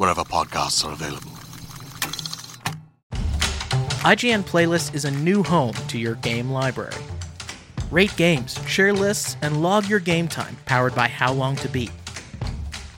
wherever 0.00 0.24
podcasts 0.24 0.82
are 0.82 0.94
available. 0.94 1.30
IGN 4.02 4.44
Playlist 4.44 4.94
is 4.94 5.04
a 5.04 5.10
new 5.10 5.42
home 5.42 5.74
to 5.88 5.98
your 5.98 6.14
game 6.14 6.50
library. 6.50 6.96
Rate 7.90 8.16
games, 8.16 8.58
share 8.66 8.94
lists, 8.94 9.36
and 9.42 9.62
log 9.62 9.90
your 9.90 10.00
game 10.00 10.26
time 10.26 10.56
powered 10.64 10.94
by 10.94 11.06
How 11.06 11.34
Long 11.34 11.54
to 11.56 11.68
Beat. 11.68 11.90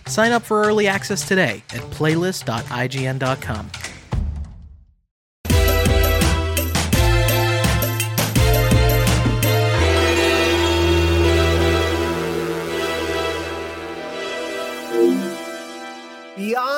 Sign 0.07 0.31
up 0.31 0.43
for 0.43 0.63
early 0.63 0.87
access 0.87 1.27
today 1.27 1.65
at 1.71 1.81
playlist.ign.com. 1.91 3.71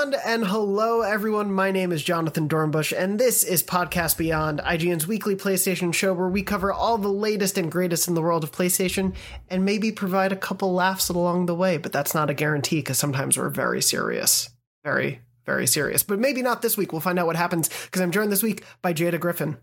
Beyond 0.05 0.23
and 0.27 0.47
hello 0.47 1.01
everyone, 1.01 1.51
my 1.51 1.71
name 1.71 1.91
is 1.91 2.03
Jonathon 2.03 2.47
Dornbush 2.47 2.93
and 2.95 3.19
this 3.19 3.43
is 3.43 3.63
Podcast 3.63 4.19
Beyond, 4.19 4.61
IGN's 4.61 5.07
weekly 5.07 5.35
PlayStation 5.35 5.95
show 5.95 6.13
where 6.13 6.29
we 6.29 6.43
cover 6.43 6.71
all 6.71 6.99
the 6.99 7.09
latest 7.09 7.57
and 7.57 7.73
greatest 7.73 8.07
in 8.07 8.13
the 8.13 8.21
world 8.21 8.45
of 8.45 8.53
PlayStation 8.53 9.15
and 9.49 9.65
maybe 9.65 9.91
provide 9.91 10.31
a 10.31 10.37
couple 10.37 10.75
laughs 10.75 11.09
along 11.09 11.47
the 11.47 11.55
way, 11.55 11.79
but 11.79 11.91
that's 11.91 12.13
not 12.13 12.29
a 12.29 12.35
guarantee 12.35 12.81
because 12.81 12.99
sometimes 12.99 13.39
we're 13.39 13.49
very 13.49 13.81
serious. 13.81 14.51
Very, 14.85 15.23
very 15.47 15.67
serious. 15.67 16.03
But 16.03 16.19
maybe 16.19 16.43
not 16.43 16.61
this 16.61 16.77
week. 16.77 16.93
We'll 16.93 17.01
find 17.01 17.19
out 17.19 17.27
what 17.27 17.37
happens 17.37 17.71
because 17.87 18.03
I'm 18.03 18.11
joined 18.11 18.31
this 18.31 18.43
week 18.43 18.63
by 18.83 18.93
Jada 18.93 19.19
Griffin. 19.19 19.57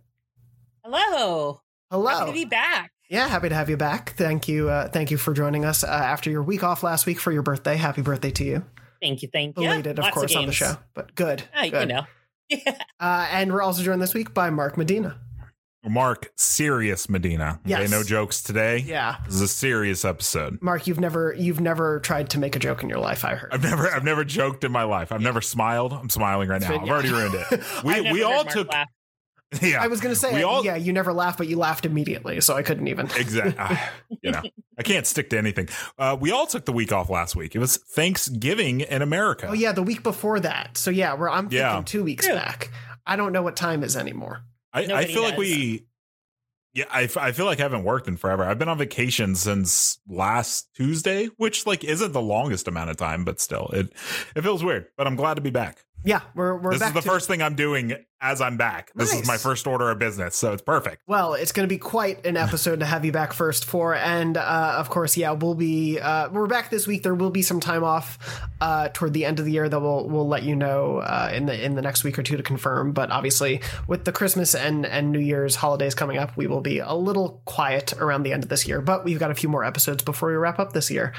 Hello. 0.83 1.61
Hello. 1.91 2.09
Happy 2.09 2.31
to 2.31 2.33
be 2.33 2.45
back. 2.45 2.91
Yeah, 3.11 3.27
happy 3.27 3.49
to 3.49 3.55
have 3.55 3.69
you 3.69 3.77
back. 3.77 4.15
Thank 4.17 4.47
you. 4.47 4.69
Uh, 4.69 4.87
thank 4.87 5.11
you 5.11 5.17
for 5.17 5.35
joining 5.35 5.65
us 5.65 5.83
uh, 5.83 5.87
after 5.87 6.31
your 6.31 6.41
week 6.41 6.63
off 6.63 6.81
last 6.81 7.05
week 7.05 7.19
for 7.19 7.31
your 7.31 7.43
birthday. 7.43 7.75
Happy 7.75 8.01
birthday 8.01 8.31
to 8.31 8.43
you. 8.43 8.65
Thank 9.01 9.21
you. 9.23 9.29
Thank 9.31 9.57
you. 9.57 9.63
Belated, 9.63 9.97
of 9.99 10.03
Lots 10.03 10.13
course, 10.13 10.35
on 10.35 10.45
the 10.45 10.51
show, 10.51 10.77
but 10.93 11.15
good. 11.15 11.43
You 11.63 11.71
good. 11.71 11.87
know. 11.87 12.05
Uh, 12.99 13.27
and 13.31 13.51
we're 13.51 13.61
also 13.61 13.81
joined 13.81 14.01
this 14.01 14.13
week 14.13 14.33
by 14.33 14.49
Mark 14.49 14.77
Medina. 14.77 15.17
Mark, 15.83 16.31
serious 16.37 17.09
Medina. 17.09 17.59
Yes. 17.65 17.79
Okay, 17.79 17.89
no 17.89 18.03
jokes 18.03 18.43
today. 18.43 18.77
Yeah. 18.79 19.15
This 19.25 19.35
is 19.35 19.41
a 19.41 19.47
serious 19.47 20.05
episode. 20.05 20.59
Mark, 20.61 20.85
you've 20.85 20.99
never 20.99 21.33
you've 21.33 21.59
never 21.61 21.99
tried 22.01 22.29
to 22.31 22.39
make 22.39 22.55
a 22.55 22.59
joke 22.59 22.83
in 22.83 22.89
your 22.89 22.99
life. 22.99 23.25
I 23.25 23.35
heard. 23.35 23.51
I've 23.53 23.63
never 23.63 23.87
I've 23.89 24.03
never 24.03 24.23
joked 24.23 24.63
in 24.63 24.71
my 24.71 24.83
life. 24.83 25.11
I've 25.11 25.21
never 25.21 25.41
smiled. 25.41 25.93
I'm 25.93 26.09
smiling 26.09 26.49
right 26.49 26.61
now. 26.61 26.69
been- 26.69 26.81
I've 26.81 26.89
already 26.89 27.09
ruined 27.11 27.33
it. 27.35 27.61
We 27.83 28.01
we 28.11 28.21
all 28.21 28.43
Mark 28.43 28.49
took 28.49 28.71
laugh. 28.71 28.89
Yeah. 29.61 29.81
I 29.81 29.87
was 29.87 29.99
gonna 29.99 30.15
say, 30.15 30.43
all- 30.43 30.63
yeah, 30.63 30.75
you 30.75 30.93
never 30.93 31.11
laugh, 31.11 31.37
but 31.37 31.47
you 31.47 31.57
laughed 31.57 31.85
immediately, 31.85 32.39
so 32.41 32.55
I 32.55 32.61
couldn't 32.63 32.87
even. 32.87 33.07
Exactly. 33.17 33.77
you 34.21 34.31
know, 34.31 34.41
I 34.77 34.83
can't 34.83 35.05
stick 35.07 35.29
to 35.31 35.37
anything. 35.37 35.67
Uh, 35.97 36.15
we 36.19 36.31
all 36.31 36.47
took 36.47 36.65
the 36.65 36.71
week 36.71 36.91
off 36.91 37.09
last 37.09 37.35
week. 37.35 37.55
It 37.55 37.59
was 37.59 37.77
Thanksgiving 37.77 38.81
in 38.81 39.01
America. 39.01 39.47
Oh 39.49 39.53
yeah, 39.53 39.71
the 39.71 39.83
week 39.83 40.03
before 40.03 40.39
that. 40.39 40.77
So 40.77 40.91
yeah, 40.91 41.15
we're 41.15 41.29
I'm 41.29 41.49
thinking 41.49 41.83
two 41.85 42.03
weeks 42.03 42.25
True. 42.25 42.35
back. 42.35 42.69
I 43.05 43.15
don't 43.15 43.33
know 43.33 43.41
what 43.41 43.55
time 43.55 43.83
is 43.83 43.97
anymore. 43.97 44.43
I, 44.73 44.83
I 44.83 44.85
Nobody 44.85 45.13
feel 45.13 45.23
like 45.23 45.37
we. 45.37 45.85
Yeah, 46.73 46.85
I, 46.89 47.09
I 47.17 47.33
feel 47.33 47.45
like 47.45 47.59
I 47.59 47.63
haven't 47.63 47.83
worked 47.83 48.07
in 48.07 48.15
forever. 48.15 48.45
I've 48.45 48.57
been 48.57 48.69
on 48.69 48.77
vacation 48.77 49.35
since 49.35 49.99
last 50.07 50.69
Tuesday, 50.73 51.25
which 51.35 51.65
like 51.67 51.83
isn't 51.83 52.13
the 52.13 52.21
longest 52.21 52.65
amount 52.69 52.89
of 52.89 52.95
time, 52.95 53.25
but 53.25 53.41
still, 53.41 53.69
it 53.73 53.91
it 54.37 54.41
feels 54.43 54.63
weird. 54.63 54.85
But 54.95 55.05
I'm 55.05 55.17
glad 55.17 55.33
to 55.33 55.41
be 55.41 55.49
back. 55.49 55.83
Yeah, 56.05 56.21
we're 56.33 56.55
we're 56.57 56.71
this 56.71 56.79
back 56.79 56.89
is 56.89 56.93
the 56.93 57.01
to- 57.01 57.09
first 57.09 57.27
thing 57.27 57.41
I'm 57.41 57.55
doing 57.55 57.93
as 58.21 58.39
I'm 58.39 58.55
back. 58.55 58.91
This 58.93 59.11
Nice. 59.11 59.21
is 59.23 59.27
my 59.27 59.37
first 59.37 59.65
order 59.65 59.89
of 59.89 59.97
business, 59.97 60.35
so 60.35 60.53
it's 60.53 60.61
perfect. 60.61 61.01
Well, 61.07 61.33
it's 61.33 61.51
going 61.51 61.67
to 61.67 61.73
be 61.73 61.79
quite 61.79 62.25
an 62.25 62.37
episode 62.37 62.79
to 62.81 62.85
have 62.85 63.03
you 63.03 63.11
back 63.11 63.33
first 63.33 63.65
for, 63.65 63.95
and 63.95 64.37
uh, 64.37 64.75
of 64.77 64.89
course, 64.89 65.17
yeah, 65.17 65.31
we'll 65.31 65.55
be 65.55 65.99
uh, 65.99 66.29
we're 66.29 66.45
back 66.47 66.69
this 66.69 66.85
week. 66.85 67.01
There 67.03 67.15
will 67.15 67.31
be 67.31 67.41
some 67.41 67.59
time 67.59 67.83
off 67.83 68.19
uh, 68.61 68.89
toward 68.89 69.13
the 69.13 69.25
end 69.25 69.39
of 69.39 69.45
the 69.45 69.51
year 69.51 69.67
that 69.67 69.79
we'll 69.79 70.07
we'll 70.07 70.27
let 70.27 70.43
you 70.43 70.55
know 70.55 70.97
uh, 70.99 71.31
in 71.33 71.47
the 71.47 71.65
in 71.65 71.73
the 71.75 71.81
next 71.81 72.03
week 72.03 72.19
or 72.19 72.23
two 72.23 72.37
to 72.37 72.43
confirm. 72.43 72.91
But 72.91 73.09
obviously, 73.11 73.61
with 73.87 74.05
the 74.05 74.11
Christmas 74.11 74.53
and 74.53 74.85
and 74.85 75.11
New 75.11 75.19
Year's 75.19 75.55
holidays 75.55 75.95
coming 75.95 76.17
up, 76.17 76.37
we 76.37 76.45
will 76.45 76.61
be 76.61 76.77
a 76.79 76.93
little 76.93 77.41
quiet 77.45 77.93
around 77.93 78.23
the 78.23 78.33
end 78.33 78.43
of 78.43 78.49
this 78.49 78.67
year. 78.67 78.81
But 78.81 79.03
we've 79.03 79.19
got 79.19 79.31
a 79.31 79.35
few 79.35 79.49
more 79.49 79.63
episodes 79.63 80.03
before 80.03 80.29
we 80.29 80.35
wrap 80.35 80.59
up 80.59 80.73
this 80.73 80.91
year. 80.91 81.13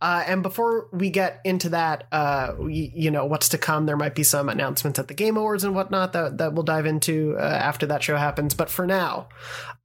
Uh, 0.00 0.22
and 0.26 0.42
before 0.42 0.88
we 0.92 1.10
get 1.10 1.40
into 1.44 1.70
that, 1.70 2.06
uh, 2.12 2.54
we, 2.58 2.92
you 2.94 3.10
know 3.10 3.26
what's 3.26 3.48
to 3.50 3.58
come. 3.58 3.86
There 3.86 3.96
might 3.96 4.14
be 4.14 4.22
some 4.22 4.48
announcements 4.48 4.98
at 5.00 5.08
the 5.08 5.14
Game 5.14 5.36
Awards 5.36 5.64
and 5.64 5.74
whatnot 5.74 6.12
that 6.12 6.38
that 6.38 6.43
we'll 6.52 6.64
dive 6.64 6.86
into 6.86 7.36
uh, 7.38 7.42
after 7.42 7.86
that 7.86 8.02
show 8.02 8.16
happens. 8.16 8.54
But 8.54 8.70
for 8.70 8.86
now, 8.86 9.28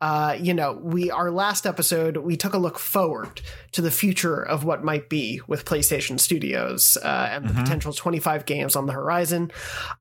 uh, 0.01 0.37
you 0.39 0.53
know, 0.53 0.79
we 0.81 1.11
our 1.11 1.31
last 1.31 1.65
episode 1.65 2.17
we 2.17 2.37
took 2.37 2.53
a 2.53 2.57
look 2.57 2.79
forward 2.79 3.41
to 3.73 3.81
the 3.81 3.91
future 3.91 4.41
of 4.41 4.63
what 4.63 4.83
might 4.83 5.09
be 5.09 5.41
with 5.47 5.65
PlayStation 5.65 6.19
Studios 6.19 6.97
uh, 7.03 7.29
and 7.31 7.47
the 7.47 7.53
potential 7.53 7.93
25 7.93 8.45
games 8.45 8.75
on 8.75 8.85
the 8.85 8.93
horizon. 8.93 9.51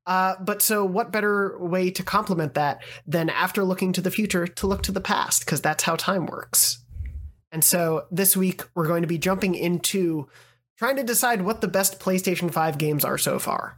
Uh, 0.06 0.34
but 0.40 0.62
so, 0.62 0.84
what 0.84 1.12
better 1.12 1.58
way 1.58 1.90
to 1.90 2.02
complement 2.02 2.54
that 2.54 2.82
than 3.06 3.30
after 3.30 3.64
looking 3.64 3.92
to 3.92 4.00
the 4.00 4.10
future 4.10 4.46
to 4.46 4.66
look 4.66 4.82
to 4.82 4.92
the 4.92 5.00
past? 5.00 5.44
Because 5.44 5.60
that's 5.60 5.84
how 5.84 5.96
time 5.96 6.26
works. 6.26 6.84
And 7.50 7.64
so 7.64 8.06
this 8.10 8.36
week 8.36 8.62
we're 8.74 8.86
going 8.86 9.02
to 9.02 9.08
be 9.08 9.18
jumping 9.18 9.54
into 9.54 10.28
trying 10.78 10.96
to 10.96 11.02
decide 11.02 11.42
what 11.42 11.60
the 11.60 11.68
best 11.68 11.98
PlayStation 11.98 12.52
5 12.52 12.78
games 12.78 13.04
are 13.04 13.18
so 13.18 13.38
far. 13.38 13.76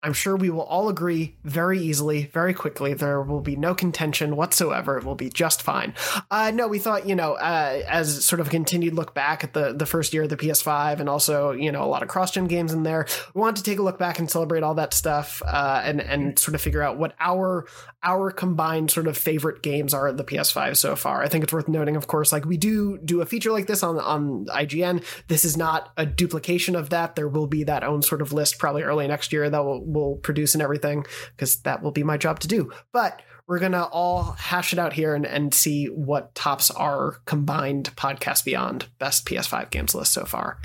I'm 0.00 0.12
sure 0.12 0.36
we 0.36 0.48
will 0.48 0.62
all 0.62 0.88
agree 0.88 1.36
very 1.42 1.80
easily, 1.80 2.26
very 2.26 2.54
quickly. 2.54 2.94
There 2.94 3.20
will 3.20 3.40
be 3.40 3.56
no 3.56 3.74
contention 3.74 4.36
whatsoever. 4.36 4.96
It 4.96 5.04
will 5.04 5.16
be 5.16 5.28
just 5.28 5.60
fine. 5.60 5.92
Uh, 6.30 6.52
no, 6.54 6.68
we 6.68 6.78
thought, 6.78 7.08
you 7.08 7.16
know, 7.16 7.32
uh, 7.34 7.82
as 7.88 8.24
sort 8.24 8.38
of 8.38 8.46
a 8.46 8.50
continued 8.50 8.94
look 8.94 9.12
back 9.12 9.42
at 9.42 9.54
the, 9.54 9.72
the 9.72 9.86
first 9.86 10.14
year 10.14 10.22
of 10.22 10.28
the 10.28 10.36
PS5 10.36 11.00
and 11.00 11.08
also, 11.08 11.50
you 11.50 11.72
know, 11.72 11.82
a 11.82 11.86
lot 11.86 12.04
of 12.04 12.08
cross 12.08 12.30
gen 12.30 12.46
games 12.46 12.72
in 12.72 12.84
there, 12.84 13.06
we 13.34 13.40
wanted 13.40 13.56
to 13.56 13.68
take 13.68 13.80
a 13.80 13.82
look 13.82 13.98
back 13.98 14.20
and 14.20 14.30
celebrate 14.30 14.62
all 14.62 14.74
that 14.74 14.94
stuff 14.94 15.42
uh, 15.44 15.82
and, 15.84 16.00
and 16.00 16.38
sort 16.38 16.54
of 16.54 16.60
figure 16.60 16.82
out 16.82 16.96
what 16.96 17.14
our 17.18 17.66
our 18.02 18.30
combined 18.30 18.90
sort 18.90 19.08
of 19.08 19.16
favorite 19.16 19.62
games 19.62 19.92
are 19.92 20.12
the 20.12 20.24
PS5 20.24 20.76
so 20.76 20.94
far. 20.94 21.22
I 21.22 21.28
think 21.28 21.42
it's 21.42 21.52
worth 21.52 21.68
noting, 21.68 21.96
of 21.96 22.06
course, 22.06 22.30
like 22.30 22.44
we 22.44 22.56
do 22.56 22.98
do 23.04 23.20
a 23.20 23.26
feature 23.26 23.50
like 23.50 23.66
this 23.66 23.82
on 23.82 23.98
on 23.98 24.46
IGN. 24.46 25.04
This 25.26 25.44
is 25.44 25.56
not 25.56 25.92
a 25.96 26.06
duplication 26.06 26.76
of 26.76 26.90
that. 26.90 27.16
There 27.16 27.28
will 27.28 27.48
be 27.48 27.64
that 27.64 27.82
own 27.82 28.02
sort 28.02 28.22
of 28.22 28.32
list 28.32 28.58
probably 28.58 28.82
early 28.82 29.08
next 29.08 29.32
year 29.32 29.50
that 29.50 29.64
will 29.64 29.84
will 29.84 30.16
produce 30.16 30.54
and 30.54 30.62
everything 30.62 31.04
because 31.36 31.56
that 31.62 31.82
will 31.82 31.90
be 31.90 32.04
my 32.04 32.16
job 32.16 32.38
to 32.40 32.48
do. 32.48 32.70
But 32.92 33.20
we're 33.48 33.58
gonna 33.58 33.84
all 33.84 34.32
hash 34.38 34.72
it 34.72 34.78
out 34.78 34.92
here 34.92 35.14
and, 35.14 35.26
and 35.26 35.52
see 35.52 35.86
what 35.86 36.34
tops 36.34 36.70
our 36.70 37.16
combined 37.24 37.96
podcast 37.96 38.44
beyond 38.44 38.86
best 38.98 39.26
PS5 39.26 39.70
games 39.70 39.94
list 39.94 40.12
so 40.12 40.24
far. 40.24 40.58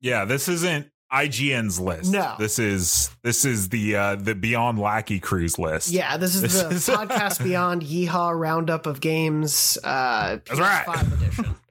Yeah, 0.00 0.24
this 0.24 0.48
isn't 0.48 0.90
IGN's 1.14 1.78
list. 1.78 2.10
No. 2.12 2.34
this 2.38 2.58
is 2.58 3.10
this 3.22 3.44
is 3.44 3.68
the 3.68 3.96
uh 3.96 4.14
the 4.16 4.34
Beyond 4.34 4.78
Lackey 4.78 5.20
Cruise 5.20 5.58
list. 5.58 5.90
Yeah, 5.90 6.16
this 6.16 6.34
is 6.34 6.42
This 6.42 6.62
the 6.62 6.68
is- 6.70 6.88
podcast 6.88 7.42
beyond 7.42 7.82
Yeehaw 7.82 8.38
roundup 8.38 8.86
of 8.86 9.00
games. 9.00 9.78
Uh, 9.84 10.38
That's 10.46 10.58
right. 10.60 10.84
PS5 10.86 11.12
edition. 11.22 11.54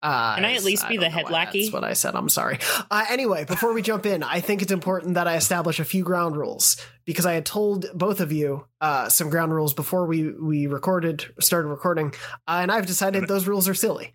Uh, 0.00 0.36
Can 0.36 0.44
I 0.44 0.52
at 0.54 0.62
least 0.62 0.86
be 0.88 0.96
the 0.96 1.10
head 1.10 1.28
lackey? 1.28 1.62
That's 1.62 1.72
what 1.72 1.82
I 1.82 1.94
said. 1.94 2.14
I'm 2.14 2.28
sorry. 2.28 2.60
Uh, 2.88 3.04
anyway, 3.10 3.44
before 3.44 3.72
we 3.72 3.82
jump 3.82 4.06
in, 4.06 4.22
I 4.22 4.38
think 4.38 4.62
it's 4.62 4.70
important 4.70 5.14
that 5.14 5.26
I 5.26 5.34
establish 5.34 5.80
a 5.80 5.84
few 5.84 6.04
ground 6.04 6.36
rules 6.36 6.76
because 7.04 7.26
I 7.26 7.32
had 7.32 7.44
told 7.44 7.86
both 7.92 8.20
of 8.20 8.30
you 8.30 8.66
uh, 8.80 9.08
some 9.08 9.28
ground 9.28 9.52
rules 9.52 9.74
before 9.74 10.06
we 10.06 10.30
we 10.30 10.68
recorded 10.68 11.24
started 11.40 11.66
recording, 11.68 12.14
uh, 12.46 12.60
and 12.62 12.70
I've 12.70 12.86
decided 12.86 13.26
those 13.26 13.48
rules 13.48 13.68
are 13.68 13.74
silly. 13.74 14.14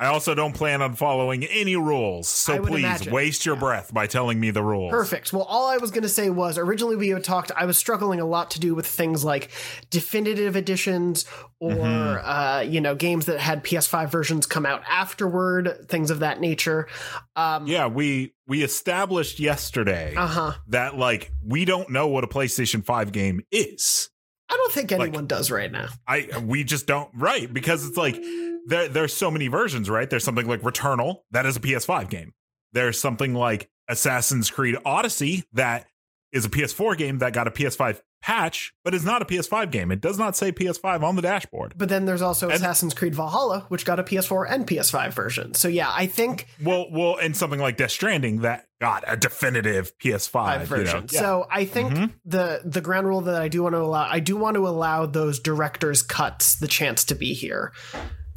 I 0.00 0.06
also 0.06 0.34
don't 0.34 0.54
plan 0.54 0.80
on 0.80 0.94
following 0.94 1.44
any 1.44 1.76
rules, 1.76 2.26
so 2.26 2.62
please 2.64 2.78
imagine. 2.84 3.12
waste 3.12 3.44
your 3.44 3.54
breath 3.54 3.92
by 3.92 4.06
telling 4.06 4.40
me 4.40 4.50
the 4.50 4.62
rules. 4.62 4.90
Perfect. 4.90 5.30
Well, 5.32 5.42
all 5.42 5.68
I 5.68 5.76
was 5.76 5.90
going 5.90 6.04
to 6.04 6.08
say 6.08 6.30
was 6.30 6.56
originally 6.56 6.96
we 6.96 7.10
had 7.10 7.22
talked, 7.22 7.52
I 7.54 7.66
was 7.66 7.76
struggling 7.76 8.18
a 8.18 8.24
lot 8.24 8.50
to 8.52 8.60
do 8.60 8.74
with 8.74 8.86
things 8.86 9.24
like 9.26 9.50
definitive 9.90 10.56
editions 10.56 11.26
or, 11.60 11.70
Mm-hmm. 11.74 12.26
uh, 12.28 12.60
you 12.62 12.80
know, 12.80 12.94
games 12.94 13.26
that 13.26 13.38
had 13.40 13.62
PS5 13.62 14.10
versions 14.10 14.46
come 14.46 14.64
out 14.64 14.82
afterward, 14.88 15.86
things 15.88 16.10
of 16.10 16.20
that 16.20 16.40
nature. 16.40 16.88
Um, 17.36 17.66
Yeah, 17.66 17.86
we 17.86 18.32
we 18.46 18.62
established 18.62 19.38
yesterday 19.38 20.14
Uh 20.16 20.26
huh. 20.26 20.52
that 20.68 20.96
like 20.96 21.30
we 21.46 21.66
don't 21.66 21.90
know 21.90 22.08
what 22.08 22.24
a 22.24 22.26
PlayStation 22.26 22.82
5 22.84 23.12
game 23.12 23.42
is. 23.52 24.08
I 24.50 24.56
don't 24.56 24.72
think 24.72 24.90
Like- 24.90 25.00
anyone 25.02 25.26
does 25.26 25.50
right 25.50 25.70
now. 25.70 25.88
I 26.06 26.28
we 26.44 26.64
just 26.64 26.86
don't 26.86 27.10
right 27.14 27.52
because 27.52 27.86
it's 27.86 27.96
like 27.96 28.20
there 28.66 28.88
there's 28.88 29.14
so 29.14 29.30
many 29.30 29.48
versions, 29.48 29.88
right? 29.88 30.08
There's 30.10 30.24
something 30.24 30.46
like 30.46 30.62
Returnal 30.62 31.20
that 31.30 31.46
is 31.46 31.56
a 31.56 31.60
PS5 31.60 32.10
game. 32.10 32.32
There's 32.72 33.00
something 33.00 33.34
like 33.34 33.68
Assassin's 33.88 34.50
Creed 34.50 34.76
Odyssey 34.84 35.44
that 35.52 35.86
is 36.32 36.44
a 36.44 36.48
PS4 36.48 36.96
game 36.96 37.18
that 37.18 37.32
got 37.32 37.48
a 37.48 37.50
PS5 37.50 38.00
patch, 38.22 38.72
but 38.84 38.94
it's 38.94 39.04
not 39.04 39.22
a 39.22 39.24
PS5 39.24 39.70
game. 39.70 39.90
It 39.90 40.00
does 40.00 40.18
not 40.18 40.36
say 40.36 40.52
PS5 40.52 41.02
on 41.02 41.16
the 41.16 41.22
dashboard. 41.22 41.74
But 41.76 41.88
then 41.88 42.04
there's 42.04 42.22
also 42.22 42.46
And- 42.48 42.56
Assassin's 42.56 42.92
Creed 42.94 43.14
Valhalla, 43.14 43.64
which 43.68 43.84
got 43.84 43.98
a 43.98 44.02
PS4 44.04 44.44
and 44.50 44.66
PS5 44.66 45.12
version. 45.14 45.54
So 45.54 45.68
yeah, 45.68 45.90
I 45.92 46.06
think 46.06 46.46
Well, 46.62 46.86
well, 46.90 47.16
and 47.16 47.36
something 47.36 47.60
like 47.60 47.76
Death 47.76 47.90
Stranding 47.92 48.42
that 48.42 48.66
got 48.80 49.04
a 49.06 49.16
definitive 49.16 49.96
PS5 49.98 50.30
five 50.30 50.60
you 50.70 50.76
know? 50.76 50.82
version. 50.82 51.06
Yeah. 51.10 51.20
So 51.20 51.46
I 51.50 51.64
think 51.64 51.92
Mhm. 51.92 52.12
the 52.24 52.60
the 52.64 52.80
ground 52.80 53.06
rule 53.06 53.20
that 53.22 53.40
I 53.40 53.48
do 53.48 53.62
want 53.62 53.74
to 53.74 53.80
allow, 53.80 54.06
I 54.08 54.20
do 54.20 54.36
want 54.36 54.54
to 54.56 54.66
allow 54.68 55.06
those 55.06 55.38
directors' 55.40 56.02
cuts 56.02 56.54
the 56.56 56.68
chance 56.68 57.04
to 57.04 57.14
be 57.14 57.32
here. 57.34 57.72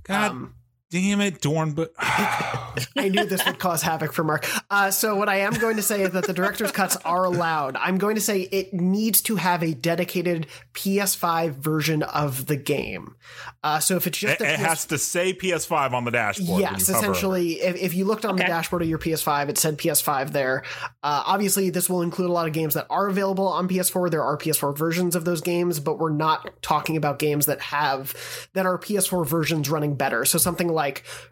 God 0.03 0.31
Um, 0.31 0.53
damn 0.93 1.21
it, 1.21 1.41
Dorn, 1.41 1.71
but 1.71 1.91
I 1.97 3.09
knew 3.09 3.25
this 3.25 3.43
would 3.47 3.57
cause 3.57 3.81
havoc 3.81 4.13
for 4.13 4.23
Mark. 4.23 4.47
Uh, 4.69 4.91
so 4.91 5.15
what 5.15 5.27
I 5.27 5.37
am 5.37 5.53
going 5.53 5.77
to 5.77 5.81
say 5.81 6.03
is 6.03 6.11
that 6.11 6.27
the 6.27 6.33
director's 6.33 6.71
cuts 6.71 6.95
are 6.97 7.25
allowed. 7.25 7.75
I'm 7.77 7.97
going 7.97 8.13
to 8.13 8.21
say 8.21 8.41
it 8.41 8.75
needs 8.75 9.19
to 9.23 9.37
have 9.37 9.63
a 9.63 9.73
dedicated 9.73 10.45
PS5 10.73 11.53
version 11.53 12.03
of 12.03 12.45
the 12.45 12.55
game. 12.57 13.15
Uh, 13.63 13.79
so 13.79 13.95
if 13.95 14.05
it's 14.05 14.19
just 14.19 14.39
it, 14.39 14.43
a 14.43 14.53
it 14.53 14.57
PS- 14.57 14.65
has 14.65 14.85
to 14.85 14.99
say 14.99 15.33
PS5 15.33 15.93
on 15.93 16.05
the 16.05 16.11
dashboard. 16.11 16.61
Yes, 16.61 16.87
you 16.87 16.93
hover 16.93 17.07
over 17.07 17.11
it. 17.11 17.11
essentially, 17.11 17.51
if, 17.53 17.75
if 17.75 17.95
you 17.95 18.05
looked 18.05 18.25
on 18.25 18.35
the 18.35 18.43
dashboard 18.43 18.83
of 18.83 18.87
your 18.87 18.99
PS5, 18.99 19.49
it 19.49 19.57
said 19.57 19.79
PS5 19.79 20.31
there. 20.31 20.61
Uh, 21.01 21.23
obviously, 21.25 21.71
this 21.71 21.89
will 21.89 22.03
include 22.03 22.29
a 22.29 22.33
lot 22.33 22.45
of 22.45 22.53
games 22.53 22.75
that 22.75 22.85
are 22.91 23.07
available 23.07 23.47
on 23.47 23.67
PS4. 23.67 24.11
There 24.11 24.21
are 24.23 24.37
PS4 24.37 24.77
versions 24.77 25.15
of 25.15 25.25
those 25.25 25.41
games, 25.41 25.79
but 25.79 25.97
we're 25.97 26.11
not 26.11 26.61
talking 26.61 26.97
about 26.97 27.17
games 27.17 27.47
that 27.47 27.61
have 27.61 28.13
that 28.53 28.67
are 28.67 28.77
PS4 28.77 29.25
versions 29.25 29.71
running 29.71 29.95
better. 29.95 30.23
So 30.23 30.37
something 30.37 30.67
like 30.67 30.82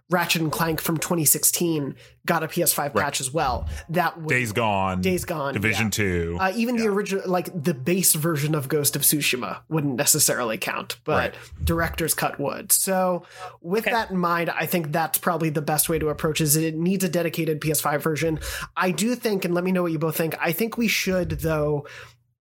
Ratchet 0.09 0.41
and 0.41 0.51
Clank 0.51 0.81
from 0.81 0.97
2016 0.97 1.95
got 2.25 2.43
a 2.43 2.47
PS5 2.47 2.93
patch 2.93 3.19
as 3.21 3.31
well. 3.33 3.67
That 3.89 4.19
would, 4.19 4.27
Days 4.29 4.51
Gone, 4.51 5.01
Days 5.01 5.25
Gone, 5.25 5.53
Division 5.53 5.85
yeah. 5.85 5.89
Two. 5.91 6.37
uh, 6.39 6.51
even 6.55 6.75
the 6.75 6.87
original, 6.87 7.23
like 7.25 7.49
the 7.63 7.73
base 7.73 8.13
version 8.13 8.53
of 8.53 8.67
Ghost 8.67 8.95
of 8.95 9.01
Tsushima, 9.03 9.59
wouldn't 9.69 9.95
necessarily 9.95 10.57
count, 10.57 10.97
but 11.03 11.31
Right. 11.31 11.35
director's 11.63 12.13
cut 12.13 12.39
would. 12.39 12.71
So, 12.71 13.23
with 13.61 13.85
Okay. 13.85 13.91
that 13.91 14.11
in 14.11 14.17
mind, 14.17 14.49
I 14.51 14.65
think 14.65 14.91
that's 14.91 15.17
probably 15.17 15.49
the 15.49 15.61
best 15.61 15.87
way 15.89 15.97
to 15.99 16.09
approach. 16.09 16.41
Is 16.41 16.55
it 16.57 16.75
needs 16.75 17.03
a 17.03 17.09
dedicated 17.09 17.59
PS5 17.61 18.01
version? 18.03 18.39
I 18.77 18.91
do 18.91 19.15
think, 19.15 19.45
and 19.45 19.53
let 19.55 19.63
me 19.63 19.71
know 19.71 19.81
what 19.83 19.91
you 19.93 19.99
both 19.99 20.17
think. 20.17 20.35
I 20.41 20.51
think 20.51 20.77
we 20.77 20.87
should 20.87 21.39
though 21.41 21.87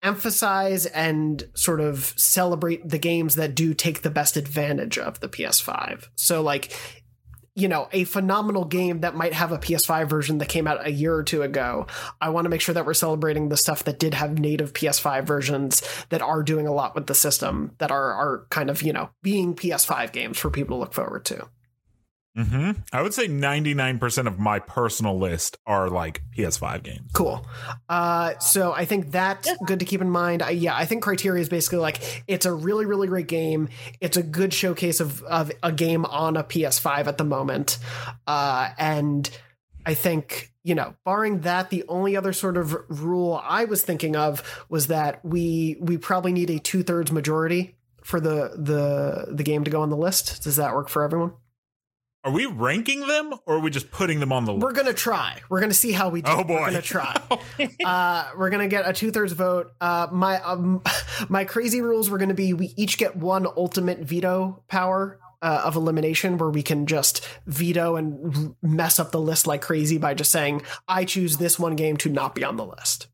emphasize 0.03 0.87
and 0.87 1.49
sort 1.55 1.81
of 1.81 2.15
celebrate 2.17 2.89
the 2.89 2.99
games 2.99 3.35
that 3.37 3.55
do 3.55 3.75
take 3.75 4.03
the 4.03 4.11
best 4.11 4.37
advantage 4.37 4.99
of 4.99 5.21
the 5.21 5.29
PS5. 5.29 6.09
So, 6.17 6.43
like 6.43 6.73
you 7.57 7.69
know, 7.69 7.89
a 7.93 8.05
phenomenal 8.05 8.65
game 8.65 9.01
that 9.01 9.15
might 9.15 9.35
have 9.35 9.53
a 9.53 9.59
PS5 9.59 10.09
version 10.09 10.39
that 10.39 10.49
came 10.49 10.67
out 10.67 10.87
a 10.87 10.93
year 10.93 11.15
or 11.15 11.23
two 11.23 11.43
ago. 11.43 11.87
I 12.21 12.31
want 12.31 12.45
to 12.45 12.49
make 12.49 12.61
sure 12.61 12.75
that 12.75 12.87
we're 12.87 12.95
celebrating 12.95 13.49
the 13.49 13.57
stuff 13.57 13.85
that 13.85 13.99
did 13.99 14.15
have 14.15 14.39
native 14.39 14.73
PS5 14.73 15.25
versions 15.25 15.83
that 16.11 16.23
are 16.23 16.43
doing 16.43 16.67
a 16.67 16.73
lot 16.73 16.95
with 16.95 17.07
the 17.07 17.15
system 17.15 17.75
that 17.79 17.91
are 17.91 18.13
are 18.13 18.47
kind 18.51 18.71
of, 18.71 18.83
you 18.83 18.93
know, 18.93 19.11
being 19.23 19.55
PS5 19.55 20.13
games 20.13 20.39
for 20.39 20.49
people 20.49 20.77
to 20.77 20.81
look 20.81 20.95
forward 20.95 21.25
to. 21.27 21.49
Hmm 22.37 22.73
I 22.93 23.03
would 23.03 23.13
say 23.13 23.27
99% 23.27 24.27
of 24.27 24.39
my 24.39 24.59
personal 24.61 25.19
list 25.19 25.59
are 25.67 25.89
like 25.89 26.23
PS5 26.37 26.83
games. 26.83 27.11
Cool. 27.13 27.45
Uh, 27.89 28.39
so 28.39 28.73
I 28.73 28.85
think 28.85 29.11
that's 29.11 29.51
good 29.67 29.81
to 29.81 29.85
keep 29.85 30.01
in 30.01 30.11
mind. 30.11 30.43
I, 30.43 30.51
yeah, 30.51 30.77
I 30.77 30.85
think 30.85 31.03
criteria 31.03 31.41
is 31.41 31.49
basically 31.49 31.79
like 31.79 32.25
it's 32.27 32.47
a 32.47 32.53
really, 32.53 32.87
really 32.87 33.09
great 33.09 33.27
game. 33.27 33.69
It's 34.01 34.17
a 34.17 34.23
good 34.23 34.55
showcase 34.55 35.01
of, 35.01 35.23
of 35.25 35.51
a 35.63 35.73
game 35.73 36.05
on 36.05 36.37
a 36.37 36.45
PS5 36.45 37.07
at 37.07 37.19
the 37.19 37.25
moment. 37.25 37.79
Uh, 38.27 38.71
and 38.79 39.29
I 39.85 39.95
think, 39.95 40.53
you 40.63 40.75
know, 40.75 40.95
barring 41.05 41.41
that, 41.41 41.71
the 41.71 41.85
only 41.89 42.17
other 42.17 42.33
sort 42.33 42.57
of 42.57 42.77
rule 42.89 43.41
I 43.43 43.65
was 43.65 43.83
thinking 43.83 44.15
of 44.15 44.65
was 44.69 44.89
that 44.89 45.25
we 45.25 45.77
we 45.81 45.99
probably 45.99 46.33
need 46.33 46.51
a 46.51 46.59
two 46.59 46.83
thirds 46.83 47.11
majority 47.11 47.77
for 48.05 48.21
the 48.21 48.53
the 48.57 49.35
the 49.35 49.43
game 49.43 49.65
to 49.65 49.71
go 49.71 49.83
on 49.83 49.91
the 49.91 49.97
list. 49.97 50.43
Does 50.43 50.57
that 50.57 50.75
work 50.75 50.89
for 50.89 51.03
everyone? 51.03 51.33
Are 52.23 52.31
we 52.33 52.45
ranking 52.45 53.07
them 53.07 53.33
or 53.47 53.57
are 53.57 53.61
we 53.61 53.71
just 53.71 53.91
putting 53.91 54.21
them 54.21 54.31
on 54.31 54.45
the 54.45 54.53
list? 54.53 54.63
We're 54.63 54.73
gonna 54.73 54.93
try. 54.93 55.41
We're 55.49 55.61
gonna 55.61 55.73
see 55.73 55.93
how 55.93 56.11
we 56.11 56.21
do. 56.21 56.31
Oh, 56.31 56.45
boy. 56.45 56.55
We're 56.55 56.67
gonna 56.67 56.83
try. 56.83 57.19
uh, 57.85 58.31
we're 58.37 58.51
gonna 58.51 58.69
get 58.69 58.87
a 58.87 58.93
two 58.93 59.11
thirds 59.11 59.33
vote. 59.33 59.73
Uh, 59.81 60.09
my 60.13 60.41
um, 60.43 60.83
my 61.31 61.45
crazy 61.45 61.81
rules 61.81 62.11
were 62.11 62.19
gonna 62.19 62.35
be 62.35 62.53
we 62.53 62.75
each 62.77 62.99
get 62.99 63.17
one 63.17 63.47
ultimate 63.57 64.01
veto 64.01 64.63
power. 64.69 65.19
Uh, 65.43 65.63
of 65.65 65.75
elimination, 65.75 66.37
where 66.37 66.51
we 66.51 66.63
can 66.63 66.85
just 66.85 67.27
veto 67.47 67.97
and 67.97 68.37
r- 68.37 68.55
mess 68.61 69.01
up 69.01 69.11
the 69.11 69.19
list 69.19 69.47
like 69.47 69.63
crazy 69.63 69.97
by 69.97 70.13
just 70.13 70.31
saying, 70.31 70.61
"I 70.87 71.07
choose 71.07 71.39
this 71.39 71.59
one 71.59 71.77
game 71.77 71.97
to 71.97 72.11
not 72.11 72.35
be 72.35 72.45
on 72.45 72.57
the 72.57 72.67
list." 72.67 73.07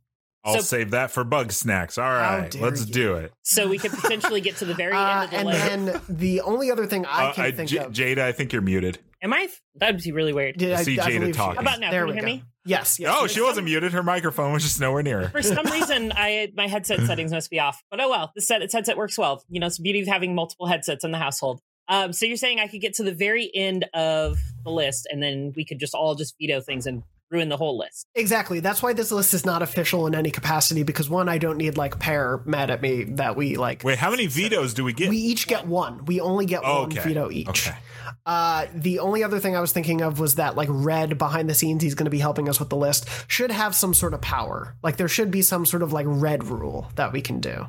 I'll 0.46 0.54
So- 0.54 0.60
save 0.60 0.92
that 0.92 1.10
for 1.10 1.24
bug 1.24 1.52
snacks. 1.52 1.98
All 1.98 2.04
How 2.04 2.38
right, 2.38 2.50
dare 2.50 2.62
let's 2.62 2.86
you. 2.86 2.92
do 2.92 3.14
it. 3.16 3.32
So 3.42 3.68
we 3.68 3.78
could 3.78 3.90
potentially 3.92 4.40
get 4.40 4.56
to 4.58 4.64
the 4.64 4.74
very 4.74 4.92
Uh, 4.92 5.22
end 5.22 5.24
of 5.24 5.30
the 5.30 5.36
and 5.38 5.46
list. 5.86 6.06
then 6.06 6.16
the 6.16 6.40
only 6.42 6.70
other 6.70 6.86
thing 6.86 7.04
I 7.04 7.26
Uh, 7.26 7.32
can 7.32 7.44
I- 7.44 7.50
think 7.50 7.68
J- 7.70 7.78
of. 7.78 7.92
Jada, 7.92 8.18
I 8.20 8.32
think 8.32 8.52
you're 8.52 8.62
muted. 8.62 8.98
Am 9.22 9.32
I? 9.32 9.48
That'd 9.74 10.02
be 10.02 10.12
really 10.12 10.32
weird. 10.32 10.56
Did 10.58 10.72
I 10.72 10.82
see 10.82 10.96
Jada 10.96 11.32
talking. 11.32 11.56
How 11.56 11.60
about 11.62 11.80
now? 11.80 11.90
There 11.90 12.02
Can 12.06 12.08
you 12.08 12.12
hear 12.14 12.22
go. 12.22 12.26
me? 12.28 12.42
Yes. 12.64 12.98
yes. 13.00 13.14
oh, 13.16 13.26
she 13.26 13.40
wasn't 13.40 13.64
muted. 13.64 13.92
Her 13.92 14.02
microphone 14.02 14.52
was 14.52 14.62
just 14.62 14.80
nowhere 14.80 15.02
near. 15.02 15.22
her. 15.22 15.28
For 15.30 15.42
some 15.42 15.64
reason, 15.72 16.12
I 16.14 16.52
my 16.56 16.68
headset 16.68 17.00
settings 17.06 17.32
must 17.32 17.50
be 17.50 17.58
off. 17.58 17.82
But 17.90 18.00
oh 18.00 18.08
well, 18.10 18.32
the 18.34 18.42
set 18.42 18.62
its 18.62 18.72
headset 18.74 18.96
works 18.96 19.16
well. 19.18 19.42
You 19.48 19.58
know, 19.60 19.66
it's 19.66 19.78
the 19.78 19.82
beauty 19.82 20.00
of 20.00 20.06
having 20.08 20.34
multiple 20.34 20.66
headsets 20.66 21.04
in 21.04 21.12
the 21.12 21.18
household. 21.18 21.60
Um, 21.88 22.12
so 22.12 22.26
you're 22.26 22.36
saying 22.36 22.58
I 22.60 22.66
could 22.66 22.80
get 22.80 22.94
to 22.94 23.04
the 23.04 23.14
very 23.14 23.50
end 23.54 23.84
of 23.94 24.38
the 24.64 24.70
list, 24.70 25.06
and 25.10 25.22
then 25.22 25.52
we 25.56 25.64
could 25.64 25.78
just 25.78 25.94
all 25.94 26.14
just 26.16 26.34
veto 26.40 26.60
things 26.60 26.86
and 26.86 27.02
ruin 27.30 27.48
the 27.48 27.56
whole 27.56 27.78
list. 27.78 28.06
Exactly. 28.14 28.60
That's 28.60 28.82
why 28.82 28.92
this 28.92 29.10
list 29.10 29.34
is 29.34 29.44
not 29.44 29.62
official 29.62 30.06
in 30.06 30.14
any 30.14 30.30
capacity 30.30 30.82
because 30.82 31.10
one, 31.10 31.28
I 31.28 31.38
don't 31.38 31.56
need 31.56 31.76
like 31.76 31.98
pair 31.98 32.40
mad 32.44 32.70
at 32.70 32.82
me 32.82 33.04
that 33.04 33.36
we 33.36 33.56
like. 33.56 33.82
Wait, 33.84 33.98
how 33.98 34.10
many 34.10 34.26
vetoes 34.26 34.74
do 34.74 34.84
we 34.84 34.92
get? 34.92 35.08
We 35.08 35.16
each 35.16 35.46
get 35.46 35.66
one. 35.66 36.04
We 36.04 36.20
only 36.20 36.46
get 36.46 36.62
Oh, 36.64 36.82
one 36.82 36.92
okay. 36.92 37.00
veto 37.08 37.30
each. 37.30 37.48
Okay. 37.48 37.76
Uh, 38.24 38.66
the 38.74 38.98
only 39.00 39.22
other 39.24 39.38
thing 39.40 39.56
I 39.56 39.60
was 39.60 39.72
thinking 39.72 40.00
of 40.00 40.18
was 40.20 40.36
that 40.36 40.56
like 40.56 40.68
Red 40.70 41.18
behind 41.18 41.48
the 41.48 41.54
scenes, 41.54 41.82
he's 41.82 41.94
going 41.94 42.04
to 42.06 42.10
be 42.10 42.18
helping 42.18 42.48
us 42.48 42.58
with 42.58 42.70
the 42.70 42.76
list. 42.76 43.08
Should 43.28 43.50
have 43.50 43.74
some 43.74 43.94
sort 43.94 44.14
of 44.14 44.20
power. 44.20 44.76
Like 44.82 44.96
there 44.96 45.08
should 45.08 45.30
be 45.30 45.42
some 45.42 45.66
sort 45.66 45.82
of 45.82 45.92
like 45.92 46.06
Red 46.08 46.44
rule 46.44 46.90
that 46.96 47.12
we 47.12 47.20
can 47.20 47.40
do. 47.40 47.66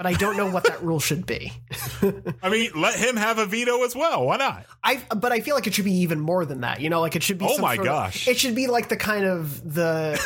But 0.00 0.06
I 0.06 0.14
don't 0.14 0.38
know 0.38 0.50
what 0.50 0.64
that 0.64 0.82
rule 0.82 0.98
should 0.98 1.26
be. 1.26 1.52
I 2.42 2.48
mean, 2.48 2.70
let 2.74 2.98
him 2.98 3.16
have 3.16 3.36
a 3.38 3.44
veto 3.44 3.84
as 3.84 3.94
well. 3.94 4.24
Why 4.24 4.38
not? 4.38 4.64
I 4.82 5.02
but 5.14 5.30
I 5.30 5.40
feel 5.40 5.54
like 5.54 5.66
it 5.66 5.74
should 5.74 5.84
be 5.84 5.92
even 5.92 6.18
more 6.20 6.46
than 6.46 6.62
that. 6.62 6.80
You 6.80 6.88
know, 6.88 7.02
like 7.02 7.16
it 7.16 7.22
should 7.22 7.36
be. 7.36 7.44
Oh 7.44 7.52
some 7.52 7.60
my 7.60 7.74
sort 7.74 7.86
of- 7.86 7.92
gosh. 7.92 8.26
it 8.26 8.38
should 8.38 8.54
be 8.54 8.66
like 8.66 8.88
the 8.88 8.96
kind 8.96 9.26
of 9.26 9.74
the 9.74 10.18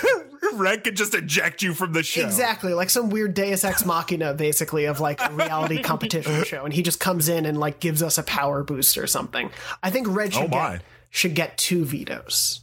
Red 0.54 0.84
could 0.84 0.96
just 0.96 1.12
eject 1.12 1.60
you 1.60 1.74
from 1.74 1.92
the 1.92 2.04
show. 2.04 2.20
Exactly, 2.24 2.72
like 2.72 2.88
some 2.88 3.10
weird 3.10 3.34
Deus 3.34 3.64
Ex 3.64 3.84
Machina, 3.84 4.32
basically, 4.34 4.84
of 4.84 5.00
like 5.00 5.20
a 5.20 5.32
reality 5.32 5.82
competition 5.82 6.44
show, 6.44 6.64
and 6.64 6.72
he 6.72 6.80
just 6.84 7.00
comes 7.00 7.28
in 7.28 7.44
and 7.44 7.58
like 7.58 7.80
gives 7.80 8.00
us 8.00 8.16
a 8.16 8.22
power 8.22 8.62
boost 8.62 8.96
or 8.96 9.08
something. 9.08 9.50
I 9.82 9.90
think 9.90 10.06
Red 10.08 10.34
should 10.34 10.44
Oh 10.44 10.48
get 10.70 10.82
should 11.10 11.34
get 11.34 11.58
two 11.58 11.84
vetoes. 11.84 12.60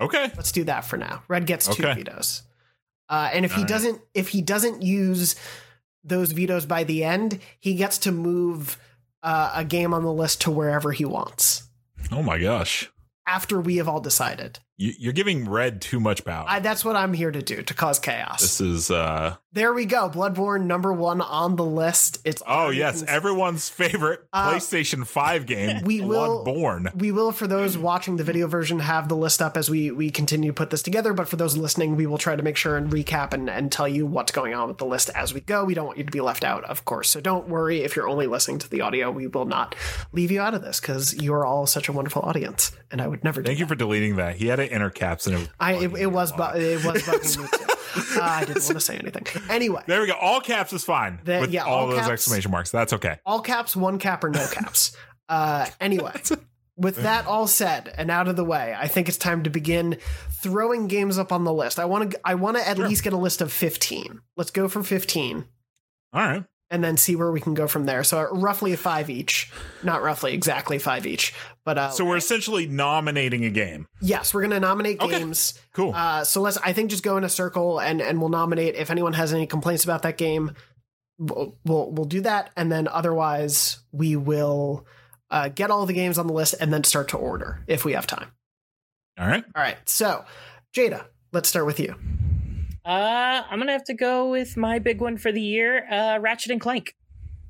Okay. 0.00 0.32
Let's 0.34 0.52
do 0.52 0.64
that 0.64 0.86
for 0.86 0.96
now. 0.96 1.24
Red 1.28 1.44
gets 1.46 1.66
two 1.68 1.82
Okay. 1.84 1.92
vetoes, 1.92 2.40
uh, 3.10 3.28
and 3.34 3.44
if 3.44 3.50
he 3.50 3.56
All 3.56 3.62
right. 3.64 3.68
doesn't, 3.68 4.00
if 4.14 4.28
he 4.30 4.40
doesn't 4.40 4.80
use 4.80 5.36
those 6.04 6.32
vetoes 6.32 6.66
by 6.66 6.84
the 6.84 7.04
end, 7.04 7.38
he 7.60 7.74
gets 7.74 7.98
to 7.98 8.12
move 8.12 8.78
uh, 9.22 9.52
a 9.54 9.64
game 9.64 9.94
on 9.94 10.02
the 10.02 10.12
list 10.12 10.40
to 10.42 10.50
wherever 10.50 10.92
he 10.92 11.04
wants 11.04 11.64
Oh 12.10 12.22
my 12.22 12.38
gosh. 12.38 12.90
after 13.26 13.60
we 13.60 13.76
have 13.76 13.88
all 13.88 14.00
decided. 14.00 14.58
You, 14.82 14.92
you're 14.98 15.12
giving 15.12 15.48
red 15.48 15.80
too 15.80 16.00
much 16.00 16.24
power. 16.24 16.44
I, 16.48 16.58
that's 16.60 16.84
what 16.84 16.96
I'm 16.96 17.12
here 17.12 17.30
to 17.30 17.40
do 17.42 17.62
to 17.62 17.74
cause 17.74 17.98
chaos. 17.98 18.40
this 18.40 18.60
is 18.60 18.90
uh 18.90 19.36
there 19.54 19.74
we 19.74 19.84
go. 19.84 20.08
Bloodborne 20.08 20.64
number 20.64 20.94
one 20.94 21.20
on 21.20 21.56
the 21.56 21.64
list. 21.64 22.18
It's 22.24 22.42
oh 22.46 22.70
yes, 22.70 23.02
everyone's 23.06 23.68
favorite 23.68 24.20
Uh, 24.32 24.50
PlayStation 24.52 25.06
5 25.06 25.46
game, 25.46 25.82
we 25.84 26.00
will- 26.00 26.44
Bloodborne. 26.44 26.94
we 26.96 27.12
will 27.12 27.32
for 27.32 27.46
those 27.46 27.76
watching 27.78 28.16
the 28.16 28.24
video 28.24 28.46
version 28.48 28.80
have 28.80 29.08
the 29.08 29.16
list 29.16 29.40
up 29.42 29.56
as 29.56 29.68
we 29.70 29.90
we 29.90 30.10
continue 30.10 30.50
to 30.50 30.54
put 30.54 30.70
this 30.70 30.82
together 30.82 31.12
but 31.12 31.28
for 31.28 31.36
those 31.36 31.56
listening 31.56 31.96
we 31.96 32.06
will 32.06 32.18
try 32.18 32.34
to 32.34 32.42
make 32.42 32.56
sure 32.56 32.76
and 32.76 32.90
recap 32.90 33.32
and, 33.32 33.48
and 33.50 33.70
tell 33.70 33.86
you 33.86 34.04
what's 34.06 34.32
going 34.32 34.54
on 34.54 34.68
with 34.68 34.78
the 34.78 34.86
list 34.86 35.10
as 35.14 35.32
we 35.34 35.40
go 35.40 35.64
we 35.64 35.74
don't 35.74 35.86
want 35.86 35.98
you 35.98 36.04
to 36.04 36.10
be 36.10 36.20
left 36.20 36.42
out 36.44 36.64
of 36.64 36.84
course 36.84 37.08
so 37.10 37.20
don't 37.20 37.46
worry 37.48 37.82
if 37.82 37.94
you're 37.94 38.08
only 38.08 38.26
listening 38.26 38.58
to 38.58 38.68
the 38.70 38.80
audio 38.80 39.10
we 39.10 39.26
will 39.26 39.44
not 39.44 39.74
leave 40.12 40.30
you 40.30 40.40
out 40.40 40.54
of 40.54 40.62
this 40.62 40.80
because 40.80 41.14
you're 41.14 41.44
all 41.44 41.66
such 41.66 41.88
a 41.88 41.92
wonderful 41.92 42.22
audience 42.22 42.72
and 42.90 43.00
i 43.02 43.06
would 43.06 43.22
never 43.22 43.42
do 43.42 43.46
Thank 43.46 43.58
you 43.58 43.66
that. 43.66 43.68
for 43.68 43.74
deleting 43.74 44.16
that. 44.16 44.36
He 44.36 44.46
had 44.46 44.58
it 44.60 44.71
inner 44.72 44.90
caps 44.90 45.26
and 45.26 45.36
it 45.36 45.38
was 45.40 45.48
I 45.60 45.72
it, 45.74 45.92
it 45.96 46.06
was 46.06 46.32
bu- 46.32 46.42
it 46.56 46.84
was 46.84 47.02
bugging 47.02 47.42
me 47.42 47.48
too. 47.48 47.68
Uh, 47.94 48.20
I 48.22 48.40
didn't 48.46 48.62
want 48.62 48.74
to 48.74 48.80
say 48.80 48.96
anything. 48.96 49.26
Anyway, 49.50 49.82
There 49.86 50.00
we 50.00 50.06
go. 50.06 50.14
All 50.14 50.40
caps 50.40 50.72
is 50.72 50.82
fine 50.82 51.20
The- 51.24 51.40
with 51.40 51.50
yeah, 51.50 51.64
all, 51.64 51.80
all 51.80 51.86
those 51.88 51.98
caps. 51.98 52.10
exclamation 52.10 52.50
marks. 52.50 52.70
That's 52.70 52.94
okay. 52.94 53.18
all 53.26 53.40
caps, 53.42 53.76
one 53.76 53.98
cap, 53.98 54.24
or 54.24 54.30
no 54.30 54.46
caps. 54.50 54.96
Uh, 55.28 55.66
anyway, 55.80 56.12
with 56.76 56.96
that 57.02 57.26
all 57.26 57.46
said 57.46 57.92
and 57.98 58.10
out 58.10 58.28
of 58.28 58.36
the 58.36 58.44
way, 58.46 58.74
I 58.78 58.88
think 58.88 59.08
it's 59.10 59.18
time 59.18 59.42
to 59.42 59.50
begin 59.50 59.98
throwing 60.42 60.86
games 60.88 61.18
up 61.18 61.32
on 61.32 61.44
the 61.44 61.52
list. 61.52 61.78
I 61.78 61.84
want 61.84 62.12
to. 62.12 62.20
I 62.24 62.34
want 62.34 62.56
to 62.56 62.66
at 62.66 62.78
Sure. 62.78 62.88
least 62.88 63.04
get 63.04 63.12
a 63.12 63.18
list 63.18 63.42
of 63.42 63.52
fifteen. 63.52 64.20
Let's 64.38 64.50
go 64.50 64.68
for 64.68 64.82
fifteen, 64.82 65.44
All 66.14 66.22
right. 66.22 66.44
And 66.72 66.82
then 66.82 66.96
see 66.96 67.14
where 67.14 67.30
we 67.30 67.40
can 67.40 67.54
go 67.54 67.68
from 67.68 67.86
there. 67.86 68.02
So 68.02 68.22
roughly 68.32 68.74
five 68.74 69.08
each. 69.10 69.52
Not 69.84 70.02
roughly, 70.02 70.32
exactly 70.34 70.78
five 70.80 71.06
each. 71.06 71.32
But 71.64 71.78
uh, 71.78 71.90
So 71.90 72.04
we're 72.04 72.16
essentially 72.16 72.66
nominating 72.66 73.44
a 73.44 73.50
game. 73.50 73.86
yes, 74.00 74.34
we're 74.34 74.42
gonna 74.42 74.58
nominate 74.58 75.00
Okay. 75.00 75.18
games. 75.20 75.60
Cool. 75.74 75.92
Uh, 75.94 76.24
so 76.24 76.40
let's. 76.40 76.56
I 76.56 76.72
think 76.72 76.90
just 76.90 77.04
go 77.04 77.16
in 77.16 77.22
a 77.24 77.28
circle 77.28 77.78
and 77.78 78.00
and 78.02 78.18
we'll 78.18 78.30
nominate. 78.30 78.74
If 78.74 78.90
anyone 78.90 79.12
has 79.12 79.32
any 79.32 79.46
complaints 79.46 79.84
about 79.84 80.02
that 80.02 80.16
game, 80.18 80.52
we'll 81.18 81.56
we'll, 81.64 81.92
we'll 81.92 82.06
do 82.06 82.22
that, 82.22 82.50
and 82.56 82.72
then 82.72 82.88
otherwise 82.88 83.78
we 83.92 84.16
will 84.16 84.86
uh, 85.30 85.48
get 85.48 85.70
all 85.70 85.86
the 85.86 85.92
games 85.92 86.18
on 86.18 86.26
the 86.26 86.32
list 86.32 86.54
and 86.60 86.72
then 86.72 86.82
start 86.84 87.08
to 87.10 87.16
order 87.16 87.62
if 87.68 87.84
we 87.84 87.92
have 87.92 88.06
time. 88.06 88.32
all 89.18 89.28
right. 89.28 89.44
All 89.54 89.62
right. 89.62 89.76
So 89.88 90.24
Jada, 90.74 91.04
let's 91.32 91.48
start 91.48 91.66
with 91.66 91.78
you. 91.78 91.94
Uh, 92.84 93.42
I'm 93.48 93.58
gonna 93.58 93.72
have 93.72 93.84
to 93.84 93.94
go 93.94 94.30
with 94.30 94.56
my 94.56 94.78
big 94.78 95.00
one 95.00 95.16
for 95.16 95.30
the 95.32 95.40
year, 95.40 95.86
uh, 95.90 96.18
Ratchet 96.20 96.50
and 96.52 96.60
Clank. 96.60 96.94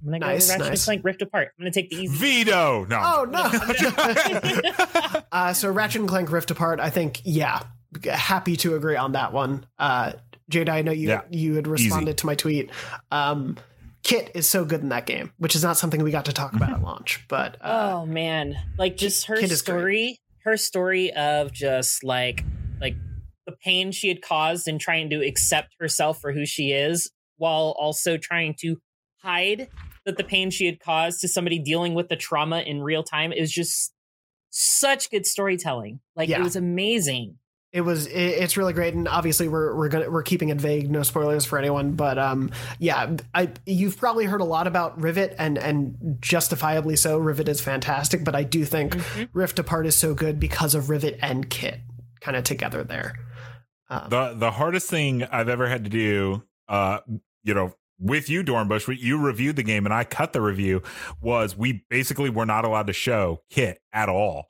I'm 0.04 0.08
gonna 0.12 0.18
Nice, 0.18 0.48
go 0.48 0.54
with 0.54 0.60
Ratchet 0.60 0.70
nice. 0.72 0.80
and 0.80 0.84
Clank 0.84 1.04
Rift 1.04 1.22
Apart. 1.22 1.48
I'm 1.58 1.62
gonna 1.62 1.70
take 1.72 1.90
the 1.90 1.96
easy. 1.96 2.16
Veto. 2.44 2.84
No. 2.86 3.00
Oh 3.02 3.24
no. 3.24 5.20
uh, 5.32 5.52
so 5.52 5.70
Ratchet 5.70 6.00
and 6.00 6.08
Clank 6.08 6.30
Rift 6.30 6.50
Apart. 6.50 6.80
I 6.80 6.90
think 6.90 7.20
yeah, 7.24 7.62
happy 8.10 8.56
to 8.56 8.74
agree 8.74 8.96
on 8.96 9.12
that 9.12 9.32
one. 9.32 9.64
Uh, 9.78 10.12
Jada, 10.50 10.70
I 10.70 10.82
know 10.82 10.92
you 10.92 11.08
Yeah. 11.08 11.22
you 11.30 11.54
had 11.54 11.66
responded 11.66 12.18
to 12.18 12.26
my 12.26 12.34
tweet. 12.34 12.70
Um, 13.10 13.56
Kit 14.02 14.32
is 14.34 14.48
so 14.48 14.64
good 14.64 14.80
in 14.80 14.88
that 14.88 15.06
game, 15.06 15.32
which 15.38 15.54
is 15.54 15.62
not 15.62 15.76
something 15.76 16.02
we 16.02 16.10
got 16.10 16.24
to 16.24 16.32
talk 16.32 16.52
about 16.54 16.70
at 16.70 16.82
launch, 16.82 17.24
but 17.28 17.56
uh, 17.60 17.92
oh 18.00 18.06
man, 18.06 18.56
like 18.76 18.96
just 18.96 19.26
her 19.26 19.36
Kit 19.36 19.52
is 19.52 19.62
great. 19.62 19.74
story, 19.78 20.20
her 20.44 20.56
story 20.56 21.12
of 21.12 21.52
just 21.52 22.02
like 22.02 22.44
like 22.80 22.96
the 23.46 23.52
pain 23.64 23.92
she 23.92 24.08
had 24.08 24.22
caused 24.22 24.68
in 24.68 24.78
trying 24.78 25.10
to 25.10 25.24
accept 25.26 25.74
herself 25.80 26.20
for 26.20 26.32
who 26.32 26.46
she 26.46 26.72
is, 26.72 27.10
while 27.36 27.74
also 27.78 28.16
trying 28.16 28.54
to 28.60 28.80
hide 29.22 29.68
that 30.04 30.16
the 30.16 30.24
pain 30.24 30.50
she 30.50 30.66
had 30.66 30.80
caused 30.80 31.20
to 31.20 31.28
somebody 31.28 31.58
dealing 31.58 31.94
with 31.94 32.08
the 32.08 32.16
trauma 32.16 32.60
in 32.60 32.82
real 32.82 33.02
time 33.02 33.32
is 33.32 33.52
just 33.52 33.92
such 34.50 35.10
good 35.10 35.26
storytelling. 35.26 36.00
Like 36.16 36.28
Yeah. 36.28 36.40
it 36.40 36.42
was 36.42 36.56
amazing. 36.56 37.38
it 37.72 37.80
was 37.80 38.06
it, 38.06 38.12
it's 38.14 38.56
really 38.58 38.74
great 38.74 38.92
and 38.92 39.08
obviously 39.08 39.48
we're 39.48 39.74
we're 39.74 39.88
gonna 39.88 40.10
we're 40.10 40.22
keeping 40.22 40.50
it 40.50 40.60
vague 40.60 40.90
no 40.90 41.02
spoilers 41.02 41.46
for 41.46 41.58
anyone 41.58 41.92
but 41.92 42.18
um 42.18 42.50
yeah 42.78 43.16
i 43.34 43.48
you've 43.64 43.96
probably 43.96 44.26
heard 44.26 44.42
a 44.42 44.44
lot 44.44 44.66
about 44.66 45.00
rivet 45.00 45.34
and 45.38 45.56
and 45.56 46.18
justifiably 46.20 46.96
so 46.96 47.16
rivet 47.16 47.48
is 47.48 47.62
fantastic 47.62 48.24
but 48.24 48.34
i 48.34 48.42
do 48.42 48.66
think 48.66 48.94
rift 49.32 49.58
apart 49.58 49.86
is 49.86 49.96
so 49.96 50.12
good 50.12 50.38
because 50.38 50.74
of 50.74 50.90
rivet 50.90 51.18
and 51.22 51.48
kit 51.48 51.80
kind 52.20 52.36
of 52.36 52.44
together 52.44 52.84
there 52.84 53.18
um, 53.92 54.08
the 54.08 54.34
the 54.34 54.50
hardest 54.50 54.88
thing 54.88 55.24
I've 55.24 55.48
ever 55.48 55.68
had 55.68 55.84
to 55.84 55.90
do, 55.90 56.42
uh, 56.68 57.00
you 57.44 57.54
know, 57.54 57.74
with 57.98 58.30
you, 58.30 58.42
Dornbush, 58.42 58.98
you 58.98 59.18
reviewed 59.18 59.56
the 59.56 59.62
game 59.62 59.84
and 59.84 59.94
I 59.94 60.04
cut 60.04 60.32
the 60.32 60.40
review. 60.40 60.82
Was 61.20 61.56
we 61.56 61.84
basically 61.90 62.30
were 62.30 62.46
not 62.46 62.64
allowed 62.64 62.86
to 62.86 62.92
show 62.92 63.42
Kit 63.50 63.80
at 63.92 64.08
all, 64.08 64.46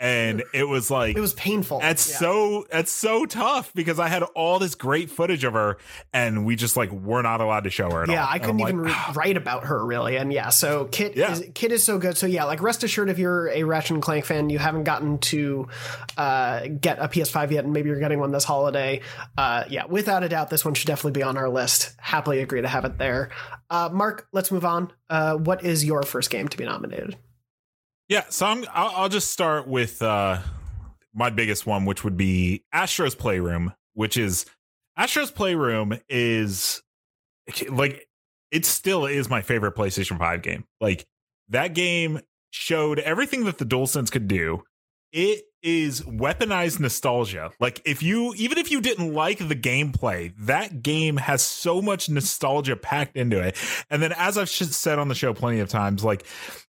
and 0.00 0.42
it 0.52 0.64
was 0.68 0.90
like 0.90 1.16
it 1.16 1.20
was 1.20 1.34
painful 1.34 1.78
That's 1.78 2.10
Yeah. 2.10 2.16
so 2.16 2.66
that's 2.70 2.90
so 2.90 3.26
tough 3.26 3.72
because 3.74 3.98
I 4.00 4.08
had 4.08 4.22
all 4.34 4.58
this 4.58 4.74
great 4.74 5.10
footage 5.10 5.44
of 5.44 5.52
her 5.52 5.78
and 6.12 6.44
we 6.44 6.56
just 6.56 6.76
like 6.76 6.90
were 6.90 7.22
not 7.22 7.40
allowed 7.40 7.64
to 7.64 7.70
show 7.70 7.90
her 7.90 8.02
at 8.02 8.08
yeah, 8.08 8.22
all. 8.24 8.28
I 8.32 8.38
couldn't 8.38 8.60
even 8.60 8.82
like, 8.82 9.08
re- 9.08 9.14
write 9.14 9.36
about 9.36 9.64
her 9.66 9.84
really, 9.84 10.16
and 10.16 10.32
yeah. 10.32 10.48
So 10.50 10.86
Kit 10.86 11.16
Yeah. 11.16 11.32
is 11.32 11.44
Kit 11.54 11.70
is 11.72 11.84
so 11.84 11.98
good. 11.98 12.16
So 12.16 12.26
yeah, 12.26 12.44
like 12.44 12.60
rest 12.60 12.82
assured, 12.84 13.08
if 13.08 13.18
you're 13.18 13.48
a 13.50 13.62
Ratchet 13.62 13.92
and 13.92 14.02
Clank 14.02 14.24
fan, 14.24 14.50
you 14.50 14.58
haven't 14.58 14.84
gotten 14.84 15.18
to 15.18 15.68
uh, 16.16 16.66
get 16.80 16.98
a 16.98 17.08
PS5 17.08 17.50
yet, 17.52 17.64
and 17.64 17.72
maybe 17.72 17.88
you're 17.88 18.00
getting 18.00 18.18
one 18.20 18.32
this 18.32 18.44
holiday. 18.44 19.00
Uh, 19.38 19.64
yeah, 19.68 19.84
without 19.86 20.22
a 20.24 20.28
doubt, 20.28 20.50
this 20.50 20.64
one 20.64 20.74
should 20.74 20.86
definitely 20.86 21.12
be 21.12 21.22
on 21.22 21.36
our 21.36 21.48
list. 21.48 21.94
Happily 21.98 22.40
agree 22.40 22.62
to 22.62 22.68
have 22.68 22.84
it 22.84 22.98
there. 22.98 23.30
Uh, 23.70 23.88
Mark, 23.92 24.26
let's 24.32 24.50
move 24.50 24.64
on. 24.64 24.92
Uh, 25.08 25.36
what 25.36 25.64
is 25.64 25.84
your 25.84 26.02
first 26.02 26.30
game 26.30 26.48
to 26.48 26.56
be 26.56 26.64
nominated? 26.64 27.16
Yeah, 28.08 28.24
so 28.28 28.46
I'm 28.46 28.64
I'll, 28.72 28.92
I'll 28.96 29.08
just 29.08 29.30
start 29.30 29.66
with 29.66 30.02
uh 30.02 30.38
my 31.14 31.30
biggest 31.30 31.66
one 31.66 31.84
which 31.84 32.04
would 32.04 32.16
be 32.16 32.64
Astro's 32.72 33.14
Playroom, 33.14 33.72
which 33.94 34.16
is 34.16 34.46
Astro's 34.96 35.30
Playroom 35.30 35.98
is 36.08 36.82
like 37.70 38.06
it 38.50 38.66
still 38.66 39.06
is 39.06 39.28
my 39.28 39.42
favorite 39.42 39.74
PlayStation 39.74 40.18
5 40.18 40.42
game. 40.42 40.64
Like 40.80 41.06
that 41.48 41.74
game 41.74 42.20
showed 42.50 42.98
everything 43.00 43.44
that 43.44 43.58
the 43.58 43.64
DualSense 43.64 44.12
could 44.12 44.28
do. 44.28 44.62
It 45.12 45.44
is 45.62 46.02
weaponized 46.02 46.78
nostalgia. 46.78 47.50
Like 47.58 47.80
if 47.86 48.02
you 48.02 48.34
even 48.36 48.58
if 48.58 48.70
you 48.70 48.80
didn't 48.80 49.14
like 49.14 49.38
the 49.38 49.56
gameplay, 49.56 50.34
that 50.40 50.82
game 50.82 51.16
has 51.16 51.40
so 51.40 51.80
much 51.80 52.10
nostalgia 52.10 52.76
packed 52.76 53.16
into 53.16 53.40
it. 53.40 53.56
And 53.88 54.02
then 54.02 54.12
as 54.12 54.36
I've 54.36 54.50
said 54.50 54.98
on 54.98 55.08
the 55.08 55.14
show 55.14 55.32
plenty 55.32 55.60
of 55.60 55.68
times, 55.70 56.04
like 56.04 56.26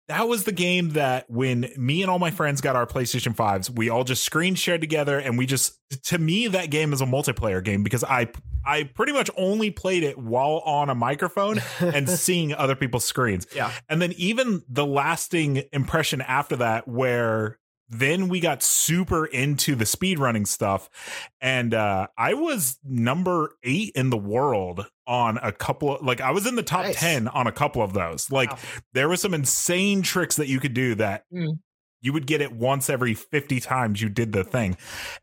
that 0.07 0.27
was 0.27 0.43
the 0.43 0.51
game 0.51 0.89
that 0.91 1.29
when 1.29 1.67
me 1.77 2.01
and 2.01 2.12
all 2.12 2.19
my 2.19 2.31
friends 2.31 2.62
got 2.62 2.75
our 2.75 2.85
PlayStation 2.85 3.35
5s, 3.35 3.69
we 3.69 3.89
all 3.89 4.03
just 4.03 4.24
screen 4.24 4.55
shared 4.55 4.81
together 4.81 5.17
and 5.17 5.38
we 5.38 5.45
just 5.45 5.79
to 6.03 6.17
me 6.17 6.47
that 6.47 6.69
game 6.69 6.93
is 6.93 7.01
a 7.01 7.05
multiplayer 7.05 7.63
game 7.63 7.83
because 7.83 8.03
I 8.03 8.29
I 8.65 8.83
pretty 8.83 9.13
much 9.13 9.29
only 9.38 9.71
played 9.71 10.03
it 10.03 10.17
while 10.17 10.62
on 10.65 10.89
a 10.89 10.95
microphone 10.95 11.62
and 11.79 12.09
seeing 12.09 12.53
other 12.53 12.75
people's 12.75 13.05
screens. 13.05 13.47
Yeah. 13.55 13.71
And 13.89 14.01
then 14.01 14.13
even 14.13 14.63
the 14.69 14.85
lasting 14.85 15.63
impression 15.71 16.21
after 16.21 16.57
that 16.57 16.88
where 16.88 17.59
then 17.89 18.27
we 18.30 18.39
got 18.39 18.63
super 18.63 19.25
into 19.27 19.75
the 19.75 19.86
speed 19.86 20.18
running 20.20 20.46
stuff 20.46 20.89
and 21.42 21.74
uh 21.74 22.08
i 22.18 22.34
was 22.34 22.80
number 22.84 23.51
eight 23.63 23.92
in 23.96 24.10
the 24.10 24.18
world 24.18 24.86
on 25.08 25.38
a 25.44 25.51
couple 25.51 25.96
of, 25.96 26.01
like 26.06 26.20
i 26.22 26.32
was 26.32 26.48
in 26.48 26.56
the 26.56 26.63
top 26.63 26.86
Nice. 26.86 27.00
10 27.00 27.27
on 27.27 27.46
a 27.48 27.51
couple 27.51 27.82
of 27.84 27.94
those 27.94 28.32
like 28.32 28.51
Wow. 28.51 28.58
there 28.94 29.10
was 29.10 29.22
some 29.22 29.34
insane 29.34 30.01
tricks 30.01 30.36
that 30.38 30.48
you 30.48 30.60
could 30.60 30.74
do 30.74 30.96
that 30.96 31.24
Mm. 31.34 31.60
you 32.01 32.12
would 32.13 32.25
get 32.27 32.42
it 32.42 32.51
once 32.51 32.89
every 32.89 33.13
50 33.13 33.60
times 33.60 34.01
you 34.01 34.10
did 34.10 34.32
the 34.32 34.44
thing 34.44 34.77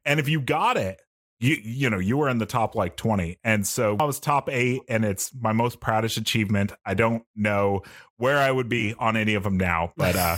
and 0.05 0.21
if 0.21 0.29
you 0.29 0.41
got 0.41 0.77
it 0.77 1.01
you 1.43 1.57
you 1.63 1.91
know 1.91 1.99
you 1.99 2.17
were 2.17 2.29
in 2.29 2.39
the 2.39 2.47
top 2.47 2.75
like 2.75 2.97
20 2.97 3.39
and 3.45 3.67
so 3.67 3.97
i 4.01 4.05
was 4.05 4.19
top 4.21 4.49
8 4.49 4.83
and 4.89 5.05
it's 5.05 5.33
my 5.39 5.53
most 5.53 5.81
proudest 5.81 6.17
achievement 6.17 6.73
i 6.87 6.95
don't 6.95 7.25
know 7.37 7.83
where 8.17 8.39
i 8.39 8.51
would 8.51 8.69
be 8.69 8.95
on 8.99 9.17
any 9.17 9.35
of 9.35 9.43
them 9.43 9.57
now 9.59 9.93
but 9.97 10.15
uh 10.17 10.37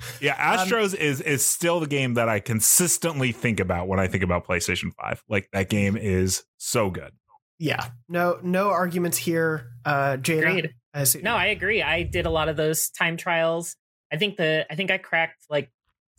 yeah 0.20 0.56
astros 0.56 0.94
is 0.94 1.20
is 1.20 1.44
still 1.44 1.80
the 1.80 1.86
game 1.86 2.14
that 2.14 2.28
i 2.28 2.38
consistently 2.38 3.32
think 3.32 3.58
about 3.60 3.88
when 3.88 3.98
i 3.98 4.06
think 4.06 4.22
about 4.22 4.46
playstation 4.46 4.92
5 5.00 5.24
like 5.28 5.48
that 5.52 5.68
game 5.68 5.96
is 5.96 6.44
so 6.58 6.90
good 6.90 7.12
yeah, 7.58 7.86
no 8.06 8.38
no 8.42 8.68
arguments 8.68 9.16
here. 9.16 9.70
Uh, 9.82 10.18
Jada, 10.18 10.40
Agreed. 10.40 10.74
I 10.92 11.04
see- 11.04 11.22
No, 11.22 11.34
I 11.34 11.46
agree. 11.46 11.82
I 11.82 12.02
did 12.02 12.26
a 12.26 12.30
lot 12.30 12.50
of 12.50 12.56
those 12.58 12.90
time 12.90 13.16
trials. 13.16 13.76
I 14.12 14.18
think 14.18 14.36
the 14.36 14.66
I 14.70 14.74
think 14.74 14.90
I 14.90 14.98
cracked 14.98 15.46
like 15.48 15.70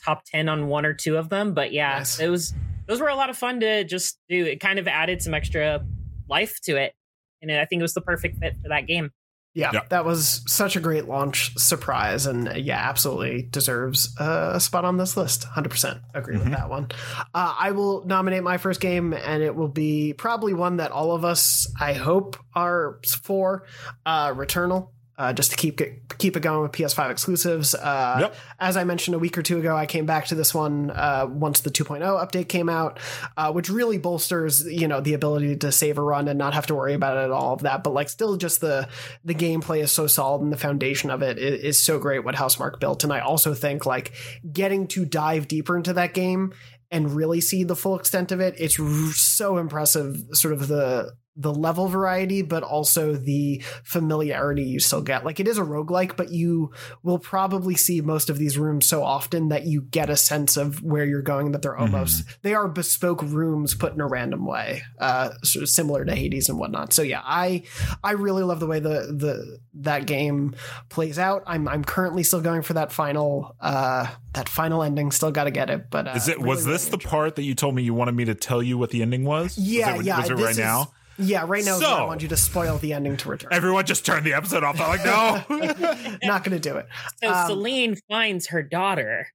top 0.03 0.23
10 0.25 0.49
on 0.49 0.67
one 0.67 0.83
or 0.83 0.95
two 0.95 1.15
of 1.15 1.29
them, 1.29 1.53
but 1.53 1.71
yeah, 1.71 1.99
Nice. 1.99 2.19
it 2.19 2.29
was 2.29 2.55
those 2.87 2.99
were 3.01 3.07
a 3.09 3.15
lot 3.15 3.29
of 3.29 3.37
fun 3.37 3.59
to 3.61 3.83
just 3.83 4.17
do. 4.29 4.45
It 4.45 4.59
kind 4.59 4.79
of 4.79 4.87
added 4.87 5.21
some 5.21 5.33
extra 5.33 5.85
life 6.29 6.59
to 6.63 6.75
it. 6.77 6.93
And 7.41 7.51
I 7.51 7.65
think 7.65 7.79
it 7.79 7.83
was 7.83 7.93
the 7.93 8.01
perfect 8.01 8.37
fit 8.39 8.55
for 8.61 8.69
that 8.69 8.87
game. 8.87 9.11
Yeah, 9.53 9.71
Yeah. 9.73 9.79
that 9.89 10.05
was 10.05 10.43
such 10.45 10.75
a 10.75 10.79
great 10.79 11.05
launch 11.05 11.57
surprise, 11.57 12.27
and 12.27 12.47
uh, 12.47 12.53
yeah, 12.53 12.77
absolutely 12.77 13.41
deserves 13.49 14.13
a 14.19 14.59
spot 14.59 14.85
on 14.85 14.97
this 14.97 15.17
list. 15.17 15.45
Hundred 15.45 15.69
percent 15.69 15.99
agree 16.13 16.37
with 16.37 16.45
Mhm. 16.47 16.51
that 16.51 16.69
one. 16.69 16.87
Uh, 17.33 17.55
I 17.57 17.71
will 17.71 18.05
nominate 18.05 18.43
my 18.43 18.57
first 18.57 18.79
game, 18.79 19.13
and 19.13 19.41
it 19.41 19.55
will 19.55 19.67
be 19.67 20.13
probably 20.13 20.53
one 20.53 20.77
that 20.77 20.91
all 20.91 21.11
of 21.11 21.25
us, 21.25 21.71
I 21.79 21.93
hope, 21.93 22.37
are 22.53 22.99
for. 23.23 23.65
Uh, 24.05 24.31
Returnal. 24.33 24.91
Uh, 25.19 25.33
just 25.33 25.49
to 25.49 25.57
keep 25.57 25.81
it 25.81 26.15
keep 26.19 26.37
it 26.37 26.41
going 26.41 26.61
with 26.61 26.71
PS5 26.73 27.09
exclusives. 27.09 27.73
Uh, 27.73 28.17
Yep. 28.19 28.35
As 28.59 28.77
I 28.77 28.83
mentioned 28.83 29.15
a 29.15 29.19
week 29.19 29.35
or 29.35 29.41
two 29.41 29.57
ago, 29.57 29.75
I 29.75 29.87
came 29.87 30.05
back 30.05 30.27
to 30.27 30.35
this 30.35 30.53
one 30.53 30.91
uh, 30.91 31.25
once 31.27 31.61
the 31.61 31.71
2.0 31.71 32.01
update 32.01 32.47
came 32.49 32.69
out, 32.69 32.99
uh, 33.35 33.51
which 33.51 33.67
really 33.67 33.97
bolsters 33.97 34.63
you 34.65 34.87
know 34.87 35.01
the 35.01 35.15
ability 35.15 35.55
to 35.57 35.71
save 35.71 35.97
a 35.97 36.03
run 36.03 36.27
and 36.27 36.37
not 36.37 36.53
have 36.53 36.67
to 36.67 36.75
worry 36.75 36.93
about 36.93 37.17
it 37.17 37.23
and 37.23 37.33
all 37.33 37.53
of 37.53 37.61
that. 37.63 37.83
But 37.83 37.93
like 37.93 38.09
still, 38.09 38.37
just 38.37 38.61
the 38.61 38.87
the 39.25 39.33
gameplay 39.33 39.79
is 39.81 39.91
so 39.91 40.05
solid 40.05 40.41
and 40.43 40.53
the 40.53 40.57
foundation 40.57 41.09
of 41.09 41.23
it 41.23 41.39
is, 41.39 41.61
is 41.61 41.79
so 41.79 41.97
great 41.97 42.23
what 42.23 42.35
Housemarque 42.35 42.79
built. 42.79 43.03
And 43.03 43.11
I 43.11 43.19
also 43.21 43.55
think 43.55 43.87
like 43.87 44.13
getting 44.53 44.85
to 44.89 45.03
dive 45.03 45.47
deeper 45.47 45.75
into 45.75 45.93
that 45.93 46.13
game 46.13 46.53
and 46.91 47.11
really 47.15 47.41
see 47.41 47.63
the 47.63 47.75
full 47.75 47.97
extent 47.97 48.31
of 48.31 48.39
it, 48.39 48.53
it's 48.59 48.79
r- 48.79 48.87
so 49.13 49.57
impressive. 49.57 50.15
Sort 50.33 50.53
of 50.53 50.67
the 50.67 51.13
the 51.37 51.53
level 51.53 51.87
variety, 51.87 52.41
but 52.41 52.63
also 52.63 53.13
the 53.13 53.63
familiarity 53.83 54.63
you 54.63 54.79
still 54.79 55.01
get. 55.01 55.23
Like 55.23 55.39
it 55.39 55.47
is 55.47 55.57
a 55.57 55.63
roguelike, 55.63 56.17
but 56.17 56.31
you 56.31 56.71
will 57.03 57.19
probably 57.19 57.75
see 57.75 58.01
most 58.01 58.29
of 58.29 58.39
these 58.39 58.57
rooms 58.57 58.87
so 58.87 59.03
often 59.03 59.49
that 59.49 59.65
you 59.65 59.81
get 59.81 60.09
a 60.09 60.17
sense 60.17 60.57
of 60.57 60.81
where 60.81 61.05
you're 61.05 61.21
going 61.21 61.51
that 61.51 61.61
they're 61.61 61.77
almost 61.77 62.25
they 62.41 62.53
are 62.53 62.67
bespoke 62.67 63.21
rooms 63.21 63.75
put 63.75 63.93
in 63.93 64.01
a 64.01 64.07
random 64.07 64.45
way. 64.45 64.81
Uh 64.99 65.29
sort 65.43 65.63
of 65.63 65.69
similar 65.69 66.03
to 66.03 66.15
Hades 66.15 66.49
and 66.49 66.57
whatnot. 66.57 66.91
So 66.91 67.03
yeah, 67.03 67.21
I 67.23 67.63
I 68.03 68.11
really 68.11 68.43
love 68.43 68.59
the 68.59 68.67
way 68.67 68.79
the 68.79 69.13
the 69.15 69.59
that 69.75 70.07
game 70.07 70.55
plays 70.89 71.19
out. 71.19 71.43
I'm 71.45 71.67
I'm 71.67 71.83
currently 71.83 72.23
still 72.23 72.41
going 72.41 72.63
for 72.63 72.73
that 72.73 72.91
final 72.91 73.55
uh 73.61 74.07
that 74.33 74.49
final 74.49 74.81
ending. 74.81 75.11
Still 75.11 75.31
gotta 75.31 75.51
get 75.51 75.69
it. 75.69 75.89
But 75.91 76.07
uh, 76.07 76.13
Is 76.15 76.27
it 76.27 76.39
was 76.39 76.61
really, 76.61 76.73
this 76.73 76.87
really 76.87 76.97
the 76.97 77.07
part 77.07 77.35
that 77.35 77.43
you 77.43 77.53
told 77.53 77.75
me 77.75 77.83
you 77.83 77.93
wanted 77.93 78.15
me 78.15 78.25
to 78.25 78.35
tell 78.35 78.63
you 78.63 78.77
what 78.77 78.89
the 78.89 79.03
ending 79.03 79.23
was? 79.23 79.57
Yeah, 79.57 79.93
was 79.93 80.01
it, 80.01 80.07
yeah. 80.07 80.19
Was 80.19 80.29
it 80.29 80.33
right 80.35 80.51
is- 80.51 80.57
now? 80.57 80.91
Yeah, 81.19 81.45
right 81.47 81.63
now 81.65 81.75
is 81.75 81.81
when 81.81 81.89
I 81.89 82.03
want 82.05 82.21
you 82.21 82.27
to 82.29 82.37
spoil 82.37 82.77
the 82.77 82.93
ending 82.93 83.17
to 83.17 83.29
return. 83.29 83.51
Everyone 83.51 83.85
just 83.85 84.05
turned 84.05 84.25
the 84.25 84.33
episode 84.33 84.63
off. 84.63 84.79
I'm 84.79 84.89
like, 84.89 85.05
no. 85.05 86.17
Not 86.23 86.43
gonna 86.43 86.59
do 86.59 86.77
it. 86.77 86.87
So 87.23 87.31
Um, 87.31 87.47
Selene 87.47 87.97
finds 88.09 88.47
her 88.47 88.61
daughter. 88.63 89.27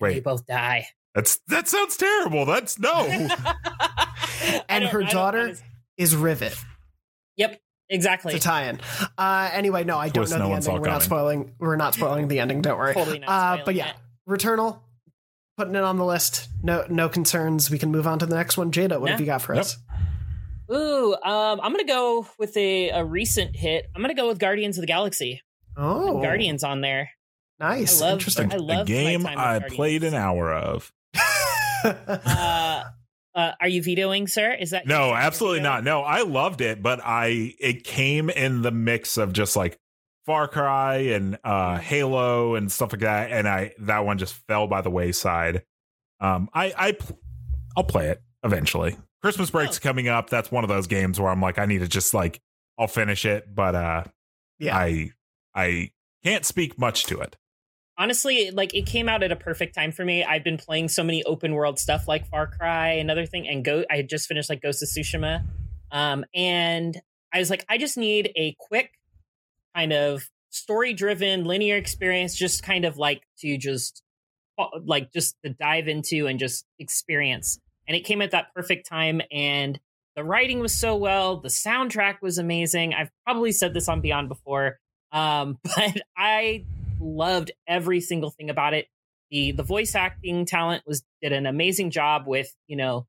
Wait, 0.00 0.14
they 0.14 0.20
both 0.20 0.46
die. 0.46 0.86
that's 1.14 1.38
that 1.48 1.68
sounds 1.68 1.96
terrible. 1.96 2.44
That's 2.44 2.78
no. 2.78 3.28
And 4.68 4.84
her 4.84 5.02
daughter 5.04 5.54
is 5.96 6.16
Rivet. 6.16 6.56
Yep, 7.36 7.60
exactly. 7.88 8.34
It's 8.34 8.44
a 8.44 8.48
tie-in. 8.48 8.80
Uh, 9.16 9.50
anyway, 9.52 9.84
no, 9.84 9.96
I 9.98 10.08
don't 10.08 10.28
know 10.30 10.38
no 10.38 10.48
the 10.48 10.54
ending. 10.54 10.80
We're 10.80 10.88
not 10.88 11.02
spoiling. 11.02 11.54
We're 11.58 11.76
not 11.76 11.94
spoiling 11.94 12.28
the 12.28 12.40
ending. 12.40 12.60
Don't 12.62 12.76
worry. 12.78 12.94
Totally 12.94 13.20
not 13.20 13.28
Uh, 13.60 13.62
but 13.64 13.74
yeah, 13.74 13.90
it. 13.90 13.96
Returnal. 14.28 14.80
Putting 15.56 15.74
it 15.74 15.82
on 15.84 15.96
the 15.96 16.04
list. 16.04 16.48
No, 16.62 16.84
no 16.88 17.08
concerns. 17.08 17.70
We 17.70 17.78
can 17.78 17.90
move 17.92 18.06
on 18.06 18.18
to 18.20 18.26
the 18.26 18.34
next 18.34 18.56
one. 18.56 18.72
Jada, 18.72 18.98
what 18.98 19.06
Yeah. 19.08 19.10
have 19.12 19.20
you 19.20 19.26
got 19.26 19.42
for 19.42 19.54
Yep. 19.54 19.60
us? 19.60 19.76
Ooh, 20.70 21.14
um, 21.24 21.60
I'm 21.62 21.72
gonna 21.72 21.84
go 21.84 22.26
with 22.38 22.56
a, 22.56 22.90
a 22.90 23.04
recent 23.04 23.56
hit. 23.56 23.86
I'm 23.94 24.02
gonna 24.02 24.14
go 24.14 24.28
with 24.28 24.38
Guardians 24.38 24.76
of 24.78 24.82
the 24.82 24.86
Galaxy. 24.86 25.40
Oh, 25.76 26.20
Guardians 26.22 26.62
on 26.64 26.80
there. 26.82 27.10
Nice. 27.58 28.00
I 28.02 28.06
love- 28.06 28.12
Interesting. 28.18 28.52
I 28.52 28.56
a 28.56 28.58
loved 28.58 28.88
my 28.90 28.94
game 28.94 29.26
I 29.26 29.60
played 29.60 30.04
an 30.04 30.14
hour 30.14 30.52
of. 30.52 30.92
Uh, 31.84 32.84
uh, 33.34 33.52
are 33.60 33.66
you 33.68 33.82
vetoing, 33.82 34.28
sir? 34.28 34.52
Is 34.52 34.70
that 34.70 34.86
No, 34.86 35.12
absolutely 35.14 35.60
not. 35.62 35.82
No, 35.82 36.02
I 36.02 36.22
loved 36.22 36.60
it, 36.60 36.80
but 36.80 37.00
I 37.02 37.54
it 37.58 37.82
came 37.82 38.30
in 38.30 38.62
the 38.62 38.70
mix 38.70 39.16
of 39.16 39.32
just 39.32 39.56
like 39.56 39.78
Far 40.26 40.46
Cry 40.46 40.96
and 40.98 41.38
uh 41.42 41.78
Halo 41.78 42.54
and 42.54 42.70
stuff 42.70 42.92
like 42.92 43.00
that, 43.00 43.32
and 43.32 43.48
I 43.48 43.72
that 43.80 44.04
one 44.04 44.18
just 44.18 44.34
fell 44.46 44.68
by 44.68 44.80
the 44.82 44.90
wayside. 44.90 45.64
Um, 46.20 46.48
I 46.54 46.72
I 46.76 46.92
pl- 46.92 47.18
I'll 47.76 47.82
play 47.84 48.10
it 48.10 48.22
eventually. 48.44 48.96
Christmas 49.22 49.50
break's 49.50 49.78
Oh. 49.78 49.80
coming 49.82 50.08
up. 50.08 50.28
That's 50.30 50.50
one 50.50 50.64
of 50.64 50.68
those 50.68 50.86
games 50.86 51.20
where 51.20 51.30
I'm 51.30 51.40
like, 51.40 51.58
I 51.58 51.66
need 51.66 51.78
to 51.78 51.88
just 51.88 52.12
like 52.14 52.40
I'll 52.78 52.88
finish 52.88 53.24
it, 53.24 53.54
but 53.54 53.74
uh, 53.74 54.04
yeah. 54.58 54.76
I 54.76 55.12
I 55.54 55.90
can't 56.24 56.44
speak 56.44 56.78
much 56.78 57.04
to 57.04 57.20
it. 57.20 57.36
honestly 57.98 58.50
like 58.50 58.74
it 58.74 58.86
came 58.86 59.08
out 59.08 59.22
at 59.22 59.30
a 59.30 59.36
perfect 59.36 59.74
time 59.74 59.92
for 59.92 60.02
me 60.04 60.24
i've 60.24 60.42
been 60.42 60.56
playing 60.56 60.88
so 60.88 61.04
many 61.04 61.22
open 61.24 61.52
world 61.52 61.78
stuff 61.78 62.08
like 62.08 62.26
far 62.28 62.46
cry 62.46 62.92
another 62.92 63.26
thing 63.26 63.46
and 63.46 63.64
go 63.66 63.84
i 63.90 63.96
had 63.96 64.08
just 64.08 64.26
finished 64.26 64.48
like 64.48 64.62
ghost 64.62 64.82
of 64.82 64.88
tsushima 64.88 65.44
um 65.90 66.24
and 66.34 67.00
i 67.34 67.38
was 67.38 67.50
like 67.50 67.64
i 67.68 67.76
just 67.76 67.98
need 67.98 68.32
a 68.34 68.56
quick 68.58 68.92
kind 69.76 69.92
of 69.92 70.22
story 70.48 70.94
driven 70.94 71.44
linear 71.44 71.76
experience 71.76 72.34
just 72.34 72.62
kind 72.62 72.86
of 72.86 72.96
like 72.96 73.22
to 73.38 73.58
just 73.58 74.02
like 74.86 75.12
just 75.12 75.36
to 75.44 75.50
dive 75.52 75.86
into 75.86 76.26
and 76.26 76.38
just 76.38 76.64
experience 76.78 77.58
and 77.86 77.96
it 77.96 78.04
came 78.04 78.22
at 78.22 78.30
that 78.30 78.54
perfect 78.54 78.88
time 78.88 79.20
and 79.30 79.78
the 80.14 80.24
writing 80.24 80.60
was 80.60 80.74
so 80.74 80.96
well 80.96 81.38
the 81.38 81.48
soundtrack 81.48 82.16
was 82.22 82.38
amazing 82.38 82.94
i've 82.94 83.10
probably 83.24 83.52
said 83.52 83.74
this 83.74 83.88
on 83.88 84.00
beyond 84.00 84.28
before 84.28 84.78
um 85.12 85.58
but 85.76 86.00
i 86.16 86.64
loved 87.02 87.50
every 87.66 88.00
single 88.00 88.30
thing 88.30 88.48
about 88.48 88.74
it. 88.74 88.86
The 89.30 89.52
the 89.52 89.62
voice 89.62 89.94
acting 89.94 90.44
talent 90.46 90.84
was 90.86 91.02
did 91.20 91.32
an 91.32 91.46
amazing 91.46 91.90
job 91.90 92.24
with 92.26 92.54
you 92.66 92.76
know 92.76 93.06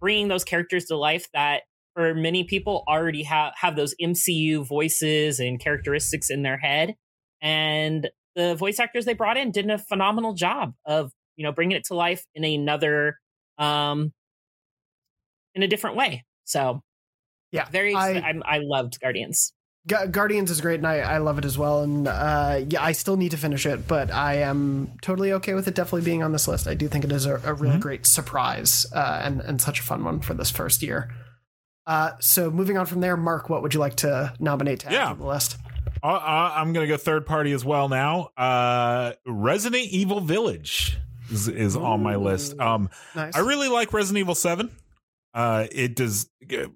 bringing 0.00 0.28
those 0.28 0.44
characters 0.44 0.86
to 0.86 0.96
life 0.96 1.28
that 1.32 1.62
for 1.94 2.14
many 2.14 2.44
people 2.44 2.84
already 2.88 3.22
have 3.24 3.52
have 3.56 3.76
those 3.76 3.94
MCU 4.00 4.66
voices 4.66 5.40
and 5.40 5.60
characteristics 5.60 6.30
in 6.30 6.42
their 6.42 6.58
head, 6.58 6.96
and 7.40 8.10
the 8.36 8.54
voice 8.54 8.78
actors 8.78 9.04
they 9.04 9.14
brought 9.14 9.36
in 9.36 9.50
did 9.50 9.68
a 9.70 9.78
phenomenal 9.78 10.34
job 10.34 10.74
of 10.84 11.12
you 11.36 11.44
know 11.44 11.52
bringing 11.52 11.76
it 11.76 11.84
to 11.84 11.94
life 11.94 12.24
in 12.34 12.44
another 12.44 13.18
um 13.60 14.12
in 15.54 15.62
a 15.62 15.68
different 15.68 15.96
way. 15.96 16.24
So 16.44 16.82
Yeah, 17.52 17.68
very 17.70 17.94
I- 17.94 18.12
I, 18.18 18.34
I'm, 18.46 18.62
loved 18.62 19.00
Guardians. 19.00 19.52
Gu- 19.88 20.08
Guardians 20.08 20.50
is 20.50 20.60
great, 20.60 20.78
and 20.78 20.86
I, 20.86 20.98
I 20.98 21.18
love 21.18 21.38
it 21.38 21.44
as 21.44 21.56
well. 21.56 21.82
And 21.82 22.06
uh, 22.06 22.60
yeah, 22.68 22.82
I 22.84 22.92
still 22.92 23.16
need 23.16 23.30
to 23.30 23.36
finish 23.38 23.64
it, 23.66 23.88
but 23.88 24.10
I 24.12 24.34
am 24.36 24.92
totally 25.02 25.32
okay 25.32 25.54
with 25.54 25.66
it 25.68 25.74
definitely 25.74 26.02
being 26.04 26.22
on 26.22 26.32
this 26.32 26.46
list. 26.46 26.68
I 26.68 26.74
do 26.74 26.86
think 26.86 27.04
it 27.04 27.10
is 27.12 27.24
a, 27.26 27.36
a 27.44 27.54
really 27.54 27.78
great 27.78 28.04
surprise 28.06 28.86
uh, 28.94 29.20
and 29.24 29.40
and 29.40 29.60
such 29.60 29.80
a 29.80 29.82
fun 29.82 30.04
one 30.04 30.20
for 30.20 30.34
this 30.34 30.50
first 30.50 30.82
year. 30.82 31.10
Uh, 31.86 32.12
so 32.20 32.50
moving 32.50 32.76
on 32.76 32.84
from 32.86 33.00
there, 33.00 33.16
Mark, 33.16 33.48
what 33.48 33.62
would 33.62 33.72
you 33.74 33.80
like 33.80 33.96
to 33.96 34.32
nominate 34.38 34.80
to 34.80 34.86
add 34.88 34.92
Yeah. 34.92 35.08
to 35.12 35.18
the 35.18 35.26
list? 35.26 35.56
Uh, 36.02 36.06
uh, 36.08 36.52
I'm 36.54 36.72
gonna 36.74 36.86
go 36.86 36.98
third 36.98 37.24
party 37.26 37.52
as 37.52 37.64
well 37.64 37.88
now. 37.88 38.28
Uh, 38.36 39.12
Resident 39.26 39.88
Evil 39.90 40.20
Village 40.20 40.98
is, 41.30 41.48
is 41.48 41.76
on 41.76 42.02
my 42.02 42.16
list. 42.16 42.58
Um, 42.58 42.90
Nice. 43.14 43.34
I 43.36 43.40
really 43.40 43.68
like 43.68 43.92
Resident 43.92 44.18
Evil 44.20 44.34
Seven. 44.34 44.70
Uh, 45.32 45.66
it 45.70 45.94
does, 45.94 46.28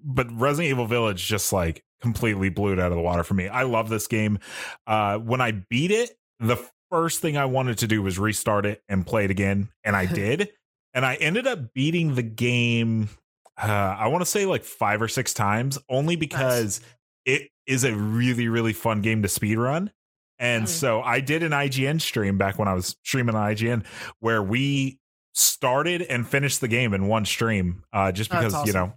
but 0.03 0.27
Resident 0.31 0.71
Evil 0.71 0.85
Village 0.87 1.25
just 1.25 1.51
like 1.51 1.83
completely 2.01 2.49
blew 2.49 2.71
it 2.73 2.79
out 2.79 2.91
of 2.91 2.95
the 2.97 3.01
water 3.03 3.23
for 3.23 3.33
me. 3.33 3.47
I 3.47 3.63
love 3.63 3.89
this 3.89 4.07
game. 4.07 4.39
Uh, 4.87 5.17
when 5.17 5.41
I 5.41 5.51
beat 5.51 5.91
it, 5.91 6.11
the 6.39 6.57
first 6.89 7.19
thing 7.19 7.35
I 7.35 7.45
wanted 7.45 7.79
to 7.79 7.87
do 7.87 8.01
was 8.01 8.17
restart 8.17 8.65
it 8.65 8.81
and 8.87 9.05
play 9.05 9.25
it 9.25 9.31
again, 9.31 9.69
and 9.83 9.95
I 9.95 10.05
did. 10.13 10.49
and 10.93 11.05
I 11.05 11.15
ended 11.15 11.47
up 11.47 11.73
beating 11.73 12.15
the 12.15 12.23
game. 12.23 13.09
Uh, 13.61 13.65
I 13.99 14.07
want 14.07 14.21
to 14.21 14.25
say 14.25 14.45
like 14.45 14.63
five 14.63 15.01
or 15.01 15.07
six 15.07 15.33
times, 15.33 15.77
only 15.89 16.15
because 16.15 16.79
it 17.25 17.49
is 17.67 17.83
a 17.83 17.93
really 17.95 18.47
really 18.47 18.73
fun 18.73 19.01
game 19.01 19.21
to 19.23 19.27
speed 19.27 19.57
run. 19.57 19.91
And 20.39 20.65
Mm. 20.65 20.69
so 20.69 21.01
I 21.01 21.19
did 21.21 21.43
an 21.43 21.51
IGN 21.51 21.99
stream 22.01 22.37
back 22.37 22.59
when 22.59 22.67
I 22.67 22.73
was 22.73 22.95
streaming 23.03 23.35
on 23.35 23.51
IGN 23.51 23.85
where 24.19 24.41
we 24.43 24.99
started 25.33 26.01
and 26.01 26.27
finished 26.27 26.61
the 26.61 26.67
game 26.67 26.93
in 26.93 27.07
one 27.07 27.25
stream 27.25 27.83
uh 27.91 28.11
just 28.11 28.29
That's 28.31 28.45
because 28.45 28.67
you 28.67 28.73
know 28.73 28.93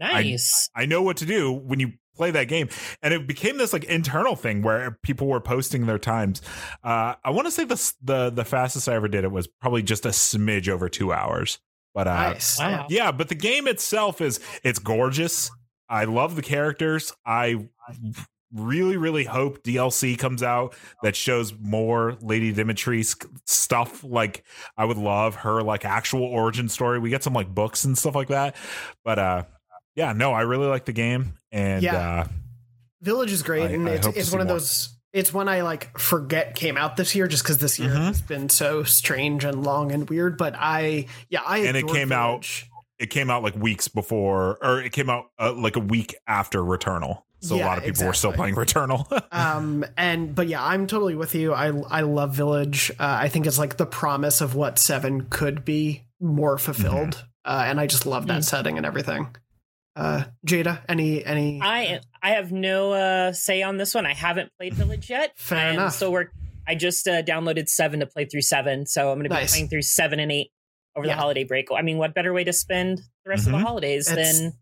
Nice. 0.00 0.70
I 0.74 0.86
know 0.86 1.02
what 1.02 1.18
to 1.18 1.26
do 1.26 1.52
when 1.52 1.78
you 1.78 1.92
play 2.16 2.30
that 2.30 2.48
game. 2.48 2.68
And 3.02 3.12
it 3.12 3.26
became 3.26 3.58
this 3.58 3.72
like 3.74 3.84
internal 3.84 4.34
thing 4.34 4.62
where 4.62 4.98
people 5.02 5.26
were 5.26 5.40
posting 5.40 5.84
their 5.86 5.98
times. 5.98 6.40
Uh, 6.82 7.14
I 7.22 7.30
want 7.30 7.46
to 7.46 7.50
say 7.50 7.64
the, 7.64 7.92
the 8.02 8.30
the 8.30 8.44
fastest 8.46 8.88
I 8.88 8.94
ever 8.94 9.08
did 9.08 9.24
it 9.24 9.30
was 9.30 9.46
probably 9.46 9.82
just 9.82 10.06
a 10.06 10.10
smidge 10.10 10.68
over 10.68 10.88
two 10.88 11.12
hours. 11.12 11.58
But 11.94 12.08
uh, 12.08 12.14
nice. 12.14 12.58
Wow. 12.58 12.86
yeah, 12.88 13.12
but 13.12 13.28
the 13.28 13.34
game 13.34 13.66
itself 13.68 14.20
is 14.22 14.40
it's 14.64 14.78
gorgeous. 14.78 15.50
I 15.88 16.04
love 16.04 16.34
the 16.34 16.42
characters. 16.42 17.12
I 17.26 17.68
really, 18.54 18.96
really 18.96 19.24
hope 19.24 19.62
DLC 19.62 20.18
comes 20.18 20.42
out 20.42 20.74
that 21.02 21.14
shows 21.16 21.54
more 21.58 22.16
Lady 22.20 22.52
Dimitri 22.52 23.04
stuff. 23.46 24.02
Like 24.04 24.44
I 24.76 24.84
would 24.84 24.96
love 24.98 25.36
her 25.36 25.62
like 25.62 25.84
actual 25.84 26.24
origin 26.24 26.68
story. 26.68 26.98
We 26.98 27.10
get 27.10 27.22
some 27.22 27.32
like 27.34 27.48
books 27.54 27.84
and 27.84 27.96
stuff 27.96 28.14
like 28.14 28.28
that. 28.28 28.56
But 29.04 29.18
uh 29.18 29.42
yeah, 29.94 30.12
no, 30.12 30.32
I 30.32 30.42
really 30.42 30.66
like 30.66 30.84
the 30.84 30.92
game. 30.92 31.34
And 31.52 31.82
Yeah. 31.82 31.96
uh 32.20 32.28
Village 33.02 33.32
is 33.32 33.42
great, 33.42 33.70
I- 33.70 33.74
and 33.74 33.88
I 33.88 33.92
it's 33.92 34.06
it's 34.08 34.32
one 34.32 34.40
of 34.40 34.46
more. 34.48 34.56
those. 34.58 34.96
It's 35.12 35.32
one 35.34 35.48
I 35.48 35.62
like 35.62 35.98
forget 35.98 36.54
came 36.54 36.76
out 36.76 36.96
this 36.96 37.14
year 37.16 37.26
just 37.26 37.42
because 37.42 37.58
this 37.58 37.78
year 37.80 37.90
Mhm. 37.90 38.06
has 38.06 38.22
been 38.22 38.48
so 38.48 38.84
strange 38.84 39.42
and 39.44 39.64
long 39.64 39.90
and 39.90 40.08
weird. 40.08 40.36
But 40.38 40.54
I, 40.56 41.06
yeah, 41.28 41.40
I 41.44 41.58
And 41.58 41.76
it 41.76 41.88
came 41.88 42.12
out- 42.12 42.46
it 42.98 43.06
came 43.10 43.30
out 43.30 43.42
like 43.42 43.56
weeks 43.56 43.88
before 43.88 44.58
or 44.62 44.80
it 44.82 44.92
came 44.92 45.08
out 45.10 45.30
uh, 45.40 45.52
like 45.54 45.74
a 45.76 45.80
week 45.80 46.14
after 46.28 46.60
Returnal. 46.60 47.22
So 47.40 47.56
a 47.56 47.58
lot 47.64 47.78
of 47.78 47.84
people 47.84 48.06
were 48.06 48.12
still 48.12 48.32
playing 48.32 48.54
Returnal. 48.54 49.06
um 49.32 49.84
and 49.96 50.34
but 50.34 50.46
yeah 50.48 50.62
i'm 50.64 50.86
totally 50.86 51.14
with 51.14 51.34
you 51.34 51.52
i 51.54 51.68
i 51.88 52.00
love 52.02 52.34
village 52.34 52.90
uh, 52.98 53.18
i 53.20 53.28
think 53.28 53.46
it's 53.46 53.58
like 53.58 53.76
the 53.78 53.86
promise 53.86 54.40
of 54.40 54.54
what 54.54 54.78
seven 54.78 55.26
could 55.30 55.64
be 55.64 56.04
more 56.20 56.58
fulfilled 56.58 57.24
uh, 57.46 57.64
and 57.66 57.80
i 57.80 57.86
just 57.86 58.04
love 58.06 58.26
that 58.26 58.44
setting 58.44 58.76
and 58.76 58.84
everything 58.84 59.34
uh 59.96 60.24
jada 60.46 60.80
any 60.88 61.24
any 61.24 61.60
I 61.62 62.00
I 62.22 62.30
have 62.32 62.52
no 62.52 62.92
uh, 62.92 63.32
say 63.32 63.62
on 63.62 63.78
this 63.78 63.94
one. 63.94 64.04
I 64.04 64.12
haven't 64.12 64.52
played 64.58 64.74
Village 64.74 65.08
yet. 65.08 65.32
Fair 65.38 65.68
I'm 65.68 65.74
enough. 65.76 65.94
Still 65.94 66.12
work. 66.12 66.32
I 66.68 66.74
just 66.74 67.08
uh, 67.08 67.22
downloaded 67.22 67.66
seven 67.70 68.00
to 68.00 68.06
play 68.06 68.26
through 68.26 68.42
seven, 68.42 68.84
so 68.84 69.08
I'm 69.10 69.16
going 69.16 69.24
to 69.24 69.30
be 69.30 69.36
Nice. 69.36 69.52
playing 69.52 69.68
through 69.68 69.80
seven 69.82 70.20
and 70.20 70.30
eight 70.30 70.50
over 70.94 71.06
Yeah. 71.06 71.14
the 71.14 71.20
holiday 71.20 71.44
break. 71.44 71.68
I 71.74 71.80
mean, 71.80 71.96
what 71.96 72.12
better 72.14 72.34
way 72.34 72.44
to 72.44 72.52
spend 72.52 72.98
the 73.24 73.30
rest 73.30 73.46
of 73.46 73.54
Mhm. 73.54 73.58
the 73.58 73.64
holidays 73.64 74.10
It's 74.12 74.40
than 74.40 74.52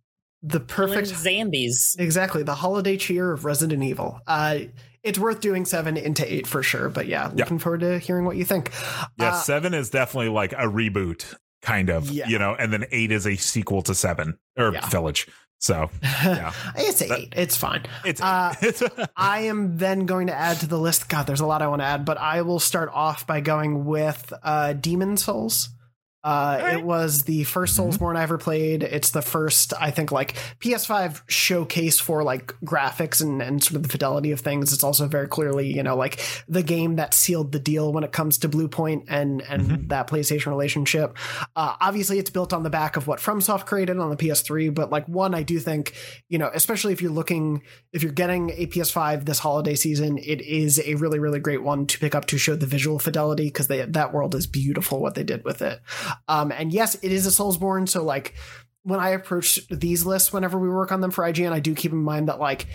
The 0.43 0.61
perfect 0.61 1.09
zombies? 1.09 1.97
Exactly, 1.99 2.43
the 2.43 2.55
holiday 2.55 2.97
cheer 2.97 3.33
of 3.33 3.45
Resident 3.45 3.83
Evil. 3.83 4.21
Uh, 4.27 4.59
it's 5.03 5.19
worth 5.19 5.41
doing 5.41 5.65
seven 5.65 5.97
into 5.97 6.31
eight 6.33 6.47
for 6.47 6.63
sure. 6.63 6.89
But 6.89 7.07
yeah, 7.07 7.31
Yeah. 7.35 7.45
looking 7.45 7.59
forward 7.59 7.81
to 7.81 7.99
hearing 7.99 8.25
what 8.25 8.37
you 8.37 8.45
think. 8.45 8.71
Yeah, 9.19 9.31
Uh, 9.31 9.41
seven 9.41 9.75
is 9.75 9.91
definitely 9.91 10.29
like 10.31 10.53
a 10.53 10.67
reboot, 10.67 11.25
kind 11.63 11.91
of. 11.91 12.11
Yeah. 12.11 12.29
You 12.29 12.39
know, 12.39 12.55
and 12.55 12.73
then 12.73 12.85
eight 12.93 13.11
is 13.11 13.27
a 13.27 13.37
sequel 13.37 13.83
to 13.83 13.95
seven 13.95 14.39
or 14.57 14.73
Yeah. 14.73 14.87
Village. 14.89 15.27
So 15.61 15.91
Yeah. 16.03 16.53
it's 16.77 17.01
That- 17.01 17.19
eight. 17.19 17.35
It's 17.37 17.57
fine. 17.57 17.83
it's 18.05 18.21
Uh, 18.21 18.55
I 19.17 19.41
am 19.41 19.77
then 19.79 20.07
going 20.07 20.29
to 20.29 20.35
add 20.35 20.61
to 20.61 20.67
the 20.69 20.79
list. 20.79 21.09
God, 21.09 21.27
there's 21.27 21.41
a 21.41 21.47
lot 21.47 21.63
I 21.63 21.67
want 21.67 21.81
to 21.83 21.87
add, 21.87 22.05
but 22.05 22.17
I 22.19 22.43
will 22.43 22.61
start 22.61 22.91
off 22.95 23.27
by 23.27 23.41
going 23.41 23.85
with 23.87 24.33
uh, 24.45 24.75
Demon's 24.75 25.25
Souls. 25.25 25.71
Uh, 26.29 26.59
right. 26.61 26.75
It 26.75 26.85
was 26.85 27.23
the 27.23 27.45
first 27.45 27.75
Soulsborne 27.75 28.15
I 28.15 28.23
ever 28.23 28.37
played. 28.37 28.83
It's 28.83 29.13
the 29.13 29.23
first, 29.23 29.73
I 29.81 29.91
think, 29.91 30.13
like 30.13 30.35
PS5 30.61 31.23
showcase 31.27 31.99
for 31.99 32.23
like 32.23 32.49
graphics 32.63 33.23
and, 33.23 33.41
and 33.41 33.65
sort 33.65 33.77
of 33.77 33.83
the 33.83 33.89
fidelity 33.89 34.31
of 34.33 34.41
things. 34.41 34.75
It's 34.75 34.85
also 34.85 35.07
very 35.07 35.27
clearly, 35.27 35.73
you 35.75 35.83
know, 35.83 35.97
like 35.97 36.21
the 36.47 36.63
game 36.63 36.97
that 36.97 37.15
sealed 37.15 37.53
the 37.53 37.59
deal 37.59 37.95
when 37.95 38.05
it 38.05 38.13
comes 38.13 38.37
to 38.39 38.49
Blue 38.49 38.69
and 39.09 39.41
and 39.41 39.89
that 39.89 40.07
PlayStation 40.07 40.49
relationship. 40.49 41.17
Uh, 41.57 41.77
obviously, 41.81 42.19
it's 42.19 42.29
built 42.29 42.53
on 42.53 42.63
the 42.63 42.69
back 42.69 42.99
of 42.99 43.07
what 43.07 43.21
FromSoft 43.21 43.65
created 43.65 43.97
on 43.97 44.11
the 44.11 44.17
PS3, 44.17 44.75
but 44.75 44.91
like 44.91 45.09
one, 45.09 45.35
I 45.35 45.43
do 45.43 45.59
think, 45.59 45.95
you 46.29 46.37
know, 46.37 46.51
especially 46.53 46.93
if 46.93 47.01
you're 47.01 47.11
looking, 47.11 47.63
if 47.95 48.03
you're 48.03 48.13
getting 48.13 48.51
a 48.51 48.67
PS5 48.67 49.25
this 49.25 49.39
holiday 49.39 49.77
season, 49.77 50.19
it 50.19 50.43
is 50.43 50.79
a 50.85 50.95
really, 50.97 51.21
really 51.21 51.41
great 51.41 51.63
one 51.63 51.87
to 51.87 51.99
pick 51.99 52.15
up 52.15 52.27
to 52.27 52.37
show 52.37 52.55
the 52.55 52.67
visual 52.67 52.99
fidelity 52.99 53.47
because 53.47 53.69
that 53.69 54.13
world 54.13 54.35
is 54.35 54.47
beautiful 54.47 55.01
what 55.01 55.15
they 55.15 55.25
did 55.25 55.43
with 55.43 55.63
it. 55.63 55.81
Um, 56.27 56.53
and 56.53 56.73
yes, 56.73 56.97
it 56.97 57.13
is 57.13 57.27
a 57.27 57.31
Soulsborne, 57.31 57.89
so 57.89 58.03
like 58.03 58.35
when 58.83 59.01
I 59.01 59.11
approach 59.11 59.61
these 59.69 60.07
lists, 60.07 60.33
whenever 60.33 60.59
we 60.59 60.69
work 60.69 60.93
on 60.93 61.01
them 61.01 61.11
for 61.11 61.25
IGN, 61.25 61.53
I 61.53 61.61
do 61.61 61.75
keep 61.75 61.93
in 61.93 61.99
mind 61.99 62.29
that 62.29 62.41
like 62.41 62.67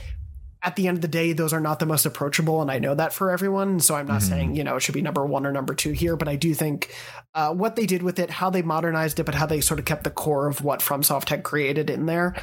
at 0.66 0.78
the 0.78 0.88
end 0.88 0.98
of 0.98 1.02
the 1.02 1.10
day, 1.10 1.34
those 1.34 1.52
are 1.52 1.60
not 1.60 1.80
the 1.80 1.86
most 1.86 2.06
approachable, 2.06 2.62
and 2.62 2.72
I 2.72 2.80
know 2.80 2.96
that 2.96 3.12
for 3.12 3.32
everyone. 3.32 3.82
So 3.82 3.96
I'm 3.96 4.08
not 4.08 4.22
Mhm. 4.22 4.30
saying 4.30 4.56
you 4.56 4.64
know 4.64 4.78
it 4.78 4.80
should 4.80 4.94
be 4.94 5.02
number 5.02 5.26
one 5.26 5.46
or 5.46 5.52
number 5.52 5.74
two 5.76 5.92
here, 5.92 6.16
but 6.16 6.30
I 6.30 6.38
do 6.38 6.54
think 6.54 6.96
uh, 7.36 7.54
what 7.54 7.76
they 7.76 7.86
did 7.86 8.02
with 8.04 8.18
it, 8.20 8.30
how 8.30 8.50
they 8.50 8.62
modernized 8.62 9.20
it, 9.20 9.26
but 9.26 9.36
how 9.36 9.46
they 9.46 9.60
sort 9.60 9.80
of 9.80 9.86
kept 9.86 10.04
the 10.04 10.12
core 10.12 10.48
of 10.48 10.64
what 10.64 10.80
FromSoft 10.82 11.30
had 11.30 11.44
created 11.44 11.90
in 11.90 12.06
there, 12.06 12.36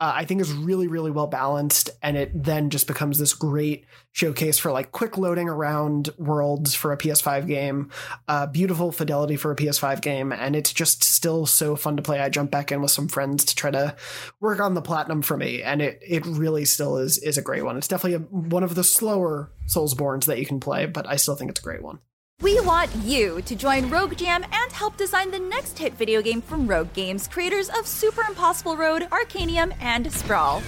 uh, 0.00 0.12
I 0.16 0.24
think 0.24 0.40
is 0.40 0.52
really, 0.52 0.88
really 0.88 1.10
well 1.10 1.26
balanced, 1.28 1.90
and 2.02 2.16
it 2.16 2.30
then 2.34 2.70
just 2.70 2.86
becomes 2.86 3.18
this 3.18 3.32
great 3.34 3.84
showcase 4.18 4.58
for 4.58 4.72
like 4.72 4.90
quick 4.90 5.16
loading 5.16 5.48
around 5.48 6.10
worlds 6.18 6.74
for 6.74 6.92
a 6.92 6.98
PS5 6.98 7.46
game, 7.46 7.90
uh, 8.26 8.46
beautiful 8.46 8.90
fidelity 8.90 9.36
for 9.36 9.52
a 9.52 9.56
PS5 9.56 10.00
game, 10.00 10.32
and 10.32 10.56
it's 10.56 10.72
just 10.72 11.04
still 11.04 11.46
so 11.46 11.76
fun 11.76 11.96
to 11.96 12.02
play. 12.02 12.18
I 12.18 12.28
jump 12.28 12.50
back 12.50 12.72
in 12.72 12.82
with 12.82 12.90
some 12.90 13.06
friends 13.06 13.44
to 13.44 13.54
try 13.54 13.70
to 13.70 13.94
work 14.40 14.60
on 14.60 14.74
the 14.74 14.82
platinum 14.82 15.22
for 15.22 15.36
me, 15.36 15.62
and 15.62 15.80
it 15.80 16.02
it 16.02 16.26
really 16.26 16.64
still 16.64 16.96
is 16.96 17.18
is 17.18 17.38
a 17.38 17.42
great 17.42 17.64
one. 17.64 17.76
It's 17.76 17.88
definitely 17.88 18.14
a, 18.14 18.18
one 18.18 18.64
of 18.64 18.74
the 18.74 18.84
slower 18.84 19.52
Soulsbornes 19.66 20.24
that 20.24 20.38
you 20.38 20.46
can 20.46 20.58
play, 20.58 20.86
but 20.86 21.06
I 21.06 21.14
still 21.16 21.36
think 21.36 21.50
it's 21.50 21.60
a 21.60 21.64
great 21.64 21.82
one. 21.82 22.00
We 22.40 22.60
want 22.60 22.94
you 22.96 23.42
to 23.42 23.56
join 23.56 23.90
Rogue 23.90 24.16
Jam 24.16 24.44
and 24.44 24.72
help 24.72 24.96
design 24.96 25.30
the 25.30 25.40
next 25.40 25.78
hit 25.78 25.94
video 25.94 26.22
game 26.22 26.40
from 26.40 26.66
Rogue 26.66 26.92
Games, 26.92 27.26
creators 27.28 27.68
of 27.68 27.86
Super 27.86 28.22
Impossible 28.22 28.76
Road, 28.76 29.02
Arcanium, 29.10 29.74
and 29.80 30.12
Sprawl. 30.12 30.62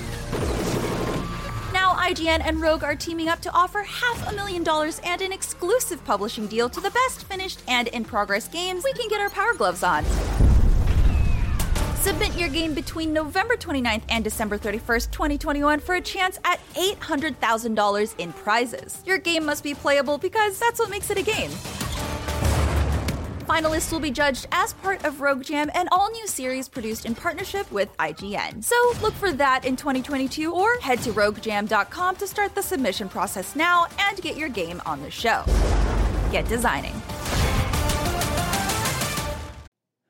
Now, 1.73 1.95
IGN 1.95 2.41
and 2.45 2.61
Rogue 2.61 2.83
are 2.83 2.97
teaming 2.97 3.29
up 3.29 3.41
to 3.43 3.53
offer 3.53 3.83
half 3.83 4.29
a 4.31 4.35
million 4.35 4.65
dollars 4.65 5.01
and 5.05 5.23
an 5.23 5.33
exclusive 5.33 6.05
publishing 6.05 6.47
deal 6.49 6.69
to 6.69 6.81
the 6.81 6.91
best 6.91 7.25
finished 7.25 7.63
and 7.69 7.89
in 7.89 8.05
progress 8.05 8.49
games 8.49 8.83
we 8.85 8.93
can 8.93 9.09
get 9.09 9.21
our 9.21 9.31
power 9.31 9.55
gloves 9.55 9.83
on. 9.83 10.05
Submit 11.97 12.37
your 12.37 12.49
game 12.49 12.75
between 12.75 13.13
November 13.13 13.57
29th 13.57 14.03
and 14.09 14.25
December 14.25 14.59
31st, 14.59 15.11
2021 15.11 15.81
for 15.81 15.97
a 15.97 16.01
chance 16.01 16.39
at 16.45 16.59
$800,000 16.75 18.15
in 18.19 18.33
prizes. 18.33 19.03
Your 19.05 19.19
game 19.19 19.45
must 19.45 19.63
be 19.63 19.75
playable 19.75 20.19
because 20.19 20.59
that's 20.59 20.81
what 20.81 20.91
makes 20.91 21.11
it 21.11 21.19
a 21.19 21.23
game. 21.23 21.51
Finalists 23.51 23.91
will 23.91 23.99
be 23.99 24.13
judged 24.13 24.47
as 24.53 24.75
part 24.75 25.05
of 25.05 25.21
Rogue 25.21 25.43
Jam, 25.43 25.73
an 25.75 25.89
all 25.91 26.09
new 26.13 26.29
series 26.29 26.69
produced 26.69 27.05
in 27.05 27.17
partnership 27.17 27.71
with 27.73 27.89
IGN. 27.97 28.63
So 28.63 28.77
look 29.03 29.13
for 29.15 29.33
that 29.33 29.65
in 29.65 29.75
2022 29.75 30.55
or 30.55 30.79
head 30.79 31.01
to 31.01 31.13
roguejam.com 31.13 32.15
to 32.15 32.29
start 32.29 32.55
the 32.55 32.63
submission 32.63 33.09
process 33.09 33.57
now 33.57 33.89
and 33.99 34.23
get 34.23 34.37
your 34.37 34.49
game 34.49 34.81
on 34.87 35.03
the 35.03 35.11
show. 35.11 35.43
Get 36.31 36.47
designing. 36.47 36.95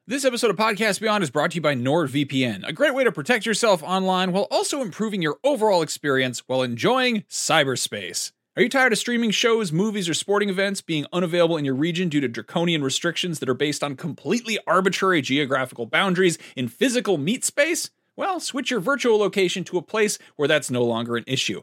This 0.06 0.26
episode 0.26 0.50
of 0.50 0.56
Podcast 0.56 1.00
Beyond 1.00 1.24
is 1.24 1.30
brought 1.30 1.52
to 1.52 1.54
you 1.54 1.62
by 1.62 1.74
NordVPN, 1.74 2.68
a 2.68 2.74
great 2.74 2.94
way 2.94 3.04
to 3.04 3.12
protect 3.12 3.46
yourself 3.46 3.82
online 3.82 4.32
while 4.32 4.48
also 4.50 4.82
improving 4.82 5.22
your 5.22 5.38
overall 5.42 5.80
experience 5.80 6.40
while 6.46 6.60
enjoying 6.60 7.22
cyberspace. 7.30 8.32
Are 8.60 8.62
you 8.62 8.68
tired 8.68 8.92
of 8.92 8.98
streaming 8.98 9.30
shows, 9.30 9.72
movies, 9.72 10.06
or 10.06 10.12
sporting 10.12 10.50
events 10.50 10.82
being 10.82 11.06
unavailable 11.14 11.56
in 11.56 11.64
your 11.64 11.74
region 11.74 12.10
due 12.10 12.20
to 12.20 12.28
draconian 12.28 12.84
restrictions 12.84 13.38
that 13.38 13.48
are 13.48 13.54
based 13.54 13.82
on 13.82 13.96
completely 13.96 14.58
arbitrary 14.66 15.22
geographical 15.22 15.86
boundaries 15.86 16.36
in 16.56 16.68
physical 16.68 17.16
meat 17.16 17.42
space? 17.42 17.88
Well, 18.16 18.38
switch 18.38 18.70
your 18.70 18.80
virtual 18.80 19.16
location 19.16 19.64
to 19.64 19.78
a 19.78 19.82
place 19.82 20.18
where 20.36 20.46
that's 20.46 20.70
no 20.70 20.84
longer 20.84 21.16
an 21.16 21.24
issue. 21.26 21.62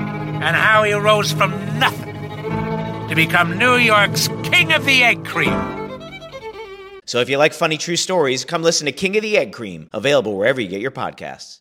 and 0.41 0.55
how 0.55 0.83
he 0.83 0.93
rose 0.93 1.31
from 1.31 1.51
nothing 1.77 2.15
to 3.07 3.13
become 3.15 3.57
New 3.57 3.75
York's 3.75 4.27
King 4.43 4.73
of 4.73 4.85
the 4.85 5.03
Egg 5.03 5.23
Cream. 5.23 5.53
So 7.05 7.19
if 7.19 7.29
you 7.29 7.37
like 7.37 7.53
funny 7.53 7.77
true 7.77 7.95
stories, 7.95 8.45
come 8.45 8.63
listen 8.63 8.85
to 8.85 8.91
King 8.91 9.17
of 9.17 9.21
the 9.21 9.37
Egg 9.37 9.53
Cream, 9.53 9.89
available 9.91 10.37
wherever 10.37 10.61
you 10.61 10.67
get 10.67 10.81
your 10.81 10.91
podcasts. 10.91 11.59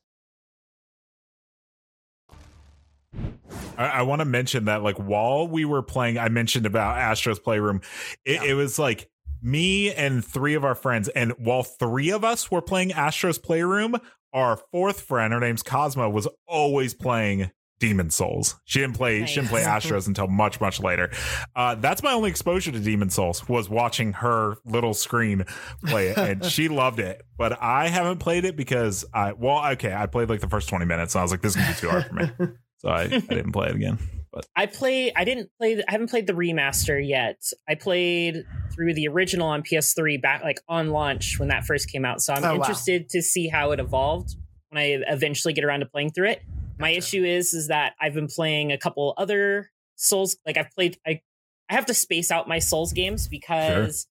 I, 3.77 3.87
I 3.87 4.03
want 4.03 4.21
to 4.21 4.25
mention 4.25 4.67
that, 4.67 4.83
like, 4.83 4.97
while 4.97 5.49
we 5.49 5.65
were 5.65 5.83
playing, 5.83 6.19
I 6.19 6.29
mentioned 6.29 6.67
about 6.67 6.99
Astro's 6.99 7.39
Playroom. 7.39 7.81
It, 8.25 8.43
it 8.43 8.55
was 8.55 8.79
like 8.79 9.11
me 9.43 9.93
and 9.93 10.25
three 10.25 10.55
of 10.55 10.65
our 10.65 10.75
friends, 10.75 11.09
and 11.09 11.33
while 11.33 11.65
three 11.65 12.11
of 12.11 12.23
us 12.25 12.51
were 12.51 12.63
playing 12.63 12.93
Astro's 12.93 13.39
Playroom, 13.39 13.97
our 14.33 14.57
fourth 14.71 15.01
friend, 15.01 15.33
her 15.33 15.41
name's 15.41 15.63
Cosmo, 15.63 16.09
was 16.09 16.29
always 16.47 16.95
playing 16.95 17.51
Demon's 17.81 18.15
Souls. 18.15 18.55
She 18.65 18.79
didn't 18.79 18.95
play. 18.97 19.27
She 19.27 19.37
didn't 19.37 19.49
play 19.49 19.63
Astros 19.63 20.07
until 20.07 20.29
much, 20.29 20.61
much 20.61 20.79
later. 20.81 21.11
Uh, 21.57 21.75
that's 21.75 22.03
my 22.03 22.13
only 22.13 22.31
exposure 22.31 22.71
to 22.71 22.79
Demon's 22.79 23.15
Souls 23.15 23.49
was 23.49 23.69
watching 23.69 24.13
her 24.13 24.57
little 24.65 24.95
screen 24.95 25.45
play 25.87 26.09
it, 26.11 26.19
and 26.19 26.45
she 26.45 26.69
loved 26.69 27.01
it. 27.01 27.23
But 27.37 27.61
I 27.61 27.89
haven't 27.89 28.19
played 28.19 28.45
it 28.45 28.55
because 28.57 29.05
I 29.13 29.33
well, 29.33 29.73
okay, 29.73 29.93
I 29.93 30.07
played 30.07 30.29
like 30.29 30.41
the 30.41 30.49
first 30.49 30.69
twenty 30.69 30.85
minutes, 30.85 31.15
and 31.15 31.21
I 31.21 31.23
was 31.25 31.33
like, 31.33 31.41
this 31.43 31.57
is 31.57 31.57
gonna 31.57 31.73
be 31.73 31.79
too 31.81 31.89
hard 31.89 32.07
for 32.07 32.15
me, 32.15 32.31
so 32.79 32.89
I, 32.91 33.01
I 33.03 33.07
didn't 33.09 33.53
play 33.53 33.69
it 33.71 33.75
again. 33.77 33.99
But 34.33 34.47
I 34.55 34.67
play. 34.67 35.13
I 35.17 35.25
didn't 35.25 35.51
play. 35.59 35.83
I 35.89 35.91
haven't 35.91 36.09
played 36.11 36.29
the 36.29 36.35
remaster 36.35 37.05
yet. 37.05 37.41
I 37.69 37.75
played 37.75 38.45
through 38.73 38.95
the 38.95 39.09
original 39.09 39.49
on 39.49 39.63
PS3 39.63 40.23
back 40.23 40.45
like 40.45 40.61
on 40.69 40.91
launch 40.91 41.41
when 41.41 41.49
that 41.49 41.65
first 41.65 41.91
came 41.91 42.05
out. 42.05 42.21
So 42.21 42.33
I'm 42.35 42.45
Oh, 42.45 42.49
wow. 42.51 42.55
interested 42.55 43.09
to 43.09 43.23
see 43.23 43.49
how 43.49 43.73
it 43.73 43.81
evolved 43.81 44.37
when 44.69 44.81
I 44.81 45.03
eventually 45.09 45.53
get 45.53 45.65
around 45.65 45.81
to 45.81 45.87
playing 45.87 46.11
through 46.13 46.29
it. 46.29 46.43
My 46.81 46.91
issue 46.91 47.25
is 47.25 47.53
is 47.53 47.69
that 47.69 47.95
I've 48.01 48.15
been 48.15 48.27
playing 48.27 48.73
a 48.73 48.79
couple 48.79 49.15
other 49.19 49.71
Souls. 49.97 50.37
Like 50.47 50.57
I've 50.57 50.71
played. 50.71 50.99
I 51.07 51.21
I 51.69 51.75
have 51.75 51.87
to 51.87 51.95
space 51.95 52.31
out 52.31 52.49
my 52.49 52.59
Souls 52.59 52.93
games 52.93 53.29
because 53.29 54.07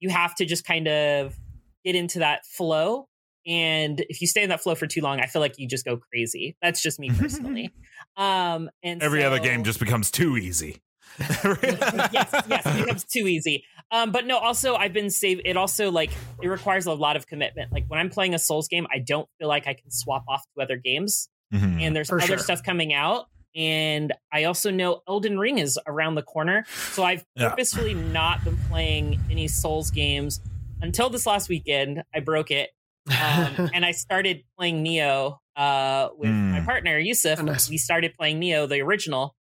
you 0.00 0.08
have 0.08 0.34
to 0.36 0.46
just 0.46 0.64
kind 0.64 0.88
of 0.88 1.36
get 1.84 1.94
into 1.94 2.20
that 2.20 2.46
flow. 2.46 3.08
And 3.46 4.04
if 4.08 4.22
you 4.22 4.26
stay 4.26 4.42
in 4.42 4.48
that 4.48 4.62
flow 4.62 4.74
for 4.74 4.86
too 4.86 5.02
long, 5.02 5.20
I 5.20 5.26
feel 5.26 5.40
like 5.40 5.58
you 5.58 5.68
just 5.68 5.84
go 5.84 5.98
crazy. 5.98 6.56
That's 6.62 6.82
just 6.82 6.98
me 6.98 7.10
personally. 7.10 7.70
um, 8.16 8.70
and 8.82 9.02
every 9.02 9.22
other 9.22 9.38
game 9.38 9.64
just 9.64 9.78
becomes 9.78 10.10
too 10.10 10.38
easy. 10.38 10.80
yes, 11.18 12.44
yes, 12.48 12.62
it 12.66 12.80
becomes 12.80 13.04
too 13.12 13.28
easy. 13.28 13.64
Um, 13.90 14.12
but 14.12 14.26
no, 14.26 14.38
also 14.38 14.74
I've 14.74 14.94
been 14.94 15.10
save. 15.10 15.42
It 15.44 15.58
also 15.58 15.90
like 15.90 16.10
it 16.42 16.48
requires 16.48 16.86
a 16.86 16.94
lot 16.94 17.16
of 17.16 17.26
commitment. 17.26 17.70
Like 17.70 17.84
when 17.88 18.00
I'm 18.00 18.08
playing 18.08 18.34
a 18.34 18.38
Souls 18.38 18.66
game, 18.66 18.86
I 18.92 18.98
don't 18.98 19.28
feel 19.38 19.48
like 19.48 19.66
I 19.66 19.74
can 19.74 19.90
swap 19.90 20.24
off 20.26 20.42
to 20.56 20.62
other 20.62 20.78
games. 20.78 21.28
Mhm. 21.52 21.80
And 21.82 21.96
there's 21.96 22.08
For 22.08 22.18
other 22.20 22.26
sure. 22.36 22.38
stuff 22.38 22.62
coming 22.62 22.92
out, 22.94 23.26
and 23.54 24.12
I 24.32 24.44
also 24.44 24.70
know 24.70 25.02
Elden 25.08 25.38
Ring 25.38 25.58
is 25.58 25.78
around 25.86 26.14
the 26.16 26.22
corner. 26.22 26.64
So 26.92 27.04
I've 27.04 27.24
Yeah. 27.36 27.50
purposefully 27.50 27.94
not 27.94 28.44
been 28.44 28.56
playing 28.68 29.20
any 29.30 29.46
Souls 29.48 29.90
games 29.90 30.40
until 30.82 31.10
this 31.10 31.26
last 31.26 31.48
weekend. 31.48 32.02
I 32.14 32.20
broke 32.20 32.50
it, 32.50 32.70
um, 33.08 33.70
and 33.74 33.84
I 33.84 33.92
started 33.92 34.44
playing 34.58 34.84
Nioh 34.84 35.38
uh, 35.56 36.08
with 36.16 36.30
my 36.30 36.58
Mm. 36.60 36.64
partner 36.64 36.98
Yusuf. 36.98 37.38
Oh, 37.38 37.42
nice. 37.42 37.70
We 37.70 37.78
started 37.78 38.14
playing 38.14 38.40
Nioh, 38.40 38.68
the 38.68 38.80
original, 38.80 39.36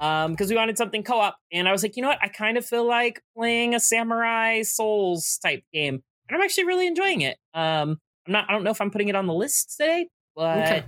um, 0.00 0.30
because 0.32 0.48
we 0.48 0.56
wanted 0.56 0.78
something 0.78 1.02
co-op. 1.02 1.36
And 1.52 1.68
I 1.68 1.72
was 1.72 1.82
like, 1.82 1.94
you 1.96 2.00
know 2.02 2.08
what? 2.08 2.18
I 2.22 2.28
kind 2.28 2.56
of 2.56 2.64
feel 2.64 2.86
like 2.86 3.20
playing 3.36 3.74
a 3.74 3.80
Samurai 3.80 4.62
Souls 4.62 5.38
type 5.42 5.62
game, 5.74 6.02
and 6.28 6.36
I'm 6.36 6.40
actually 6.42 6.64
really 6.64 6.86
enjoying 6.86 7.20
it. 7.20 7.36
Um, 7.52 8.00
I'm 8.26 8.32
not. 8.32 8.46
I 8.48 8.52
don't 8.54 8.64
know 8.64 8.70
if 8.70 8.80
I'm 8.80 8.90
putting 8.90 9.08
it 9.08 9.14
on 9.16 9.26
the 9.26 9.34
list 9.34 9.76
today, 9.76 10.08
but 10.34 10.58
Okay. 10.60 10.84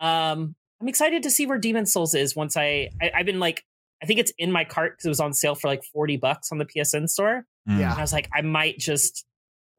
Um, 0.00 0.54
I'm 0.80 0.88
excited 0.88 1.22
to 1.24 1.30
see 1.30 1.46
where 1.46 1.58
Demon's 1.58 1.92
Souls 1.92 2.14
is 2.14 2.36
once 2.36 2.56
I, 2.56 2.90
I 3.00 3.10
I've 3.14 3.26
been 3.26 3.40
like. 3.40 3.64
I 4.02 4.04
think 4.04 4.20
it's 4.20 4.30
in 4.36 4.52
my 4.52 4.64
cart 4.64 4.92
because 4.92 5.06
it 5.06 5.08
was 5.08 5.20
on 5.20 5.32
sale 5.32 5.54
for 5.54 5.68
like 5.68 5.82
40 5.82 6.18
bucks 6.18 6.52
on 6.52 6.58
the 6.58 6.66
PSN 6.66 7.08
store. 7.08 7.46
Mm. 7.66 7.80
Yeah. 7.80 7.90
And 7.92 7.98
I 7.98 8.02
was 8.02 8.12
like, 8.12 8.28
I 8.34 8.42
might 8.42 8.78
just, 8.78 9.24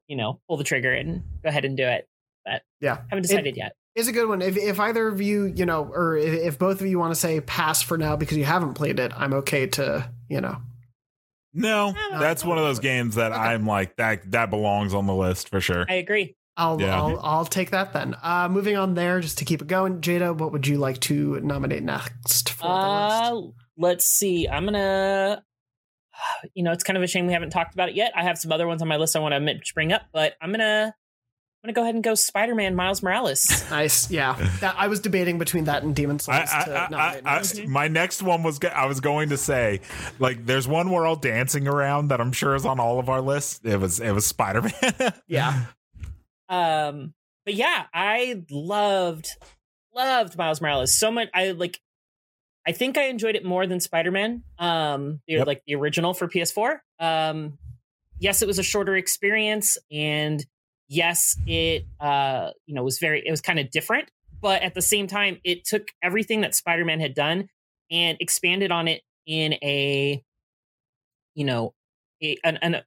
you 0.08 0.18
know, 0.18 0.40
pull 0.48 0.58
the 0.58 0.64
trigger 0.64 0.92
and 0.92 1.22
go 1.44 1.50
ahead 1.50 1.66
and 1.66 1.78
do 1.78 1.84
it. 1.84 2.08
But 2.44 2.64
Yeah. 2.82 2.96
haven't 3.10 3.26
It- 3.26 3.28
decided 3.28 3.56
yet. 3.58 3.74
Is 3.94 4.08
a 4.08 4.12
good 4.12 4.28
one. 4.28 4.42
If, 4.42 4.58
if 4.58 4.80
either 4.80 5.08
of 5.08 5.22
you, 5.22 5.46
you 5.46 5.68
know, 5.68 5.84
or 5.86 6.18
if, 6.18 6.34
if 6.34 6.58
both 6.60 6.82
of 6.82 6.88
you 6.88 6.98
want 6.98 7.14
to 7.14 7.20
say 7.20 7.40
pass 7.42 7.84
for 7.84 7.96
now 7.96 8.16
because 8.16 8.38
you 8.38 8.46
haven't 8.46 8.74
played 8.74 9.00
it, 9.00 9.12
I'm 9.16 9.34
okay 9.36 9.68
to, 9.68 10.10
you 10.30 10.42
know. 10.42 10.58
No, 11.54 11.92
No. 11.92 12.20
that's 12.20 12.44
one 12.44 12.58
of 12.58 12.64
those 12.64 12.80
games 12.80 13.16
that 13.16 13.32
Okay. 13.32 13.40
I'm 13.40 13.68
like 13.68 13.96
that. 13.98 14.32
That 14.32 14.50
belongs 14.50 14.96
on 14.96 15.06
the 15.06 15.16
list 15.16 15.50
for 15.50 15.62
sure. 15.62 15.86
I 15.88 15.94
agree. 15.96 16.36
I'll 16.58 16.82
Yeah. 16.82 17.00
I'll 17.00 17.20
I'll 17.22 17.46
take 17.46 17.70
that 17.72 17.94
then. 17.94 18.16
Uh, 18.22 18.50
moving 18.50 18.76
on 18.76 18.96
there, 18.96 19.22
just 19.22 19.38
to 19.38 19.46
keep 19.46 19.62
it 19.62 19.68
going. 19.68 20.02
Jada, 20.02 20.36
what 20.36 20.52
would 20.52 20.68
you 20.68 20.78
like 20.78 21.00
to 21.02 21.40
nominate 21.42 21.84
next 21.84 22.50
for 22.50 22.64
the 22.64 22.74
list? 22.74 23.24
Uh, 23.24 23.42
let's 23.78 24.06
see. 24.06 24.48
I'm 24.48 24.66
gonna. 24.66 25.44
You 26.56 26.64
know, 26.64 26.72
it's 26.72 26.84
kind 26.84 26.98
of 26.98 27.04
a 27.04 27.08
shame 27.08 27.28
we 27.28 27.34
haven't 27.34 27.52
talked 27.52 27.76
about 27.76 27.90
it 27.90 27.96
yet. 27.96 28.12
I 28.16 28.24
have 28.24 28.40
some 28.40 28.52
other 28.52 28.66
ones 28.66 28.82
on 28.82 28.88
my 28.88 28.98
list 28.98 29.16
I 29.16 29.20
want 29.20 29.36
to 29.36 29.74
bring 29.76 29.94
up, 29.94 30.02
but 30.12 30.34
I'm 30.42 30.52
gonna. 30.52 30.96
I'm 31.64 31.68
gonna 31.68 31.74
go 31.74 31.82
ahead 31.84 31.96
and 31.96 32.04
go 32.04 32.16
Spider-Man 32.16 32.76
Miles 32.76 33.04
Morales. 33.04 33.66
Nice, 33.70 34.10
yeah. 34.10 34.36
That, 34.62 34.76
I 34.78 34.88
was 34.88 35.00
debating 35.00 35.38
between 35.38 35.66
that 35.66 35.84
and 35.84 35.96
Demon's 35.96 36.24
Souls 36.24 36.38
I, 36.52 36.62
I, 36.62 36.64
to 36.66 36.72
I, 36.72 36.90
nominate 36.90 37.22
I, 37.26 37.36
next. 37.36 37.60
I, 37.60 37.66
my 37.66 37.88
next 37.88 38.24
one 38.24 38.42
was 38.42 38.60
I 38.64 38.86
was 38.88 39.00
going 39.00 39.30
to 39.30 39.38
say 39.38 39.82
like 40.18 40.46
there's 40.46 40.68
one 40.68 40.90
we're 40.90 41.06
all 41.06 41.16
dancing 41.16 41.68
around 41.68 42.08
that 42.08 42.20
I'm 42.20 42.32
sure 42.32 42.56
is 42.56 42.66
on 42.66 42.80
all 42.80 43.00
of 43.00 43.10
our 43.10 43.22
lists. 43.22 43.60
It 43.64 43.80
was 43.80 44.00
it 44.00 44.12
was 44.12 44.26
Spider 44.26 44.62
Man. 44.64 45.14
yeah, 45.28 45.66
Um, 46.50 47.14
but 47.46 47.54
yeah, 47.56 47.86
I 47.94 48.44
loved 48.50 49.30
loved 49.96 50.38
Miles 50.38 50.62
Morales 50.62 50.98
so 50.98 51.12
much. 51.12 51.30
I 51.34 51.52
like. 51.52 51.80
I 52.68 52.74
think 52.74 52.98
I 52.98 53.04
enjoyed 53.06 53.36
it 53.36 53.46
more 53.46 53.66
than 53.66 53.80
Spider 53.80 54.12
Man. 54.12 54.44
Um, 54.60 55.22
Yep. 55.28 55.48
like 55.48 55.64
the 55.66 55.76
original 55.76 56.14
for 56.14 56.28
PS4. 56.28 56.80
Um, 57.00 57.58
yes, 58.20 58.42
it 58.42 58.48
was 58.48 58.60
a 58.60 58.64
shorter 58.64 58.98
experience, 58.98 59.78
and 59.90 60.46
yes, 60.90 61.38
it 61.48 61.86
uh, 62.02 62.52
you 62.66 62.76
know 62.76 62.84
was 62.84 63.00
very 63.00 63.24
it 63.26 63.32
was 63.32 63.42
kind 63.42 63.60
of 63.60 63.72
different. 63.72 64.10
But 64.42 64.62
at 64.62 64.74
the 64.76 64.82
same 64.82 65.08
time, 65.08 65.40
it 65.44 65.66
took 65.66 65.88
everything 66.04 66.42
that 66.42 66.54
Spider 66.56 66.86
Man 66.86 67.00
had 67.00 67.14
done 67.16 67.50
and 67.90 68.18
expanded 68.20 68.72
on 68.72 68.88
it 68.88 69.02
in 69.26 69.54
a, 69.54 70.22
you 71.34 71.46
know, 71.46 71.74
a, 72.22 72.38
an, 72.44 72.58
an 72.62 72.82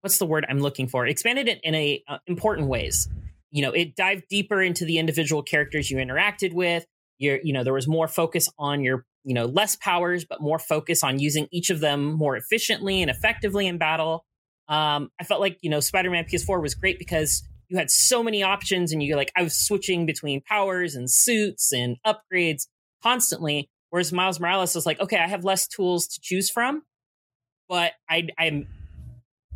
what's 0.00 0.18
the 0.18 0.26
word 0.26 0.46
I'm 0.48 0.60
looking 0.60 0.88
for? 0.88 1.06
Expanded 1.06 1.48
it 1.48 1.60
in 1.62 1.74
a 1.74 2.02
uh, 2.08 2.18
important 2.26 2.68
ways. 2.68 3.08
You 3.50 3.62
know, 3.62 3.72
it 3.72 3.96
dived 3.96 4.24
deeper 4.28 4.62
into 4.62 4.84
the 4.84 4.98
individual 4.98 5.42
characters 5.42 5.90
you 5.90 5.98
interacted 5.98 6.52
with. 6.52 6.84
Your, 7.18 7.38
you 7.42 7.52
know, 7.52 7.64
there 7.64 7.72
was 7.72 7.88
more 7.88 8.06
focus 8.06 8.48
on 8.58 8.82
your, 8.82 9.04
you 9.24 9.34
know, 9.34 9.46
less 9.46 9.74
powers, 9.76 10.24
but 10.24 10.40
more 10.40 10.58
focus 10.58 11.02
on 11.02 11.18
using 11.18 11.48
each 11.50 11.70
of 11.70 11.80
them 11.80 12.04
more 12.12 12.36
efficiently 12.36 13.02
and 13.02 13.10
effectively 13.10 13.66
in 13.66 13.78
battle. 13.78 14.24
Um, 14.68 15.10
I 15.18 15.24
felt 15.24 15.40
like 15.40 15.58
you 15.62 15.70
know, 15.70 15.80
Spider-Man 15.80 16.24
PS4 16.24 16.60
was 16.60 16.74
great 16.74 16.98
because 16.98 17.42
you 17.68 17.78
had 17.78 17.90
so 17.90 18.22
many 18.22 18.42
options, 18.42 18.92
and 18.92 19.02
you 19.02 19.16
like 19.16 19.32
I 19.34 19.42
was 19.42 19.56
switching 19.56 20.06
between 20.06 20.42
powers 20.42 20.94
and 20.94 21.10
suits 21.10 21.72
and 21.72 21.96
upgrades 22.06 22.66
constantly. 23.02 23.68
Whereas 23.90 24.12
Miles 24.12 24.38
Morales 24.38 24.74
was 24.74 24.84
like, 24.84 25.00
okay, 25.00 25.16
I 25.16 25.26
have 25.26 25.44
less 25.44 25.66
tools 25.66 26.06
to 26.08 26.20
choose 26.20 26.50
from, 26.50 26.82
but 27.70 27.92
I, 28.10 28.28
I'm 28.38 28.66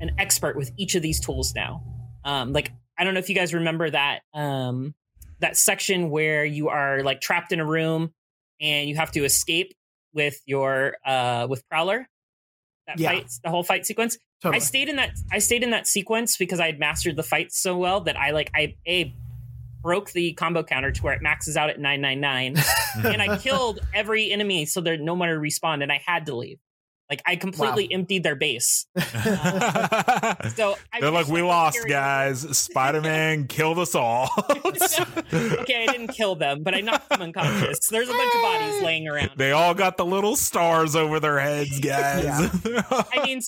an 0.03 0.11
expert 0.19 0.57
with 0.57 0.71
each 0.77 0.95
of 0.95 1.03
these 1.03 1.19
tools 1.21 1.55
now. 1.55 1.83
Um, 2.25 2.53
like 2.53 2.73
I 2.99 3.05
don't 3.05 3.15
know 3.15 3.21
if 3.21 3.29
you 3.29 3.35
guys 3.35 3.55
remember 3.55 3.89
that 3.89 4.21
um, 4.35 4.95
that 5.41 5.57
section 5.57 6.11
where 6.11 6.45
you 6.45 6.69
are 6.69 7.03
like 7.03 7.21
trapped 7.21 7.53
in 7.53 7.61
a 7.61 7.65
room 7.65 8.13
and 8.61 8.89
you 8.89 8.97
have 8.97 9.11
to 9.13 9.25
escape 9.25 9.73
with 10.13 10.39
your 10.47 10.97
uh, 11.07 11.47
with 11.49 11.67
Prowler. 11.69 12.07
That 12.87 12.99
Yeah. 12.99 13.11
fight, 13.13 13.31
the 13.45 13.51
whole 13.51 13.63
fight 13.63 13.87
sequence. 13.87 14.19
totally. 14.43 14.57
I 14.57 14.59
stayed 14.59 14.89
in 14.89 14.97
that. 14.97 15.11
I 15.31 15.39
stayed 15.39 15.63
in 15.63 15.71
that 15.71 15.87
sequence 15.87 16.37
because 16.37 16.59
I 16.61 16.67
had 16.67 16.79
mastered 16.79 17.17
the 17.17 17.23
fight 17.23 17.53
so 17.53 17.77
well 17.79 18.01
that 18.03 18.19
I 18.19 18.33
like 18.33 18.51
I 18.55 18.75
a 18.87 19.15
broke 19.83 20.13
the 20.13 20.33
combo 20.35 20.63
counter 20.63 20.93
to 20.93 21.03
where 21.03 21.13
it 21.15 21.23
maxes 21.23 21.57
out 21.57 21.71
at 21.71 21.81
nine 21.81 22.01
nine 22.01 22.21
nine, 22.21 22.57
and 23.05 23.23
I 23.23 23.39
killed 23.39 23.81
every 23.95 24.31
enemy 24.33 24.67
so 24.67 24.81
there 24.81 24.97
no 24.97 25.15
one 25.15 25.29
to 25.29 25.35
respawn, 25.37 25.83
and 25.83 25.91
I 25.93 26.01
had 26.05 26.27
to 26.27 26.37
leave. 26.37 26.59
Like 27.13 27.21
I 27.27 27.37
completely 27.37 27.93
emptied 27.93 28.23
their 28.23 28.35
base. 28.37 28.87
so 28.97 29.05
I 30.91 31.01
They're 31.01 31.11
like, 31.11 31.29
we 31.29 31.43
lost, 31.43 31.77
hearing- 31.77 31.91
guys. 31.91 32.41
Spider 32.57 33.03
Man 33.03 33.47
killed 33.49 33.79
us 33.79 33.95
all. 33.95 34.31
okay, 34.39 35.87
I 35.87 35.93
didn't 35.93 36.09
kill 36.15 36.37
them, 36.37 36.63
but 36.63 36.75
I 36.75 36.81
knocked 36.81 37.11
them 37.11 37.21
unconscious. 37.21 37.87
There's 37.89 38.09
a 38.09 38.13
bunch 38.13 38.35
of 38.35 38.41
bodies 38.41 38.81
laying 38.83 39.09
around. 39.09 39.33
they 39.37 39.53
all 39.53 39.75
got 39.75 39.99
the 39.99 40.07
little 40.07 40.37
stars 40.37 40.97
over 40.97 41.21
their 41.21 41.39
heads, 41.39 41.81
guys. 41.81 42.25
I 42.65 43.27
mean, 43.27 43.41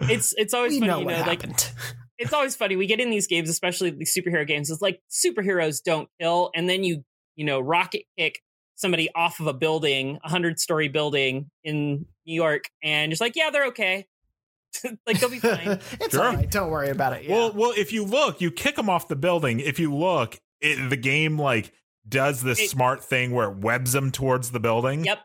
it's 0.00 0.32
it's 0.38 0.54
always 0.54 0.72
We 0.72 0.78
funny, 0.80 0.90
know 0.90 0.98
you 1.00 1.04
what 1.04 1.18
know, 1.18 1.24
like 1.26 1.42
happened. 1.42 1.70
it's 2.16 2.32
always 2.32 2.56
funny. 2.56 2.76
We 2.76 2.86
get 2.86 3.00
in 3.00 3.10
these 3.10 3.26
games, 3.26 3.50
especially 3.50 3.90
these 3.90 4.14
superhero 4.14 4.46
games. 4.46 4.70
It's 4.70 4.80
like 4.80 5.02
superheroes 5.10 5.82
don't 5.84 6.08
kill, 6.18 6.50
and 6.54 6.70
then 6.70 6.84
you 6.84 7.04
you 7.36 7.44
know 7.44 7.60
rocket 7.60 8.04
kick 8.18 8.40
somebody 8.80 9.08
off 9.14 9.40
of 9.40 9.46
a 9.46 9.52
building, 9.54 10.18
a 10.24 10.28
hundred 10.28 10.58
story 10.60 10.88
building 10.88 11.50
in 11.64 12.06
New 12.26 12.34
York, 12.34 12.64
and 12.82 13.10
just 13.12 13.20
like, 13.20 13.36
yeah, 13.36 13.50
they're 13.50 13.66
okay. 13.66 14.06
like 15.06 15.18
they'll 15.20 15.28
be 15.30 15.38
fine. 15.40 15.80
it's 16.00 16.10
Sure. 16.14 16.24
all 16.24 16.34
right. 16.34 16.50
Don't 16.50 16.70
worry 16.70 16.90
about 16.90 17.12
it. 17.14 17.24
Yeah. 17.24 17.34
Well, 17.36 17.52
well, 17.52 17.72
if 17.76 17.92
you 17.92 18.04
look, 18.04 18.40
you 18.40 18.50
kick 18.50 18.76
them 18.76 18.88
off 18.88 19.08
the 19.08 19.16
building. 19.16 19.60
If 19.60 19.78
you 19.78 19.94
look, 19.94 20.38
it, 20.60 20.88
the 20.90 20.96
game 20.96 21.38
like 21.38 21.72
does 22.08 22.42
this 22.42 22.60
It- 22.60 22.70
smart 22.70 23.04
thing 23.04 23.32
where 23.32 23.50
it 23.50 23.56
webs 23.58 23.92
them 23.92 24.10
towards 24.10 24.50
the 24.52 24.60
building. 24.60 25.04
Yep. 25.04 25.18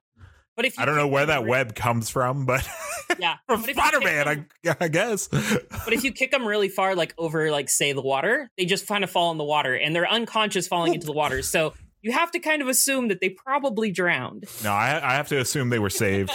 But 0.56 0.64
if 0.64 0.78
you 0.78 0.84
I 0.84 0.86
don't 0.86 0.96
know 0.96 1.08
where 1.08 1.26
that 1.26 1.44
re- 1.44 1.50
web 1.50 1.76
comes 1.76 2.10
from, 2.10 2.46
but 2.46 2.66
yeah, 3.20 3.36
from 3.46 3.60
but 3.62 3.70
if 3.72 3.76
Spider 3.76 4.00
Man, 4.00 4.26
them- 4.26 4.48
I, 4.80 4.86
I 4.86 4.88
guess. 4.88 5.28
But 5.28 5.92
if 5.92 6.06
you 6.06 6.14
kick 6.14 6.32
them 6.32 6.46
really 6.48 6.70
far, 6.70 6.96
like 6.96 7.14
over, 7.18 7.52
like 7.52 7.70
say 7.70 7.92
the 7.92 8.02
water, 8.02 8.50
they 8.58 8.64
just 8.64 8.88
kind 8.88 9.04
of 9.04 9.12
fall 9.12 9.32
in 9.34 9.38
the 9.38 9.44
water, 9.44 9.76
and 9.76 9.94
they're 9.94 10.10
unconscious 10.10 10.66
falling 10.66 10.94
into 10.94 11.06
the 11.06 11.12
water. 11.12 11.42
So 11.42 11.74
you 12.06 12.12
have 12.12 12.32
to 12.32 12.40
kind 12.40 12.62
of 12.62 12.68
assume 12.68 13.08
that 13.08 13.20
they 13.20 13.30
probably 13.30 13.92
drowned. 13.92 14.46
No, 14.64 14.72
I, 14.72 15.02
I 15.04 15.16
have 15.16 15.28
to 15.30 15.40
assume 15.40 15.70
they 15.70 15.80
were 15.80 15.90
saved 15.90 16.32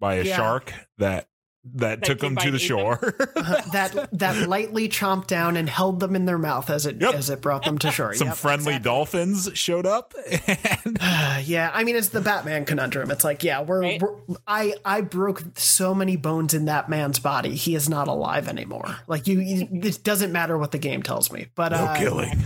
by 0.00 0.16
a 0.16 0.24
Yeah. 0.24 0.36
shark 0.36 0.72
that 0.98 1.28
that, 1.64 2.00
That 2.00 2.04
took 2.04 2.18
them 2.18 2.34
to 2.36 2.50
the 2.50 2.58
shore. 2.58 2.96
that 3.72 4.08
that 4.12 4.48
lightly 4.48 4.88
chomped 4.88 5.28
down 5.28 5.56
and 5.56 5.68
held 5.68 6.00
them 6.00 6.16
in 6.16 6.24
their 6.24 6.38
mouth 6.38 6.68
as 6.70 6.86
it 6.86 7.00
Yep. 7.00 7.14
as 7.14 7.30
it 7.30 7.40
brought 7.40 7.64
them 7.64 7.78
to 7.78 7.90
shore. 7.92 8.14
Some 8.14 8.28
Yep, 8.28 8.36
friendly 8.36 8.72
exactly. 8.74 8.84
dolphins 8.90 9.50
showed 9.54 9.86
up, 9.86 10.12
and 10.84 10.98
yeah, 11.46 11.70
I 11.72 11.84
mean 11.84 11.94
it's 11.96 12.08
the 12.08 12.20
Batman 12.20 12.64
conundrum. 12.64 13.10
It's 13.10 13.22
like, 13.24 13.44
yeah, 13.44 13.60
we're, 13.62 13.80
Right. 13.80 14.02
we're 14.02 14.16
I 14.46 14.74
I 14.84 15.02
broke 15.02 15.42
so 15.56 15.94
many 15.94 16.16
bones 16.16 16.52
in 16.52 16.64
that 16.64 16.88
man's 16.88 17.18
body. 17.20 17.54
He 17.54 17.74
is 17.76 17.88
not 17.88 18.08
alive 18.08 18.48
anymore. 18.48 18.96
Like 19.06 19.26
you, 19.28 19.38
you 19.40 19.68
it 19.70 20.02
doesn't 20.02 20.32
matter 20.32 20.58
what 20.58 20.72
the 20.72 20.78
game 20.78 21.02
tells 21.02 21.30
me. 21.30 21.46
But 21.54 21.70
no 21.72 21.78
uh, 21.78 21.96
killing. 21.96 22.44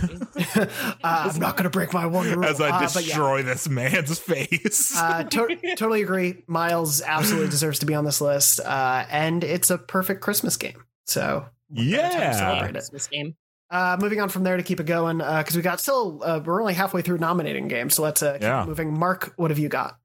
uh, 0.55 0.65
I'm 1.03 1.39
not 1.39 1.57
going 1.57 1.63
to 1.63 1.69
break 1.69 1.93
my 1.93 2.05
one 2.05 2.29
rule. 2.31 2.45
As 2.45 2.61
I 2.61 2.67
Uh, 2.69 2.81
yeah. 2.81 2.87
destroy 2.87 3.43
this 3.43 3.67
man's 3.67 4.19
face. 4.19 4.95
Uh, 4.95 5.23
to- 5.23 5.57
totally 5.75 6.01
agree. 6.03 6.43
Miles 6.47 7.01
absolutely 7.01 7.49
deserves 7.49 7.79
to 7.79 7.85
be 7.85 7.95
on 7.95 8.05
this 8.05 8.21
list, 8.21 8.59
uh, 8.59 9.05
and 9.09 9.43
it's 9.43 9.69
a 9.69 9.77
perfect 9.77 10.21
Christmas 10.21 10.57
game. 10.57 10.83
So 11.05 11.45
yeah. 11.71 12.31
celebrate 12.31 12.69
it. 12.69 12.73
Christmas 12.73 13.07
game. 13.07 13.35
Uh, 13.69 13.97
moving 13.99 14.21
on 14.21 14.29
from 14.29 14.43
there 14.43 14.55
to 14.55 14.63
keep 14.63 14.79
it 14.79 14.85
going, 14.85 15.17
because 15.17 15.55
we 15.55 15.61
got 15.61 15.79
still 15.81 16.21
uh, 16.23 16.39
we're 16.43 16.61
only 16.61 16.73
halfway 16.73 17.01
through 17.01 17.17
nominating 17.17 17.67
games, 17.67 17.95
so 17.95 18.01
let's 18.03 18.23
uh, 18.23 18.33
keep 18.33 18.43
Yeah. 18.43 18.65
moving. 18.65 18.97
Mark, 18.97 19.33
what 19.35 19.51
have 19.51 19.59
you 19.59 19.67
got? 19.67 19.97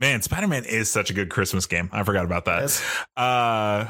Man, 0.00 0.20
Spider 0.22 0.48
Man 0.48 0.64
is 0.64 0.90
such 0.90 1.08
a 1.10 1.12
good 1.14 1.30
Christmas 1.30 1.66
game. 1.66 1.88
I 1.92 2.02
forgot 2.02 2.24
about 2.24 2.44
that. 2.46 2.82
Uh, 3.16 3.86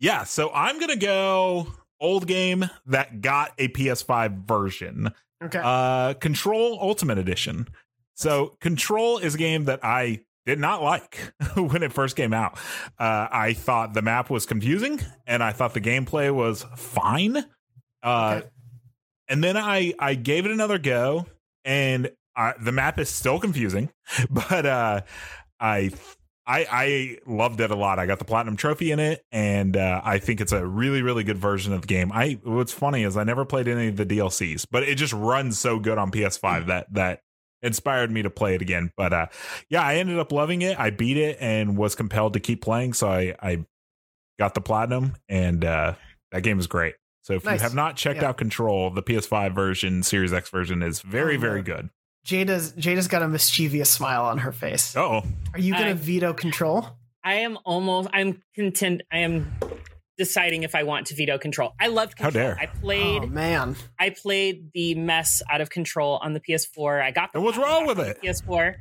yeah. 0.00 0.24
So 0.24 0.50
I'm 0.52 0.78
gonna 0.78 0.96
go 0.96 1.68
old 1.98 2.26
game 2.26 2.68
that 2.86 3.22
got 3.22 3.52
a 3.56 3.68
PS5 3.68 4.46
version. 4.46 5.14
Okay. 5.42 5.60
Uh, 5.62 6.12
Control 6.14 6.78
Ultimate 6.80 7.16
Edition. 7.16 7.68
So 8.16 8.56
Control 8.60 9.16
is 9.16 9.34
a 9.34 9.38
game 9.38 9.64
that 9.64 9.80
I 9.82 10.20
did 10.46 10.58
not 10.58 10.82
like 10.82 11.18
when 11.56 11.82
it 11.82 11.92
first 11.92 12.16
came 12.16 12.32
out. 12.32 12.56
Uh, 12.98 13.28
I 13.30 13.52
thought 13.52 13.92
the 13.92 14.02
map 14.02 14.30
was 14.30 14.46
confusing, 14.46 15.00
and 15.26 15.42
I 15.42 15.52
thought 15.52 15.74
the 15.74 15.80
gameplay 15.80 16.32
was 16.34 16.64
fine. 16.76 17.36
Uh, 18.02 18.36
Okay. 18.38 18.48
and 19.28 19.42
then 19.44 19.56
I 19.56 19.92
I 19.98 20.14
gave 20.14 20.46
it 20.46 20.52
another 20.52 20.78
go, 20.78 21.26
and 21.64 22.10
uh, 22.36 22.52
the 22.60 22.72
map 22.72 22.98
is 22.98 23.08
still 23.10 23.40
confusing, 23.40 23.90
but 24.30 24.64
uh, 24.64 25.00
I 25.58 25.90
I 26.46 26.66
I 26.70 27.18
loved 27.26 27.60
it 27.60 27.72
a 27.72 27.74
lot. 27.74 27.98
I 27.98 28.06
got 28.06 28.20
the 28.20 28.24
platinum 28.24 28.56
trophy 28.56 28.92
in 28.92 29.00
it, 29.00 29.24
and 29.32 29.76
uh, 29.76 30.00
I 30.04 30.18
think 30.18 30.40
it's 30.40 30.52
a 30.52 30.64
really 30.64 31.02
really 31.02 31.24
good 31.24 31.38
version 31.38 31.72
of 31.72 31.80
the 31.80 31.86
game. 31.88 32.12
I 32.12 32.38
what's 32.44 32.72
funny 32.72 33.02
is 33.02 33.16
I 33.16 33.24
never 33.24 33.44
played 33.44 33.66
any 33.66 33.88
of 33.88 33.96
the 33.96 34.06
DLCs, 34.06 34.66
but 34.70 34.84
it 34.84 34.94
just 34.96 35.12
runs 35.12 35.58
so 35.58 35.80
good 35.80 35.98
on 35.98 36.12
PS5 36.12 36.66
that 36.66 36.92
that 36.92 37.20
inspired 37.66 38.10
me 38.10 38.22
to 38.22 38.30
play 38.30 38.54
it 38.54 38.62
again. 38.62 38.92
But 38.96 39.12
uh, 39.12 39.26
yeah, 39.68 39.82
I 39.82 39.96
ended 39.96 40.18
up 40.18 40.32
loving 40.32 40.62
it. 40.62 40.78
I 40.78 40.90
beat 40.90 41.16
it 41.16 41.36
and 41.40 41.76
was 41.76 41.94
compelled 41.94 42.32
to 42.34 42.40
keep 42.40 42.62
playing, 42.62 42.94
so 42.94 43.08
I 43.08 43.34
I 43.42 43.64
got 44.38 44.54
the 44.54 44.60
platinum, 44.60 45.16
and 45.28 45.64
uh, 45.64 45.94
that 46.32 46.42
game 46.42 46.58
is 46.58 46.66
great. 46.66 46.94
So 47.22 47.34
if 47.34 47.44
Nice. 47.44 47.58
you 47.58 47.62
have 47.64 47.74
not 47.74 47.96
checked 47.96 48.22
Yeah. 48.22 48.28
out 48.28 48.36
Control, 48.38 48.88
the 48.90 49.02
PS5 49.02 49.52
version, 49.54 50.02
Series 50.04 50.32
X 50.32 50.48
version 50.48 50.80
is 50.82 51.00
very 51.00 51.36
Oh, 51.36 51.40
very 51.40 51.62
good. 51.62 51.90
Jada's 52.24 52.72
Jada's 52.74 53.08
got 53.08 53.22
a 53.22 53.28
mischievous 53.28 53.90
smile 53.90 54.24
on 54.24 54.38
her 54.38 54.52
face. 54.52 54.96
Oh, 54.96 55.22
Are 55.52 55.58
you 55.60 55.72
going 55.72 55.86
I- 55.86 55.88
to 55.88 55.94
veto 55.94 56.32
control? 56.32 56.88
I 57.24 57.34
am 57.40 57.58
almost. 57.64 58.08
I'm 58.12 58.40
content. 58.54 59.02
I 59.12 59.18
am 59.18 59.50
deciding 60.18 60.62
if 60.62 60.74
I 60.74 60.82
want 60.82 61.06
to 61.08 61.14
veto 61.14 61.38
control. 61.38 61.74
I 61.80 61.88
loved 61.88 62.18
How 62.18 62.30
dare. 62.30 62.56
I 62.58 62.66
played. 62.66 63.22
Oh 63.24 63.26
man, 63.26 63.76
I 63.98 64.10
played 64.10 64.70
the 64.72 64.94
mess 64.94 65.42
out 65.50 65.60
of 65.60 65.70
control 65.70 66.18
on 66.22 66.32
the 66.32 66.40
PS4. 66.40 67.02
I 67.02 67.10
got. 67.10 67.32
The 67.32 67.38
And 67.38 67.44
what's 67.44 67.58
wrong 67.58 67.86
with 67.86 67.98
it? 68.00 68.20
PS4. 68.22 68.76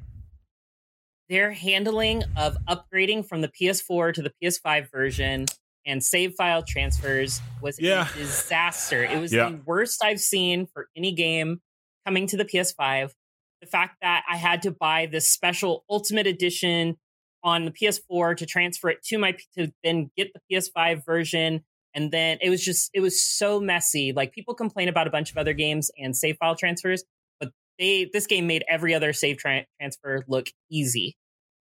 Their 1.30 1.52
handling 1.52 2.24
of 2.38 2.56
upgrading 2.70 3.28
from 3.28 3.42
the 3.42 3.48
PS4 3.50 4.14
to 4.14 4.22
the 4.22 4.32
PS5 4.42 4.92
version 4.92 5.46
and 5.86 6.04
save 6.04 6.34
file 6.36 6.64
transfers 6.64 7.42
was 7.62 7.80
Yeah. 7.80 8.08
a 8.14 8.18
disaster. 8.18 9.04
It 9.04 9.20
was 9.20 9.34
Yeah. 9.34 9.50
the 9.50 9.62
worst 9.66 10.04
I've 10.04 10.20
seen 10.20 10.68
for 10.68 10.88
any 10.96 11.12
game 11.14 11.62
coming 12.06 12.28
to 12.28 12.38
the 12.38 12.46
PS5. 12.46 13.14
The 13.62 13.68
fact 13.68 13.98
that 14.02 14.24
I 14.30 14.38
had 14.38 14.62
to 14.64 14.72
buy 14.72 15.08
this 15.08 15.28
special 15.28 15.84
Ultimate 15.90 16.28
Edition 16.28 16.98
on 17.46 17.64
the 17.64 17.72
PS4 17.72 18.36
to 18.36 18.46
transfer 18.46 18.90
it 18.90 19.04
to 19.04 19.18
my 19.18 19.38
to 19.58 19.72
then 19.84 20.10
get 20.18 20.32
the 20.34 20.42
PS5 20.52 21.06
version 21.06 21.64
and 21.96 22.12
then 22.12 22.38
it 22.42 22.50
was 22.50 22.64
just 22.64 22.90
it 22.94 23.00
was 23.00 23.24
so 23.24 23.60
messy. 23.62 24.12
Like 24.12 24.34
people 24.34 24.54
complain 24.54 24.90
about 24.90 25.08
a 25.08 25.10
bunch 25.10 25.32
of 25.32 25.38
other 25.38 25.54
games 25.54 25.90
and 25.98 26.16
save 26.16 26.36
file 26.38 26.56
transfers, 26.56 27.04
but 27.40 27.52
they 27.80 28.10
this 28.12 28.28
game 28.28 28.48
made 28.48 28.66
every 28.68 28.94
other 28.94 29.14
save 29.14 29.38
tra- 29.38 29.66
transfer 29.80 30.26
look 30.28 30.48
easy. 30.70 31.16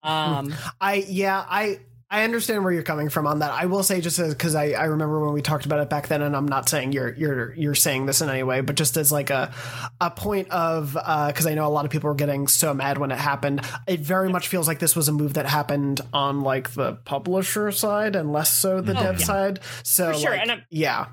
Um 0.03 0.53
I 0.81 1.05
yeah 1.09 1.45
I 1.49 1.79
I 2.09 2.23
understand 2.23 2.63
where 2.63 2.73
you're 2.73 2.85
coming 2.85 3.09
from 3.09 3.27
on 3.27 3.41
that. 3.41 3.51
I 3.51 3.67
will 3.67 3.83
say 3.83 4.01
just 4.01 4.21
because 4.21 4.55
I, 4.55 4.71
I 4.71 4.85
remember 4.85 5.25
when 5.25 5.35
we 5.35 5.43
talked 5.43 5.67
about 5.67 5.81
it 5.81 5.91
back 5.91 6.07
then, 6.07 6.23
and 6.23 6.37
I'm 6.37 6.47
not 6.47 6.69
saying 6.69 6.93
you're 6.93 7.13
you're 7.15 7.53
you're 7.55 7.75
saying 7.75 8.07
this 8.07 8.21
in 8.21 8.29
any 8.29 8.45
way, 8.45 8.61
but 8.61 8.77
just 8.77 8.97
as 8.97 9.11
like 9.11 9.31
a 9.31 9.53
a 10.01 10.13
point 10.13 10.49
of 10.51 10.97
uh, 11.01 11.27
because 11.27 11.49
I 11.49 11.55
know 11.55 11.67
a 11.67 11.69
lot 11.69 11.85
of 11.85 11.91
people 11.91 12.09
were 12.09 12.15
getting 12.15 12.47
so 12.47 12.73
mad 12.73 12.99
when 12.99 13.11
it 13.11 13.19
happened. 13.19 13.63
It 13.89 14.01
very 14.01 14.29
much 14.29 14.47
feels 14.47 14.69
like 14.69 14.79
this 14.79 14.95
was 14.95 15.09
a 15.09 15.13
move 15.13 15.35
that 15.35 15.47
happened 15.47 16.01
on 16.13 16.43
like 16.43 16.75
the 16.75 16.93
publisher 17.05 17.73
side 17.73 18.15
and 18.15 18.33
less 18.33 18.51
so 18.53 18.81
the 18.81 18.93
Oh, 18.97 19.03
dev 19.03 19.19
yeah. 19.19 19.27
side. 19.27 19.61
So 19.83 20.13
For 20.13 20.19
sure, 20.21 20.31
like, 20.31 20.43
and 20.43 20.51
I'm- 20.53 20.63
yeah, 20.71 21.07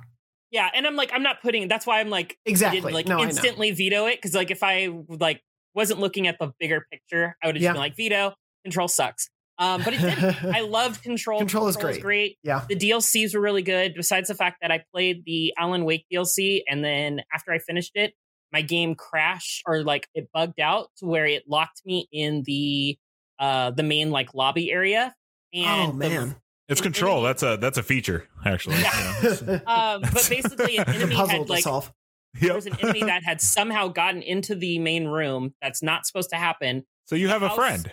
Yeah, 0.52 0.70
and 0.76 0.86
I'm 0.86 0.96
like, 0.96 1.10
I'm 1.12 1.24
not 1.24 1.42
putting. 1.42 1.68
That's 1.68 1.88
why 1.88 2.02
I'm 2.02 2.12
like, 2.12 2.38
I 2.46 2.52
Exactly. 2.52 2.82
didn't 2.82 2.94
like 2.94 3.08
No, 3.08 3.20
instantly 3.24 3.72
veto 3.72 4.06
it 4.06 4.18
because 4.18 4.36
like 4.36 4.52
if 4.52 4.62
I 4.62 4.90
like 5.10 5.42
wasn't 5.74 6.00
looking 6.02 6.28
at 6.28 6.38
the 6.38 6.52
bigger 6.60 6.86
picture, 6.92 7.36
I 7.42 7.48
would 7.48 7.56
have 7.56 7.62
just 7.62 7.64
Yeah. 7.64 7.72
been 7.74 7.80
like, 7.82 7.96
veto. 7.96 8.36
Control 8.64 8.88
sucks. 8.88 9.28
Um, 9.64 9.82
but 9.84 9.94
it 9.94 10.02
didn't. 10.02 10.56
I 10.56 10.60
loved 10.80 11.02
Control. 11.04 11.40
Control 11.40 11.68
is 11.68 11.76
Control's 11.76 11.98
great. 12.00 12.38
Yeah. 12.44 12.66
The 12.68 12.76
DLCs 12.76 13.34
were 13.34 13.42
really 13.42 13.62
good. 13.62 13.94
Besides 13.96 14.28
the 14.28 14.36
fact 14.36 14.58
that 14.62 14.72
I 14.72 14.84
played 14.94 15.24
the 15.26 15.54
Alan 15.58 15.86
Wake 15.86 16.06
DLC, 16.12 16.62
and 16.68 16.84
then 16.84 17.22
after 17.34 17.52
I 17.52 17.60
finished 17.60 17.92
it, 17.96 18.14
my 18.52 18.62
game 18.62 18.94
crashed 18.96 19.64
or 19.66 19.84
like 19.84 20.08
it 20.14 20.30
bugged 20.34 20.60
out 20.60 20.88
to 20.98 21.06
where 21.06 21.26
it 21.26 21.44
locked 21.48 21.82
me 21.86 22.08
in 22.12 22.44
the 22.46 22.98
uh 23.40 23.72
the 23.72 23.84
main 23.84 24.12
like 24.12 24.34
lobby 24.34 24.72
area. 24.72 25.16
And 25.54 25.90
oh 25.90 25.92
the- 25.98 26.10
man, 26.10 26.36
it's 26.68 26.82
Control. 26.82 27.18
enemy- 27.18 27.28
That's 27.30 27.44
a 27.44 27.58
that's 27.58 27.78
a 27.78 27.84
feature 27.84 28.28
actually. 28.46 28.78
Yeah. 28.82 29.60
um, 29.66 30.02
but 30.02 30.28
basically, 30.30 30.78
an 30.78 30.88
enemy 30.94 31.16
had 31.16 31.50
like 31.50 31.64
solve. 31.64 31.92
there 32.40 32.54
was 32.54 32.66
an 32.66 32.76
enemy 32.82 33.04
that 33.04 33.24
had 33.24 33.40
somehow 33.42 33.88
gotten 33.88 34.22
into 34.22 34.56
the 34.56 34.78
main 34.80 35.06
room 35.08 35.54
that's 35.62 35.82
not 35.82 36.06
supposed 36.06 36.30
to 36.32 36.36
happen. 36.36 36.84
So 37.06 37.16
you 37.16 37.28
have 37.30 37.44
a 37.44 37.50
friend. 37.50 37.92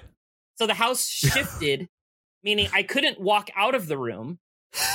So 0.60 0.66
the 0.66 0.74
house 0.74 1.08
shifted, 1.08 1.88
meaning 2.44 2.68
I 2.74 2.82
couldn't 2.82 3.18
walk 3.18 3.48
out 3.56 3.74
of 3.74 3.86
the 3.86 3.96
room, 3.96 4.38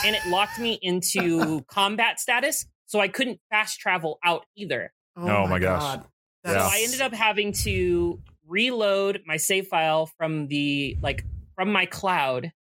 and 0.06 0.16
it 0.16 0.24
locked 0.28 0.60
me 0.60 0.78
into 0.80 1.64
combat 1.68 2.20
status. 2.20 2.68
So 2.86 3.00
I 3.00 3.08
couldn't 3.08 3.40
fast 3.50 3.80
travel 3.80 4.20
out 4.24 4.46
either. 4.56 4.94
Oh 5.18 5.48
my 5.48 5.58
gosh. 5.58 5.82
God. 5.82 6.06
So 6.46 6.54
I 6.54 6.82
ended 6.84 7.02
up 7.02 7.16
having 7.16 7.52
to 7.64 8.20
reload 8.48 9.24
my 9.26 9.38
save 9.38 9.66
file 9.66 10.06
from 10.20 10.50
the 10.50 10.98
like 11.02 11.26
from 11.56 11.72
my 11.72 11.88
cloud 11.88 12.52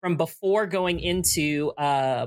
from 0.00 0.16
before 0.16 0.66
going 0.66 0.98
into 0.98 1.70
uh 1.78 2.26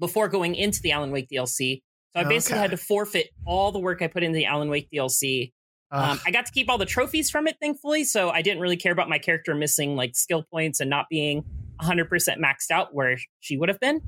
before 0.00 0.26
going 0.28 0.56
into 0.56 0.80
the 0.82 0.90
Alan 0.90 1.12
Wake 1.12 1.28
DLC. 1.32 1.82
So 2.14 2.20
I 2.20 2.24
basically 2.24 2.56
Okay. 2.56 2.62
had 2.62 2.70
to 2.72 2.76
forfeit 2.76 3.28
all 3.46 3.70
the 3.70 3.78
work 3.78 4.02
I 4.02 4.08
put 4.08 4.24
into 4.24 4.34
the 4.38 4.46
Alan 4.46 4.70
Wake 4.70 4.88
DLC. 4.92 5.52
Um, 5.94 6.20
I 6.26 6.32
got 6.32 6.46
to 6.46 6.52
keep 6.52 6.68
all 6.68 6.76
the 6.76 6.86
trophies 6.86 7.30
from 7.30 7.46
it, 7.46 7.56
thankfully. 7.60 8.02
So 8.02 8.28
I 8.28 8.42
didn't 8.42 8.60
really 8.60 8.76
care 8.76 8.90
about 8.90 9.08
my 9.08 9.18
character 9.18 9.54
missing 9.54 9.94
like 9.94 10.16
skill 10.16 10.42
points 10.42 10.80
and 10.80 10.90
not 10.90 11.06
being 11.08 11.44
100% 11.80 12.08
maxed 12.10 12.72
out 12.72 12.92
where 12.92 13.16
she 13.38 13.56
would 13.56 13.68
have 13.68 13.78
been. 13.78 14.02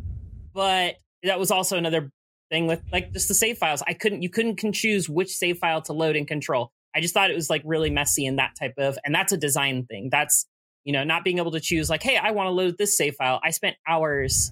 But 0.53 0.96
that 1.22 1.38
was 1.38 1.53
also 1.53 1.77
another 1.77 2.11
thing 2.51 2.66
with 2.66 2.83
like 2.92 3.12
just 3.12 3.29
the 3.29 3.35
save 3.35 3.59
files. 3.59 3.85
I 3.87 3.94
couldn't, 3.94 4.22
you 4.22 4.29
couldn't 4.29 4.57
can 4.57 4.72
choose 4.72 5.09
which 5.09 5.31
save 5.31 5.59
file 5.59 5.81
to 5.83 5.92
load 5.92 6.16
and 6.16 6.27
control. 6.27 6.72
I 6.92 7.01
just 7.01 7.14
thought 7.14 7.30
it 7.30 7.34
was 7.34 7.51
like 7.51 7.62
really 7.64 7.91
messy 7.91 8.26
and 8.26 8.41
that 8.41 8.57
type 8.59 8.74
of, 8.78 8.99
and 9.05 9.14
that's 9.14 9.32
a 9.32 9.37
design 9.37 9.87
thing. 9.87 10.09
That's, 10.11 10.45
you 10.82 10.93
know, 10.93 11.05
not 11.05 11.22
being 11.22 11.39
able 11.39 11.53
to 11.53 11.61
choose 11.61 11.89
like, 11.89 12.03
hey, 12.03 12.16
I 12.16 12.32
want 12.32 12.49
to 12.49 12.51
load 12.51 12.78
this 12.78 12.97
save 12.97 13.14
file. 13.14 13.41
I 13.45 13.51
spent 13.51 13.76
hours 13.87 14.51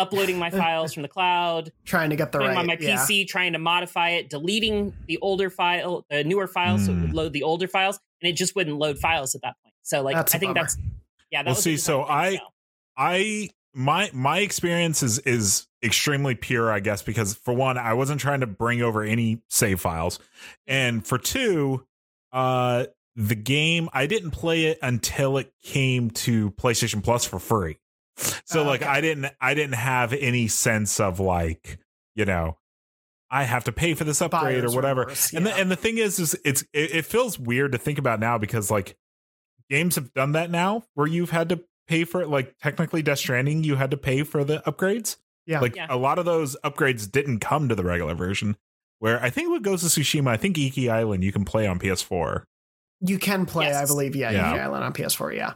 uploading 0.00 0.38
my 0.38 0.50
files 0.50 0.92
from 0.94 1.02
the 1.02 1.08
cloud, 1.08 1.70
trying 1.84 2.10
to 2.10 2.16
get 2.16 2.32
the 2.32 2.38
right 2.38 2.48
them 2.48 2.56
on 2.58 2.66
my 2.66 2.76
yeah. 2.80 2.96
PC, 2.96 3.28
trying 3.28 3.52
to 3.52 3.58
modify 3.58 4.10
it, 4.10 4.30
deleting 4.30 4.92
the 5.06 5.18
older 5.18 5.50
file, 5.50 6.04
the 6.10 6.24
newer 6.24 6.46
files, 6.48 6.86
so 6.86 6.92
it 6.92 6.94
Hmm. 6.96 7.02
would 7.02 7.14
load 7.14 7.32
the 7.32 7.42
older 7.42 7.68
files, 7.68 8.00
and 8.22 8.28
it 8.30 8.34
just 8.34 8.56
wouldn't 8.56 8.76
load 8.78 8.98
files 8.98 9.34
at 9.34 9.42
that 9.42 9.54
point. 9.62 9.74
So 9.82 10.02
like, 10.02 10.16
That's 10.16 10.34
a 10.34 10.36
I 10.36 10.40
think 10.40 10.54
bummer. 10.54 10.62
that's 10.66 10.76
yeah. 11.30 11.42
That 11.42 11.46
well 11.46 11.54
was 11.54 11.62
see 11.64 11.76
so 11.76 12.02
thing, 12.04 12.10
i 12.10 12.40
i 12.96 13.48
my 13.72 14.10
my 14.12 14.38
experience 14.40 15.02
is 15.02 15.18
is 15.20 15.68
extremely 15.82 16.34
pure 16.34 16.70
i 16.72 16.80
guess 16.80 17.02
because 17.02 17.34
for 17.34 17.54
one 17.54 17.78
i 17.78 17.94
wasn't 17.94 18.20
trying 18.20 18.40
to 18.40 18.46
bring 18.46 18.82
over 18.82 19.02
any 19.04 19.40
save 19.48 19.80
files 19.80 20.18
and 20.66 21.06
for 21.06 21.16
two 21.18 21.86
uh 22.32 22.84
the 23.16 23.36
game 23.36 23.88
i 23.92 24.06
didn't 24.06 24.32
play 24.32 24.64
it 24.66 24.78
until 24.82 25.38
it 25.38 25.52
came 25.62 26.10
to 26.10 26.50
playstation 26.52 27.02
plus 27.02 27.24
for 27.24 27.38
free 27.38 27.78
so 28.16 28.60
Oh, 28.60 28.64
like 28.64 28.82
okay. 28.82 28.90
i 28.90 29.00
didn't 29.00 29.26
i 29.40 29.54
didn't 29.54 29.74
have 29.74 30.12
any 30.12 30.48
sense 30.48 31.00
of 31.00 31.20
like 31.20 31.78
you 32.14 32.24
know 32.24 32.56
i 33.30 33.44
have 33.44 33.64
to 33.64 33.72
pay 33.72 33.94
for 33.94 34.04
this 34.04 34.20
upgrade 34.20 34.60
Buyer's 34.62 34.72
or 34.72 34.76
whatever 34.76 35.00
remorse, 35.02 35.32
and 35.32 35.46
the, 35.46 35.54
and 35.54 35.70
the 35.70 35.76
thing 35.76 35.98
is 35.98 36.18
is 36.18 36.38
it's 36.44 36.62
it, 36.72 36.94
it 36.94 37.04
feels 37.06 37.38
weird 37.38 37.72
to 37.72 37.78
think 37.78 37.98
about 37.98 38.20
now 38.20 38.36
because 38.38 38.70
like 38.70 38.96
games 39.68 39.94
have 39.94 40.12
done 40.14 40.32
that 40.32 40.50
now 40.50 40.82
where 40.94 41.06
you've 41.06 41.30
had 41.30 41.48
to 41.50 41.60
pay 41.86 42.04
for 42.04 42.20
it 42.22 42.28
like 42.28 42.56
technically 42.58 43.02
death 43.02 43.18
stranding 43.18 43.64
you 43.64 43.76
had 43.76 43.90
to 43.90 43.96
pay 43.96 44.22
for 44.22 44.44
the 44.44 44.58
upgrades 44.66 45.16
Yeah. 45.46 45.60
like 45.60 45.76
Yeah. 45.76 45.86
a 45.88 45.96
lot 45.96 46.18
of 46.18 46.24
those 46.24 46.56
upgrades 46.64 47.10
didn't 47.10 47.38
come 47.40 47.68
to 47.68 47.74
the 47.74 47.84
regular 47.84 48.14
version 48.14 48.56
where 48.98 49.22
i 49.22 49.30
think 49.30 49.50
with 49.50 49.62
Ghost 49.62 49.84
of 49.84 49.90
Tsushima, 49.90 50.28
i 50.28 50.36
think 50.36 50.58
iki 50.58 50.90
island 50.90 51.24
you 51.24 51.32
can 51.32 51.44
play 51.44 51.66
on 51.66 51.78
ps4 51.78 52.42
You 53.00 53.18
can 53.18 53.46
play, 53.46 53.66
Yes. 53.66 53.82
I 53.82 53.86
believe, 53.86 54.14
yeah, 54.14 54.30
Yeah. 54.30 54.54
yeah. 54.56 54.64
Island 54.66 54.84
on 54.84 54.92
PS4, 54.92 55.34
yeah. 55.34 55.54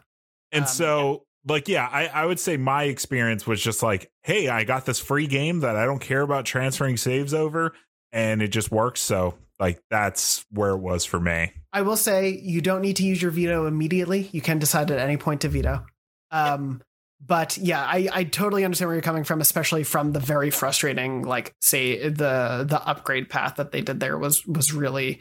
and 0.51 0.63
Um, 0.63 0.69
so 0.69 1.27
like 1.47 1.69
yeah 1.69 1.89
I, 1.91 2.07
I 2.07 2.27
would 2.27 2.41
say 2.41 2.57
my 2.57 2.85
experience 2.85 3.47
was 3.47 3.61
just 3.61 3.83
like 3.83 4.11
hey 4.23 4.49
i 4.49 4.65
got 4.65 4.87
this 4.87 5.01
free 5.01 5.27
game 5.27 5.61
that 5.61 5.77
i 5.77 5.85
don't 5.85 6.01
care 6.01 6.23
about 6.23 6.45
transferring 6.45 6.97
saves 6.97 7.35
over 7.35 7.75
and 8.13 8.43
it 8.43 8.49
just 8.49 8.71
works 8.71 9.01
so 9.01 9.35
like 9.59 9.83
that's 9.91 10.45
where 10.51 10.71
it 10.71 10.79
was 10.79 11.05
for 11.05 11.21
me 11.21 11.53
I 11.75 11.83
will 11.83 11.97
say 11.97 12.29
you 12.29 12.61
don't 12.61 12.83
need 12.83 12.97
to 12.97 13.03
use 13.03 13.21
your 13.21 13.33
veto 13.33 13.67
immediately. 13.67 14.29
You 14.31 14.41
can 14.41 14.61
decide 14.61 14.93
at 14.93 15.01
any 15.01 15.17
point 15.17 15.41
to 15.41 15.49
veto. 15.49 15.85
Um, 16.31 16.81
but 17.21 17.59
yeah, 17.59 17.83
I, 17.83 18.09
I 18.13 18.25
totally 18.25 18.65
understand 18.65 18.89
where 18.89 18.95
you're 18.95 19.03
coming 19.03 19.25
from, 19.25 19.41
especially 19.41 19.83
from 19.83 20.13
the 20.13 20.21
very 20.21 20.51
frustrating, 20.51 21.23
like 21.23 21.53
say 21.61 22.09
the 22.09 22.65
the 22.69 22.81
upgrade 22.87 23.29
path 23.29 23.57
that 23.57 23.73
they 23.73 23.81
did 23.81 23.99
there 23.99 24.17
was 24.17 24.47
was 24.47 24.73
really 24.73 25.21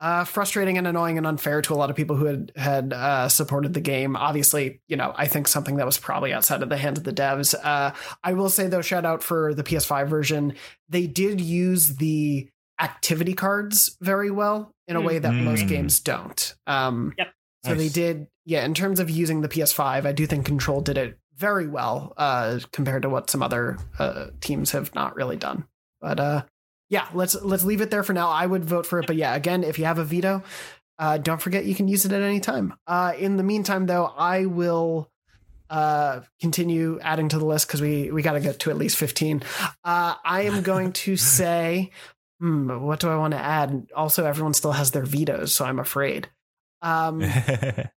uh, 0.00 0.24
frustrating 0.24 0.76
and 0.78 0.86
annoying 0.86 1.16
and 1.18 1.26
unfair 1.26 1.62
to 1.62 1.72
a 1.72 1.76
lot 1.76 1.88
of 1.90 1.96
people 1.96 2.16
who 2.16 2.26
had 2.26 2.52
had 2.56 2.92
uh, 2.92 3.28
supported 3.28 3.72
the 3.74 3.80
game. 3.80 4.14
Obviously, 4.16 4.80
you 4.88 4.96
know, 4.96 5.14
I 5.16 5.26
think 5.26 5.48
something 5.48 5.76
that 5.76 5.86
was 5.86 5.98
probably 5.98 6.32
outside 6.32 6.62
of 6.62 6.68
the 6.68 6.76
hands 6.76 6.98
of 6.98 7.04
the 7.04 7.12
devs. 7.12 7.54
Uh, 7.62 7.92
I 8.22 8.32
will 8.34 8.50
say 8.50 8.66
though, 8.68 8.82
shout 8.82 9.04
out 9.06 9.22
for 9.22 9.54
the 9.54 9.62
PS5 9.64 10.08
version. 10.08 10.54
They 10.88 11.06
did 11.06 11.40
use 11.40 11.96
the 11.96 12.48
activity 12.80 13.32
cards 13.32 13.96
very 14.02 14.30
well 14.30 14.70
in 14.86 14.96
a 14.96 15.00
way 15.00 15.18
that 15.18 15.32
most 15.32 15.64
Mm. 15.64 15.68
games 15.68 16.00
don't. 16.00 16.54
Um, 16.66 17.14
Yep. 17.18 17.28
So 17.64 17.74
they 17.74 17.88
did, 17.88 18.28
yeah. 18.44 18.64
In 18.64 18.74
terms 18.74 19.00
of 19.00 19.10
using 19.10 19.40
the 19.40 19.48
PS5, 19.48 20.06
I 20.06 20.12
do 20.12 20.24
think 20.26 20.46
Control 20.46 20.80
did 20.80 20.96
it 20.96 21.18
very 21.36 21.66
well 21.66 22.12
uh, 22.16 22.60
compared 22.70 23.02
to 23.02 23.08
what 23.08 23.28
some 23.28 23.42
other 23.42 23.78
uh, 23.98 24.26
teams 24.40 24.70
have 24.70 24.94
not 24.94 25.16
really 25.16 25.36
done. 25.36 25.64
But 26.00 26.20
uh, 26.20 26.42
yeah, 26.88 27.08
let's 27.14 27.34
let's 27.42 27.64
leave 27.64 27.80
it 27.80 27.90
there 27.90 28.02
for 28.02 28.12
now. 28.12 28.28
I 28.28 28.46
would 28.46 28.64
vote 28.64 28.86
for 28.86 28.98
it, 29.00 29.06
but 29.06 29.16
yeah, 29.16 29.34
again, 29.34 29.64
if 29.64 29.78
you 29.78 29.84
have 29.84 29.98
a 29.98 30.04
veto, 30.04 30.42
uh, 30.98 31.18
don't 31.18 31.40
forget 31.40 31.64
you 31.64 31.74
can 31.74 31.88
use 31.88 32.04
it 32.04 32.12
at 32.12 32.22
any 32.22 32.40
time. 32.40 32.74
Uh, 32.86 33.12
in 33.18 33.36
the 33.36 33.42
meantime, 33.42 33.86
though, 33.86 34.06
I 34.06 34.46
will 34.46 35.10
uh 35.68 36.20
continue 36.40 37.00
adding 37.00 37.28
to 37.28 37.40
the 37.40 37.44
list 37.44 37.66
because 37.66 37.82
we 37.82 38.10
we 38.12 38.22
got 38.22 38.34
to 38.34 38.40
get 38.40 38.60
to 38.60 38.70
at 38.70 38.76
least 38.76 38.96
15 38.96 39.42
uh 39.82 40.14
i 40.24 40.42
am 40.42 40.62
going 40.62 40.92
to 40.92 41.16
say 41.16 41.90
hmm 42.38 42.82
what 42.84 43.00
do 43.00 43.08
i 43.08 43.16
want 43.16 43.32
to 43.32 43.38
add 43.38 43.88
also 43.92 44.24
everyone 44.24 44.54
still 44.54 44.70
has 44.70 44.92
their 44.92 45.04
vetoes 45.04 45.52
so 45.52 45.64
i'm 45.64 45.80
afraid 45.80 46.28
um 46.82 47.20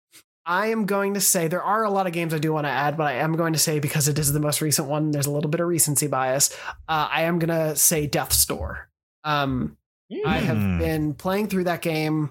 I 0.48 0.68
am 0.68 0.86
going 0.86 1.14
to 1.14 1.20
say 1.20 1.48
there 1.48 1.62
are 1.62 1.82
a 1.84 1.90
lot 1.90 2.06
of 2.06 2.12
games 2.12 2.32
I 2.32 2.38
do 2.38 2.52
want 2.52 2.66
to 2.66 2.70
add, 2.70 2.96
but 2.96 3.06
I 3.08 3.14
am 3.14 3.34
going 3.36 3.52
to 3.54 3.58
say 3.58 3.80
because 3.80 4.06
it 4.06 4.16
is 4.18 4.32
the 4.32 4.38
most 4.40 4.60
recent 4.60 4.86
one, 4.88 5.10
there's 5.10 5.26
a 5.26 5.30
little 5.32 5.50
bit 5.50 5.60
of 5.60 5.66
recency 5.66 6.06
bias. 6.06 6.56
Uh, 6.88 7.08
I 7.10 7.22
am 7.22 7.40
going 7.40 7.48
to 7.48 7.74
say 7.74 8.06
Death's 8.06 8.46
Door. 8.46 8.88
Um, 9.24 9.76
I 10.24 10.38
have 10.38 10.58
Hmm. 10.58 10.78
been 10.78 11.14
playing 11.14 11.48
through 11.48 11.64
that 11.64 11.82
game. 11.82 12.30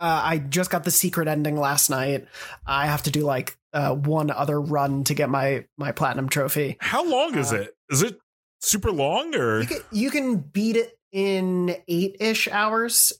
Uh, 0.00 0.20
I 0.24 0.38
just 0.38 0.70
got 0.70 0.84
the 0.84 0.90
secret 0.90 1.28
ending 1.28 1.56
last 1.56 1.90
night. 1.90 2.26
I 2.66 2.86
have 2.86 3.02
to 3.04 3.10
do 3.10 3.20
like 3.20 3.56
uh, 3.74 3.94
one 3.94 4.30
other 4.30 4.58
run 4.60 5.04
to 5.04 5.14
get 5.14 5.28
my 5.28 5.66
my 5.78 5.92
platinum 5.92 6.28
trophy. 6.30 6.76
how 6.80 7.04
long 7.08 7.36
is 7.36 7.52
Uh, 7.52 7.56
it 7.56 7.76
is 7.90 8.02
it 8.02 8.18
super 8.60 8.90
long 8.90 9.34
or 9.34 9.60
You 9.60 9.66
can, 9.66 9.78
you 9.92 10.10
can 10.10 10.36
beat 10.38 10.76
it 10.76 10.98
in 11.12 11.76
eight 11.88 12.16
ish 12.20 12.48
hours. 12.48 13.12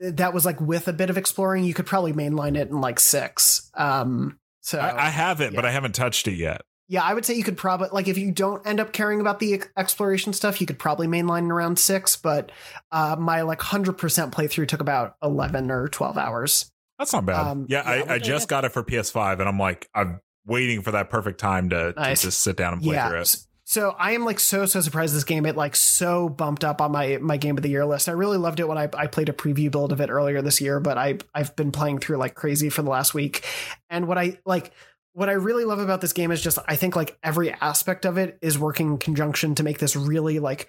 That 0.00 0.34
was 0.34 0.44
like 0.44 0.60
with 0.60 0.88
a 0.88 0.92
bit 0.92 1.10
of 1.10 1.18
exploring. 1.18 1.64
You 1.64 1.74
could 1.74 1.86
probably 1.86 2.12
mainline 2.12 2.56
it 2.56 2.68
in 2.68 2.80
like 2.80 2.98
six. 2.98 3.70
Um, 3.74 4.40
so 4.60 4.78
I, 4.78 5.06
I 5.06 5.08
have 5.08 5.40
it 5.40 5.54
but 5.54 5.64
i 5.64 5.70
haven't 5.70 5.94
touched 5.94 6.28
it 6.28 6.34
yet 6.34 6.62
Yeah, 6.88 7.02
I 7.02 7.14
would 7.14 7.24
say 7.24 7.34
you 7.34 7.44
could 7.44 7.56
probably 7.56 7.88
like 7.92 8.08
if 8.08 8.18
you 8.18 8.32
don't 8.32 8.66
end 8.66 8.80
up 8.80 8.92
caring 8.92 9.20
about 9.20 9.38
the 9.38 9.62
exploration 9.76 10.32
stuff, 10.32 10.60
you 10.60 10.66
could 10.66 10.78
probably 10.78 11.06
mainline 11.06 11.44
in 11.44 11.52
around 11.52 11.78
six. 11.78 12.16
But 12.16 12.50
uh, 12.90 13.14
my 13.16 13.42
like 13.42 13.62
hundred 13.62 13.96
percent 13.96 14.34
playthrough 14.34 14.66
took 14.66 14.80
about 14.80 15.14
eleven 15.22 15.70
or 15.70 15.86
twelve 15.86 16.18
hours. 16.18 16.68
That's 16.98 17.12
not 17.12 17.26
bad. 17.26 17.46
Um, 17.46 17.66
yeah, 17.68 17.94
yeah, 17.94 18.04
I, 18.08 18.14
I 18.14 18.18
just 18.18 18.48
got 18.48 18.64
it 18.64 18.72
for 18.72 18.82
PS5, 18.82 19.38
and 19.38 19.48
I'm 19.48 19.56
like, 19.56 19.88
I'm 19.94 20.20
waiting 20.46 20.82
for 20.82 20.90
that 20.90 21.10
perfect 21.10 21.38
time 21.38 21.70
to, 21.70 21.94
Nice. 21.96 22.22
to 22.22 22.26
just 22.26 22.42
sit 22.42 22.56
down 22.56 22.72
and 22.72 22.82
play 22.82 22.96
yeah. 22.96 23.08
through 23.08 23.20
it. 23.20 23.36
So 23.70 23.94
I 23.96 24.14
am 24.14 24.24
like 24.24 24.40
so 24.40 24.66
so 24.66 24.80
surprised 24.80 25.14
this 25.14 25.22
game 25.22 25.46
it 25.46 25.54
like 25.54 25.76
so 25.76 26.28
bumped 26.28 26.64
up 26.64 26.80
on 26.80 26.90
my 26.90 27.18
my 27.18 27.36
game 27.36 27.56
of 27.56 27.62
the 27.62 27.68
year 27.68 27.86
list. 27.86 28.08
I 28.08 28.12
really 28.12 28.36
loved 28.36 28.58
it 28.58 28.66
when 28.66 28.76
I, 28.76 28.88
I 28.94 29.06
played 29.06 29.28
a 29.28 29.32
preview 29.32 29.70
build 29.70 29.92
of 29.92 30.00
it 30.00 30.10
earlier 30.10 30.42
this 30.42 30.60
year, 30.60 30.80
but 30.80 30.98
I 30.98 31.18
I've 31.36 31.54
been 31.54 31.70
playing 31.70 32.00
through 32.00 32.16
like 32.16 32.34
crazy 32.34 32.68
for 32.68 32.82
the 32.82 32.90
last 32.90 33.14
week. 33.14 33.46
And 33.88 34.08
what 34.08 34.18
I 34.18 34.38
like 34.44 34.72
what 35.12 35.28
I 35.28 35.34
really 35.34 35.64
love 35.64 35.78
about 35.78 36.00
this 36.00 36.12
game 36.12 36.32
is 36.32 36.42
just 36.42 36.58
I 36.66 36.74
think 36.74 36.96
like 36.96 37.16
every 37.22 37.52
aspect 37.52 38.04
of 38.06 38.18
it 38.18 38.40
is 38.42 38.58
working 38.58 38.88
in 38.88 38.98
conjunction 38.98 39.54
to 39.54 39.62
make 39.62 39.78
this 39.78 39.94
really 39.94 40.40
like 40.40 40.68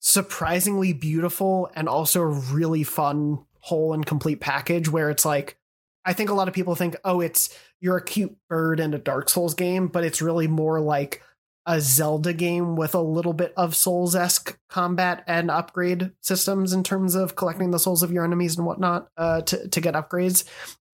surprisingly 0.00 0.92
beautiful 0.92 1.70
and 1.76 1.88
also 1.88 2.20
really 2.20 2.82
fun 2.82 3.44
whole 3.60 3.94
and 3.94 4.04
complete 4.04 4.40
package 4.40 4.88
where 4.88 5.08
it's 5.08 5.24
like 5.24 5.56
I 6.04 6.14
think 6.14 6.30
a 6.30 6.34
lot 6.34 6.48
of 6.48 6.54
people 6.54 6.74
think, 6.74 6.96
oh, 7.04 7.20
it's 7.20 7.56
you're 7.80 7.98
a 7.98 8.04
cute 8.04 8.36
bird 8.48 8.80
in 8.80 8.92
a 8.92 8.98
Dark 8.98 9.28
Souls 9.28 9.54
game, 9.54 9.86
but 9.86 10.02
it's 10.02 10.20
really 10.20 10.48
more 10.48 10.80
like 10.80 11.22
a 11.66 11.80
Zelda 11.80 12.32
game 12.32 12.76
with 12.76 12.94
a 12.94 13.00
little 13.00 13.32
bit 13.32 13.52
of 13.56 13.74
Souls 13.74 14.14
esque 14.14 14.58
combat 14.68 15.24
and 15.26 15.50
upgrade 15.50 16.12
systems 16.20 16.72
in 16.72 16.82
terms 16.82 17.14
of 17.14 17.36
collecting 17.36 17.70
the 17.70 17.78
souls 17.78 18.02
of 18.02 18.12
your 18.12 18.24
enemies 18.24 18.56
and 18.56 18.66
whatnot 18.66 19.08
uh, 19.16 19.40
to 19.42 19.68
to 19.68 19.80
get 19.80 19.94
upgrades. 19.94 20.44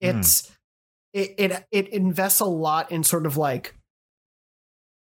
Hmm. 0.01 0.19
It's 0.19 0.51
it, 1.13 1.35
it 1.39 1.67
it 1.71 1.89
invests 1.89 2.41
a 2.41 2.45
lot 2.45 2.93
in 2.93 3.03
sort 3.03 3.27
of 3.27 3.37
like 3.37 3.75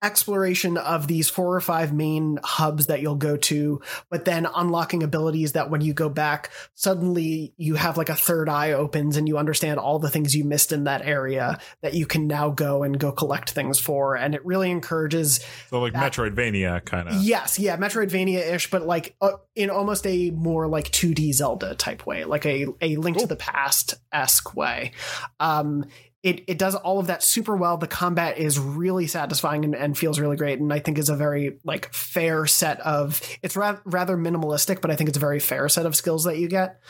exploration 0.03 0.77
of 0.77 1.07
these 1.09 1.29
four 1.29 1.55
or 1.57 1.61
five 1.61 1.93
main 1.93 2.39
hubs 2.45 2.87
that 2.87 3.01
you'll 3.01 3.15
go 3.17 3.37
to, 3.37 3.81
but 4.11 4.25
then 4.25 4.47
unlocking 4.55 5.03
abilities 5.03 5.53
that 5.53 5.71
when 5.71 5.81
you 5.81 5.93
go 5.95 6.09
back, 6.09 6.51
suddenly 6.75 7.55
you 7.57 7.75
have 7.77 7.97
like 7.97 8.09
a 8.09 8.15
third 8.15 8.49
eye 8.49 8.73
opens 8.73 9.17
and 9.17 9.27
you 9.27 9.39
understand 9.39 9.79
all 9.81 9.99
the 9.99 10.11
things 10.11 10.37
you 10.37 10.45
missed 10.45 10.71
in 10.73 10.85
that 10.85 11.03
area 11.05 11.59
that 11.83 11.95
you 11.95 12.07
can 12.07 12.27
now 12.27 12.51
go 12.51 12.83
and 12.83 12.99
go 12.99 13.11
collect 13.11 13.51
things 13.51 13.79
for. 13.81 14.17
And 14.17 14.35
it 14.35 14.45
really 14.45 14.71
encourages 14.71 15.45
So 15.71 15.81
like 15.81 15.93
that- 15.95 16.13
Metroidvania 16.13 16.85
kind 16.85 17.09
of. 17.09 17.23
Yes, 17.23 17.59
yeah, 17.59 17.77
Metroidvania 17.77 18.55
ish, 18.55 18.71
but 18.71 18.87
like 18.87 19.17
uh, 19.21 19.33
in 19.55 19.71
almost 19.71 20.07
a 20.07 20.31
more 20.31 20.69
like 20.69 20.91
2D 20.93 21.33
Zelda 21.33 21.75
type 21.75 22.07
way, 22.07 22.25
like 22.25 22.45
a 22.47 22.67
a 22.81 22.97
Link 22.97 23.19
to 23.19 23.27
the 23.27 23.37
Past 23.37 23.95
esque 24.13 24.55
way. 24.55 24.93
Um, 25.41 25.87
it 26.23 26.43
it 26.49 26.59
does 26.59 26.75
all 26.75 26.99
of 26.99 27.07
that 27.07 27.23
super 27.23 27.55
well. 27.57 27.77
The 27.77 27.87
combat 27.87 28.39
is 28.39 28.59
really 28.59 29.07
satisfying 29.07 29.65
and, 29.65 29.77
and 29.77 29.97
feels 29.97 30.19
really 30.19 30.37
great, 30.37 30.59
and 30.59 30.73
I 30.73 30.79
think 30.81 30.99
is 30.99 31.09
a 31.09 31.15
very 31.17 31.59
like 31.65 31.93
fair 31.93 32.47
set 32.47 32.81
of. 32.81 33.21
It's 33.43 33.55
ra- 33.57 33.79
rather 33.85 34.17
minimalistic, 34.17 34.81
but 34.81 34.91
I 34.91 34.97
think 34.97 35.09
it's 35.09 35.17
a 35.17 35.21
very 35.21 35.39
fair 35.39 35.69
set 35.69 35.87
of 35.87 35.95
skills 35.95 36.25
that 36.25 36.39
you 36.39 36.49
get, 36.49 36.81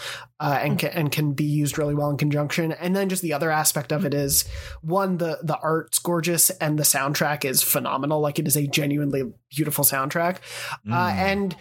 uh, 0.41 0.59
and 0.63 0.79
can, 0.79 0.91
and 0.91 1.13
can 1.13 1.33
be 1.33 1.45
used 1.45 1.77
really 1.77 1.95
well 1.95 2.09
in 2.11 2.17
conjunction. 2.17 2.73
And 2.73 2.97
then 2.97 3.09
just 3.09 3.21
the 3.23 3.33
other 3.35 3.51
aspect 3.51 3.93
of 3.93 4.05
it 4.07 4.15
is 4.15 4.45
one 4.81 5.19
the 5.19 5.39
the 5.43 5.59
art's 5.59 5.99
gorgeous 5.99 6.51
and 6.51 6.79
the 6.79 6.85
soundtrack 6.85 7.45
is 7.45 7.63
phenomenal. 7.63 8.21
Like 8.21 8.39
it 8.39 8.47
is 8.47 8.57
a 8.57 8.67
genuinely 8.67 9.25
beautiful 9.51 9.85
soundtrack, 9.85 10.37
uh, 10.91 11.11
Mm. 11.11 11.15
and 11.15 11.57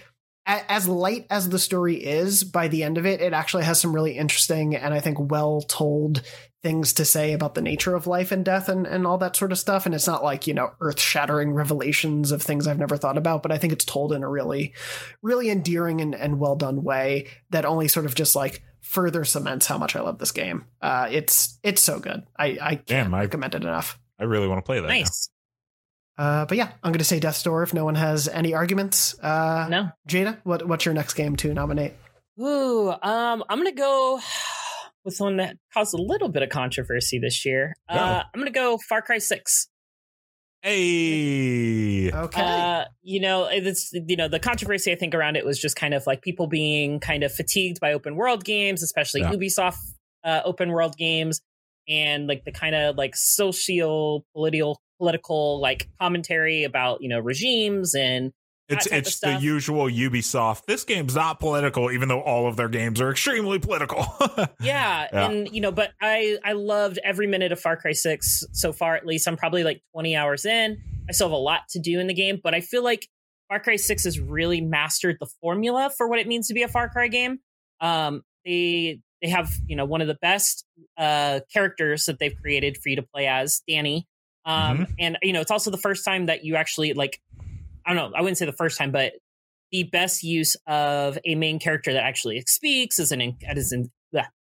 as 0.47 0.87
light 0.87 1.25
as 1.31 1.49
the 1.49 1.57
story 1.57 1.95
is 1.95 2.43
by 2.43 2.67
the 2.67 2.83
end 2.83 2.99
of 2.99 3.05
it 3.07 3.19
it 3.19 3.33
actually 3.33 3.63
has 3.63 3.81
some 3.81 3.91
really 3.95 4.15
interesting 4.15 4.75
and 4.75 4.93
i 4.93 4.99
think 4.99 5.17
well 5.19 5.59
told 5.61 6.21
things 6.65 6.93
to 6.93 7.05
say 7.05 7.33
about 7.33 7.53
the 7.53 7.61
nature 7.61 7.93
of 7.93 8.07
life 8.07 8.31
and 8.31 8.43
death 8.43 8.69
and, 8.69 8.87
and 8.87 9.05
all 9.05 9.19
that 9.19 9.35
sort 9.35 9.51
of 9.51 9.59
stuff. 9.59 9.85
And 9.85 9.93
it's 9.93 10.07
not 10.07 10.23
like, 10.23 10.47
you 10.47 10.53
know, 10.55 10.71
earth 10.81 10.99
shattering 10.99 11.53
revelations 11.53 12.31
of 12.31 12.41
things 12.41 12.65
I've 12.65 12.79
never 12.79 12.97
thought 12.97 13.19
about, 13.19 13.43
but 13.43 13.51
I 13.51 13.59
think 13.59 13.71
it's 13.71 13.85
told 13.85 14.11
in 14.13 14.23
a 14.23 14.27
really, 14.27 14.73
really 15.21 15.51
endearing 15.51 16.01
and, 16.01 16.15
and 16.15 16.39
well 16.39 16.55
done 16.55 16.83
way 16.83 17.27
that 17.51 17.65
only 17.65 17.87
sort 17.87 18.07
of 18.07 18.15
just 18.15 18.35
like 18.35 18.63
further 18.81 19.23
cements 19.23 19.67
how 19.67 19.77
much 19.77 19.95
I 19.95 20.01
love 20.01 20.17
this 20.17 20.31
game. 20.31 20.65
Uh, 20.81 21.07
it's, 21.11 21.59
it's 21.61 21.83
so 21.83 21.99
good. 21.99 22.23
I, 22.35 22.57
I 22.59 22.69
can't 22.77 22.87
Damn, 22.87 23.13
I- 23.13 23.21
recommend 23.21 23.53
it 23.53 23.61
enough. 23.61 23.99
I 24.19 24.23
really 24.23 24.47
want 24.47 24.57
to 24.57 24.65
play 24.65 24.79
that. 24.79 24.87
now. 24.87 24.93
Nice. 24.95 25.29
Uh, 26.17 26.45
but 26.45 26.57
yeah, 26.57 26.69
I'm 26.83 26.91
going 26.93 26.97
to 26.97 27.03
say 27.05 27.19
Death's 27.19 27.43
Door 27.43 27.61
if 27.61 27.73
no 27.75 27.85
one 27.85 27.95
has 27.95 28.27
any 28.27 28.55
arguments. 28.55 29.13
Uh, 29.19 29.67
no. 29.69 29.89
Jada, 30.07 30.39
what, 30.43 30.67
what's 30.67 30.85
your 30.85 30.95
next 30.95 31.13
game 31.13 31.35
to 31.35 31.53
nominate? 31.53 31.93
Ooh, 32.41 32.89
um, 32.89 33.43
I'm 33.47 33.59
gonna 33.59 33.71
go 33.71 34.19
with 35.05 35.17
one 35.19 35.37
that 35.37 35.57
caused 35.73 35.93
a 35.93 36.01
little 36.01 36.27
bit 36.29 36.43
of 36.43 36.49
controversy 36.49 37.19
this 37.19 37.45
year. 37.45 37.73
Uh, 37.87 38.23
I'm 38.33 38.41
gonna 38.41 38.51
go 38.51 38.77
Far 38.89 39.01
Cry 39.01 39.19
Six. 39.19 39.69
Hey. 40.61 42.11
Okay. 42.11 42.41
Uh, 42.41 42.85
you 43.03 43.19
know, 43.21 43.45
it's 43.45 43.91
you 43.93 44.15
know 44.15 44.27
the 44.27 44.39
controversy 44.39 44.91
I 44.91 44.95
think 44.95 45.13
around 45.13 45.35
it 45.35 45.45
was 45.45 45.59
just 45.61 45.75
kind 45.75 45.93
of 45.93 46.07
like 46.07 46.23
people 46.23 46.47
being 46.47 46.99
kind 46.99 47.23
of 47.23 47.31
fatigued 47.31 47.79
by 47.79 47.93
open 47.93 48.15
world 48.15 48.43
games, 48.43 48.81
especially 48.81 49.21
Yeah. 49.21 49.31
Ubisoft 49.31 49.77
uh, 50.23 50.41
open 50.43 50.71
world 50.71 50.97
games, 50.97 51.39
and 51.87 52.25
like 52.27 52.45
the 52.45 52.51
kind 52.51 52.73
of 52.73 52.97
like 52.97 53.15
social 53.15 54.25
political 54.33 54.81
political 54.97 55.61
like 55.61 55.87
commentary 56.01 56.63
about 56.63 57.01
you 57.01 57.09
know 57.09 57.19
regimes 57.19 57.93
and 57.93 58.27
that 58.27 58.33
It's 58.67 58.87
it's 58.87 59.19
the 59.19 59.35
usual 59.35 59.85
Ubisoft. 59.85 60.65
This 60.65 60.83
game's 60.83 61.15
not 61.15 61.39
political, 61.39 61.91
even 61.91 62.09
though 62.09 62.21
all 62.21 62.47
of 62.47 62.55
their 62.57 62.67
games 62.69 62.99
are 62.99 63.11
extremely 63.11 63.59
political. 63.59 64.05
yeah, 64.61 65.07
Yeah. 65.13 65.29
and 65.29 65.47
you 65.53 65.61
know 65.61 65.71
but 65.71 65.91
i 66.01 66.37
i 66.43 66.53
loved 66.53 66.99
every 67.03 67.27
minute 67.27 67.51
of 67.51 67.59
far 67.59 67.77
cry 67.77 67.91
6 67.91 68.43
so 68.51 68.73
far 68.73 68.95
at 68.95 69.05
least 69.05 69.27
i'm 69.27 69.37
probably 69.37 69.63
like 69.63 69.81
20 69.93 70.15
hours 70.15 70.45
in 70.45 70.77
i 71.07 71.11
still 71.11 71.27
have 71.27 71.33
a 71.33 71.37
lot 71.37 71.61
to 71.69 71.79
do 71.79 71.99
in 71.99 72.07
the 72.07 72.13
game 72.13 72.39
but 72.43 72.53
i 72.55 72.61
feel 72.61 72.83
like 72.83 73.07
far 73.49 73.59
cry 73.59 73.75
6 73.75 74.03
has 74.03 74.19
really 74.19 74.61
mastered 74.61 75.17
the 75.19 75.27
formula 75.41 75.91
for 75.97 76.07
what 76.07 76.19
it 76.19 76.27
means 76.27 76.47
to 76.47 76.53
be 76.53 76.63
a 76.63 76.67
far 76.67 76.89
cry 76.89 77.07
game 77.07 77.39
um 77.81 78.21
they 78.45 78.99
they 79.21 79.29
have 79.29 79.51
you 79.67 79.75
know 79.75 79.85
one 79.85 80.01
of 80.01 80.07
the 80.07 80.17
best 80.21 80.65
uh 80.97 81.39
characters 81.53 82.05
that 82.05 82.19
they've 82.19 82.35
created 82.41 82.77
for 82.81 82.89
you 82.89 82.95
to 82.95 83.03
play 83.03 83.27
as 83.27 83.61
Dani 83.69 84.03
um 84.45 84.87
and 84.99 85.17
you 85.21 85.33
know 85.33 85.41
it's 85.41 85.51
also 85.51 85.71
the 85.71 85.77
first 85.77 86.03
time 86.05 86.27
that 86.27 86.43
you 86.43 86.55
actually 86.55 86.93
like 86.93 87.19
i 87.85 87.93
don't 87.93 88.11
know 88.11 88.17
i 88.17 88.21
wouldn't 88.21 88.37
say 88.37 88.45
the 88.45 88.53
first 88.53 88.77
time 88.77 88.91
but 88.91 89.13
the 89.71 89.83
best 89.83 90.23
use 90.23 90.55
of 90.67 91.17
a 91.25 91.35
main 91.35 91.59
character 91.59 91.91
that 91.91 92.03
actually 92.03 92.41
speaks 92.47 92.99
is 92.99 93.11
in 93.11 93.37
is 93.55 93.71
in 93.73 93.89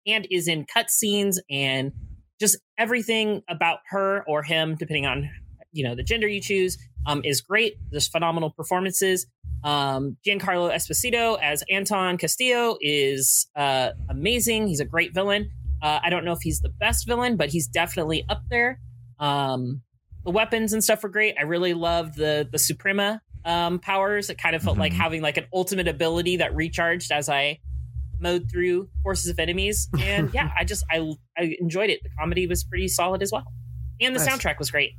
and 0.06 0.28
is 0.30 0.48
in 0.48 0.66
cutscenes 0.66 1.38
and 1.50 1.92
just 2.40 2.58
everything 2.78 3.42
about 3.50 3.80
her 3.90 4.24
or 4.28 4.44
him, 4.44 4.76
depending 4.76 5.06
on 5.06 5.30
you 5.72 5.84
know 5.84 5.96
the 5.96 6.04
gender 6.04 6.28
you 6.28 6.42
choose, 6.42 6.78
um, 7.06 7.22
is 7.24 7.42
great. 7.42 7.76
There's 7.90 8.08
phenomenal 8.08 8.52
performances. 8.52 9.26
Um, 9.64 10.18
Giancarlo 10.28 10.72
Esposito 10.72 11.40
as 11.42 11.64
Anton 11.70 12.18
Castillo 12.18 12.78
is 12.82 13.48
uh, 13.56 13.92
amazing. 14.10 14.68
He's 14.68 14.82
a 14.82 14.86
great 14.86 15.14
villain. 15.14 15.50
Uh, 15.82 16.00
I 16.04 16.10
don't 16.10 16.26
know 16.26 16.34
if 16.34 16.42
he's 16.42 16.60
the 16.60 16.70
best 16.70 17.08
villain, 17.08 17.38
but 17.38 17.50
he's 17.50 17.68
definitely 17.68 18.26
up 18.30 18.44
there. 18.50 18.80
Um, 19.20 19.82
the 20.26 20.32
weapons 20.32 20.74
and 20.74 20.84
stuff 20.84 21.02
were 21.04 21.10
great. 21.10 21.36
I 21.40 21.44
really 21.44 21.74
loved 21.74 22.18
the 22.18 22.48
the 22.52 22.60
Supremo 22.60 23.20
um, 23.46 23.80
powers. 23.80 24.30
It 24.30 24.38
kind 24.38 24.56
of 24.56 24.62
felt 24.62 24.78
like 24.78 24.94
having 24.94 25.22
like 25.22 25.38
an 25.38 25.46
ultimate 25.54 25.88
ability 25.88 26.38
that 26.38 26.56
recharged 26.56 27.12
as 27.12 27.30
I 27.30 27.60
mowed 28.20 28.50
through 28.50 28.90
forces 29.04 29.30
of 29.30 29.40
enemies. 29.40 29.90
And 30.00 30.32
yeah, 30.34 30.52
I 30.58 30.64
just 30.64 30.84
I 30.92 31.00
I 31.38 31.56
enjoyed 31.60 31.90
it. 31.90 32.02
The 32.04 32.10
comedy 32.18 32.48
was 32.48 32.64
pretty 32.64 32.88
solid 32.88 33.22
as 33.22 33.32
well, 33.32 33.46
and 34.00 34.16
the 34.16 34.20
Nice. 34.20 34.28
soundtrack 34.30 34.60
was 34.60 34.72
great. 34.72 34.92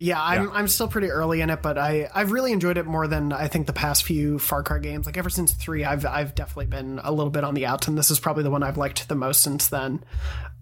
Yeah, 0.00 0.20
I'm 0.20 0.50
I'm 0.50 0.68
still 0.68 0.88
pretty 0.88 1.08
early 1.08 1.40
in 1.40 1.50
it, 1.50 1.62
but 1.62 1.78
I 1.78 2.10
I've 2.12 2.32
really 2.32 2.52
enjoyed 2.52 2.76
it 2.78 2.84
more 2.84 3.06
than 3.06 3.32
I 3.32 3.46
think 3.46 3.66
the 3.68 3.72
past 3.72 4.02
few 4.02 4.40
Far 4.40 4.62
Cry 4.64 4.80
games. 4.80 5.06
Like 5.06 5.16
ever 5.16 5.30
since 5.30 5.52
three, 5.52 5.84
I've 5.84 6.04
I've 6.04 6.34
definitely 6.34 6.66
been 6.66 7.00
a 7.02 7.12
little 7.12 7.30
bit 7.30 7.44
on 7.44 7.54
the 7.54 7.64
out, 7.66 7.86
and 7.86 7.96
this 7.96 8.10
is 8.10 8.18
probably 8.18 8.42
the 8.42 8.50
one 8.50 8.64
I've 8.64 8.76
liked 8.76 9.08
the 9.08 9.14
most 9.14 9.42
since 9.42 9.68
then. 9.68 10.04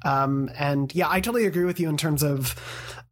Um, 0.04 0.50
and 0.56 0.94
yeah, 0.94 1.08
I 1.08 1.20
totally 1.20 1.46
agree 1.46 1.64
with 1.64 1.80
you 1.80 1.88
in 1.88 1.96
terms 1.96 2.22
of 2.22 2.54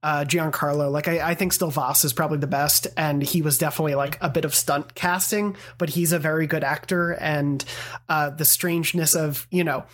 uh, 0.03 0.25
Giancarlo. 0.25 0.91
Like 0.91 1.09
I, 1.09 1.31
I 1.31 1.35
think 1.35 1.53
still 1.53 1.71
Vaas 1.71 2.05
is 2.05 2.13
probably 2.13 2.39
the 2.39 2.47
best, 2.47 2.87
and 2.97 3.23
he 3.23 3.43
was 3.43 3.59
definitely 3.59 3.95
like 3.95 4.19
a 4.21 4.29
bit 4.29 4.45
of 4.45 4.55
stunt 4.55 4.95
casting, 4.95 5.57
but 5.79 5.91
he's 5.91 6.13
a 6.13 6.19
very 6.19 6.47
good 6.47 6.65
actor, 6.65 7.13
and 7.13 7.65
uh, 8.09 8.31
the 8.31 8.45
strangeness 8.45 9.15
of 9.15 9.47
you 9.51 9.65
know 9.65 9.85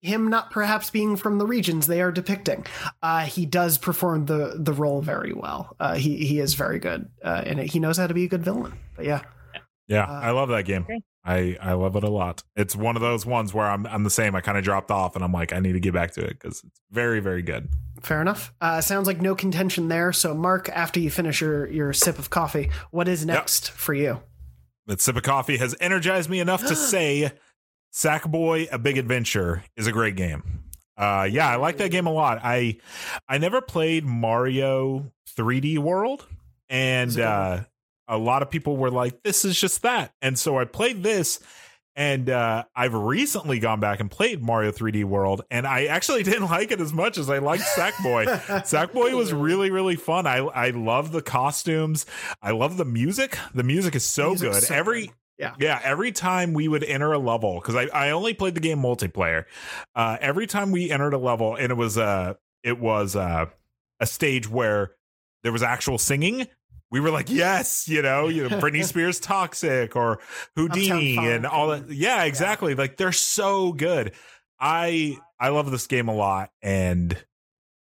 him 0.00 0.28
not 0.28 0.52
perhaps 0.52 0.90
being 0.90 1.16
from 1.16 1.38
the 1.38 1.46
regions 1.46 1.86
they 1.86 2.00
are 2.00 2.12
depicting. 2.12 2.64
Uh, 3.02 3.24
he 3.24 3.46
does 3.46 3.78
perform 3.78 4.26
the 4.26 4.54
the 4.56 4.72
role 4.72 5.02
very 5.02 5.32
well. 5.32 5.74
Uh, 5.80 5.94
he 5.94 6.24
he 6.24 6.38
is 6.38 6.54
very 6.54 6.78
good 6.78 7.08
uh, 7.24 7.42
in 7.44 7.58
it. 7.58 7.72
He 7.72 7.80
knows 7.80 7.96
how 7.96 8.06
to 8.06 8.14
be 8.14 8.24
a 8.24 8.28
good 8.28 8.44
villain. 8.44 8.74
But 8.96 9.06
yeah, 9.06 9.22
Yeah, 9.88 10.04
Uh, 10.04 10.20
I 10.20 10.30
love 10.30 10.50
that 10.50 10.64
game. 10.64 10.86
I 11.24 11.56
I 11.60 11.72
love 11.74 11.96
it 11.96 12.04
a 12.04 12.08
lot. 12.10 12.42
It's 12.56 12.74
one 12.76 12.96
of 12.96 13.02
those 13.02 13.26
ones 13.26 13.52
where 13.52 13.66
I'm 13.66 13.86
I'm 13.86 14.04
the 14.04 14.10
same. 14.10 14.34
I 14.34 14.40
kind 14.40 14.56
of 14.56 14.64
dropped 14.64 14.90
off, 14.90 15.14
and 15.14 15.24
I'm 15.24 15.32
like, 15.32 15.52
I 15.52 15.60
need 15.60 15.72
to 15.72 15.80
get 15.80 15.92
back 15.92 16.12
to 16.12 16.22
it 16.24 16.38
because 16.40 16.62
it's 16.64 16.80
very 16.90 17.20
very 17.20 17.42
good. 17.42 17.68
fair 18.02 18.20
enough. 18.20 18.52
Uh, 18.60 18.80
sounds 18.80 19.06
like 19.06 19.20
no 19.20 19.34
contention 19.34 19.88
there. 19.88 20.12
So 20.12 20.34
Mark, 20.34 20.68
after 20.70 21.00
you 21.00 21.10
finish 21.10 21.40
your 21.40 21.66
your 21.68 21.92
sip 21.92 22.18
of 22.18 22.30
coffee, 22.30 22.70
what 22.90 23.08
is 23.08 23.26
next 23.26 23.70
for 23.70 23.94
you? 23.94 24.20
That 24.86 25.00
sip 25.00 25.16
of 25.16 25.22
coffee 25.22 25.58
has 25.58 25.74
energized 25.80 26.30
me 26.30 26.40
enough 26.40 26.66
to 26.66 26.74
say, 26.76 27.32
Sackboy: 27.92 28.68
A 28.72 28.78
Big 28.78 28.96
Adventure 28.98 29.64
is 29.76 29.86
a 29.86 29.92
great 29.92 30.16
game. 30.16 30.42
Uh, 30.96 31.28
yeah, 31.30 31.48
I 31.48 31.56
like 31.56 31.76
that 31.78 31.90
game 31.90 32.06
a 32.06 32.12
lot. 32.12 32.40
I 32.42 32.78
I 33.28 33.38
never 33.38 33.60
played 33.60 34.04
Mario 34.04 35.12
3D 35.36 35.78
World, 35.78 36.26
and 36.68 37.18
uh, 37.20 37.64
a 38.08 38.18
lot 38.18 38.42
of 38.42 38.50
people 38.50 38.76
were 38.76 38.90
like, 38.90 39.22
"This 39.22 39.44
is 39.44 39.58
just 39.60 39.82
that," 39.82 40.12
and 40.22 40.38
so 40.38 40.58
I 40.58 40.64
played 40.64 41.02
this. 41.02 41.40
And 41.96 42.30
uh, 42.30 42.62
I've 42.76 42.94
recently 42.94 43.58
gone 43.58 43.80
back 43.80 43.98
and 43.98 44.08
played 44.08 44.40
Mario 44.40 44.70
3D 44.70 45.02
World, 45.02 45.42
and 45.50 45.66
I 45.66 45.86
actually 45.86 46.22
didn't 46.30 46.44
like 46.48 46.70
it 46.70 46.80
as 46.80 46.92
much 46.92 47.18
as 47.18 47.28
I 47.28 47.38
liked 47.38 47.64
Sackboy. 47.64 48.26
Sackboy 48.62 49.16
was 49.16 49.32
really, 49.48 49.70
really 49.72 49.96
fun. 49.96 50.24
I 50.24 50.36
I 50.38 50.70
love 50.70 51.10
the 51.10 51.22
costumes. 51.22 52.06
I 52.40 52.52
love 52.52 52.76
the 52.76 52.84
music. 52.84 53.36
The 53.52 53.64
music 53.64 53.96
is 53.96 54.04
so 54.04 54.36
good. 54.36 54.62
so 54.62 54.74
Every 54.74 55.06
good. 55.06 55.14
Yeah. 55.38 55.54
yeah, 55.58 55.80
every 55.84 56.10
time 56.12 56.52
we 56.52 56.66
would 56.68 56.82
enter 56.84 57.12
a 57.12 57.18
level, 57.18 57.60
because 57.60 57.76
I, 57.76 57.86
I 57.92 58.10
only 58.10 58.34
played 58.34 58.54
the 58.54 58.60
game 58.60 58.78
multiplayer. 58.78 59.44
Uh, 59.94 60.18
every 60.20 60.46
time 60.48 60.72
we 60.72 60.90
entered 60.90 61.14
a 61.14 61.18
level, 61.18 61.54
and 61.56 61.70
it 61.72 61.76
was 61.76 61.98
uh 61.98 62.34
it 62.62 62.78
was 62.78 63.16
uh, 63.16 63.46
a 64.00 64.06
stage 64.06 64.48
where 64.48 64.92
there 65.42 65.52
was 65.52 65.62
actual 65.62 65.98
singing. 65.98 66.46
We 66.90 67.00
were 67.00 67.10
like, 67.10 67.28
yes, 67.30 67.88
you 67.88 68.00
know, 68.00 68.28
you 68.28 68.48
know, 68.48 68.58
Britney 68.58 68.84
Spears, 68.86 69.20
Toxic, 69.20 69.94
or 69.94 70.20
Houdini, 70.56 71.18
and 71.18 71.46
all 71.46 71.68
that. 71.68 71.90
Yeah, 71.90 72.24
exactly. 72.24 72.74
Like 72.74 72.96
they're 72.96 73.12
so 73.12 73.72
good. 73.72 74.12
I 74.58 75.18
I 75.38 75.48
love 75.48 75.70
this 75.70 75.86
game 75.86 76.08
a 76.08 76.14
lot, 76.14 76.50
and 76.62 77.16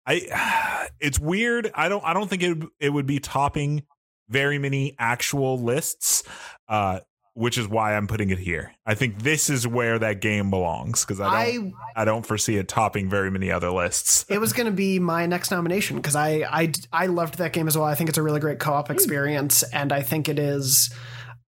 I 0.05 0.89
it's 0.99 1.19
weird. 1.19 1.71
I 1.75 1.89
don't 1.89 2.03
I 2.03 2.13
don't 2.13 2.29
think 2.29 2.43
it 2.43 2.57
it 2.79 2.89
would 2.89 3.05
be 3.05 3.19
topping 3.19 3.83
very 4.29 4.57
many 4.57 4.95
actual 4.97 5.59
lists. 5.59 6.23
Uh, 6.67 7.01
which 7.35 7.57
is 7.57 7.67
why 7.67 7.95
I'm 7.95 8.07
putting 8.07 8.29
it 8.29 8.39
here. 8.39 8.71
I 8.85 8.95
think 8.95 9.21
this 9.21 9.49
is 9.49 9.67
where 9.67 9.99
that 9.99 10.21
game 10.21 10.49
belongs 10.49 11.03
because 11.03 11.19
I 11.19 11.51
don't 11.51 11.73
I, 11.95 12.05
don't 12.05 12.25
foresee 12.25 12.55
it 12.55 12.69
topping 12.69 13.09
very 13.09 13.29
many 13.29 13.51
other 13.51 13.69
lists. 13.69 14.25
it 14.29 14.39
was 14.39 14.53
going 14.53 14.67
to 14.67 14.71
be 14.71 14.99
my 14.99 15.25
next 15.25 15.51
nomination 15.51 15.97
because 15.97 16.15
I, 16.15 16.45
I 16.49 16.71
I 16.93 17.05
loved 17.07 17.37
that 17.37 17.51
game 17.51 17.67
as 17.67 17.77
well. 17.77 17.85
I 17.85 17.93
think 17.93 18.09
it's 18.09 18.17
a 18.17 18.23
really 18.23 18.39
great 18.39 18.59
co-op 18.59 18.89
experience, 18.89 19.63
and 19.63 19.91
I 19.91 20.01
think 20.01 20.29
it 20.29 20.39
is. 20.39 20.93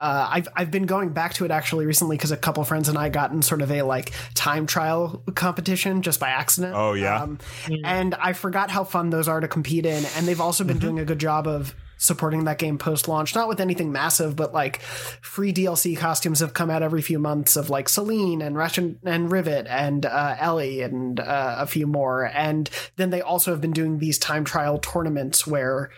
Uh, 0.01 0.27
I've 0.29 0.47
I've 0.55 0.71
been 0.71 0.87
going 0.87 1.13
back 1.13 1.35
to 1.35 1.45
it 1.45 1.51
actually 1.51 1.85
recently 1.85 2.17
because 2.17 2.31
a 2.31 2.37
couple 2.37 2.63
friends 2.63 2.89
and 2.89 2.97
I 2.97 3.09
got 3.09 3.31
in 3.31 3.43
sort 3.43 3.61
of 3.61 3.71
a 3.71 3.83
like 3.83 4.11
time 4.33 4.65
trial 4.65 5.23
competition 5.35 6.01
just 6.01 6.19
by 6.19 6.29
accident. 6.29 6.73
Oh, 6.75 6.93
yeah? 6.93 7.21
um, 7.21 7.39
and 7.85 8.15
I 8.15 8.33
forgot 8.33 8.71
how 8.71 8.83
fun 8.83 9.11
those 9.11 9.27
are 9.27 9.39
to 9.39 9.47
compete 9.47 9.85
in, 9.85 10.03
and 10.17 10.27
they've 10.27 10.41
also 10.41 10.63
been 10.63 10.79
doing 10.79 10.97
a 10.99 11.05
good 11.05 11.19
job 11.19 11.47
of 11.47 11.75
supporting 11.97 12.45
that 12.45 12.57
game 12.57 12.77
post 12.77 13.07
launch. 13.07 13.35
Not 13.35 13.47
with 13.47 13.59
anything 13.59 13.91
massive, 13.91 14.35
but 14.35 14.53
like 14.53 14.81
free 14.81 15.53
DLC 15.53 15.97
costumes 15.97 16.39
have 16.39 16.53
come 16.53 16.69
out 16.69 16.83
every 16.83 17.01
few 17.01 17.19
months 17.19 17.55
of 17.55 17.69
like 17.69 17.89
Selene 17.89 18.41
and 18.41 18.55
Ratchet 18.57 18.97
and 19.03 19.31
Rivet 19.31 19.67
and 19.67 20.05
uh, 20.05 20.35
Ellie 20.39 20.81
and 20.81 21.19
uh, 21.19 21.55
a 21.59 21.67
few 21.67 21.87
more. 21.87 22.25
And 22.25 22.69
then 22.95 23.09
they 23.09 23.21
also 23.21 23.51
have 23.51 23.61
been 23.61 23.71
doing 23.73 23.99
these 23.99 24.17
time 24.19 24.43
trial 24.45 24.77
tournaments 24.79 25.47
where 25.47 25.89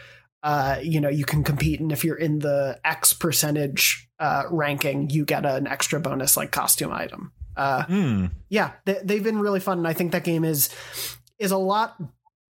uh, 0.44 0.80
you 0.82 1.02
know 1.02 1.10
you 1.10 1.26
can 1.26 1.44
compete, 1.44 1.80
and 1.80 1.92
if 1.92 2.06
you're 2.06 2.16
in 2.16 2.40
the 2.40 2.80
X 2.86 3.12
percentage 3.12 4.08
uh, 4.20 4.44
ranking, 4.52 5.10
you 5.10 5.26
get 5.26 5.46
an 5.46 5.66
extra 5.68 6.00
bonus 6.00 6.38
like 6.38 6.52
costume 6.52 6.94
item. 6.94 7.32
Uh, 7.58 7.84
Hmm. 7.86 8.26
yeah, 8.50 8.74
they, 8.86 9.00
they've 9.04 9.24
been 9.24 9.40
really 9.40 9.60
fun, 9.60 9.80
and 9.80 9.88
I 9.88 9.94
think 9.94 10.12
that 10.12 10.24
game 10.24 10.44
is 10.46 10.70
is 11.40 11.52
a 11.52 11.58
lot 11.58 11.96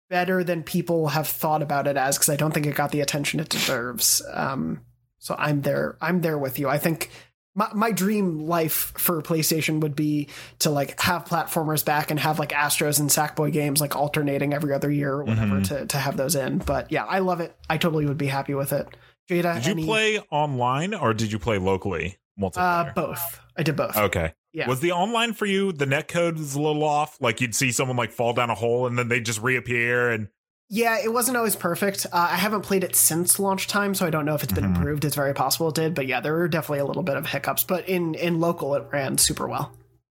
better 0.09 0.43
than 0.43 0.63
people 0.63 1.07
have 1.09 1.27
thought 1.27 1.61
about 1.61 1.87
it 1.87 1.97
as 1.97 2.17
because 2.17 2.29
I 2.29 2.35
don't 2.35 2.53
think 2.53 2.65
it 2.65 2.75
got 2.75 2.91
the 2.91 3.01
attention 3.01 3.39
it 3.39 3.49
deserves. 3.49 4.21
Um, 4.31 4.81
so 5.19 5.35
I'm 5.37 5.61
there. 5.61 5.97
I'm 6.01 6.21
there 6.21 6.37
with 6.37 6.59
you. 6.59 6.69
I 6.69 6.77
think 6.77 7.09
my, 7.55 7.69
my 7.73 7.91
dream 7.91 8.45
life 8.45 8.93
for 8.97 9.21
PlayStation 9.21 9.79
would 9.81 9.95
be 9.95 10.27
to 10.59 10.69
like 10.69 10.99
have 11.01 11.25
platformers 11.25 11.83
back 11.83 12.11
and 12.11 12.19
have 12.19 12.39
like 12.39 12.49
Astros 12.49 12.99
and 12.99 13.09
Sackboy 13.09 13.51
games 13.51 13.81
like 13.81 13.95
alternating 13.95 14.53
every 14.53 14.73
other 14.73 14.91
year 14.91 15.13
or 15.13 15.23
whatever 15.23 15.55
Mhm. 15.55 15.67
to, 15.69 15.85
to 15.87 15.97
have 15.97 16.15
those 16.17 16.35
in. 16.35 16.59
But 16.59 16.91
yeah, 16.91 17.03
I 17.05 17.19
love 17.19 17.39
it. 17.41 17.55
I 17.69 17.77
totally 17.77 18.05
would 18.05 18.17
be 18.17 18.27
happy 18.27 18.53
with 18.53 18.73
it. 18.73 18.87
Jada, 19.29 19.55
Did 19.55 19.65
you 19.65 19.71
any- 19.71 19.85
play 19.85 20.19
online 20.31 20.93
or 20.93 21.13
did 21.13 21.31
you 21.31 21.39
play 21.39 21.57
locally? 21.57 22.17
Multiplayer. 22.39 22.89
uh, 22.89 22.93
both? 22.93 23.39
I 23.57 23.63
did 23.63 23.75
both. 23.75 23.97
Okay. 23.97 24.33
Yeah. 24.57 24.67
Was 24.67 24.79
the 24.79 24.91
online 24.91 25.33
for 25.33 25.45
you? 25.45 25.71
The 25.71 25.85
net 25.85 26.07
code 26.07 26.37
was 26.37 26.55
a 26.55 26.61
little 26.61 26.83
off. 26.83 27.15
Like 27.21 27.39
you'd 27.41 27.53
see 27.53 27.71
someone 27.71 27.95
like 27.95 28.11
fall 28.11 28.33
down 28.33 28.49
a 28.49 28.55
hole 28.55 28.87
and 28.87 28.97
then 28.97 29.07
they 29.07 29.19
just 29.19 29.39
reappear. 29.41 30.09
And 30.09 30.29
Yeah, 30.69 30.97
it 31.01 31.13
wasn't 31.13 31.37
always 31.37 31.55
perfect. 31.55 32.07
Uh, 32.11 32.27
I 32.31 32.35
haven't 32.37 32.61
played 32.63 32.83
it 32.83 32.95
since 32.95 33.39
launch 33.39 33.67
time, 33.67 33.93
so 33.93 34.05
I 34.07 34.09
don't 34.09 34.25
know 34.25 34.33
if 34.33 34.41
it's 34.43 34.51
been 34.53 34.63
Mhm. 34.63 34.75
improved. 34.77 35.05
It's 35.05 35.15
very 35.15 35.33
possible 35.35 35.69
it 35.69 35.75
did, 35.75 35.93
but 35.93 36.07
yeah, 36.07 36.21
there 36.21 36.33
were 36.33 36.47
definitely 36.47 36.79
a 36.79 36.85
little 36.85 37.03
bit 37.03 37.17
of 37.17 37.27
hiccups. 37.27 37.63
But 37.65 37.87
in 37.87 38.15
in 38.15 38.39
local, 38.39 38.73
it 38.73 38.85
ran 38.91 39.17
super 39.19 39.47
well. 39.47 39.71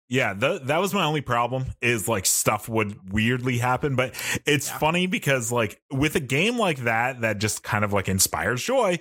yeah, 0.08 0.34
th- 0.34 0.62
that 0.64 0.80
was 0.80 0.92
my 0.92 1.04
only 1.04 1.20
problem. 1.20 1.66
Is 1.82 2.08
like 2.08 2.24
stuff 2.26 2.68
would 2.68 3.12
weirdly 3.12 3.58
happen. 3.58 3.94
But 3.94 4.14
it's 4.46 4.68
funny 4.70 5.06
because 5.06 5.52
like 5.52 5.80
with 5.92 6.16
a 6.16 6.20
game 6.20 6.58
like 6.58 6.78
that 6.78 7.20
that 7.20 7.38
just 7.38 7.62
kind 7.62 7.84
of 7.84 7.92
like 7.92 8.08
inspires 8.08 8.62
joy. 8.64 8.98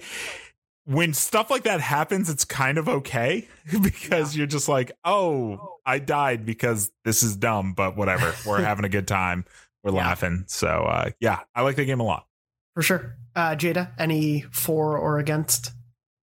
When 0.90 1.14
stuff 1.14 1.52
like 1.52 1.64
that 1.64 1.82
happens, 1.82 2.30
it's 2.32 2.46
kind 2.46 2.80
of 2.80 2.90
okay 2.90 3.48
because 3.82 4.36
you're 4.36 4.48
just 4.48 4.68
like, 4.68 4.92
oh, 5.06 5.78
I 5.86 6.00
died 6.00 6.46
because 6.46 6.92
this 7.06 7.22
is 7.22 7.36
dumb, 7.36 7.74
but 7.74 7.96
whatever. 7.96 8.34
We're 8.46 8.62
having 8.64 8.86
a 8.86 8.90
good 8.90 9.08
time. 9.08 9.46
We're 9.84 9.92
laughing. 9.92 10.46
So 10.48 10.68
uh, 10.68 11.12
yeah, 11.20 11.42
I 11.54 11.62
like 11.62 11.76
the 11.76 11.86
game 11.86 12.00
a 12.00 12.04
lot. 12.04 12.26
For 12.74 12.82
sure. 12.82 13.16
Uh, 13.36 13.56
Jada, 13.56 13.92
any 14.00 14.42
for 14.52 14.98
or 14.98 15.20
against? 15.20 15.72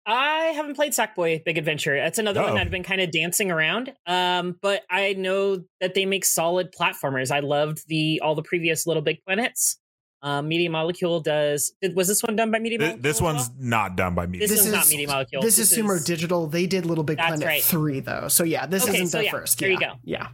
I 0.06 0.52
haven't 0.54 0.74
played 0.74 0.92
Sackboy 0.92 1.44
Big 1.44 1.58
Adventure. 1.58 1.96
That's 1.96 2.18
another 2.18 2.40
one 2.40 2.50
Oh. 2.50 2.54
that 2.54 2.60
I've 2.62 2.70
been 2.70 2.82
kind 2.84 3.00
of 3.00 3.10
dancing 3.10 3.50
around. 3.50 3.92
Um, 4.06 4.56
but 4.62 4.84
I 4.88 5.14
know 5.14 5.64
that 5.80 5.94
they 5.94 6.06
make 6.06 6.24
solid 6.24 6.72
platformers. 6.72 7.30
I 7.30 7.40
loved 7.40 7.82
the 7.88 8.20
all 8.24 8.34
the 8.36 8.42
previous 8.42 8.86
Little 8.86 9.02
Big 9.02 9.18
Planets. 9.26 9.78
Um, 10.22 10.48
Media 10.48 10.70
Molecule 10.70 11.20
does. 11.20 11.72
Was 11.94 12.08
this 12.08 12.22
one 12.22 12.36
done 12.36 12.50
by 12.50 12.58
Media 12.58 12.78
Molecule? 12.78 13.02
this 13.02 13.20
one's 13.20 13.50
not 13.58 13.96
done 13.96 14.14
by 14.14 14.26
me. 14.26 14.38
This, 14.38 14.50
one's 14.62 14.72
not 14.72 14.88
Media 14.88 15.06
Molecule. 15.06 15.42
This, 15.42 15.58
is 15.58 15.72
Sumo 15.72 16.04
Digital. 16.04 16.46
They 16.46 16.66
did 16.66 16.86
Little 16.86 17.04
Big 17.04 17.18
Planet 17.18 17.44
right. 17.44 17.62
3, 17.62 18.00
though. 18.00 18.28
So 18.28 18.44
yeah, 18.44 18.66
this 18.66 18.84
Okay, 18.84 18.94
isn't 18.94 19.08
so 19.08 19.18
their 19.18 19.24
yeah, 19.26 19.30
first. 19.30 19.58
there 19.58 19.70
you 19.70 19.78
go. 19.78 19.92
Yeah. 20.04 20.28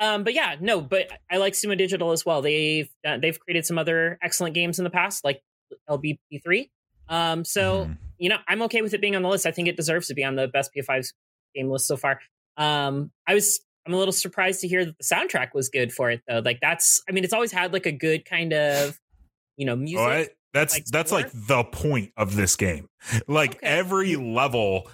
Um, 0.00 0.24
but 0.24 0.34
yeah, 0.34 0.56
no, 0.60 0.80
but 0.80 1.08
I 1.30 1.38
like 1.38 1.54
Sumo 1.54 1.76
Digital 1.78 2.12
as 2.12 2.26
well. 2.26 2.42
They've 2.42 2.88
uh, 3.06 3.18
they've 3.18 3.38
created 3.38 3.64
some 3.64 3.78
other 3.78 4.18
excellent 4.22 4.54
games 4.54 4.78
in 4.78 4.84
the 4.84 4.90
past, 4.90 5.24
like 5.24 5.40
LBP3. 5.88 6.68
Um, 7.08 7.44
so 7.44 7.88
you 8.18 8.28
know, 8.28 8.38
I'm 8.48 8.62
okay 8.62 8.82
with 8.82 8.94
it 8.94 9.00
being 9.00 9.16
on 9.16 9.22
the 9.22 9.28
list. 9.28 9.46
I 9.46 9.50
think 9.50 9.68
it 9.68 9.76
deserves 9.76 10.08
to 10.08 10.14
be 10.14 10.24
on 10.24 10.36
the 10.36 10.48
best 10.48 10.70
PS5 10.76 11.12
game 11.54 11.70
list 11.70 11.86
so 11.86 11.96
far. 11.96 12.20
Um, 12.56 13.10
I 13.26 13.34
was 13.34 13.60
I'm 13.86 13.94
a 13.94 13.96
little 13.96 14.12
surprised 14.12 14.60
to 14.62 14.68
hear 14.68 14.84
that 14.84 14.96
the 14.98 15.04
soundtrack 15.04 15.54
was 15.54 15.68
good 15.68 15.92
for 15.92 16.10
it 16.10 16.22
though. 16.28 16.40
Like 16.44 16.58
that's 16.60 17.02
I 17.08 17.12
mean, 17.12 17.24
it's 17.24 17.32
always 17.32 17.52
had 17.52 17.72
like 17.72 17.86
a 17.86 17.92
good 17.92 18.24
kind 18.24 18.52
of 18.52 18.98
you 19.56 19.66
know 19.66 19.76
music. 19.76 19.98
Oh, 19.98 20.04
I- 20.10 20.28
that's 20.52 20.74
like, 20.74 20.84
that's 20.86 21.10
like 21.10 21.30
the 21.34 21.64
point 21.64 22.12
of 22.16 22.36
this 22.36 22.54
game. 22.54 22.88
Like 23.26 23.58
every 23.60 24.14
level 24.14 24.88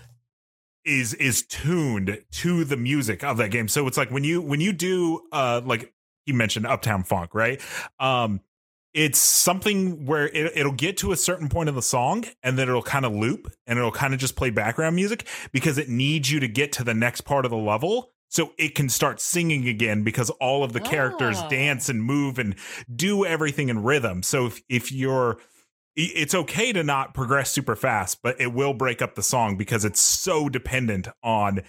is 0.87 1.13
is 1.15 1.43
tuned 1.43 2.23
to 2.33 2.65
the 2.65 2.77
music 2.79 3.23
of 3.23 3.37
that 3.37 3.51
game. 3.51 3.69
So 3.69 3.87
it's 3.87 3.99
like 3.99 4.11
when 4.11 4.25
you 4.25 4.41
when 4.41 4.61
you 4.63 4.73
do 4.73 5.21
uh 5.33 5.61
like 5.63 5.93
you 6.25 6.33
mentioned 6.33 6.67
Uptown 6.67 7.05
Funk, 7.05 7.35
right? 7.35 7.61
Um 7.99 8.41
it's 8.95 9.19
something 9.19 10.07
where 10.07 10.29
it, 10.29 10.53
it'll 10.57 10.73
get 10.73 10.97
to 10.97 11.13
a 11.13 11.17
certain 11.17 11.49
point 11.49 11.69
of 11.69 11.75
the 11.75 11.83
song 11.83 12.25
and 12.43 12.59
then 12.59 12.69
it'll 12.69 12.83
kind 12.83 13.05
of 13.05 13.15
loop 13.15 13.53
and 13.67 13.79
it'll 13.79 13.93
kind 13.93 14.15
of 14.15 14.19
just 14.19 14.35
play 14.37 14.51
background 14.51 14.97
music 14.97 15.29
because 15.53 15.77
it 15.79 15.89
needs 15.89 16.33
you 16.33 16.41
to 16.41 16.49
get 16.49 16.73
to 16.73 16.83
the 16.83 16.95
next 16.95 17.21
part 17.21 17.45
of 17.45 17.51
the 17.51 17.57
level 17.59 18.13
so 18.31 18.53
it 18.57 18.75
can 18.75 18.89
start 18.89 19.21
singing 19.21 19.69
again 19.69 20.03
because 20.03 20.31
all 20.31 20.65
of 20.65 20.73
the 20.73 20.81
characters 20.81 21.37
Oh. 21.41 21.49
dance 21.51 21.89
and 21.89 22.03
move 22.03 22.39
and 22.39 22.55
do 22.95 23.27
everything 23.27 23.69
in 23.69 23.83
rhythm. 23.83 24.23
So 24.23 24.47
if, 24.47 24.63
if 24.69 24.93
you're 24.93 25.39
it's 25.97 26.35
okay 26.35 26.73
to 26.73 26.85
not 26.85 27.13
progress 27.13 27.51
super 27.51 27.75
fast, 27.77 28.21
but 28.23 28.41
it 28.41 28.55
will 28.55 28.73
break 28.73 29.03
up 29.03 29.17
the 29.17 29.23
song 29.23 29.57
because 29.57 29.85
it's 29.85 30.01
so 30.01 30.49
dependent 30.49 31.09
on 31.23 31.61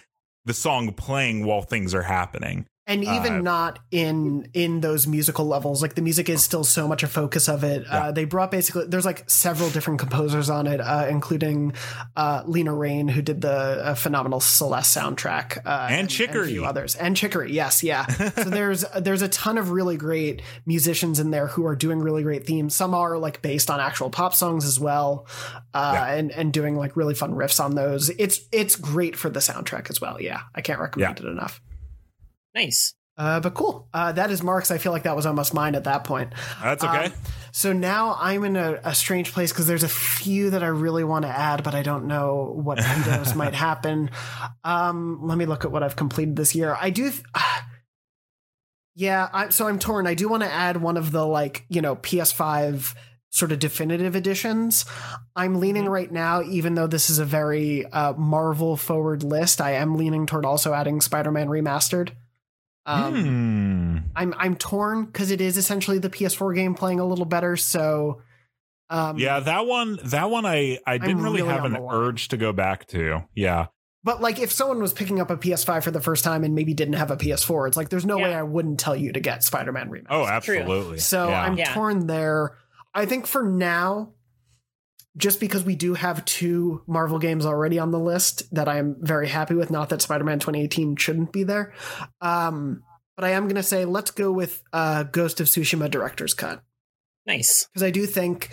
the 0.44 0.54
song 0.54 0.92
playing 0.94 1.44
while 1.44 1.62
things 1.62 1.92
are 1.94 2.04
happening. 2.04 2.66
And 2.84 3.04
even 3.04 3.32
Uh, 3.34 3.40
not 3.42 3.78
in 3.92 4.48
in 4.54 4.80
those 4.80 5.06
musical 5.06 5.46
levels 5.46 5.82
like 5.82 5.94
the 5.94 6.02
music 6.02 6.28
is 6.28 6.42
still 6.42 6.64
so 6.64 6.88
much 6.88 7.04
a 7.04 7.06
focus 7.06 7.48
of 7.48 7.62
it. 7.62 7.86
Uh, 7.88 8.10
they 8.10 8.24
brought 8.24 8.50
basically 8.50 8.86
there's 8.88 9.04
like 9.04 9.22
several 9.30 9.70
different 9.70 10.00
composers 10.00 10.50
on 10.50 10.66
it 10.66 10.80
uh, 10.80 11.06
including 11.08 11.74
uh, 12.16 12.42
Lena 12.44 12.74
Raine 12.74 13.06
who 13.06 13.22
did 13.22 13.40
the 13.40 13.50
uh, 13.52 13.94
phenomenal 13.94 14.40
celeste 14.40 14.96
soundtrack 14.96 15.58
uh, 15.64 15.86
And 15.90 16.08
a 16.08 16.10
Chicory. 16.10 16.48
few 16.48 16.64
others. 16.64 16.96
And 16.96 17.16
chicory 17.16 17.52
yes 17.52 17.84
yeah. 17.84 18.04
So 18.42 18.50
there's 18.50 18.84
there's 19.00 19.22
a 19.22 19.28
ton 19.28 19.58
of 19.58 19.70
really 19.70 19.96
great 19.96 20.42
musicians 20.66 21.20
in 21.20 21.30
there 21.30 21.46
who 21.46 21.64
are 21.66 21.76
doing 21.76 22.00
really 22.00 22.24
great 22.24 22.46
themes. 22.46 22.74
Some 22.74 22.94
are 22.94 23.16
like 23.16 23.42
based 23.42 23.70
on 23.70 23.78
actual 23.78 24.10
pop 24.10 24.34
songs 24.34 24.64
as 24.64 24.80
well 24.80 25.28
uh, 25.72 26.04
and 26.08 26.32
and 26.32 26.52
doing 26.52 26.74
like 26.76 26.96
really 26.96 27.14
fun 27.14 27.32
riffs 27.34 27.62
on 27.64 27.76
those. 27.76 28.10
It's 28.10 28.40
it's 28.50 28.74
great 28.74 29.14
for 29.14 29.30
the 29.30 29.40
soundtrack 29.40 29.88
as 29.88 30.00
well 30.00 30.20
yeah. 30.20 30.40
I 30.52 30.62
can't 30.62 30.80
recommend 30.80 31.20
it 31.20 31.26
enough 31.26 31.60
nice. 32.54 32.94
uh, 33.18 33.40
but 33.40 33.54
cool. 33.54 33.88
Uh, 33.92 34.12
that 34.12 34.30
is 34.30 34.42
Mark's. 34.42 34.70
I 34.70 34.78
feel 34.78 34.92
like 34.92 35.02
that 35.02 35.16
was 35.16 35.26
almost 35.26 35.52
mine 35.54 35.74
at 35.74 35.84
that 35.84 36.04
point. 36.04 36.32
That's 36.62 36.82
okay. 36.82 37.06
Um, 37.06 37.12
so 37.52 37.72
now 37.72 38.16
I'm 38.18 38.44
in 38.44 38.56
a, 38.56 38.80
a 38.82 38.94
strange 38.94 39.32
place 39.32 39.52
because 39.52 39.66
there's 39.66 39.82
a 39.82 39.88
few 39.88 40.50
that 40.50 40.62
I 40.62 40.68
really 40.68 41.04
want 41.04 41.26
to 41.26 41.28
add, 41.28 41.62
but 41.62 41.74
I 41.74 41.82
don't 41.82 42.06
know 42.06 42.52
what 42.56 42.78
windows 42.96 43.34
might 43.34 43.54
happen. 43.54 44.10
Um, 44.64 45.20
let 45.22 45.36
me 45.36 45.44
look 45.44 45.64
at 45.64 45.70
what 45.70 45.82
I've 45.82 45.96
completed 45.96 46.36
this 46.36 46.54
year. 46.54 46.76
I 46.80 46.88
do. 46.90 47.10
Th- 47.10 47.22
yeah, 48.94 49.28
I, 49.32 49.50
so 49.50 49.68
I'm 49.68 49.78
torn. 49.78 50.06
I 50.06 50.14
do 50.14 50.28
want 50.28 50.42
to 50.42 50.50
add 50.52 50.78
one 50.78 50.96
of 50.96 51.10
the 51.12 51.26
like 51.26 51.64
you 51.68 51.82
know 51.82 51.96
PS5 51.96 52.94
sort 53.28 53.52
of 53.52 53.58
definitive 53.58 54.14
editions. 54.14 54.84
I'm 55.34 55.58
leaning 55.60 55.88
right 55.88 56.10
now, 56.10 56.42
even 56.42 56.74
though 56.74 56.86
this 56.86 57.08
is 57.08 57.18
a 57.18 57.24
very 57.24 57.86
uh, 57.86 58.12
Marvel 58.12 58.76
forward 58.76 59.22
list. 59.22 59.60
I 59.60 59.72
am 59.72 59.96
leaning 59.96 60.26
toward 60.26 60.44
also 60.44 60.74
adding 60.74 61.00
Spider-Man 61.00 61.48
remastered. 61.48 62.10
Um, 62.84 63.14
Hmm. 63.14 63.98
I'm 64.16 64.34
I'm 64.36 64.56
torn 64.56 65.04
because 65.06 65.30
it 65.30 65.40
is 65.40 65.56
essentially 65.56 65.98
the 65.98 66.10
PS4 66.10 66.54
game 66.54 66.74
playing 66.74 67.00
a 67.00 67.04
little 67.06 67.24
better. 67.24 67.56
So, 67.56 68.22
um, 68.90 69.18
yeah, 69.18 69.40
that 69.40 69.66
one 69.66 69.98
that 70.04 70.30
one 70.30 70.44
I 70.44 70.78
I 70.86 70.98
didn't 70.98 71.22
really, 71.22 71.42
really 71.42 71.52
have 71.54 71.64
an 71.64 71.76
urge 71.76 72.28
to 72.28 72.36
go 72.36 72.52
back 72.52 72.86
to. 72.88 73.22
Yeah. 73.34 73.66
But 74.04 74.20
like, 74.20 74.40
if 74.40 74.50
someone 74.50 74.80
was 74.80 74.92
picking 74.92 75.20
up 75.20 75.30
a 75.30 75.36
PS5 75.36 75.84
for 75.84 75.92
the 75.92 76.00
first 76.00 76.24
time 76.24 76.42
and 76.42 76.56
maybe 76.56 76.74
didn't 76.74 76.94
have 76.94 77.12
a 77.12 77.16
PS4, 77.16 77.68
it's 77.68 77.76
like 77.76 77.88
there's 77.88 78.04
no 78.04 78.18
way 78.18 78.34
I 78.34 78.42
wouldn't 78.42 78.80
tell 78.80 78.96
you 78.96 79.12
to 79.12 79.20
get 79.20 79.44
Spider-Man 79.44 79.90
remastered. 79.90 80.06
Oh, 80.10 80.26
absolutely. 80.26 80.98
So 80.98 81.28
Yeah. 81.28 81.40
I'm 81.42 81.56
Yeah. 81.56 81.72
torn 81.72 82.08
there. 82.08 82.56
I 82.92 83.06
think 83.06 83.28
for 83.28 83.44
now, 83.44 84.10
just 85.16 85.40
because 85.40 85.64
we 85.64 85.76
do 85.76 85.94
have 85.94 86.24
two 86.24 86.82
Marvel 86.86 87.18
games 87.18 87.44
already 87.44 87.78
on 87.78 87.90
the 87.90 87.98
list 87.98 88.42
that 88.54 88.68
I'm 88.68 88.96
very 89.00 89.28
happy 89.28 89.54
with, 89.54 89.70
not 89.70 89.90
that 89.90 90.02
Spider-Man 90.02 90.38
2018 90.38 90.96
shouldn't 90.96 91.32
be 91.32 91.44
there. 91.44 91.72
Um, 92.20 92.82
but 93.16 93.24
I 93.24 93.30
am 93.30 93.44
going 93.44 93.56
to 93.56 93.62
say 93.62 93.84
let's 93.84 94.10
go 94.10 94.32
with 94.32 94.62
uh, 94.72 95.02
Ghost 95.04 95.40
of 95.40 95.46
Tsushima 95.46 95.90
Director's 95.90 96.34
Cut. 96.34 96.62
Nice. 97.24 97.66
Because 97.66 97.84
I 97.84 97.90
do 97.90 98.04
think 98.04 98.50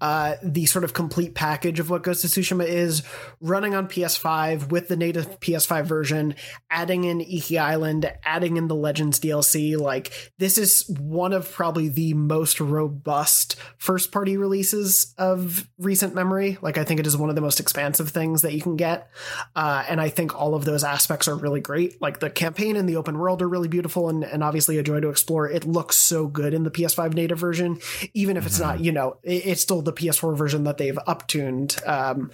uh, 0.00 0.34
the 0.42 0.66
sort 0.66 0.84
of 0.84 0.92
complete 0.92 1.36
package 1.36 1.78
of 1.78 1.88
what 1.88 2.02
Ghost 2.02 2.24
of 2.24 2.30
Tsushima 2.30 2.66
is 2.66 3.04
running 3.40 3.76
on 3.76 3.86
PS5 3.86 4.70
with 4.70 4.88
the 4.88 4.96
native 4.96 5.38
PS5 5.38 5.84
version, 5.84 6.34
adding 6.68 7.04
in 7.04 7.20
Iki 7.20 7.58
Island, 7.58 8.12
adding 8.24 8.56
in 8.56 8.66
the 8.66 8.74
Legends 8.74 9.20
DLC. 9.20 9.78
Like, 9.78 10.32
this 10.38 10.58
is 10.58 10.88
one 10.98 11.32
of 11.32 11.50
probably 11.52 11.88
the 11.88 12.12
most 12.14 12.60
robust 12.60 13.54
first 13.76 14.10
party 14.10 14.36
releases 14.36 15.14
of 15.16 15.68
recent 15.78 16.12
memory. 16.12 16.58
Like, 16.60 16.76
I 16.76 16.82
think 16.82 16.98
it 16.98 17.06
is 17.06 17.16
one 17.16 17.28
of 17.28 17.36
the 17.36 17.40
most 17.40 17.60
expansive 17.60 18.08
things 18.08 18.42
that 18.42 18.52
you 18.52 18.60
can 18.60 18.74
get. 18.74 19.08
Uh, 19.54 19.84
and 19.88 20.00
I 20.00 20.08
think 20.08 20.34
all 20.34 20.56
of 20.56 20.64
those 20.64 20.82
aspects 20.82 21.28
are 21.28 21.36
really 21.36 21.60
great. 21.60 22.02
Like, 22.02 22.18
the 22.18 22.30
campaign 22.30 22.74
and 22.74 22.88
the 22.88 22.96
open 22.96 23.16
world 23.16 23.42
are 23.42 23.48
really 23.48 23.68
beautiful 23.68 24.08
and, 24.08 24.24
and 24.24 24.42
obviously 24.42 24.76
a 24.76 24.82
joy 24.82 24.98
to 24.98 25.08
explore. 25.08 25.48
It 25.48 25.64
looks 25.64 25.96
so 25.96 26.26
good 26.26 26.52
in 26.52 26.64
the 26.64 26.70
PS5 26.72 27.14
native 27.14 27.38
version 27.38 27.78
even 28.14 28.36
if 28.36 28.46
it's 28.46 28.58
not, 28.60 28.80
you 28.80 28.92
know, 28.92 29.16
it- 29.22 29.46
it's 29.46 29.60
still 29.62 29.82
the 29.82 29.92
PS4 29.92 30.36
version 30.36 30.64
that 30.64 30.78
they've 30.78 30.98
uptuned. 31.06 31.86
Um, 31.88 32.30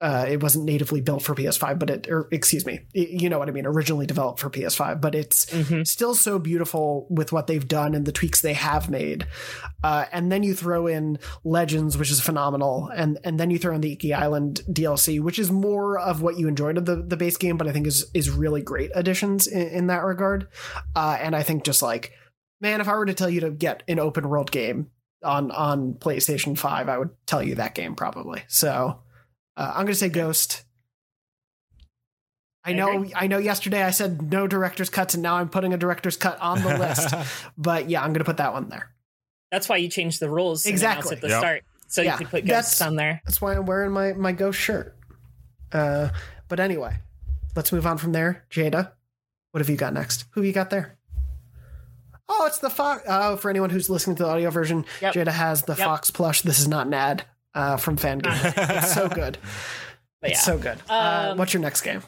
uh, 0.00 0.26
it 0.28 0.40
wasn't 0.40 0.64
natively 0.64 1.00
built 1.00 1.24
for 1.24 1.34
PS5, 1.34 1.76
but 1.76 1.90
it, 1.90 2.06
or 2.08 2.28
excuse 2.30 2.64
me, 2.64 2.82
y- 2.94 3.08
you 3.10 3.28
know 3.28 3.36
what 3.40 3.48
I 3.48 3.50
mean, 3.50 3.66
originally 3.66 4.06
developed 4.06 4.38
for 4.38 4.48
PS5, 4.48 5.00
but 5.00 5.16
it's 5.16 5.52
still 5.82 6.14
so 6.14 6.38
beautiful 6.38 7.08
with 7.10 7.32
what 7.32 7.48
they've 7.48 7.66
done 7.66 7.96
and 7.96 8.06
the 8.06 8.12
tweaks 8.12 8.40
they 8.40 8.52
have 8.52 8.88
made. 8.88 9.26
Uh, 9.82 10.04
and 10.12 10.30
then 10.30 10.44
you 10.44 10.54
throw 10.54 10.86
in 10.86 11.18
Legends, 11.42 11.98
which 11.98 12.12
is 12.12 12.20
phenomenal, 12.20 12.88
and 12.94 13.18
and 13.24 13.40
then 13.40 13.50
you 13.50 13.58
throw 13.58 13.74
in 13.74 13.80
the 13.80 13.90
Iki 13.94 14.14
Island 14.14 14.60
DLC, 14.70 15.18
which 15.20 15.38
is 15.40 15.50
more 15.50 15.98
of 15.98 16.22
what 16.22 16.38
you 16.38 16.46
enjoyed 16.46 16.78
of 16.78 16.84
the, 16.86 17.02
the 17.02 17.16
base 17.16 17.36
game, 17.36 17.56
but 17.56 17.66
I 17.66 17.72
think 17.72 17.88
is 17.88 18.08
is 18.14 18.30
really 18.30 18.62
great 18.62 18.92
additions 18.94 19.48
in, 19.48 19.62
in 19.66 19.86
that 19.88 20.04
regard. 20.04 20.46
Uh, 20.94 21.18
and 21.20 21.34
I 21.34 21.42
think 21.42 21.64
just 21.64 21.82
like, 21.82 22.12
man, 22.60 22.80
if 22.80 22.86
I 22.86 22.94
were 22.96 23.06
to 23.06 23.14
tell 23.14 23.28
you 23.30 23.40
to 23.40 23.50
get 23.50 23.82
an 23.88 23.98
open 23.98 24.28
world 24.28 24.52
game 24.52 24.90
on 25.22 25.50
on 25.50 25.94
PlayStation 25.94 26.56
5, 26.56 26.88
I 26.88 26.98
would 26.98 27.10
tell 27.26 27.42
you 27.42 27.56
that 27.56 27.74
game 27.74 27.94
probably. 27.94 28.42
So 28.48 29.00
uh, 29.56 29.68
I'm 29.74 29.82
going 29.84 29.88
to 29.88 29.94
say 29.94 30.08
Ghost. 30.08 30.64
I 32.64 32.72
know. 32.74 33.06
I, 33.16 33.28
know. 33.28 33.38
Yesterday 33.38 33.82
I 33.82 33.92
said 33.92 34.30
no 34.30 34.46
director's 34.46 34.90
cuts, 34.90 35.14
and 35.14 35.22
now 35.22 35.36
I'm 35.36 35.48
putting 35.48 35.72
a 35.72 35.78
director's 35.78 36.16
cut 36.16 36.38
on 36.40 36.60
the 36.62 36.76
list. 36.78 37.14
but 37.58 37.88
yeah, 37.88 38.02
I'm 38.02 38.08
going 38.08 38.18
to 38.18 38.24
put 38.24 38.36
that 38.38 38.52
one 38.52 38.68
there. 38.68 38.90
That's 39.50 39.68
why 39.68 39.78
you 39.78 39.88
changed 39.88 40.20
the 40.20 40.28
rules 40.28 40.66
Exactly. 40.66 41.16
at 41.16 41.22
the 41.22 41.28
Yep. 41.28 41.38
start, 41.38 41.64
so 41.86 42.02
Yeah, 42.02 42.12
you 42.12 42.18
could 42.18 42.28
put 42.28 42.44
that's- 42.44 42.82
on 42.82 42.96
there. 42.96 43.22
That's 43.24 43.40
why 43.40 43.54
I'm 43.54 43.64
wearing 43.64 43.92
my 43.92 44.12
my 44.12 44.32
ghost 44.32 44.58
shirt. 44.58 44.94
Uh, 45.72 46.10
but 46.48 46.60
anyway, 46.60 46.96
let's 47.56 47.72
move 47.72 47.86
on 47.86 47.96
from 47.96 48.12
there. 48.12 48.44
Jada, 48.50 48.92
what 49.52 49.60
have 49.60 49.70
you 49.70 49.76
got 49.76 49.94
next? 49.94 50.26
Who 50.32 50.42
you 50.42 50.52
got 50.52 50.68
there? 50.68 50.97
Oh, 52.28 52.46
it's 52.46 52.58
the 52.58 52.70
Fox. 52.70 53.02
Uh, 53.06 53.36
for 53.36 53.50
anyone 53.50 53.70
who's 53.70 53.88
listening 53.88 54.16
to 54.16 54.22
the 54.24 54.28
audio 54.28 54.50
version, 54.50 54.84
Yep. 55.00 55.14
Jada 55.14 55.28
has 55.32 55.62
the 55.62 55.74
Yep. 55.74 55.86
Fox 55.86 56.10
plush. 56.10 56.42
This 56.42 56.58
is 56.58 56.68
not 56.68 56.86
an 56.86 56.94
ad 56.94 57.24
uh, 57.54 57.76
from 57.78 57.96
Fangame. 57.96 58.26
it's 58.78 58.92
so 58.94 59.08
good. 59.08 59.38
But 60.20 60.30
It's 60.32 60.40
yeah. 60.40 60.44
so 60.54 60.58
good. 60.58 60.78
uh, 60.88 61.28
Um, 61.32 61.38
what's 61.38 61.54
your 61.54 61.62
next 61.62 61.80
game? 61.82 62.02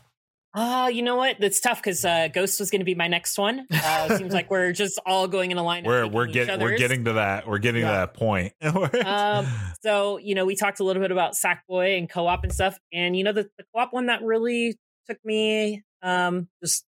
Ah, 0.53 0.89
you 0.89 1.03
know 1.03 1.15
what? 1.15 1.37
That's 1.39 1.61
tough 1.61 1.79
because 1.81 2.05
uh, 2.05 2.27
Ghost 2.27 2.59
was 2.59 2.73
going 2.73 2.81
to 2.81 2.85
be 2.85 2.97
my 2.97 3.07
next 3.07 3.39
one. 3.39 3.69
Uh, 3.73 4.19
seems 4.19 4.35
like 4.35 4.51
we're 4.51 4.73
just 4.73 4.99
all 5.07 5.29
going 5.29 5.53
in 5.53 5.59
a 5.59 5.63
line. 5.63 5.85
We're 5.85 6.09
we're 6.09 6.27
getting 6.27 6.59
we're 6.61 6.77
getting 6.77 7.05
to 7.05 7.13
that. 7.15 7.47
We're 7.47 7.59
getting 7.59 7.83
to 7.83 7.87
that 7.87 8.15
point. 8.15 8.53
um, 9.07 9.47
so 9.85 10.19
you 10.19 10.35
know, 10.35 10.45
we 10.45 10.57
talked 10.57 10.81
a 10.81 10.85
little 10.85 11.01
bit 11.01 11.13
about 11.13 11.35
Sackboy 11.35 11.97
and 11.99 12.11
co-op 12.11 12.43
and 12.43 12.53
stuff, 12.53 12.77
and 12.93 13.17
you 13.17 13.23
know, 13.23 13.33
the, 13.33 13.45
the 13.59 13.65
co-op 13.73 13.93
one 13.93 14.07
that 14.07 14.23
really 14.25 14.77
took 15.09 15.25
me 15.25 15.85
um 16.03 16.49
just 16.63 16.85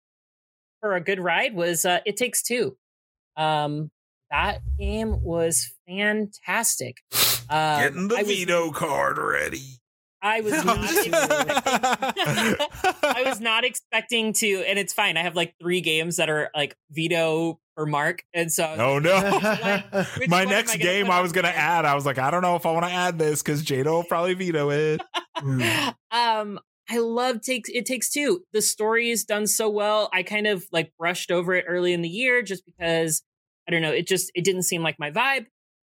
for 0.79 0.95
a 0.95 1.01
good 1.01 1.19
ride 1.19 1.53
was 1.53 1.85
uh, 1.85 1.99
It 2.03 2.17
Takes 2.17 2.41
Two. 2.41 2.77
Um, 3.41 3.89
that 4.29 4.59
game 4.79 5.21
was 5.23 5.73
fantastic. 5.87 6.97
Um, 7.49 7.81
Getting 7.81 8.07
the 8.07 8.15
I 8.17 8.23
was- 8.23 8.27
veto 8.27 8.71
card 8.71 9.17
ready. 9.17 9.77
I 10.23 10.41
was 10.41 10.53
not 10.65 10.77
expecting, 10.83 11.13
I 11.15 13.23
was 13.25 13.39
not 13.39 13.63
expecting 13.65 14.33
to, 14.33 14.63
and 14.67 14.77
it's 14.77 14.93
fine. 14.93 15.17
I 15.17 15.23
have 15.23 15.35
like 15.35 15.55
three 15.59 15.81
games 15.81 16.17
that 16.17 16.29
are 16.29 16.51
like 16.55 16.75
veto 16.91 17.59
or 17.75 17.87
Mark, 17.87 18.21
and 18.31 18.51
so 18.51 18.65
Oh 18.77 18.99
no! 18.99 19.19
which 20.17 20.29
My 20.29 20.43
next 20.43 20.75
I 20.75 20.77
game 20.77 21.09
I 21.09 21.21
was 21.21 21.31
gonna 21.31 21.47
add. 21.47 21.85
I 21.85 21.95
was 21.95 22.05
like, 22.05 22.19
I 22.19 22.29
don't 22.29 22.43
know 22.43 22.55
if 22.55 22.67
I 22.67 22.71
want 22.71 22.85
to 22.85 22.91
add 22.91 23.17
this 23.17 23.41
because 23.41 23.63
Jada 23.63 23.85
will 23.87 24.03
probably 24.03 24.35
veto 24.35 24.69
it. 24.69 25.01
um 26.11 26.59
I 26.87 26.99
love 26.99 27.41
takes 27.41 27.69
it 27.69 27.87
takes 27.87 28.11
two. 28.11 28.43
The 28.53 28.61
story 28.61 29.09
is 29.09 29.23
done 29.23 29.47
so 29.47 29.69
well. 29.71 30.07
I 30.13 30.21
kind 30.21 30.45
of 30.45 30.65
like 30.71 30.91
brushed 30.99 31.31
over 31.31 31.55
it 31.55 31.65
early 31.67 31.93
in 31.93 32.03
the 32.03 32.09
year 32.09 32.43
just 32.43 32.63
because 32.65 33.23
I 33.71 33.75
don't 33.75 33.81
know, 33.81 33.91
it 33.91 34.07
just 34.07 34.31
it 34.35 34.43
didn't 34.43 34.63
seem 34.63 34.83
like 34.83 34.99
my 34.99 35.11
vibe. 35.11 35.45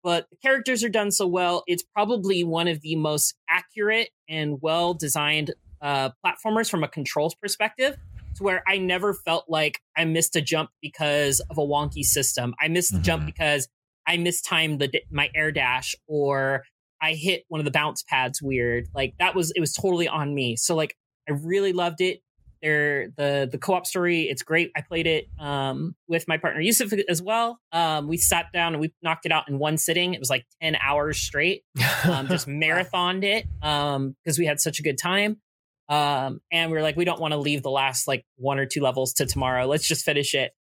But 0.03 0.27
the 0.31 0.37
characters 0.37 0.83
are 0.85 0.89
done 0.89 1.11
so 1.11 1.27
well. 1.27 1.65
It's 1.67 1.83
probably 1.83 2.45
one 2.45 2.69
of 2.69 2.81
the 2.81 2.97
most 2.97 3.35
accurate 3.49 4.11
and 4.29 4.59
well 4.61 4.95
designed 4.95 5.55
uh 5.81 6.11
platformers 6.25 6.69
from 6.69 6.83
a 6.83 6.89
controls 6.89 7.35
perspective. 7.35 7.97
To 8.37 8.43
where 8.45 8.63
I 8.67 8.79
never 8.79 9.15
felt 9.15 9.47
like 9.49 9.81
I 9.97 10.05
missed 10.05 10.37
a 10.37 10.41
jump 10.41 10.71
because 10.81 11.41
of 11.51 11.59
a 11.59 11.63
wonky 11.63 12.05
system. 12.05 12.55
I 12.61 12.69
missed 12.69 12.93
the 12.93 13.01
jump 13.01 13.27
because 13.27 13.69
I 14.07 14.17
mistimed 14.17 14.81
the 14.81 14.91
my 15.11 15.31
air 15.35 15.53
dash 15.53 15.95
or 16.07 16.65
I 17.01 17.15
hit 17.15 17.45
one 17.49 17.61
of 17.61 17.65
the 17.65 17.71
bounce 17.71 18.03
pads 18.03 18.43
weird. 18.43 18.89
Like 18.95 19.15
that 19.19 19.35
was 19.35 19.53
it 19.55 19.61
was 19.61 19.73
totally 19.73 20.09
on 20.09 20.35
me. 20.35 20.57
So 20.57 20.75
like 20.75 20.97
I 21.29 21.33
really 21.33 21.73
loved 21.73 22.01
it. 22.01 22.21
There 22.63 23.09
the 23.17 23.49
the 23.51 23.59
co-op 23.59 23.87
story, 23.87 24.23
it's 24.23 24.43
great. 24.43 24.71
I 24.77 24.81
played 24.81 25.07
it 25.07 25.29
um 25.39 25.95
with 26.09 26.27
my 26.29 26.37
partner 26.39 26.61
Yusuf 26.61 26.93
as 27.09 27.23
well. 27.23 27.61
Um 27.73 28.09
we 28.09 28.17
sat 28.17 28.47
down 28.53 28.75
and 28.75 28.81
we 28.81 28.93
knocked 29.03 29.27
it 29.27 29.33
out 29.33 29.49
in 29.49 29.59
one 29.59 29.79
sitting. 29.79 30.15
It 30.15 30.21
was 30.21 30.31
like 30.31 30.45
10 30.63 30.77
hours 30.77 31.19
straight. 31.19 31.63
Um 32.05 32.29
just 32.29 32.47
marathoned 32.49 33.25
it 33.25 33.47
um 33.63 34.17
because 34.25 34.39
we 34.39 34.47
had 34.47 34.61
such 34.61 34.81
a 34.81 34.83
good 34.83 34.99
time. 34.99 35.41
Um 35.89 36.41
and 36.53 36.71
we 36.71 36.79
are 36.79 36.83
like 36.83 36.97
we 36.97 37.05
don't 37.05 37.21
want 37.21 37.33
to 37.33 37.39
leave 37.39 37.63
the 37.63 37.71
last 37.71 38.09
like 38.09 38.25
one 38.37 38.59
or 38.59 38.67
two 38.67 38.81
levels 38.81 39.13
to 39.15 39.27
tomorrow. 39.27 39.67
Let's 39.67 39.87
just 39.87 40.05
finish 40.05 40.35
it. 40.35 40.53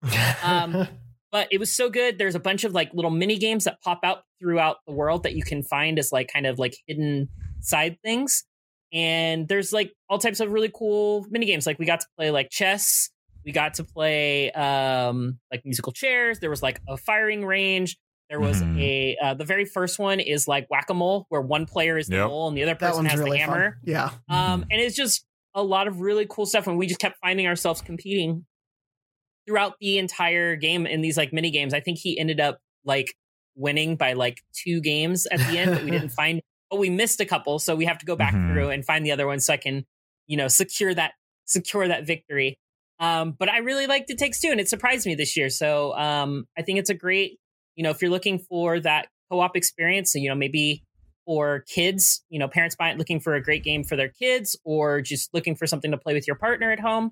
Um 0.43 0.87
but 1.31 1.47
it 1.51 1.59
was 1.59 1.71
so 1.71 1.89
good. 1.89 2.17
There's 2.17 2.35
a 2.35 2.39
bunch 2.39 2.63
of 2.63 2.73
like 2.73 2.91
little 2.93 3.11
mini 3.11 3.37
games 3.37 3.65
that 3.65 3.81
pop 3.81 3.99
out 4.03 4.19
throughout 4.39 4.77
the 4.87 4.93
world 4.93 5.23
that 5.23 5.35
you 5.35 5.43
can 5.43 5.63
find 5.63 5.99
as 5.99 6.11
like 6.11 6.29
kind 6.31 6.45
of 6.45 6.59
like 6.59 6.77
hidden 6.87 7.29
side 7.59 7.97
things. 8.03 8.43
And 8.93 9.47
there's 9.47 9.73
like 9.73 9.93
all 10.09 10.17
types 10.17 10.39
of 10.39 10.51
really 10.51 10.71
cool 10.73 11.25
mini 11.29 11.45
games. 11.45 11.65
Like 11.67 11.77
we 11.79 11.85
got 11.85 11.99
to 12.01 12.07
play 12.17 12.31
like 12.31 12.49
chess. 12.49 13.09
We 13.45 13.51
got 13.51 13.75
to 13.75 13.83
play 13.83 14.51
um 14.51 15.39
like 15.51 15.63
musical 15.65 15.91
chairs. 15.93 16.39
There 16.39 16.49
was 16.49 16.61
like 16.63 16.79
a 16.87 16.97
firing 16.97 17.45
range. 17.45 17.97
There 18.29 18.39
was 18.41 18.61
Mhm. 18.61 18.79
a 18.81 19.17
uh, 19.23 19.33
the 19.35 19.45
very 19.45 19.63
first 19.65 19.99
one 19.99 20.19
is 20.19 20.47
like 20.47 20.67
whack 20.69 20.89
a 20.89 20.93
mole, 20.93 21.25
where 21.29 21.41
one 21.41 21.65
player 21.65 21.97
is 21.97 22.07
the 22.07 22.17
Yep. 22.17 22.27
mole 22.27 22.47
and 22.49 22.57
the 22.57 22.63
other 22.63 22.75
person 22.75 23.05
has 23.05 23.17
really 23.19 23.37
the 23.39 23.45
fun. 23.45 23.53
hammer. 23.53 23.79
Yeah. 23.85 24.11
Um, 24.29 24.65
and 24.69 24.81
it's 24.81 24.95
just 24.95 25.25
a 25.53 25.63
lot 25.63 25.87
of 25.87 26.01
really 26.01 26.25
cool 26.29 26.45
stuff. 26.45 26.67
And 26.67 26.77
we 26.77 26.87
just 26.87 26.99
kept 26.99 27.17
finding 27.21 27.47
ourselves 27.47 27.81
competing 27.81 28.45
throughout 29.47 29.75
the 29.79 29.97
entire 29.97 30.55
game 30.55 30.85
in 30.85 31.01
these 31.01 31.17
like 31.17 31.31
mini 31.31 31.51
games. 31.51 31.73
I 31.73 31.79
think 31.79 31.99
he 31.99 32.19
ended 32.19 32.39
up 32.39 32.59
like 32.83 33.13
winning 33.55 33.95
by 33.95 34.13
like 34.13 34.41
two 34.53 34.81
games 34.81 35.25
at 35.27 35.39
the 35.39 35.57
end, 35.57 35.71
but 35.71 35.83
we 35.83 35.91
didn't 35.91 36.09
find, 36.21 36.41
but 36.69 36.79
we 36.79 36.89
missed 36.89 37.19
a 37.19 37.25
couple. 37.25 37.59
So 37.59 37.75
we 37.75 37.85
have 37.85 37.97
to 37.99 38.05
go 38.05 38.15
back 38.15 38.33
Mhm. 38.33 38.51
through 38.51 38.69
and 38.69 38.85
find 38.85 39.05
the 39.05 39.11
other 39.11 39.27
one 39.27 39.39
so 39.39 39.53
I 39.53 39.57
can, 39.57 39.85
you 40.27 40.37
know, 40.37 40.47
secure 40.47 40.93
that, 40.93 41.13
secure 41.45 41.87
that 41.87 42.05
victory. 42.05 42.57
Um, 42.99 43.35
but 43.37 43.49
I 43.49 43.59
really 43.59 43.87
liked 43.87 44.09
It 44.09 44.17
Takes 44.17 44.39
Two 44.41 44.49
and 44.49 44.59
it 44.59 44.67
surprised 44.67 45.05
me 45.05 45.15
this 45.15 45.37
year. 45.37 45.49
So 45.49 45.95
um, 45.95 46.45
I 46.57 46.61
think 46.63 46.79
it's 46.79 46.89
a 46.89 46.95
great, 46.95 47.39
you 47.75 47.83
know, 47.83 47.91
if 47.91 48.01
you're 48.01 48.11
looking 48.11 48.39
for 48.39 48.79
that 48.79 49.07
co-op 49.31 49.55
experience, 49.55 50.11
so, 50.11 50.19
you 50.19 50.29
know, 50.29 50.35
maybe 50.35 50.83
for 51.25 51.63
kids, 51.67 52.23
you 52.29 52.39
know, 52.39 52.47
parents 52.47 52.75
buying 52.75 52.97
looking 52.97 53.19
for 53.19 53.35
a 53.35 53.43
great 53.43 53.63
game 53.63 53.83
for 53.83 53.95
their 53.95 54.09
kids 54.09 54.57
or 54.63 55.01
just 55.01 55.33
looking 55.33 55.55
for 55.55 55.67
something 55.67 55.91
to 55.91 55.97
play 55.97 56.13
with 56.13 56.25
your 56.25 56.37
partner 56.37 56.71
at 56.71 56.79
home. 56.79 57.11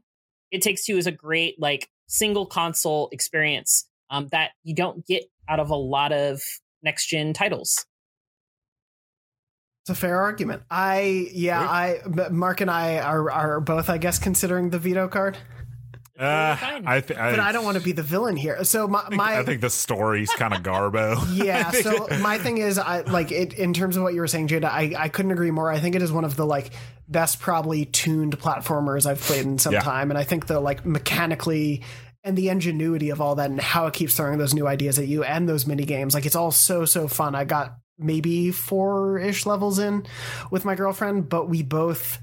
It 0.52 0.62
Takes 0.62 0.86
Two 0.86 0.98
is 0.98 1.06
a 1.06 1.12
great 1.12 1.60
like 1.60 1.90
single 2.08 2.46
console 2.46 3.10
experience 3.12 3.88
um, 4.10 4.28
that 4.32 4.52
you 4.64 4.74
don't 4.74 5.06
get 5.06 5.24
out 5.50 5.60
of 5.60 5.70
a 5.70 5.76
lot 5.76 6.12
of 6.12 6.42
next 6.82 7.08
gen 7.08 7.34
titles. 7.34 7.86
It's 9.86 9.92
a 9.92 9.96
fair 9.96 10.20
argument. 10.20 10.64
I 10.72 11.30
yeah, 11.32 11.60
I 11.62 12.00
but 12.08 12.34
Mark 12.34 12.60
and 12.60 12.72
I 12.72 12.98
are 12.98 13.30
are 13.30 13.60
both 13.60 13.88
I 13.88 14.00
guess 14.00 14.18
considering 14.18 14.72
the 14.72 14.80
veto 14.80 15.08
card. 15.08 15.38
Uh, 16.18 16.56
I, 16.86 17.02
th- 17.02 17.20
But 17.20 17.40
I 17.42 17.52
don't 17.52 17.66
want 17.66 17.78
to 17.78 17.84
be 17.84 17.92
the 17.92 18.02
villain 18.02 18.38
here. 18.38 18.64
So 18.64 18.88
my 18.88 19.02
think, 19.02 19.16
my 19.16 19.38
I 19.40 19.44
think 19.44 19.60
the 19.62 19.70
story's 19.70 20.32
kind 20.32 20.54
of 20.54 20.64
garbo. 20.64 21.22
yeah 21.46 21.70
so 21.72 22.08
my 22.22 22.38
thing 22.38 22.58
is 22.58 22.80
i 22.80 23.02
like 23.02 23.34
it 23.34 23.54
in 23.54 23.74
terms 23.74 23.98
of 23.98 24.04
what 24.04 24.14
you 24.14 24.22
were 24.22 24.28
saying 24.28 24.48
jada 24.48 24.64
I, 24.66 24.94
I 24.98 25.10
couldn't 25.10 25.32
agree 25.32 25.52
more 25.52 25.70
i 25.70 25.78
think 25.80 25.94
it 25.94 26.02
is 26.02 26.14
one 26.14 26.24
of 26.24 26.38
the 26.38 26.46
like 26.46 26.72
best 27.10 27.42
probably 27.42 27.84
tuned 27.84 28.40
platformers 28.40 29.06
i've 29.06 29.20
played 29.20 29.46
in 29.46 29.58
some 29.60 29.74
Yeah. 29.74 29.82
time 29.82 30.10
and 30.10 30.18
i 30.18 30.24
think 30.24 30.46
the 30.48 30.62
like 30.62 30.86
mechanically 30.86 31.84
and 32.24 32.38
the 32.38 32.48
ingenuity 32.48 33.10
of 33.10 33.20
all 33.20 33.36
that 33.36 33.50
and 33.50 33.60
how 33.60 33.86
it 33.88 33.94
keeps 33.94 34.16
throwing 34.16 34.38
those 34.38 34.54
new 34.54 34.68
ideas 34.68 34.98
at 34.98 35.08
you 35.08 35.26
and 35.26 35.50
those 35.50 35.68
mini 35.68 35.84
games 35.84 36.14
like 36.14 36.26
it's 36.26 36.36
all 36.36 36.52
so 36.52 36.86
so 36.86 37.10
fun 37.10 37.36
i 37.36 37.44
got 37.44 37.76
maybe 37.98 38.52
four-ish 38.52 39.46
levels 39.46 39.80
in 39.80 40.06
with 40.52 40.66
my 40.66 40.76
girlfriend 40.76 41.30
but 41.30 41.48
we 41.50 41.64
both 41.64 42.20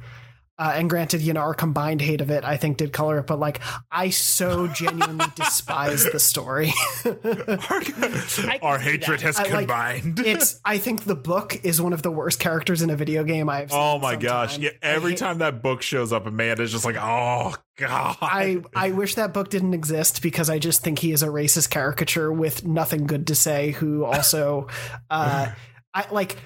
uh, 0.59 0.73
and 0.77 0.89
granted, 0.91 1.23
you 1.23 1.33
know, 1.33 1.41
our 1.41 1.55
combined 1.55 2.03
hate 2.03 2.21
of 2.21 2.31
it, 2.31 2.45
I 2.45 2.57
think, 2.57 2.77
did 2.77 2.93
color 2.93 3.19
it. 3.19 3.27
But 3.27 3.41
like, 3.41 3.61
I 3.91 4.11
so 4.11 4.67
genuinely 4.69 5.27
despise 5.35 6.05
the 6.05 6.21
story. 6.21 6.73
Our 8.63 8.79
hatred 8.79 9.23
has 9.23 9.39
I, 9.39 9.43
like, 9.43 9.51
combined. 9.51 10.21
it's. 10.21 10.61
I 10.65 10.79
think 10.79 11.05
the 11.05 11.15
book 11.17 11.65
is 11.65 11.81
one 11.81 11.93
of 11.93 12.03
the 12.03 12.11
worst 12.11 12.39
characters 12.39 12.83
in 12.83 12.91
a 12.91 12.97
video 12.97 13.25
game 13.25 13.49
I've. 13.49 13.71
seen 13.71 13.81
oh 13.81 13.99
my 13.99 14.13
some 14.13 14.21
gosh! 14.21 14.59
Yeah, 14.59 14.71
every 14.83 15.15
time 15.15 15.39
that 15.39 15.63
book 15.63 15.81
shows 15.81 16.13
up, 16.13 16.27
Amanda's 16.27 16.71
just 16.71 16.85
like, 16.85 16.97
"Oh 16.99 17.55
God!" 17.79 18.17
I 18.21 18.63
I 18.77 18.91
wish 18.91 19.15
that 19.15 19.33
book 19.33 19.49
didn't 19.49 19.75
exist 19.75 20.23
because 20.23 20.51
I 20.51 20.59
just 20.59 20.83
think 20.83 20.99
he 20.99 21.13
is 21.13 21.23
a 21.23 21.29
racist 21.29 21.71
caricature 21.71 22.31
with 22.31 22.67
nothing 22.67 23.07
good 23.07 23.29
to 23.29 23.35
say. 23.35 23.71
Who 23.73 24.05
also, 24.05 24.69
uh, 25.11 25.51
I 25.95 26.07
like 26.13 26.37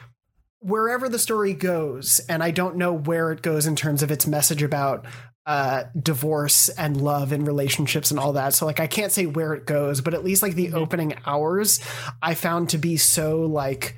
wherever 0.61 1.09
the 1.09 1.19
story 1.19 1.55
goes, 1.55 2.21
and 2.29 2.43
I 2.43 2.51
don't 2.51 2.77
know 2.77 2.93
where 2.93 3.33
it 3.33 3.43
goes 3.43 3.67
in 3.67 3.77
terms 3.77 4.03
of 4.03 4.11
its 4.11 4.27
message 4.27 4.63
about 4.63 5.07
uh 5.47 5.85
divorce 5.97 6.69
and 6.71 7.01
love 7.01 7.31
and 7.31 7.47
relationships 7.47 8.11
and 8.11 8.19
all 8.19 8.33
that. 8.33 8.53
So 8.53 8.67
like 8.67 8.81
i 8.81 8.89
can't 8.89 9.13
say 9.13 9.27
where 9.27 9.55
it 9.55 9.65
goes 9.65 10.01
but 10.01 10.13
at 10.13 10.25
least 10.25 10.43
like 10.43 10.57
the 10.57 10.73
opening 10.73 11.15
hours 11.25 11.79
i 12.21 12.35
found 12.35 12.71
to 12.71 12.79
be 12.79 12.97
so 12.97 13.43
like 13.43 13.95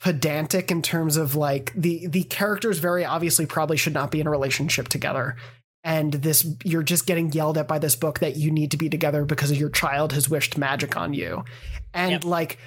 pedantic 0.00 0.70
in 0.70 0.82
terms 0.82 1.16
of 1.16 1.34
like 1.34 1.72
the 1.74 2.06
the 2.06 2.24
characters 2.24 2.78
very 2.78 3.04
obviously 3.04 3.46
probably 3.46 3.76
should 3.76 3.94
not 3.94 4.10
be 4.10 4.20
in 4.20 4.26
a 4.26 4.30
relationship 4.30 4.88
together. 4.88 5.36
And 5.84 6.12
this 6.12 6.46
you're 6.64 6.82
just 6.82 7.06
getting 7.06 7.32
yelled 7.32 7.58
at 7.58 7.68
by 7.68 7.78
this 7.78 7.96
book 7.96 8.18
that 8.18 8.36
you 8.36 8.50
need 8.50 8.72
to 8.72 8.76
be 8.76 8.88
together 8.88 9.24
because 9.24 9.52
your 9.52 9.70
child 9.70 10.12
has 10.12 10.28
wished 10.28 10.58
magic 10.58 10.96
on 10.96 11.14
you. 11.14 11.44
And 11.94 12.24
like 12.24 12.58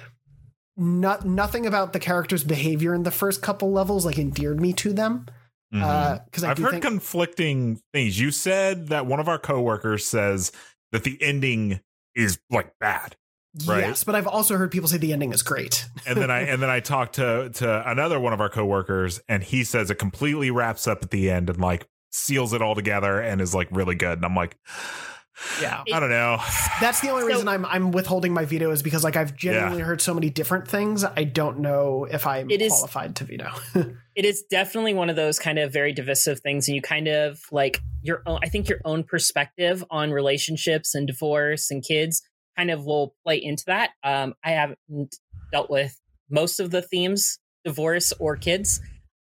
not 0.80 1.26
nothing 1.26 1.66
about 1.66 1.92
the 1.92 2.00
characters 2.00 2.42
behavior 2.42 2.94
in 2.94 3.02
the 3.02 3.10
first 3.10 3.42
couple 3.42 3.70
levels 3.70 4.06
like 4.06 4.18
endeared 4.18 4.60
me 4.60 4.72
to 4.72 4.92
them 4.92 5.26
uh 5.74 6.18
because 6.24 6.42
i 6.42 6.50
I've 6.50 6.58
heard 6.58 6.70
think 6.72 6.82
conflicting 6.82 7.80
things. 7.92 8.18
You 8.18 8.32
said 8.32 8.88
that 8.88 9.06
one 9.06 9.20
of 9.20 9.28
our 9.28 9.38
coworkers 9.38 10.04
says 10.04 10.50
that 10.90 11.04
the 11.04 11.16
ending 11.22 11.80
is 12.16 12.40
like 12.50 12.72
bad, 12.80 13.14
right? 13.66 13.80
yes 13.86 14.02
but 14.02 14.16
i've 14.16 14.26
also 14.26 14.56
heard 14.56 14.72
people 14.72 14.88
say 14.88 14.96
the 14.96 15.12
ending 15.12 15.32
is 15.32 15.42
great 15.42 15.86
and 16.06 16.16
then 16.16 16.30
I 16.30 16.40
and 16.48 16.60
then 16.60 16.70
I 16.70 16.80
talked 16.80 17.14
to 17.16 17.50
to 17.54 17.88
another 17.88 18.18
one 18.18 18.32
of 18.32 18.40
our 18.40 18.48
coworkers, 18.48 19.20
and 19.28 19.42
he 19.44 19.62
says 19.62 19.90
it 19.90 19.96
completely 19.96 20.50
wraps 20.50 20.88
up 20.88 21.02
at 21.02 21.10
the 21.10 21.30
end, 21.30 21.48
and 21.50 21.60
like 21.60 21.86
seals 22.10 22.52
it 22.52 22.62
all 22.62 22.74
together 22.74 23.20
and 23.20 23.40
is 23.40 23.54
like 23.54 23.68
really 23.70 23.94
good. 23.94 24.18
And 24.18 24.24
I'm 24.24 24.34
like, 24.34 24.56
Yeah. 25.60 25.82
I 25.92 26.00
don't 26.00 26.10
know. 26.10 26.38
That's 26.80 27.00
the 27.00 27.08
only 27.10 27.24
reason 27.24 27.48
I'm 27.48 27.64
I'm 27.64 27.90
withholding 27.92 28.32
my 28.34 28.44
veto 28.44 28.70
is 28.70 28.82
because 28.82 29.04
like 29.04 29.16
I've 29.16 29.36
genuinely 29.36 29.78
Yeah. 29.78 29.84
heard 29.84 30.00
so 30.00 30.12
many 30.14 30.30
different 30.30 30.68
things. 30.68 31.04
I 31.04 31.24
don't 31.24 31.60
know 31.60 32.06
if 32.10 32.26
I'm 32.26 32.50
It 32.50 32.60
is- 32.62 32.72
qualified 32.72 33.16
to 33.16 33.24
veto. 33.24 33.50
it 34.16 34.24
is 34.24 34.42
definitely 34.50 34.94
one 34.94 35.08
of 35.10 35.16
those 35.16 35.38
kind 35.38 35.58
of 35.58 35.72
very 35.72 35.92
divisive 35.92 36.40
things 36.40 36.68
and 36.68 36.74
you 36.74 36.82
kind 36.82 37.08
of 37.08 37.40
like 37.52 37.80
your 38.02 38.22
own 38.26 38.38
i 38.42 38.48
think 38.48 38.68
your 38.68 38.80
own 38.84 39.04
perspective 39.04 39.84
on 39.90 40.10
relationships 40.10 40.94
and 40.94 41.06
divorce 41.06 41.70
and 41.70 41.82
kids 41.84 42.22
kind 42.56 42.70
of 42.70 42.84
will 42.84 43.14
play 43.24 43.36
into 43.42 43.62
that 43.66 43.90
um 44.04 44.34
i 44.44 44.50
haven't 44.50 45.16
dealt 45.52 45.70
with 45.70 45.98
most 46.30 46.60
of 46.60 46.70
the 46.70 46.82
themes 46.82 47.38
divorce 47.64 48.12
or 48.18 48.36
kids 48.36 48.80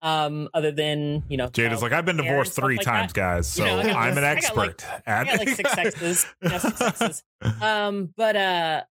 um 0.07 0.49
other 0.55 0.71
than 0.71 1.25
you 1.29 1.37
know 1.37 1.49
Jada's 1.49 1.83
like, 1.83 1.93
I've 1.93 2.05
been 2.05 2.17
divorced 2.17 2.55
three 2.55 2.77
like 2.77 2.85
times, 2.87 3.13
that. 3.13 3.19
guys. 3.19 3.49
So 3.49 3.65
You 3.65 3.71
know, 3.85 3.91
I'm 3.99 4.17
an 4.17 4.25
I 4.25 4.35
got, 4.41 4.57
like- 4.57 4.69
expert 4.73 4.85
I 5.07 5.11
at 5.11 5.27
got 5.27 5.39
like 5.39 5.49
six 5.51 5.73
sexes. 5.73 6.27
You 6.43 6.59
six 6.59 6.79
sexes. 6.79 7.23
Um, 7.63 8.13
but 8.17 8.37
uh, 8.37 8.83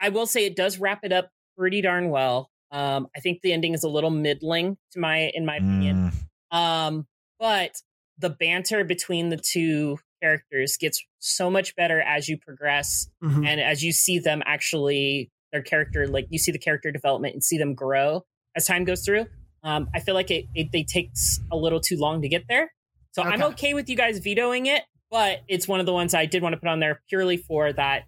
I 0.00 0.08
will 0.10 0.26
say 0.26 0.46
it 0.46 0.56
does 0.56 0.78
wrap 0.78 1.00
it 1.02 1.12
up 1.12 1.30
pretty 1.58 1.80
darn 1.82 2.08
well. 2.10 2.50
Um, 2.70 3.08
I 3.16 3.20
think 3.20 3.40
the 3.42 3.52
ending 3.52 3.74
is 3.74 3.84
a 3.84 3.88
little 3.88 4.10
middling 4.10 4.76
to 4.92 4.98
my, 4.98 5.30
in 5.34 5.46
my 5.46 5.56
opinion. 5.56 6.10
Mm. 6.52 6.56
Um, 6.56 7.06
but 7.38 7.72
the 8.18 8.30
banter 8.30 8.82
between 8.84 9.28
the 9.28 9.36
two 9.36 9.98
characters 10.22 10.76
gets 10.76 11.04
so 11.20 11.50
much 11.50 11.76
better 11.76 12.00
as 12.00 12.28
you 12.28 12.36
progress 12.38 13.08
Mhm. 13.22 13.46
and 13.46 13.60
as 13.60 13.82
you 13.84 13.92
see 13.92 14.18
them 14.18 14.42
actually 14.46 15.30
their 15.52 15.62
character 15.62 16.06
like 16.08 16.26
you 16.30 16.38
see 16.38 16.50
the 16.52 16.58
character 16.58 16.90
development 16.90 17.34
and 17.34 17.44
see 17.44 17.58
them 17.58 17.74
grow 17.74 18.24
as 18.56 18.66
time 18.66 18.84
goes 18.84 19.04
through 19.04 19.26
um, 19.64 19.88
i 19.94 19.98
feel 20.00 20.14
like 20.14 20.30
it, 20.30 20.44
it 20.54 20.70
they 20.72 20.84
takes 20.84 21.40
a 21.50 21.56
little 21.56 21.80
too 21.80 21.96
long 21.96 22.22
to 22.22 22.28
get 22.28 22.44
there 22.48 22.72
so 23.12 23.22
i'm 23.22 23.34
Okay. 23.42 23.52
okay 23.52 23.74
with 23.74 23.88
you 23.88 23.96
guys 23.96 24.18
vetoing 24.20 24.66
it 24.66 24.82
but 25.10 25.40
it's 25.48 25.66
one 25.66 25.80
of 25.80 25.86
the 25.86 25.92
ones 25.92 26.14
i 26.14 26.26
did 26.26 26.42
want 26.42 26.52
to 26.52 26.58
put 26.58 26.68
on 26.68 26.78
there 26.80 27.00
purely 27.08 27.36
for 27.36 27.72
that 27.72 28.04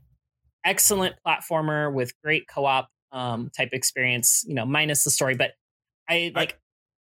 excellent 0.65 1.15
platformer 1.27 1.93
with 1.93 2.13
great 2.23 2.47
co-op 2.49 2.89
um, 3.13 3.51
type 3.57 3.71
experience 3.73 4.45
you 4.47 4.55
know 4.55 4.67
minus 4.67 5.05
the 5.05 5.11
story 5.11 5.35
but 5.35 5.53
i 6.09 6.31
like 6.35 6.59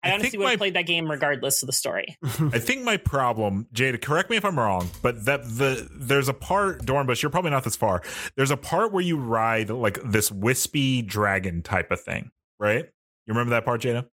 i, 0.03 0.09
I 0.09 0.13
honestly 0.13 0.37
would 0.39 0.49
have 0.49 0.57
played 0.57 0.73
that 0.73 0.85
game 0.87 1.09
regardless 1.09 1.61
of 1.63 1.67
the 1.67 1.73
story 1.73 2.17
I 2.23 2.59
think 2.59 2.83
my 2.83 2.97
problem, 2.97 3.67
Jada, 3.73 4.01
correct 4.01 4.29
me 4.29 4.35
if 4.35 4.43
I'm 4.43 4.57
wrong, 4.59 4.89
but 5.01 5.23
that 5.25 5.43
the 5.43 5.87
there's 5.93 6.27
a 6.27 6.33
part, 6.33 6.83
Dornbush, 6.85 7.21
you're 7.21 7.29
probably 7.29 7.51
not 7.51 7.63
this 7.63 7.75
far. 7.77 8.01
There's 8.35 8.51
a 8.51 8.57
part 8.57 8.91
where 8.91 9.03
you 9.03 9.17
ride 9.17 9.69
like 9.69 9.99
this 10.03 10.29
wispy 10.31 11.01
dragon 11.01 11.61
type 11.61 11.89
of 11.91 12.01
thing, 12.01 12.31
right? 12.59 12.83
You 12.83 13.33
remember 13.33 13.51
that 13.51 13.63
part, 13.63 13.81
Jada? 13.81 14.07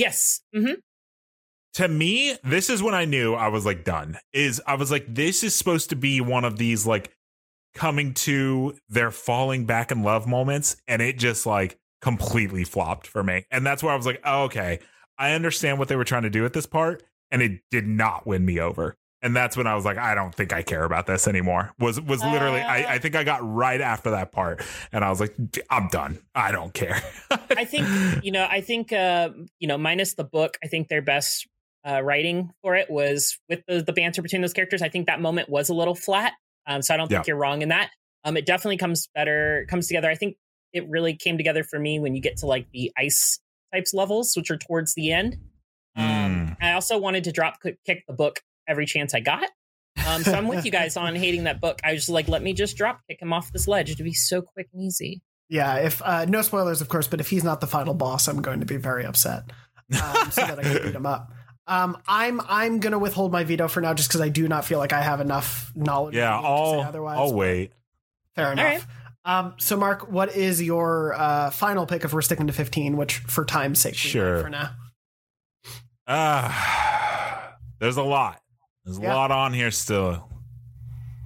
Yes 0.00 0.40
hmm 0.54 0.72
to 1.74 1.88
me, 1.88 2.36
this 2.42 2.68
is 2.68 2.82
when 2.82 2.94
I 2.94 3.04
knew 3.04 3.34
I 3.34 3.48
was 3.48 3.64
like 3.64 3.84
done. 3.84 4.18
Is 4.32 4.60
I 4.66 4.74
was 4.74 4.90
like, 4.90 5.06
this 5.08 5.44
is 5.44 5.54
supposed 5.54 5.90
to 5.90 5.96
be 5.96 6.20
one 6.20 6.44
of 6.44 6.56
these 6.58 6.86
like 6.86 7.12
coming 7.74 8.14
to 8.14 8.76
their 8.88 9.10
falling 9.10 9.66
back 9.66 9.92
in 9.92 10.02
love 10.02 10.26
moments, 10.26 10.76
and 10.88 11.00
it 11.00 11.18
just 11.18 11.46
like 11.46 11.78
completely 12.02 12.64
flopped 12.64 13.06
for 13.06 13.22
me. 13.22 13.44
And 13.50 13.64
that's 13.64 13.82
where 13.82 13.92
I 13.92 13.96
was 13.96 14.06
like, 14.06 14.20
oh, 14.24 14.44
okay, 14.44 14.80
I 15.18 15.32
understand 15.32 15.78
what 15.78 15.88
they 15.88 15.96
were 15.96 16.04
trying 16.04 16.22
to 16.22 16.30
do 16.30 16.44
at 16.44 16.52
this 16.52 16.66
part, 16.66 17.02
and 17.30 17.40
it 17.42 17.60
did 17.70 17.86
not 17.86 18.26
win 18.26 18.44
me 18.44 18.58
over. 18.58 18.96
And 19.22 19.36
that's 19.36 19.56
when 19.56 19.66
I 19.66 19.74
was 19.74 19.84
like, 19.84 19.98
I 19.98 20.14
don't 20.14 20.34
think 20.34 20.52
I 20.52 20.62
care 20.62 20.84
about 20.84 21.06
this 21.06 21.28
anymore. 21.28 21.72
Was 21.78 22.00
was 22.00 22.22
literally, 22.22 22.60
I, 22.60 22.94
I 22.94 22.98
think 22.98 23.16
I 23.16 23.22
got 23.24 23.40
right 23.46 23.80
after 23.80 24.12
that 24.12 24.32
part, 24.32 24.64
and 24.92 25.04
I 25.04 25.10
was 25.10 25.20
like, 25.20 25.34
I'm 25.68 25.88
done. 25.88 26.18
I 26.34 26.52
don't 26.52 26.72
care. 26.72 27.02
I 27.30 27.64
think 27.66 28.24
you 28.24 28.32
know. 28.32 28.46
I 28.50 28.62
think 28.62 28.92
uh, 28.92 29.30
you 29.58 29.68
know, 29.68 29.76
minus 29.76 30.14
the 30.14 30.24
book, 30.24 30.56
I 30.64 30.68
think 30.68 30.88
their 30.88 31.02
best 31.02 31.46
uh, 31.86 32.00
writing 32.02 32.50
for 32.62 32.76
it 32.76 32.90
was 32.90 33.38
with 33.48 33.60
the, 33.68 33.82
the 33.82 33.92
banter 33.92 34.22
between 34.22 34.40
those 34.40 34.54
characters. 34.54 34.80
I 34.80 34.88
think 34.88 35.06
that 35.06 35.20
moment 35.20 35.50
was 35.50 35.68
a 35.68 35.74
little 35.74 35.94
flat, 35.94 36.32
um, 36.66 36.80
so 36.80 36.94
I 36.94 36.96
don't 36.96 37.08
think 37.08 37.26
Yeah. 37.26 37.32
you're 37.32 37.36
wrong 37.40 37.60
in 37.60 37.68
that. 37.68 37.90
Um, 38.24 38.36
it 38.36 38.46
definitely 38.46 38.76
comes 38.78 39.08
better, 39.14 39.66
comes 39.68 39.86
together. 39.86 40.08
I 40.10 40.14
think 40.14 40.36
it 40.72 40.88
really 40.88 41.14
came 41.14 41.36
together 41.36 41.64
for 41.64 41.78
me 41.78 41.98
when 41.98 42.14
you 42.14 42.22
get 42.22 42.38
to 42.38 42.46
like 42.46 42.66
the 42.72 42.90
ice 42.96 43.38
types 43.74 43.92
levels, 43.92 44.34
which 44.36 44.50
are 44.50 44.56
towards 44.56 44.94
the 44.94 45.12
end. 45.12 45.36
Mm. 45.98 46.56
I 46.60 46.72
also 46.72 46.98
wanted 46.98 47.24
to 47.24 47.32
drop 47.32 47.56
kick 47.62 48.04
the 48.06 48.14
book 48.14 48.40
every 48.70 48.86
chance 48.86 49.12
I 49.14 49.20
got. 49.20 49.48
Um, 50.08 50.22
so 50.22 50.32
I'm 50.32 50.48
with 50.48 50.64
you 50.64 50.70
guys 50.70 50.96
on 50.96 51.14
hating 51.16 51.44
that 51.44 51.60
book. 51.60 51.80
I 51.84 51.92
was 51.92 52.02
just 52.02 52.08
like, 52.08 52.28
let 52.28 52.42
me 52.42 52.52
just 52.54 52.76
drop 52.76 53.00
kick 53.08 53.20
him 53.20 53.32
off 53.32 53.52
this 53.52 53.66
ledge. 53.68 53.90
It'd 53.90 54.04
be 54.04 54.14
so 54.14 54.40
quick 54.40 54.68
and 54.72 54.82
easy. 54.82 55.20
yeah, 55.48 55.74
if 55.78 56.00
uh, 56.02 56.24
no 56.26 56.40
spoilers, 56.42 56.80
of 56.80 56.88
course, 56.88 57.08
but 57.08 57.20
if 57.20 57.28
he's 57.28 57.44
not 57.44 57.60
the 57.60 57.66
final 57.66 57.92
boss, 57.92 58.28
I'm 58.28 58.40
going 58.40 58.60
to 58.60 58.66
be 58.66 58.76
very 58.76 59.04
upset. 59.04 59.50
Um, 59.92 60.30
so 60.30 60.42
that 60.42 60.58
I 60.58 60.62
can 60.62 60.82
beat 60.84 60.94
him 60.94 61.04
up. 61.06 61.32
Um, 61.66 61.98
I'm 62.06 62.40
I'm 62.48 62.78
gonna 62.80 62.98
withhold 62.98 63.32
my 63.32 63.42
veto 63.44 63.66
for 63.68 63.80
now, 63.80 63.92
just 63.94 64.08
because 64.08 64.20
I 64.20 64.28
do 64.28 64.46
not 64.48 64.64
feel 64.64 64.78
like 64.78 64.92
I 64.92 65.02
have 65.02 65.20
enough 65.20 65.72
knowledge. 65.74 66.14
yeah, 66.14 66.36
of 66.38 66.42
the 66.42 66.48
game 66.48 66.56
to 66.56 66.70
say 66.70 66.76
I'll 66.80 66.88
otherwise. 66.88 67.18
I'll 67.18 67.34
wait. 67.34 67.72
Fair 68.36 68.52
enough. 68.52 68.86
Um, 69.24 69.54
so, 69.58 69.76
Mark, 69.76 70.10
what 70.10 70.34
is 70.34 70.62
your 70.62 71.14
uh, 71.14 71.50
final 71.50 71.86
pick 71.86 72.04
if 72.04 72.12
we're 72.12 72.22
sticking 72.22 72.46
to 72.46 72.52
15, 72.52 72.96
which 72.96 73.18
for 73.18 73.44
time's 73.44 73.78
sake, 73.80 73.94
Sure. 73.96 74.42
for 74.42 74.48
now? 74.48 74.70
Ah, 76.06 77.56
there's 77.78 77.96
a 77.96 78.02
lot. 78.02 78.39
There's 78.90 78.98
a 78.98 79.02
Yeah. 79.02 79.14
lot 79.14 79.30
on 79.30 79.52
here 79.52 79.70
still. 79.70 80.28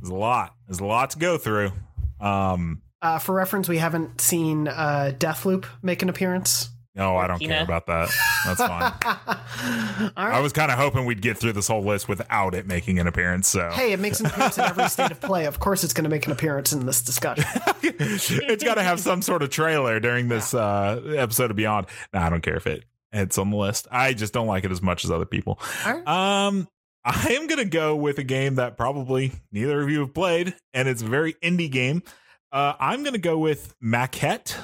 There's 0.02 0.10
a 0.10 0.14
lot. 0.14 0.54
There's 0.68 0.80
a 0.80 0.84
lot 0.84 1.10
to 1.10 1.18
go 1.18 1.38
through. 1.38 1.72
Um, 2.20 2.82
Uh, 3.00 3.18
for 3.18 3.34
reference, 3.34 3.70
we 3.70 3.78
haven't 3.78 4.20
seen 4.20 4.68
uh, 4.68 5.12
Deathloop 5.18 5.64
make 5.82 6.02
an 6.02 6.10
appearance. 6.10 6.68
no, 6.94 7.16
I 7.16 7.26
don't 7.26 7.38
Tina. 7.38 7.54
care 7.54 7.64
about 7.64 7.86
that. 7.86 8.10
That's 8.44 8.58
fine. 8.60 8.92
All 10.16 10.26
right. 10.28 10.34
I 10.36 10.40
was 10.40 10.52
kind 10.52 10.70
of 10.70 10.76
hoping 10.78 11.06
we'd 11.06 11.22
get 11.22 11.38
through 11.38 11.54
this 11.54 11.68
whole 11.68 11.82
list 11.82 12.06
without 12.06 12.54
it 12.54 12.66
making 12.66 12.98
an 12.98 13.06
appearance. 13.06 13.48
So 13.48 13.70
Hey, 13.72 13.92
it 13.92 13.98
makes 14.00 14.20
an 14.20 14.26
appearance 14.26 14.58
in 14.58 14.64
every 14.64 14.88
state 14.90 15.10
of 15.10 15.20
play. 15.22 15.46
Of 15.46 15.58
course, 15.58 15.84
it's 15.84 15.94
going 15.94 16.04
to 16.04 16.10
make 16.10 16.26
an 16.26 16.32
appearance 16.32 16.72
in 16.74 16.84
this 16.84 17.00
discussion. 17.02 17.44
it's 17.82 18.62
got 18.62 18.74
to 18.74 18.82
have 18.82 19.00
some 19.00 19.22
sort 19.22 19.42
of 19.42 19.48
trailer 19.48 20.00
during 20.00 20.28
this 20.28 20.52
uh, 20.52 21.00
episode 21.16 21.50
of 21.50 21.56
Beyond. 21.56 21.86
No, 22.12 22.20
I 22.20 22.28
don't 22.28 22.42
care 22.42 22.56
if 22.56 22.66
it 22.66 22.84
it's 23.12 23.38
on 23.38 23.50
the 23.50 23.56
list. 23.56 23.86
I 23.92 24.12
just 24.12 24.32
don't 24.34 24.46
like 24.48 24.64
it 24.64 24.70
as 24.72 24.82
much 24.82 25.04
as 25.04 25.10
other 25.10 25.24
people. 25.26 25.60
Um, 26.06 26.68
I 27.04 27.32
am 27.32 27.46
gonna 27.46 27.64
go 27.64 27.94
with 27.96 28.18
a 28.18 28.24
game 28.24 28.54
that 28.54 28.76
probably 28.76 29.32
neither 29.52 29.82
of 29.82 29.90
you 29.90 30.00
have 30.00 30.14
played, 30.14 30.54
and 30.72 30.88
it's 30.88 31.02
a 31.02 31.06
very 31.06 31.34
indie 31.34 31.70
game. 31.70 32.02
Uh, 32.50 32.74
I'm 32.78 33.02
gonna 33.04 33.18
go 33.18 33.38
with 33.38 33.74
Maquette, 33.82 34.56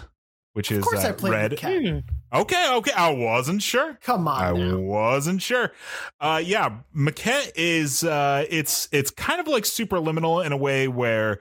which 0.55 0.71
is 0.73 0.79
Of 0.79 0.85
course, 0.85 1.05
uh, 1.05 1.09
I 1.09 1.13
played 1.13 1.33
red. 1.33 1.51
Maquette. 1.53 2.05
Okay, 2.33 2.75
okay. 2.77 2.93
I 2.93 3.11
wasn't 3.13 3.61
sure. 3.63 3.99
Come 4.03 4.29
on, 4.29 4.43
I 4.43 4.53
now. 4.53 4.79
wasn't 4.79 5.43
sure. 5.43 5.73
Uh, 6.21 6.41
yeah, 6.45 6.79
Maquette 6.97 7.51
is 7.57 8.05
uh, 8.05 8.47
it's 8.49 8.89
it's 8.93 9.11
kind 9.11 9.41
of 9.41 9.49
like 9.49 9.65
superliminal 9.65 10.45
in 10.45 10.53
a 10.53 10.57
way 10.57 10.89
where 10.89 11.41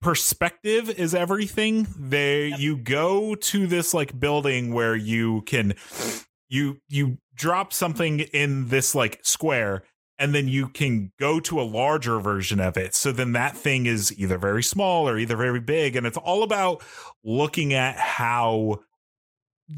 perspective 0.00 0.88
is 0.90 1.14
everything. 1.14 1.86
There, 1.98 2.46
you 2.46 2.76
go 2.78 3.34
to 3.34 3.66
this 3.66 3.92
like 3.94 4.18
building 4.18 4.72
where 4.72 4.96
you 4.96 5.42
can 5.42 5.74
you 6.48 6.78
you 6.88 7.18
drop 7.34 7.72
something 7.72 8.20
in 8.20 8.68
this 8.68 8.94
like 8.94 9.20
square 9.22 9.82
and 10.18 10.34
then 10.34 10.46
you 10.46 10.68
can 10.68 11.10
go 11.18 11.40
to 11.40 11.60
a 11.60 11.62
larger 11.62 12.20
version 12.20 12.60
of 12.60 12.76
it. 12.76 12.94
So 12.94 13.10
then 13.10 13.32
that 13.32 13.56
thing 13.56 13.86
is 13.86 14.16
either 14.16 14.38
very 14.38 14.62
small 14.62 15.08
or 15.08 15.18
either 15.18 15.36
very 15.36 15.60
big. 15.60 15.96
And 15.96 16.06
it's 16.06 16.18
all 16.18 16.44
about 16.44 16.82
looking 17.24 17.74
at 17.74 17.96
how 17.96 18.80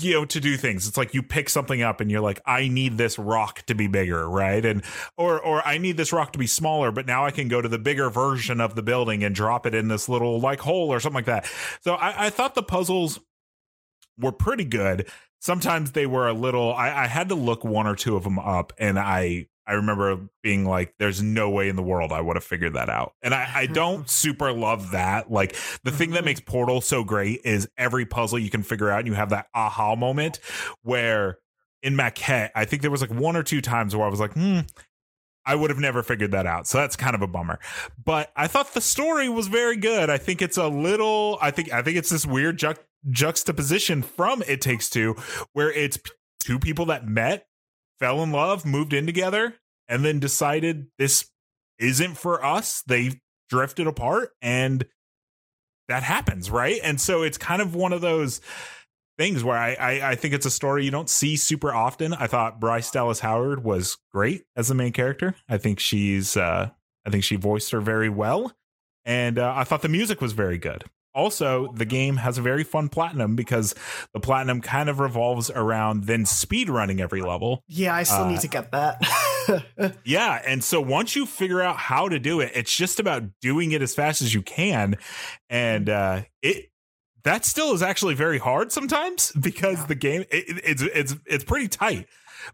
you 0.00 0.12
know 0.12 0.24
to 0.24 0.40
do 0.40 0.57
things 0.57 0.88
it's 0.88 0.96
like 0.96 1.14
you 1.14 1.22
pick 1.22 1.48
something 1.48 1.82
up 1.82 2.00
and 2.00 2.11
you're 2.11 2.20
like 2.20 2.40
i 2.46 2.66
need 2.68 2.96
this 2.96 3.18
rock 3.18 3.62
to 3.66 3.74
be 3.74 3.86
bigger 3.86 4.28
right 4.28 4.64
and 4.64 4.82
or 5.16 5.38
or 5.38 5.64
i 5.66 5.78
need 5.78 5.96
this 5.96 6.12
rock 6.12 6.32
to 6.32 6.38
be 6.38 6.46
smaller 6.46 6.90
but 6.90 7.07
now 7.07 7.24
i 7.24 7.30
can 7.30 7.48
go 7.48 7.61
to 7.61 7.68
the 7.68 7.78
bigger 7.78 8.09
version 8.11 8.61
of 8.61 8.74
the 8.74 8.82
building 8.82 9.22
and 9.22 9.34
drop 9.34 9.66
it 9.66 9.74
in 9.74 9.86
this 9.88 10.09
little 10.09 10.40
like 10.40 10.59
hole 10.59 10.88
or 10.92 10.98
something 10.98 11.16
like 11.16 11.26
that 11.26 11.48
so 11.82 11.94
i, 11.94 12.26
I 12.26 12.30
thought 12.30 12.55
the 12.55 12.62
puzzles 12.62 13.20
were 14.18 14.32
pretty 14.32 14.64
good 14.64 15.07
sometimes 15.45 15.92
they 15.92 16.07
were 16.07 16.26
a 16.26 16.32
little 16.32 16.72
I, 16.72 17.05
I 17.05 17.07
had 17.07 17.28
to 17.28 17.34
look 17.34 17.64
one 17.64 17.86
or 17.86 17.95
two 17.95 18.16
of 18.16 18.24
them 18.24 18.38
up 18.38 18.72
and 18.78 18.99
i 18.99 19.47
i 19.66 19.74
remember 19.74 20.30
being 20.42 20.64
like 20.64 20.95
there's 20.99 21.22
no 21.22 21.51
way 21.51 21.68
in 21.68 21.76
the 21.76 21.82
world 21.82 22.12
i 22.12 22.20
would 22.20 22.36
have 22.36 22.45
figured 22.45 22.72
that 22.72 22.88
out 22.88 23.12
and 23.20 23.34
i 23.34 23.51
i 23.55 23.66
don't 23.66 24.09
super 24.22 24.53
love 24.53 24.92
that 24.92 25.30
like 25.30 25.55
the 25.82 25.90
thing 25.90 26.12
that 26.12 26.24
makes 26.24 26.40
portal 26.40 26.80
so 26.80 27.05
great 27.05 27.42
is 27.45 27.68
every 27.76 28.07
puzzle 28.07 28.38
you 28.38 28.49
can 28.49 28.62
figure 28.62 28.88
out 28.88 29.01
and 29.01 29.07
you 29.07 29.12
have 29.12 29.28
that 29.28 29.49
aha 29.55 29.95
moment 29.95 30.40
where 30.82 31.36
in 31.82 31.95
maquette 31.95 32.51
i 32.55 32.64
think 32.64 32.80
there 32.80 32.90
was 32.90 33.03
like 33.03 33.12
one 33.12 33.36
or 33.36 33.42
two 33.42 33.61
times 33.61 33.95
where 33.95 34.07
i 34.07 34.11
was 34.11 34.20
like 34.20 34.32
hmm 34.32 34.61
I 35.47 35.55
would 35.55 35.68
have 35.68 35.78
never 35.78 36.03
figured 36.03 36.30
that 36.30 36.47
out. 36.47 36.66
So 36.66 36.78
that's 36.78 36.97
kind 36.97 37.14
of 37.14 37.20
a 37.20 37.26
bummer. 37.26 37.59
But 38.03 38.32
I 38.34 38.47
thought 38.47 38.72
the 38.72 38.80
story 38.80 39.28
was 39.28 39.47
very 39.47 39.76
good. 39.76 40.09
I 40.09 40.16
think 40.16 40.40
it's 40.40 40.57
a 40.57 40.68
little 40.68 41.36
I 41.42 41.51
think 41.51 41.70
I 41.70 41.82
think 41.82 41.99
it's 41.99 42.09
this 42.09 42.24
weird 42.24 42.59
juxtaposition 43.11 44.02
from 44.02 44.42
It 44.46 44.61
Takes 44.61 44.88
Two 44.90 45.16
where 45.52 45.72
it's 45.72 45.98
two 46.40 46.59
people 46.59 46.86
that 46.86 47.07
met, 47.07 47.46
fell 47.98 48.22
in 48.22 48.32
love, 48.32 48.64
moved 48.64 48.92
in 48.92 49.07
together 49.07 49.55
and 49.88 50.05
then 50.05 50.18
decided 50.20 50.86
this 50.98 51.30
isn't 51.78 52.16
for 52.16 52.44
us. 52.44 52.82
They 52.86 53.20
drifted 53.48 53.86
apart 53.86 54.30
and 54.40 54.84
that 55.88 56.02
happens, 56.02 56.50
right? 56.50 56.80
And 56.82 57.00
so 57.00 57.22
it's 57.22 57.38
kind 57.38 57.61
of 57.61 57.74
one 57.74 57.92
of 57.92 58.00
those 58.00 58.40
things 59.18 59.44
where 59.44 59.57
I, 59.57 59.74
I 59.74 60.11
I 60.11 60.14
think 60.14 60.34
it's 60.34 60.46
a 60.46 60.50
story 60.50 60.84
you 60.84 60.90
don't 60.90 61.11
see 61.11 61.36
super 61.36 61.72
often. 61.72 62.14
I 62.14 62.26
thought 62.26 62.61
Bryce 62.61 62.90
Dallas 62.90 63.20
Howard 63.20 63.62
was 63.62 63.98
great 64.12 64.44
as 64.57 64.68
the 64.68 64.74
main 64.74 64.92
character. 64.92 65.34
I 65.48 65.59
think 65.59 65.78
she's 65.78 66.36
uh 66.36 66.70
I 67.07 67.11
think 67.11 67.22
she 67.24 67.36
voiced 67.36 67.70
her 67.72 67.80
very 67.80 68.09
well, 68.09 68.52
and 69.05 69.38
uh, 69.38 69.52
I 69.55 69.64
thought 69.64 69.82
the 69.82 69.88
music 69.88 70.20
was 70.20 70.32
very 70.32 70.59
good. 70.59 70.84
Also, 71.14 71.72
the 71.74 71.84
game 71.84 72.16
has 72.16 72.38
a 72.38 72.42
very 72.42 72.64
fun 72.64 72.88
platinum 72.88 73.36
because 73.36 73.74
the 74.12 74.20
platinum 74.20 74.60
kind 74.60 74.88
of 74.88 74.98
revolves 74.98 75.50
around 75.50 76.04
then 76.04 76.26
speed 76.26 76.68
running 76.68 77.00
every 77.00 77.22
level. 77.22 77.62
Yeah, 77.68 77.94
I 77.94 78.02
still 78.02 78.22
Uh, 78.24 78.30
need 78.30 78.40
to 78.40 78.48
get 78.48 78.72
that. 78.72 79.00
Yeah, 80.04 80.40
and 80.46 80.64
so 80.64 80.80
once 80.80 81.14
you 81.14 81.26
figure 81.26 81.60
out 81.60 81.76
how 81.76 82.08
to 82.08 82.18
do 82.18 82.40
it, 82.40 82.52
it's 82.54 82.74
just 82.74 82.98
about 82.98 83.24
doing 83.42 83.72
it 83.72 83.82
as 83.82 83.94
fast 83.94 84.22
as 84.22 84.32
you 84.32 84.40
can, 84.40 84.96
and 85.50 85.90
uh, 85.90 86.22
it 86.40 86.70
that 87.24 87.44
still 87.44 87.74
is 87.74 87.82
actually 87.82 88.14
very 88.14 88.38
hard 88.38 88.72
sometimes 88.72 89.32
because 89.32 89.84
the 89.84 89.94
game 89.94 90.22
it, 90.30 90.60
it's 90.64 90.80
it's 90.82 91.14
it's 91.26 91.44
pretty 91.44 91.68
tight. 91.68 92.06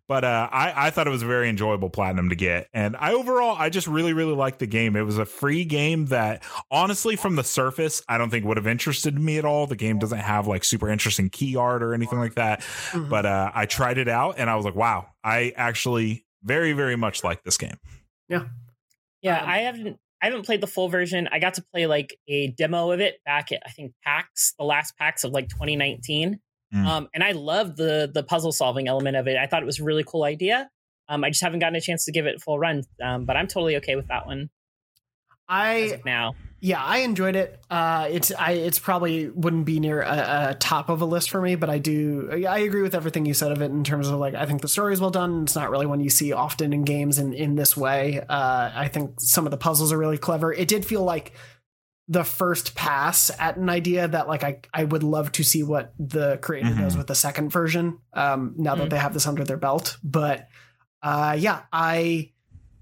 But 0.08 0.24
uh, 0.24 0.48
I 0.50 0.86
I 0.86 0.90
thought 0.90 1.06
it 1.06 1.10
was 1.10 1.22
a 1.22 1.26
very 1.26 1.48
enjoyable 1.48 1.90
platinum 1.90 2.28
to 2.28 2.36
get, 2.36 2.68
and 2.72 2.96
I 2.98 3.12
overall 3.12 3.56
I 3.58 3.70
just 3.70 3.86
really 3.86 4.12
really 4.12 4.34
liked 4.34 4.58
the 4.58 4.66
game. 4.66 4.96
It 4.96 5.02
was 5.02 5.18
a 5.18 5.24
free 5.24 5.64
game 5.64 6.06
that 6.06 6.42
honestly 6.70 7.16
from 7.16 7.36
the 7.36 7.44
surface 7.44 8.02
I 8.08 8.18
don't 8.18 8.30
think 8.30 8.44
would 8.44 8.56
have 8.56 8.66
interested 8.66 9.18
me 9.18 9.38
at 9.38 9.44
all. 9.44 9.66
The 9.66 9.76
game 9.76 9.98
doesn't 9.98 10.18
have 10.18 10.46
like 10.46 10.64
super 10.64 10.88
interesting 10.88 11.30
key 11.30 11.56
art 11.56 11.82
or 11.82 11.94
anything 11.94 12.18
like 12.18 12.34
that. 12.34 12.64
But 12.94 13.26
uh, 13.26 13.50
I 13.54 13.66
tried 13.66 13.98
it 13.98 14.08
out 14.08 14.36
and 14.38 14.48
I 14.48 14.56
was 14.56 14.64
like, 14.64 14.74
wow, 14.74 15.08
I 15.24 15.52
actually 15.56 16.24
very 16.42 16.72
very 16.72 16.96
much 16.96 17.24
like 17.24 17.42
this 17.42 17.58
game. 17.58 17.78
Yeah. 18.28 18.44
Yeah, 19.22 19.42
Um, 19.42 19.48
I 19.48 19.58
haven't 19.58 19.98
I 20.22 20.26
haven't 20.26 20.44
played 20.44 20.60
the 20.60 20.66
full 20.66 20.88
version. 20.88 21.28
I 21.32 21.38
got 21.38 21.54
to 21.54 21.64
play 21.72 21.86
like 21.86 22.16
a 22.28 22.48
demo 22.48 22.90
of 22.90 23.00
it 23.00 23.20
back 23.24 23.52
at 23.52 23.62
I 23.66 23.70
think 23.70 23.92
PAX, 24.04 24.54
the 24.58 24.64
last 24.64 24.96
PAX 24.98 25.24
of 25.24 25.32
like 25.32 25.48
2019. 25.48 26.40
Mm. 26.74 26.86
Um, 26.86 27.08
and 27.14 27.24
I 27.24 27.32
love 27.32 27.76
the 27.76 28.10
the 28.12 28.22
puzzle 28.22 28.52
solving 28.52 28.88
element 28.88 29.16
of 29.16 29.26
it. 29.26 29.36
I 29.36 29.46
thought 29.46 29.62
it 29.62 29.66
was 29.66 29.80
a 29.80 29.84
really 29.84 30.04
cool 30.06 30.24
idea. 30.24 30.70
Um, 31.08 31.24
I 31.24 31.30
just 31.30 31.42
haven't 31.42 31.58
gotten 31.58 31.74
a 31.74 31.80
chance 31.80 32.04
to 32.04 32.12
give 32.12 32.26
it 32.26 32.36
a 32.36 32.38
full 32.38 32.58
run. 32.58 32.84
Um, 33.02 33.24
but 33.24 33.36
I'm 33.36 33.48
totally 33.48 33.76
okay 33.76 33.96
with 33.96 34.06
that 34.08 34.26
one 34.26 34.50
I 35.50 36.00
now. 36.06 36.36
yeah, 36.60 36.82
I 36.82 36.98
enjoyed 36.98 37.34
it. 37.34 37.60
Uh, 37.68 38.06
it's 38.08 38.30
I 38.32 38.52
it's 38.52 38.78
probably 38.78 39.28
wouldn't 39.28 39.66
be 39.66 39.80
near 39.80 40.00
a, 40.00 40.50
a 40.50 40.54
top 40.54 40.88
of 40.88 41.00
a 41.00 41.04
list 41.04 41.28
for 41.28 41.42
me, 41.42 41.56
but 41.56 41.68
I 41.68 41.78
do 41.78 42.46
I 42.48 42.60
agree 42.60 42.82
with 42.82 42.94
everything 42.94 43.26
you 43.26 43.34
said 43.34 43.50
of 43.50 43.60
it 43.60 43.72
in 43.72 43.82
terms 43.82 44.08
of 44.08 44.20
like 44.20 44.34
I 44.34 44.46
think 44.46 44.62
the 44.62 44.68
story 44.68 44.92
is 44.92 45.00
well 45.00 45.10
done. 45.10 45.42
It's 45.42 45.56
not 45.56 45.70
really 45.70 45.86
one 45.86 45.98
you 45.98 46.08
see 46.08 46.32
often 46.32 46.72
in 46.72 46.84
games 46.84 47.18
in 47.18 47.34
in 47.34 47.56
this 47.56 47.76
way. 47.76 48.20
Uh, 48.20 48.70
I 48.72 48.86
think 48.86 49.20
some 49.20 49.44
of 49.44 49.50
the 49.50 49.56
puzzles 49.56 49.92
are 49.92 49.98
really 49.98 50.18
clever. 50.18 50.52
It 50.52 50.68
did 50.68 50.86
feel 50.86 51.02
like 51.02 51.32
the 52.10 52.24
first 52.24 52.74
pass 52.74 53.30
at 53.38 53.56
an 53.56 53.70
idea 53.70 54.06
that 54.08 54.26
like 54.28 54.42
I 54.44 54.58
I 54.74 54.82
would 54.84 55.04
love 55.04 55.30
to 55.32 55.44
see 55.44 55.62
what 55.62 55.94
the 55.98 56.38
creator 56.42 56.74
does 56.74 56.94
Mhm. 56.94 56.98
with 56.98 57.06
the 57.06 57.14
second 57.14 57.50
version. 57.50 57.98
Um, 58.12 58.54
now 58.58 58.74
that 58.74 58.88
Mm. 58.88 58.90
they 58.90 58.98
have 58.98 59.14
this 59.14 59.26
under 59.28 59.44
their 59.44 59.56
belt, 59.56 59.96
but 60.02 60.48
uh, 61.02 61.36
yeah, 61.38 61.60
I 61.72 62.32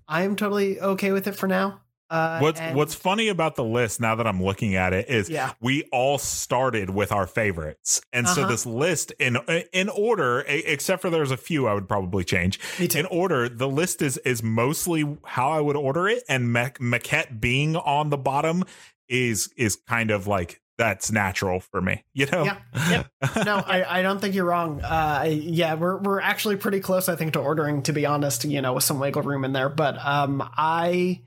I 0.08 0.22
am 0.22 0.34
totally 0.34 0.80
okay 0.80 1.12
with 1.12 1.26
it 1.28 1.36
for 1.36 1.46
now. 1.46 1.82
Uh, 2.10 2.38
What's 2.38 2.58
and- 2.58 2.74
What's 2.74 2.94
funny 2.94 3.28
about 3.28 3.54
the 3.56 3.64
list 3.64 4.00
now 4.00 4.14
that 4.14 4.26
I'm 4.26 4.42
looking 4.42 4.74
at 4.74 4.94
it 4.94 5.10
is 5.10 5.28
Yeah. 5.28 5.52
we 5.60 5.82
all 5.92 6.16
started 6.16 6.88
with 6.88 7.12
our 7.12 7.26
favorites, 7.26 8.00
and 8.14 8.26
so 8.26 8.40
Uh-huh. 8.44 8.50
this 8.50 8.64
list 8.64 9.12
in 9.20 9.36
in 9.74 9.90
order, 9.90 10.42
except 10.48 11.02
for 11.02 11.10
there's 11.10 11.30
a 11.30 11.36
few 11.36 11.68
I 11.68 11.74
would 11.74 11.86
probably 11.86 12.24
change. 12.24 12.58
In 12.78 13.04
order, 13.10 13.46
the 13.50 13.68
list 13.68 14.00
is 14.00 14.16
is 14.24 14.42
mostly 14.42 15.04
how 15.26 15.50
I 15.50 15.60
would 15.60 15.76
order 15.76 16.08
it, 16.08 16.22
and 16.30 16.50
Mac- 16.50 16.78
Maquette 16.80 17.40
being 17.42 17.76
on 17.76 18.08
the 18.08 18.16
bottom 18.16 18.64
is 19.08 19.52
is 19.56 19.76
kind 19.88 20.10
of 20.10 20.26
like 20.26 20.60
that's 20.78 21.10
natural 21.10 21.58
for 21.60 21.82
me, 21.82 22.04
you 22.14 22.26
know. 22.26 22.44
Yeah. 22.74 23.04
no, 23.44 23.56
I, 23.66 23.98
I 23.98 24.02
don't 24.02 24.20
think 24.20 24.34
you're 24.34 24.44
wrong. 24.44 24.80
Uh, 24.80 25.26
yeah, 25.28 25.74
we're 25.74 25.98
we're 25.98 26.20
actually 26.20 26.56
pretty 26.56 26.80
close, 26.80 27.08
I 27.08 27.16
think, 27.16 27.32
to 27.32 27.40
ordering. 27.40 27.82
To 27.82 27.92
be 27.92 28.06
honest, 28.06 28.44
you 28.44 28.62
know, 28.62 28.72
with 28.74 28.84
some 28.84 29.00
wiggle 29.00 29.22
room 29.22 29.44
in 29.44 29.52
there. 29.52 29.68
But 29.68 29.98
um, 30.04 30.48
I, 30.56 31.22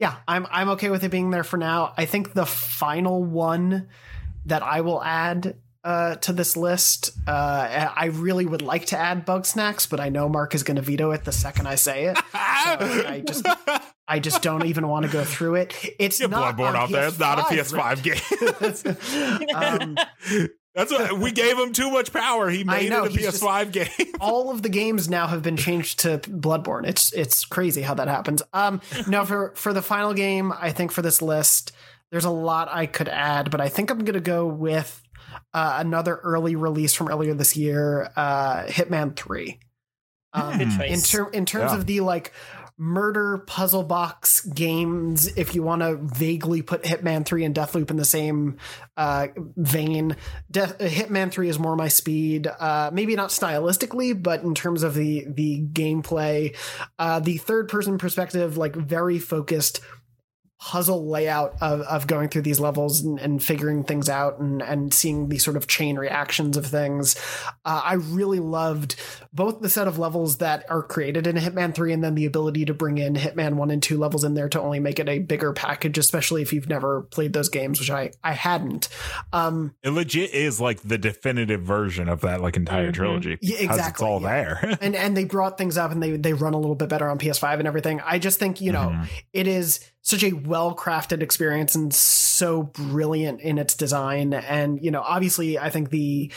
yeah, 0.00 0.16
I'm 0.26 0.46
I'm 0.50 0.70
okay 0.70 0.90
with 0.90 1.04
it 1.04 1.10
being 1.10 1.30
there 1.30 1.44
for 1.44 1.58
now. 1.58 1.92
I 1.96 2.06
think 2.06 2.32
the 2.32 2.46
final 2.46 3.22
one 3.22 3.88
that 4.46 4.62
I 4.62 4.80
will 4.80 5.02
add 5.02 5.56
uh, 5.86 6.16
to 6.16 6.32
this 6.32 6.56
list, 6.56 7.12
uh, 7.28 7.92
I 7.96 8.06
really 8.06 8.44
would 8.44 8.60
like 8.60 8.86
to 8.86 8.98
add 8.98 9.24
Bugsnax, 9.24 9.88
but 9.88 10.00
I 10.00 10.08
know 10.08 10.28
Mark 10.28 10.52
is 10.56 10.64
going 10.64 10.74
to 10.74 10.82
veto 10.82 11.12
it 11.12 11.24
the 11.24 11.30
second 11.30 11.68
I 11.68 11.76
say 11.76 12.06
it. 12.06 12.16
So 12.16 12.24
I 12.34 13.22
just 13.24 13.46
I 14.08 14.18
just 14.18 14.42
don't 14.42 14.66
even 14.66 14.88
want 14.88 15.06
to 15.06 15.12
go 15.12 15.22
through 15.22 15.54
it. 15.56 15.74
It's 16.00 16.18
Get 16.18 16.30
not 16.30 16.56
Bloodborne 16.56 16.70
on 16.70 16.76
out 16.76 16.90
there. 16.90 17.06
It's 17.06 17.20
not 17.20 17.38
a 17.38 17.42
PS5, 17.42 17.98
PS5 17.98 19.38
game. 19.44 19.48
um, 19.54 19.96
That's 20.74 20.90
what 20.90 21.20
we 21.20 21.30
gave 21.30 21.56
him 21.56 21.72
too 21.72 21.92
much 21.92 22.12
power. 22.12 22.50
He 22.50 22.62
I 22.62 22.64
made 22.64 22.90
know, 22.90 23.04
it 23.04 23.14
a 23.14 23.18
PS5 23.18 23.70
game. 23.70 24.12
all 24.20 24.50
of 24.50 24.62
the 24.62 24.68
games 24.68 25.08
now 25.08 25.28
have 25.28 25.42
been 25.44 25.56
changed 25.56 26.00
to 26.00 26.18
Bloodborne. 26.18 26.84
It's 26.84 27.12
it's 27.12 27.44
crazy 27.44 27.82
how 27.82 27.94
that 27.94 28.08
happens. 28.08 28.42
Um, 28.52 28.80
no, 29.06 29.24
for 29.24 29.52
for 29.54 29.72
the 29.72 29.82
final 29.82 30.14
game, 30.14 30.52
I 30.52 30.72
think 30.72 30.90
for 30.90 31.02
this 31.02 31.22
list, 31.22 31.70
there's 32.10 32.24
a 32.24 32.30
lot 32.30 32.68
I 32.72 32.86
could 32.86 33.08
add, 33.08 33.52
but 33.52 33.60
I 33.60 33.68
think 33.68 33.90
I'm 33.92 34.04
gonna 34.04 34.18
go 34.18 34.46
with 34.48 35.00
uh, 35.54 35.76
another 35.78 36.16
early 36.16 36.56
release 36.56 36.94
from 36.94 37.08
earlier 37.08 37.34
this 37.34 37.56
year, 37.56 38.10
uh, 38.16 38.64
Hitman 38.66 39.16
Three. 39.16 39.58
Um, 40.32 40.58
Good 40.58 40.68
Hmm. 40.68 40.78
choice. 40.78 40.92
in, 40.92 41.00
ter- 41.24 41.30
in 41.30 41.46
terms 41.46 41.72
Yeah. 41.72 41.78
of 41.78 41.86
the 41.86 42.00
like 42.00 42.32
murder 42.78 43.38
puzzle 43.46 43.82
box 43.82 44.42
games 44.42 45.26
if 45.28 45.54
you 45.54 45.62
want 45.62 45.80
to 45.80 45.96
vaguely 45.96 46.60
put 46.60 46.82
hitman 46.82 47.24
3 47.24 47.42
and 47.44 47.54
deathloop 47.54 47.90
in 47.90 47.96
the 47.96 48.04
same 48.04 48.58
uh, 48.98 49.28
vein 49.56 50.14
Death- 50.50 50.76
hitman 50.76 51.30
3 51.32 51.48
is 51.48 51.58
more 51.58 51.74
my 51.74 51.88
speed 51.88 52.46
uh, 52.60 52.90
maybe 52.92 53.16
not 53.16 53.30
stylistically 53.30 54.20
but 54.22 54.42
in 54.42 54.54
terms 54.54 54.82
of 54.82 54.92
the 54.94 55.24
the 55.26 55.62
gameplay 55.72 56.54
uh, 56.98 57.18
the 57.18 57.38
third 57.38 57.70
person 57.70 57.96
perspective 57.96 58.58
like 58.58 58.76
very 58.76 59.18
focused 59.18 59.80
puzzle 60.58 61.06
layout 61.08 61.54
of, 61.60 61.82
of 61.82 62.06
going 62.06 62.28
through 62.28 62.40
these 62.42 62.58
levels 62.58 63.02
and, 63.02 63.18
and 63.20 63.42
figuring 63.42 63.84
things 63.84 64.08
out 64.08 64.38
and, 64.38 64.62
and 64.62 64.92
seeing 64.94 65.28
the 65.28 65.36
sort 65.38 65.54
of 65.56 65.66
chain 65.66 65.96
reactions 65.96 66.56
of 66.56 66.64
things. 66.66 67.14
Uh, 67.64 67.82
I 67.84 67.94
really 67.94 68.40
loved 68.40 68.96
both 69.34 69.60
the 69.60 69.68
set 69.68 69.86
of 69.86 69.98
levels 69.98 70.38
that 70.38 70.64
are 70.70 70.82
created 70.82 71.26
in 71.26 71.36
Hitman 71.36 71.74
3 71.74 71.92
and 71.92 72.02
then 72.02 72.14
the 72.14 72.24
ability 72.24 72.64
to 72.64 72.74
bring 72.74 72.96
in 72.96 73.14
Hitman 73.16 73.54
1 73.56 73.70
and 73.70 73.82
2 73.82 73.98
levels 73.98 74.24
in 74.24 74.32
there 74.32 74.48
to 74.48 74.60
only 74.60 74.80
make 74.80 74.98
it 74.98 75.08
a 75.10 75.18
bigger 75.18 75.52
package, 75.52 75.98
especially 75.98 76.40
if 76.40 76.54
you've 76.54 76.68
never 76.70 77.02
played 77.02 77.34
those 77.34 77.50
games, 77.50 77.78
which 77.78 77.90
I, 77.90 78.12
I 78.24 78.32
hadn't. 78.32 78.88
Um, 79.34 79.74
It 79.82 79.90
legit 79.90 80.32
is 80.32 80.58
like 80.58 80.80
the 80.80 80.96
definitive 80.98 81.62
version 81.62 82.08
of 82.08 82.22
that 82.22 82.40
like 82.40 82.56
entire 82.56 82.90
Mhm. 82.90 82.94
trilogy. 82.94 83.38
Yeah, 83.42 83.60
because 83.60 83.86
It's 83.88 84.02
all 84.02 84.22
yeah. 84.22 84.28
there. 84.60 84.78
and 84.80 84.96
and 84.96 85.14
they 85.16 85.24
brought 85.24 85.58
things 85.58 85.76
up 85.76 85.90
and 85.92 86.02
they 86.02 86.16
they 86.16 86.32
run 86.32 86.54
a 86.54 86.58
little 86.58 86.74
bit 86.76 86.88
better 86.88 87.08
on 87.10 87.18
PS5 87.18 87.58
and 87.58 87.68
everything. 87.68 88.00
I 88.04 88.18
just 88.18 88.38
think 88.38 88.60
you 88.62 88.72
know 88.72 88.88
Mhm. 88.94 89.08
it 89.32 89.46
is 89.46 89.80
such 90.06 90.22
a 90.22 90.32
well 90.32 90.72
crafted 90.74 91.20
experience 91.20 91.74
and 91.74 91.92
so 91.92 92.62
brilliant 92.62 93.40
in 93.40 93.58
its 93.58 93.74
design. 93.74 94.32
And 94.32 94.82
you 94.82 94.92
know, 94.92 95.02
obviously, 95.02 95.58
I 95.58 95.68
think 95.68 95.90
the 95.90 96.30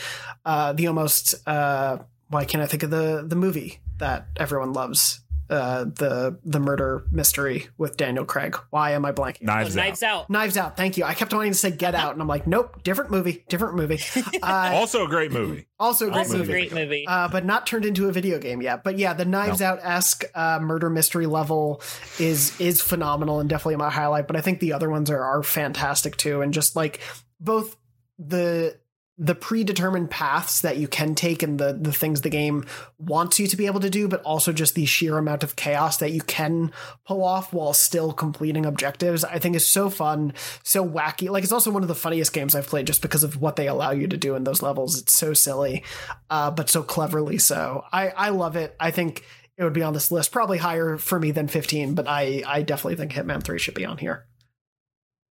uh, 0.44 0.72
the 0.72 0.88
almost 0.88 1.36
uh, 1.46 1.98
why 2.28 2.44
can't 2.44 2.64
I 2.64 2.66
think 2.66 2.82
of 2.82 2.90
the 2.90 3.24
the 3.26 3.36
movie 3.36 3.80
that 3.98 4.26
everyone 4.36 4.72
loves. 4.72 5.20
Uh, 5.50 5.84
the 5.84 6.38
the 6.44 6.60
murder 6.60 7.04
mystery 7.10 7.66
with 7.76 7.96
Daniel 7.96 8.24
Craig. 8.24 8.56
Why 8.70 8.92
am 8.92 9.04
I 9.04 9.10
blanking? 9.10 9.42
Knives 9.42 9.76
Oh, 9.76 9.80
out. 9.80 9.84
Knives 9.84 10.02
Out. 10.04 10.30
Knives 10.30 10.56
Out. 10.56 10.76
Thank 10.76 10.96
you. 10.96 11.04
I 11.04 11.14
kept 11.14 11.34
wanting 11.34 11.50
to 11.50 11.58
say 11.58 11.72
Get 11.72 11.96
Out, 11.96 12.12
and 12.12 12.22
I'm 12.22 12.28
like, 12.28 12.46
nope, 12.46 12.82
different 12.84 13.10
movie, 13.10 13.44
different 13.48 13.74
movie. 13.74 13.98
Uh, 14.42 14.70
Also 14.74 15.04
a 15.04 15.08
great 15.08 15.32
movie. 15.32 15.66
also 15.78 16.06
a 16.06 16.10
great 16.10 16.18
Also 16.20 16.38
movie 16.38 16.52
great 16.52 16.72
movie. 16.72 17.04
uh, 17.06 17.28
but 17.28 17.44
not 17.44 17.66
turned 17.66 17.84
into 17.84 18.08
a 18.08 18.12
video 18.12 18.38
game 18.38 18.62
yet. 18.62 18.84
But 18.84 18.96
yeah, 18.98 19.12
the 19.12 19.24
Knives 19.24 19.60
Out 19.60 19.80
esque 19.82 20.24
uh, 20.34 20.60
murder 20.62 20.88
mystery 20.88 21.26
level 21.26 21.82
is 22.18 22.58
is 22.60 22.80
phenomenal 22.80 23.40
and 23.40 23.48
definitely 23.50 23.76
my 23.76 23.90
highlight. 23.90 24.26
But 24.28 24.36
I 24.36 24.40
think 24.40 24.60
the 24.60 24.72
other 24.72 24.88
ones 24.88 25.10
are 25.10 25.22
are 25.22 25.42
fantastic 25.42 26.16
too, 26.16 26.42
and 26.42 26.54
just 26.54 26.76
like 26.76 27.00
both 27.40 27.76
the 28.18 28.78
the 29.22 29.34
predetermined 29.34 30.10
paths 30.10 30.62
that 30.62 30.78
you 30.78 30.88
can 30.88 31.14
take 31.14 31.42
and 31.42 31.60
the 31.60 31.74
the 31.74 31.92
things 31.92 32.22
the 32.22 32.30
game 32.30 32.64
wants 32.98 33.38
you 33.38 33.46
to 33.46 33.56
be 33.56 33.66
able 33.66 33.80
to 33.80 33.90
do, 33.90 34.08
but 34.08 34.22
also 34.22 34.50
just 34.50 34.74
the 34.74 34.86
sheer 34.86 35.18
amount 35.18 35.44
of 35.44 35.56
chaos 35.56 35.98
that 35.98 36.12
you 36.12 36.22
can 36.22 36.72
pull 37.06 37.22
off 37.22 37.52
while 37.52 37.74
still 37.74 38.14
completing 38.14 38.64
objectives, 38.64 39.22
I 39.22 39.38
think 39.38 39.54
is 39.54 39.66
so 39.66 39.90
fun, 39.90 40.32
so 40.62 40.88
wacky. 40.88 41.28
Like 41.28 41.44
it's 41.44 41.52
also 41.52 41.70
one 41.70 41.82
of 41.82 41.88
the 41.88 41.94
funniest 41.94 42.32
games 42.32 42.54
I've 42.54 42.66
played 42.66 42.86
just 42.86 43.02
because 43.02 43.22
of 43.22 43.38
what 43.42 43.56
they 43.56 43.68
allow 43.68 43.90
you 43.90 44.08
to 44.08 44.16
do 44.16 44.34
in 44.34 44.44
those 44.44 44.62
levels. 44.62 44.98
It's 44.98 45.12
so 45.12 45.34
silly, 45.34 45.84
uh, 46.30 46.50
but 46.50 46.70
so 46.70 46.82
cleverly 46.82 47.36
so. 47.36 47.84
I 47.92 48.08
I 48.08 48.28
love 48.30 48.56
it. 48.56 48.74
I 48.80 48.90
think 48.90 49.22
it 49.58 49.64
would 49.64 49.74
be 49.74 49.82
on 49.82 49.92
this 49.92 50.10
list, 50.10 50.32
probably 50.32 50.56
higher 50.56 50.96
for 50.96 51.20
me 51.20 51.30
than 51.30 51.46
15, 51.46 51.94
but 51.94 52.08
I 52.08 52.42
I 52.46 52.62
definitely 52.62 52.96
think 52.96 53.12
Hitman 53.12 53.44
3 53.44 53.58
should 53.58 53.74
be 53.74 53.84
on 53.84 53.98
here. 53.98 54.24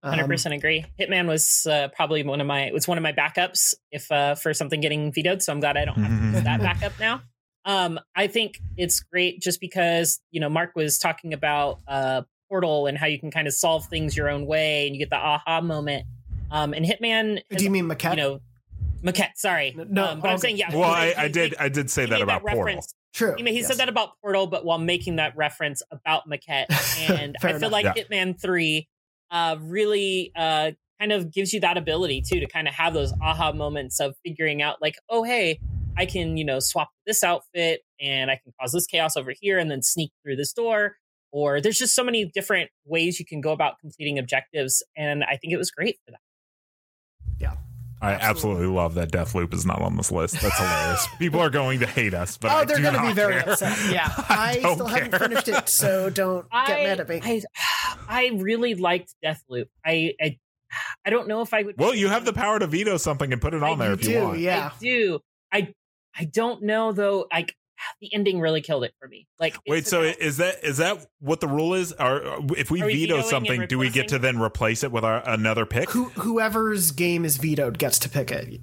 Um, 0.02 0.10
Hundred 0.12 0.28
percent 0.28 0.54
agree. 0.54 0.84
Hitman 0.98 1.26
was 1.26 1.66
uh, 1.68 1.88
probably 1.88 2.22
one 2.22 2.40
of 2.40 2.46
my 2.46 2.62
it 2.66 2.72
was 2.72 2.86
one 2.86 2.98
of 2.98 3.02
my 3.02 3.12
backups 3.12 3.74
if 3.90 4.10
uh, 4.12 4.34
for 4.36 4.54
something 4.54 4.80
getting 4.80 5.12
vetoed. 5.12 5.42
So 5.42 5.52
I'm 5.52 5.58
glad 5.60 5.76
I 5.76 5.84
don't 5.84 5.96
have 5.98 6.20
to 6.20 6.26
use 6.36 6.44
that 6.44 6.60
backup 6.60 6.92
now. 7.00 7.22
Um, 7.64 7.98
I 8.14 8.28
think 8.28 8.60
it's 8.76 9.00
great 9.00 9.40
just 9.40 9.60
because 9.60 10.20
you 10.30 10.40
know 10.40 10.48
Mark 10.48 10.72
was 10.76 10.98
talking 10.98 11.32
about 11.32 11.80
uh, 11.88 12.22
Portal 12.48 12.86
and 12.86 12.96
how 12.96 13.06
you 13.06 13.18
can 13.18 13.30
kind 13.32 13.48
of 13.48 13.54
solve 13.54 13.86
things 13.86 14.16
your 14.16 14.28
own 14.28 14.46
way 14.46 14.86
and 14.86 14.94
you 14.94 15.00
get 15.00 15.10
the 15.10 15.16
aha 15.16 15.60
moment. 15.60 16.06
Um, 16.50 16.72
and 16.74 16.86
Hitman, 16.86 17.40
has, 17.50 17.58
Do 17.58 17.64
you 17.64 17.70
mean 17.70 17.86
Maquette? 17.88 18.12
you 18.12 18.16
know, 18.16 18.40
Maquette, 19.02 19.32
sorry. 19.36 19.76
No, 19.76 20.06
um, 20.06 20.20
but 20.20 20.28
I'm 20.30 20.38
saying 20.38 20.56
yeah. 20.58 20.74
Well, 20.74 20.88
he- 20.94 20.96
I, 20.96 21.06
he- 21.08 21.14
I 21.16 21.28
did 21.28 21.54
I 21.58 21.68
did 21.68 21.90
say 21.90 22.04
that 22.06 22.10
made 22.14 22.22
about 22.22 22.42
Portal. 22.42 22.62
reference. 22.62 22.94
True. 23.14 23.34
He, 23.36 23.42
made- 23.42 23.52
he 23.52 23.58
yes. 23.58 23.66
said 23.66 23.78
that 23.78 23.88
about 23.88 24.10
Portal, 24.22 24.46
but 24.46 24.64
while 24.64 24.78
making 24.78 25.16
that 25.16 25.36
reference 25.36 25.82
about 25.90 26.22
Maquette, 26.28 26.66
and 27.10 27.36
I 27.42 27.48
feel 27.48 27.56
enough. 27.56 27.72
like 27.72 27.84
Yeah. 27.84 27.94
Hitman 28.04 28.40
Three 28.40 28.88
uh, 29.30 29.56
really 29.60 30.32
uh, 30.36 30.72
kind 31.00 31.12
of 31.12 31.32
gives 31.32 31.52
you 31.52 31.60
that 31.60 31.76
ability 31.76 32.22
too 32.22 32.40
to 32.40 32.46
kind 32.46 32.68
of 32.68 32.74
have 32.74 32.94
those 32.94 33.12
aha 33.22 33.52
moments 33.52 34.00
of 34.00 34.14
figuring 34.24 34.62
out 34.62 34.76
like, 34.80 34.94
oh 35.08 35.22
hey, 35.22 35.60
I 35.96 36.06
can 36.06 36.36
you 36.36 36.44
know 36.44 36.60
swap 36.60 36.90
this 37.06 37.22
outfit 37.24 37.82
and 38.00 38.30
I 38.30 38.36
can 38.42 38.52
cause 38.60 38.72
this 38.72 38.86
chaos 38.86 39.16
over 39.16 39.32
here 39.38 39.58
and 39.58 39.70
then 39.70 39.82
sneak 39.82 40.12
through 40.22 40.36
this 40.36 40.52
door. 40.52 40.96
Or 41.30 41.60
there's 41.60 41.76
just 41.76 41.94
so 41.94 42.02
many 42.02 42.24
different 42.24 42.70
ways 42.86 43.20
you 43.20 43.26
can 43.26 43.42
go 43.42 43.52
about 43.52 43.78
completing 43.80 44.18
objectives, 44.18 44.82
and 44.96 45.22
I 45.24 45.36
think 45.36 45.52
it 45.52 45.58
was 45.58 45.70
great 45.70 45.96
for 46.06 46.12
that. 46.12 46.20
I 48.00 48.12
absolutely 48.12 48.66
love 48.66 48.94
that 48.94 49.10
Deathloop 49.10 49.52
is 49.52 49.66
not 49.66 49.82
on 49.82 49.96
this 49.96 50.12
list. 50.12 50.40
That's 50.40 50.56
hilarious. 50.56 51.08
People 51.18 51.40
are 51.40 51.50
going 51.50 51.80
to 51.80 51.86
hate 51.86 52.14
us, 52.14 52.36
but 52.36 52.50
oh, 52.52 52.56
I 52.56 52.64
they're 52.64 52.80
going 52.80 52.94
to 52.94 53.02
be 53.02 53.12
very 53.12 53.40
care. 53.40 53.50
upset. 53.50 53.78
Yeah, 53.92 54.08
I, 54.28 54.60
don't 54.62 54.74
still 54.74 54.86
haven't 54.86 55.18
finished 55.18 55.48
it, 55.48 55.68
so 55.68 56.08
don't 56.10 56.46
get 56.50 56.82
mad 56.84 57.00
at 57.00 57.08
me. 57.08 57.20
I, 57.24 57.42
I 58.08 58.30
really 58.34 58.74
liked 58.74 59.14
Deathloop. 59.24 59.66
I, 59.84 60.14
I, 60.20 60.38
I 61.04 61.10
don't 61.10 61.26
know 61.28 61.40
if 61.42 61.52
I 61.52 61.62
would. 61.62 61.76
Well, 61.78 61.94
you 61.94 62.08
have 62.08 62.24
the 62.24 62.32
power 62.32 62.58
to 62.58 62.66
veto 62.66 62.98
something 62.98 63.32
and 63.32 63.42
put 63.42 63.54
it 63.54 63.62
on 63.62 63.80
I 63.80 63.84
there 63.84 63.92
if 63.94 64.04
you 64.04 64.10
do, 64.10 64.24
want. 64.24 64.38
yeah. 64.38 64.70
I 64.72 64.78
do. 64.78 65.20
I, 65.52 65.72
I 66.16 66.24
don't 66.24 66.62
know 66.62 66.92
though. 66.92 67.26
Like 67.32 67.54
the 68.00 68.12
ending 68.14 68.40
really 68.40 68.60
killed 68.60 68.84
it 68.84 68.92
for 69.00 69.08
me. 69.08 69.26
Like, 69.38 69.56
Wait, 69.66 69.86
so 69.86 70.02
about- 70.02 70.18
is 70.20 70.36
that 70.38 70.62
is 70.64 70.76
that 70.78 71.06
what 71.20 71.40
the 71.40 71.48
rule 71.48 71.74
is? 71.74 71.92
Or 71.92 72.38
if 72.56 72.70
we 72.70 72.82
Are 72.82 72.86
we 72.86 72.94
veto 72.94 73.22
something, 73.22 73.66
do 73.66 73.78
we 73.78 73.90
get 73.90 74.08
to 74.08 74.18
then 74.18 74.40
replace 74.40 74.82
it 74.84 74.92
with 74.92 75.04
our, 75.04 75.22
another 75.28 75.66
pick? 75.66 75.90
Who, 75.90 76.04
whoever's 76.10 76.90
game 76.92 77.24
is 77.24 77.36
vetoed 77.36 77.78
gets 77.78 77.98
to 78.00 78.08
pick 78.08 78.30
it. 78.30 78.60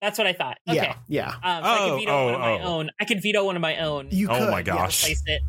that's 0.00 0.16
what 0.18 0.26
I 0.26 0.32
thought. 0.32 0.58
Okay. 0.68 0.76
Yeah, 0.76 0.94
yeah. 1.08 1.28
Um, 1.28 1.64
so 1.64 1.68
I 1.70 1.78
Oh, 1.78 1.90
could 1.90 1.98
veto 2.00 2.12
oh, 2.12 2.24
one 2.26 2.34
of 2.34 2.40
my 2.40 2.52
oh. 2.60 2.62
own. 2.64 2.90
I 3.00 3.04
could 3.04 3.22
veto 3.22 3.44
one 3.44 3.56
of 3.56 3.62
my 3.62 3.76
own. 3.78 4.08
You 4.10 4.28
could, 4.28 4.36
Oh 4.36 4.38
could. 4.44 4.50
my 4.50 4.62
gosh. 4.62 5.04
replace 5.04 5.22
it. 5.26 5.42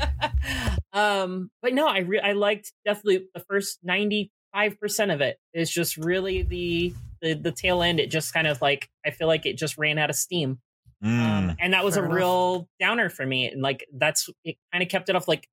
um, 0.92 1.50
but 1.62 1.72
no, 1.74 1.86
I 1.88 1.98
re- 1.98 2.20
I 2.20 2.32
liked 2.32 2.72
Deathloop. 2.86 3.24
The 3.34 3.40
first 3.48 3.78
ninety 3.82 4.30
five 4.52 4.78
percent 4.80 5.10
of 5.10 5.20
it 5.20 5.38
is 5.54 5.70
just 5.70 5.96
really 5.96 6.42
the, 6.42 6.92
the 7.20 7.34
the 7.34 7.52
tail 7.52 7.82
end. 7.82 8.00
It 8.00 8.10
just 8.10 8.32
kind 8.32 8.46
of 8.46 8.60
like 8.60 8.88
I 9.06 9.10
feel 9.10 9.28
like 9.28 9.46
it 9.46 9.56
just 9.56 9.78
ran 9.78 9.98
out 9.98 10.10
of 10.10 10.16
steam. 10.16 10.58
Mm. 11.04 11.20
Um, 11.50 11.56
and 11.58 11.72
that 11.74 11.84
was 11.84 11.96
a 11.96 12.00
enough. 12.00 12.12
real 12.14 12.68
downer 12.78 13.08
for 13.10 13.26
me. 13.26 13.46
And 13.48 13.60
like 13.62 13.86
that's 13.92 14.28
it 14.44 14.56
kind 14.72 14.82
of 14.82 14.88
kept 14.88 15.08
it 15.08 15.16
off 15.16 15.26
like 15.28 15.48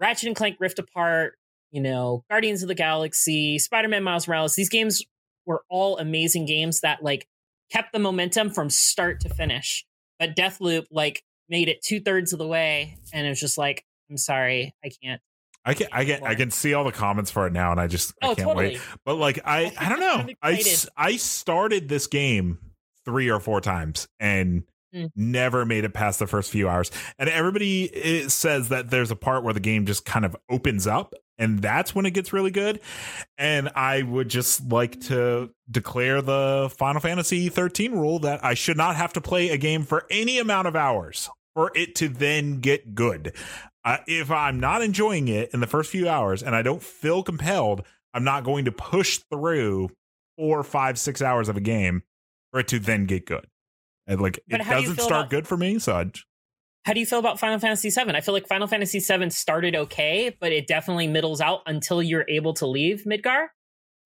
Ratchet 0.00 0.28
and 0.28 0.36
Clank 0.36 0.56
Rift 0.60 0.78
Apart, 0.78 1.34
you 1.70 1.82
know, 1.82 2.24
Guardians 2.30 2.62
of 2.62 2.68
the 2.68 2.74
Galaxy, 2.74 3.58
Spider-Man 3.58 4.02
Miles 4.02 4.26
Morales. 4.26 4.54
These 4.54 4.68
games 4.70 5.02
were 5.46 5.62
all 5.68 5.98
amazing 5.98 6.46
games 6.46 6.80
that 6.80 7.02
like 7.02 7.26
kept 7.70 7.92
the 7.92 7.98
momentum 7.98 8.50
from 8.50 8.70
start 8.70 9.20
to 9.20 9.28
finish. 9.28 9.84
But 10.18 10.34
Deathloop 10.36 10.86
like 10.90 11.22
made 11.48 11.68
it 11.68 11.82
two 11.82 12.00
thirds 12.00 12.32
of 12.32 12.38
the 12.38 12.46
way, 12.46 12.96
and 13.12 13.26
it 13.26 13.30
was 13.30 13.40
just 13.40 13.58
like, 13.58 13.84
I'm 14.10 14.16
sorry, 14.16 14.74
I 14.84 14.90
can't. 15.02 15.20
I 15.64 15.74
can 15.74 15.88
I 15.92 16.04
can 16.06 16.22
I 16.24 16.34
can 16.34 16.50
see 16.50 16.72
all 16.72 16.84
the 16.84 16.92
comments 16.92 17.30
for 17.30 17.46
it 17.46 17.52
now, 17.52 17.72
and 17.72 17.80
I 17.80 17.88
just 17.88 18.14
I 18.22 18.28
Oh, 18.28 18.34
can't 18.34 18.48
totally. 18.48 18.68
wait. 18.70 18.80
But 19.04 19.16
like 19.16 19.40
I 19.44 19.70
I 19.78 19.88
don't 19.90 20.00
know. 20.00 20.32
I 20.42 20.62
I 20.96 21.16
started 21.16 21.88
this 21.90 22.06
game 22.06 22.58
three 23.04 23.28
or 23.30 23.38
four 23.40 23.60
times 23.60 24.06
and 24.20 24.64
Mm. 24.94 25.10
never 25.14 25.66
made 25.66 25.84
it 25.84 25.92
past 25.92 26.18
the 26.18 26.26
first 26.26 26.50
few 26.50 26.68
hours. 26.68 26.90
And 27.18 27.28
everybody 27.28 28.28
says 28.28 28.70
that 28.70 28.88
there's 28.90 29.10
a 29.10 29.16
part 29.16 29.44
where 29.44 29.52
the 29.52 29.60
game 29.60 29.84
just 29.84 30.06
kind 30.06 30.24
of 30.24 30.34
opens 30.48 30.86
up. 30.86 31.14
And 31.36 31.60
that's 31.60 31.94
when 31.94 32.06
it 32.06 32.12
gets 32.12 32.32
really 32.32 32.50
good. 32.50 32.80
And 33.36 33.68
I 33.74 34.02
would 34.02 34.28
just 34.28 34.68
like 34.72 35.00
to 35.02 35.50
declare 35.70 36.22
the 36.22 36.72
Final 36.78 37.00
Fantasy 37.00 37.48
13 37.48 37.92
rule 37.92 38.18
that 38.20 38.44
I 38.44 38.54
should 38.54 38.76
not 38.76 38.96
have 38.96 39.12
to 39.12 39.20
play 39.20 39.50
a 39.50 39.58
game 39.58 39.84
for 39.84 40.06
any 40.10 40.38
amount 40.38 40.68
of 40.68 40.74
hours 40.74 41.28
for 41.54 41.70
it 41.74 41.94
to 41.96 42.08
then 42.08 42.60
get 42.60 42.94
good. 42.94 43.34
Uh, 43.84 43.98
if 44.06 44.30
I'm 44.30 44.58
not 44.58 44.82
enjoying 44.82 45.28
it 45.28 45.50
in 45.52 45.60
the 45.60 45.66
first 45.66 45.90
few 45.90 46.08
hours 46.08 46.42
and 46.42 46.54
I 46.54 46.62
don't 46.62 46.82
feel 46.82 47.22
compelled, 47.22 47.84
I'm 48.14 48.24
not 48.24 48.42
going 48.44 48.64
to 48.64 48.72
push 48.72 49.18
through 49.30 49.90
four, 50.36 50.62
five, 50.62 50.98
six 50.98 51.20
hours 51.22 51.48
of 51.48 51.56
a 51.56 51.60
game 51.60 52.02
for 52.50 52.60
it 52.60 52.68
to 52.68 52.78
then 52.78 53.06
get 53.06 53.26
good. 53.26 53.46
And 54.08 54.20
like 54.20 54.40
But 54.48 54.60
it 54.60 54.64
do 54.64 54.70
doesn't 54.70 54.96
feel 54.96 55.04
start 55.04 55.20
about- 55.20 55.30
good 55.30 55.46
for 55.46 55.56
me, 55.56 55.78
so 55.78 55.92
I, 55.94 56.06
How 56.84 56.94
do 56.94 57.00
you 57.00 57.06
feel 57.06 57.18
about 57.18 57.38
Final 57.38 57.58
Fantasy 57.58 57.90
VII? 57.90 58.10
I 58.16 58.20
feel 58.22 58.32
like 58.34 58.48
Final 58.48 58.66
Fantasy 58.66 58.98
VII 58.98 59.28
started 59.30 59.76
okay, 59.76 60.34
but 60.40 60.50
it 60.50 60.66
definitely 60.66 61.06
middles 61.06 61.40
out 61.40 61.60
until 61.66 62.02
you're 62.02 62.24
able 62.28 62.54
to 62.54 62.66
leave 62.66 63.04
Midgar, 63.04 63.48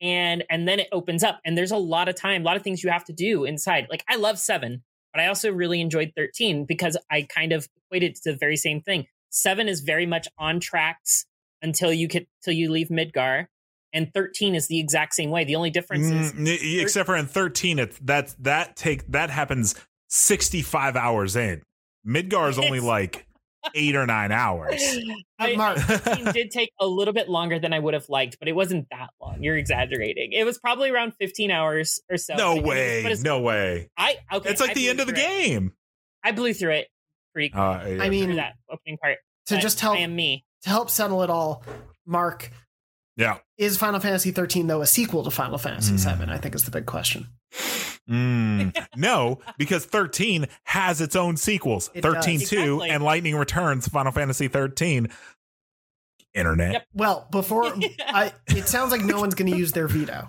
and 0.00 0.44
and 0.50 0.66
then 0.66 0.80
it 0.80 0.88
opens 0.92 1.22
up. 1.22 1.40
And 1.44 1.56
there's 1.56 1.70
a 1.70 1.76
lot 1.76 2.08
of 2.08 2.16
time, 2.16 2.42
a 2.42 2.44
lot 2.44 2.56
of 2.56 2.62
things 2.62 2.82
you 2.82 2.90
have 2.90 3.04
to 3.04 3.12
do 3.12 3.44
inside. 3.44 3.86
Like 3.88 4.04
I 4.08 4.16
love 4.16 4.38
seven, 4.38 4.82
but 5.14 5.20
I 5.22 5.28
also 5.28 5.52
really 5.52 5.80
enjoyed 5.80 6.12
thirteen 6.16 6.64
because 6.66 6.96
I 7.10 7.22
kind 7.22 7.52
of 7.52 7.68
equated 7.86 8.16
to 8.16 8.32
the 8.32 8.36
very 8.36 8.56
same 8.56 8.80
thing. 8.82 9.06
Seven 9.30 9.68
is 9.68 9.80
very 9.80 10.04
much 10.06 10.26
on 10.36 10.58
tracks 10.60 11.24
until 11.62 11.92
you 11.92 12.08
get 12.08 12.26
till 12.42 12.52
you 12.54 12.70
leave 12.72 12.88
Midgar, 12.88 13.46
and 13.92 14.12
thirteen 14.12 14.56
is 14.56 14.66
the 14.66 14.80
exact 14.80 15.14
same 15.14 15.30
way. 15.30 15.44
The 15.44 15.54
only 15.54 15.70
difference 15.70 16.06
is 16.06 16.32
Mm, 16.32 16.80
except 16.82 17.06
for 17.06 17.16
in 17.16 17.26
13, 17.26 17.78
it's 17.78 17.98
that's 18.02 18.34
that 18.40 18.74
take 18.74 19.06
that 19.12 19.30
happens 19.30 19.76
65 20.16 20.94
hours 20.94 21.36
in. 21.36 21.62
Midgar 22.06 22.50
is 22.50 22.58
only 22.58 22.80
like 22.80 23.26
eight 23.74 23.96
or 23.96 24.04
nine 24.06 24.30
hours. 24.30 24.82
I, 25.38 25.56
Mark. 25.56 25.78
13 25.80 26.32
did 26.32 26.50
take 26.50 26.70
a 26.78 26.86
little 26.86 27.14
bit 27.14 27.30
longer 27.30 27.58
than 27.58 27.72
I 27.72 27.78
would 27.78 27.94
have 27.94 28.08
liked, 28.10 28.36
but 28.38 28.46
it 28.46 28.52
wasn't 28.52 28.88
that 28.90 29.08
long. 29.22 29.42
You're 29.42 29.56
exaggerating. 29.56 30.32
It 30.32 30.44
was 30.44 30.58
probably 30.58 30.90
around 30.90 31.14
15 31.18 31.50
hours 31.50 31.98
or 32.10 32.18
so. 32.18 32.34
no 32.34 32.56
But 32.56 32.64
was- 32.64 32.68
way, 32.74 33.16
no 33.22 33.40
way. 33.40 33.88
I 33.96 34.18
okay. 34.32 34.50
It's 34.50 34.60
like 34.60 34.70
I 34.70 34.74
the 34.74 34.88
end 34.90 35.00
of 35.00 35.06
the 35.06 35.12
through 35.14 35.22
it. 35.22 35.26
game. 35.46 35.72
I 36.22 36.32
blew 36.32 36.52
through 36.52 36.72
it 36.72 36.88
pretty 37.32 37.48
quick. 37.48 37.58
Uh, 37.60 37.84
yeah. 37.88 38.02
I 38.02 38.10
mean, 38.10 38.36
that 38.36 38.54
opening 38.70 38.98
part. 38.98 39.16
to 39.46 39.58
just 39.58 39.80
help 39.80 39.96
I 39.96 40.00
am 40.00 40.14
me. 40.14 40.44
to 40.64 40.68
help 40.68 40.90
settle 40.90 41.22
it 41.22 41.30
all, 41.30 41.64
Mark, 42.06 42.50
yeah. 43.16 43.38
is 43.58 43.76
Final 43.78 44.00
Fantasy 44.00 44.30
13 44.30 44.66
though 44.66 44.82
a 44.82 44.86
sequel 44.86 45.22
to 45.24 45.30
Final 45.30 45.58
Fantasy 45.58 45.94
Mm. 45.94 45.98
7? 45.98 46.30
I 46.30 46.38
think 46.38 46.54
is 46.54 46.64
the 46.64 46.70
big 46.70 46.86
question. 46.86 47.28
Mm, 48.10 48.74
no, 48.96 49.38
because 49.58 49.84
13 49.84 50.46
has 50.64 51.00
its 51.00 51.14
own 51.16 51.36
sequels. 51.36 51.90
It 51.94 52.02
13 52.02 52.40
does. 52.40 52.48
2 52.50 52.56
Exactly. 52.58 52.90
and 52.90 53.04
Lightning 53.04 53.36
Returns, 53.36 53.86
Final 53.88 54.12
Fantasy 54.12 54.48
13. 54.48 55.08
Internet. 56.34 56.72
Yep. 56.72 56.86
Well, 56.94 57.28
before 57.30 57.64
I, 58.08 58.32
it 58.48 58.66
sounds 58.66 58.90
like 58.90 59.02
no 59.02 59.20
one's 59.20 59.34
going 59.34 59.50
to 59.52 59.56
use 59.56 59.72
their 59.72 59.86
veto. 59.86 60.28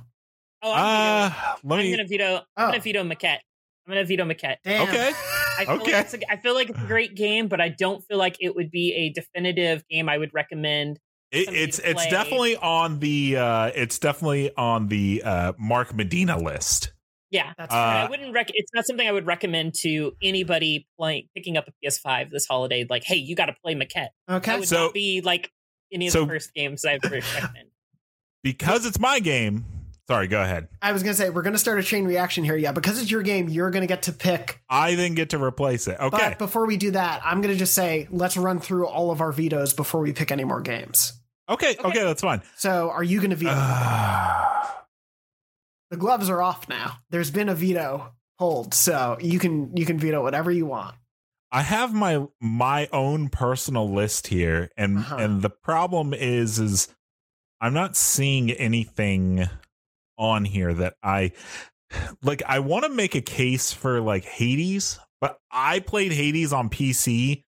Oh, 0.61 0.71
I'm, 0.73 1.31
Uh, 1.31 1.33
vetoing- 1.63 1.69
let 1.69 1.79
I'm 1.79 1.91
gonna 1.91 2.07
veto. 2.07 2.35
I'm 2.35 2.41
Oh. 2.57 2.71
gonna 2.71 2.79
veto 2.81 3.03
Maquette. 3.03 3.39
I'm 3.87 3.93
gonna 3.93 4.05
veto 4.05 4.23
Maquette. 4.25 4.57
Damn. 4.63 4.87
Okay. 4.89 5.11
I 5.59 5.65
feel 5.65 5.75
Okay. 5.75 5.93
Like 5.93 6.05
it's 6.05 6.13
a, 6.13 6.31
I 6.31 6.37
feel 6.37 6.53
like 6.55 6.69
it's 6.69 6.79
a 6.79 6.85
great 6.87 7.15
game, 7.15 7.47
but 7.47 7.61
I 7.61 7.69
don't 7.69 8.01
feel 8.05 8.17
like 8.17 8.37
it 8.39 8.55
would 8.55 8.69
be 8.71 8.93
a 8.93 9.09
definitive 9.09 9.87
game 9.87 10.09
I 10.09 10.17
would 10.17 10.33
recommend. 10.33 10.99
It, 11.33 11.51
it's 11.53 11.79
it's 11.79 12.05
definitely 12.07 12.55
on 12.57 12.99
the 12.99 13.37
uh 13.37 13.71
it's 13.75 13.97
definitely 13.99 14.55
on 14.55 14.87
the 14.87 15.23
uh 15.23 15.53
Mark 15.57 15.93
Medina 15.95 16.37
list. 16.37 16.93
Yeah, 17.31 17.51
That's 17.57 17.71
But 17.71 17.75
I 17.75 18.03
Uh, 18.03 18.09
wouldn't 18.09 18.33
rec- 18.35 18.51
It's 18.53 18.71
not 18.75 18.85
something 18.85 19.07
I 19.07 19.11
would 19.11 19.25
recommend 19.25 19.73
to 19.81 20.11
anybody 20.21 20.87
playing 20.99 21.29
picking 21.35 21.57
up 21.57 21.67
a 21.67 21.71
PS5 21.83 22.29
this 22.29 22.45
holiday. 22.45 22.85
Like, 22.87 23.03
hey, 23.03 23.15
you 23.15 23.35
got 23.35 23.47
to 23.47 23.55
play 23.63 23.73
Maquette. 23.73 24.09
That 24.27 24.35
okay. 24.35 24.59
would 24.59 24.67
So- 24.67 24.85
not 24.85 24.93
be 24.93 25.21
like 25.21 25.51
any 25.91 26.05
of 26.07 26.13
so- 26.13 26.21
the 26.21 26.27
first 26.27 26.53
games 26.53 26.85
I 26.85 26.99
would 27.01 27.11
recommend. 27.11 27.69
Because 28.43 28.85
it's 28.85 28.99
my 28.99 29.19
game. 29.19 29.65
Sorry, 30.05 30.27
go 30.27 30.41
ahead. 30.41 30.67
I 30.81 30.91
was 30.91 31.01
going 31.01 31.15
to 31.15 31.17
say 31.17 31.29
we're 31.29 31.43
going 31.43 31.53
to 31.53 31.59
start 31.59 31.79
a 31.79 31.83
chain 31.83 32.05
reaction 32.05 32.43
here. 32.43 32.57
Yeah, 32.57 32.73
because 32.73 33.01
it's 33.01 33.09
your 33.09 33.23
game, 33.23 33.47
you're 33.47 33.71
going 33.71 33.81
to 33.83 33.87
get 33.87 34.03
to 34.03 34.11
pick. 34.11 34.61
I 34.69 34.95
then 34.95 35.15
get 35.15 35.29
to 35.29 35.41
replace 35.41 35.87
it. 35.87 35.97
Okay. 35.99 36.17
But 36.29 36.37
before 36.37 36.65
we 36.67 36.75
do 36.77 36.91
that, 36.91 37.21
I'm 37.25 37.41
going 37.41 37.53
to 37.53 37.57
just 37.57 37.73
say 37.73 38.07
let's 38.11 38.35
run 38.35 38.59
through 38.59 38.85
all 38.85 39.11
of 39.11 39.21
our 39.21 39.31
vetoes 39.31 39.73
before 39.73 40.01
we 40.01 40.11
pick 40.11 40.29
any 40.29 40.43
more 40.43 40.59
games. 40.61 41.13
Okay, 41.49 41.75
okay, 41.83 42.03
that's 42.03 42.21
fine. 42.21 42.41
So, 42.55 42.89
are 42.89 43.03
you 43.03 43.19
going 43.19 43.29
to 43.31 43.35
veto? 43.35 43.51
Uh, 43.55 44.63
the 45.91 45.97
gloves 45.97 46.29
are 46.29 46.41
off 46.41 46.67
now. 46.69 46.97
There's 47.09 47.31
been 47.31 47.49
a 47.49 47.55
veto 47.55 48.13
hold, 48.39 48.73
so 48.73 49.17
you 49.21 49.39
can 49.39 49.75
you 49.77 49.85
can 49.85 49.99
veto 49.99 50.21
whatever 50.21 50.51
you 50.51 50.65
want. 50.65 50.95
I 51.51 51.61
have 51.61 51.93
my 51.93 52.25
my 52.41 52.89
own 52.91 53.29
personal 53.29 53.91
list 53.91 54.27
here 54.27 54.69
and 54.75 54.97
Uh-huh. 54.97 55.17
and 55.17 55.41
the 55.43 55.51
problem 55.51 56.13
is 56.13 56.57
is 56.59 56.87
I'm 57.61 57.73
not 57.75 57.95
seeing 57.95 58.49
anything 58.51 59.47
on 60.17 60.45
here 60.45 60.73
that 60.73 60.95
I 61.03 61.33
like 62.23 62.41
I 62.47 62.59
want 62.59 62.85
to 62.85 62.89
make 62.89 63.13
a 63.13 63.21
case 63.21 63.71
for 63.71 64.01
like 64.01 64.25
Hades, 64.25 64.99
but 65.21 65.37
I 65.51 65.79
played 65.79 66.11
Hades 66.11 66.53
on 66.53 66.69
PC 66.71 67.43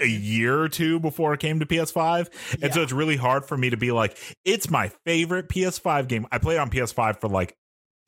a 0.00 0.06
year 0.06 0.60
or 0.60 0.68
two 0.68 1.00
before 1.00 1.32
it 1.34 1.40
came 1.40 1.60
to 1.60 1.66
PS5. 1.66 2.28
And 2.62 2.72
so 2.74 2.82
it's 2.82 2.92
really 2.92 3.16
hard 3.16 3.44
for 3.46 3.56
me 3.56 3.70
to 3.70 3.76
be 3.76 3.92
like, 3.92 4.16
it's 4.44 4.68
my 4.70 4.88
favorite 5.04 5.48
PS5 5.48 6.08
game. 6.08 6.26
I 6.32 6.38
played 6.38 6.58
on 6.58 6.70
PS5 6.70 7.20
for 7.20 7.28
like 7.28 7.56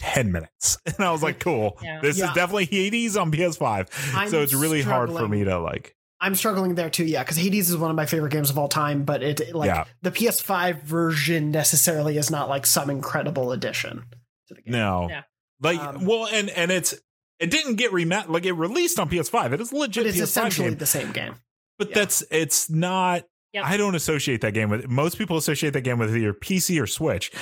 10 0.01 0.32
minutes. 0.32 0.78
And 0.86 1.05
I 1.07 1.12
was 1.12 1.23
like, 1.23 1.40
cool. 1.40 1.78
Yeah. 1.82 2.01
This 2.01 2.19
Yeah. 2.19 2.28
is 2.28 2.32
definitely 2.35 2.65
Hades 2.66 3.16
on 3.16 3.31
PS5. 3.32 3.89
I'm 4.15 4.28
so 4.28 4.40
it's 4.43 4.55
really 4.55 4.82
hard 4.82 5.11
for 5.11 5.27
me 5.28 5.44
to 5.44 5.59
like 5.59 5.94
I'm 6.23 6.35
struggling 6.35 6.74
there 6.74 6.90
too, 6.90 7.05
yeah, 7.07 7.23
because 7.23 7.39
Hades 7.39 7.70
is 7.70 7.78
one 7.78 7.89
of 7.90 7.97
my 7.97 8.05
favorite 8.05 8.31
games 8.32 8.51
of 8.51 8.59
all 8.59 8.69
time, 8.69 9.05
but 9.05 9.23
it 9.23 9.40
it, 9.40 9.55
like 9.55 9.69
Yeah. 9.69 9.85
the 10.02 10.11
PS5 10.11 10.82
version 10.82 11.51
necessarily 11.51 12.19
is 12.19 12.31
not 12.31 12.48
like 12.51 12.66
some 12.66 12.90
incredible 12.90 13.52
addition 13.52 14.05
to 14.48 14.55
the 14.55 14.61
game. 14.62 14.73
no. 14.73 15.07
Yeah. 15.09 15.23
Like, 15.62 15.78
Um, 15.81 16.05
well, 16.05 16.27
and 16.27 16.51
and 16.51 16.70
it's 16.70 16.94
it 17.39 17.51
didn't 17.51 17.77
get 17.77 17.90
remat 17.93 18.28
like 18.28 18.44
it 18.44 18.52
released 18.52 18.98
on 18.98 19.09
PS5. 19.09 19.52
It 19.55 19.61
is 19.62 19.73
legit 19.73 20.05
But 20.05 20.09
it's 20.11 20.19
PS5 20.19 20.23
essentially 20.23 20.69
game. 20.70 20.78
the 20.78 20.86
same 20.86 21.12
game. 21.12 21.35
But 21.81 21.94
that's 21.94 22.23
it's 22.31 22.69
not. 22.69 23.24
Yep. 23.55 23.65
I 23.65 23.77
don't 23.78 23.94
associate 23.97 24.43
that 24.43 24.52
game 24.52 24.69
with. 24.69 24.86
Most 24.89 25.16
people 25.19 25.36
associate 25.36 25.70
that 25.73 25.81
game 25.81 25.98
with 25.98 26.15
either 26.15 26.32
PC 26.35 26.81
or 26.81 26.86
Switch. 26.86 27.32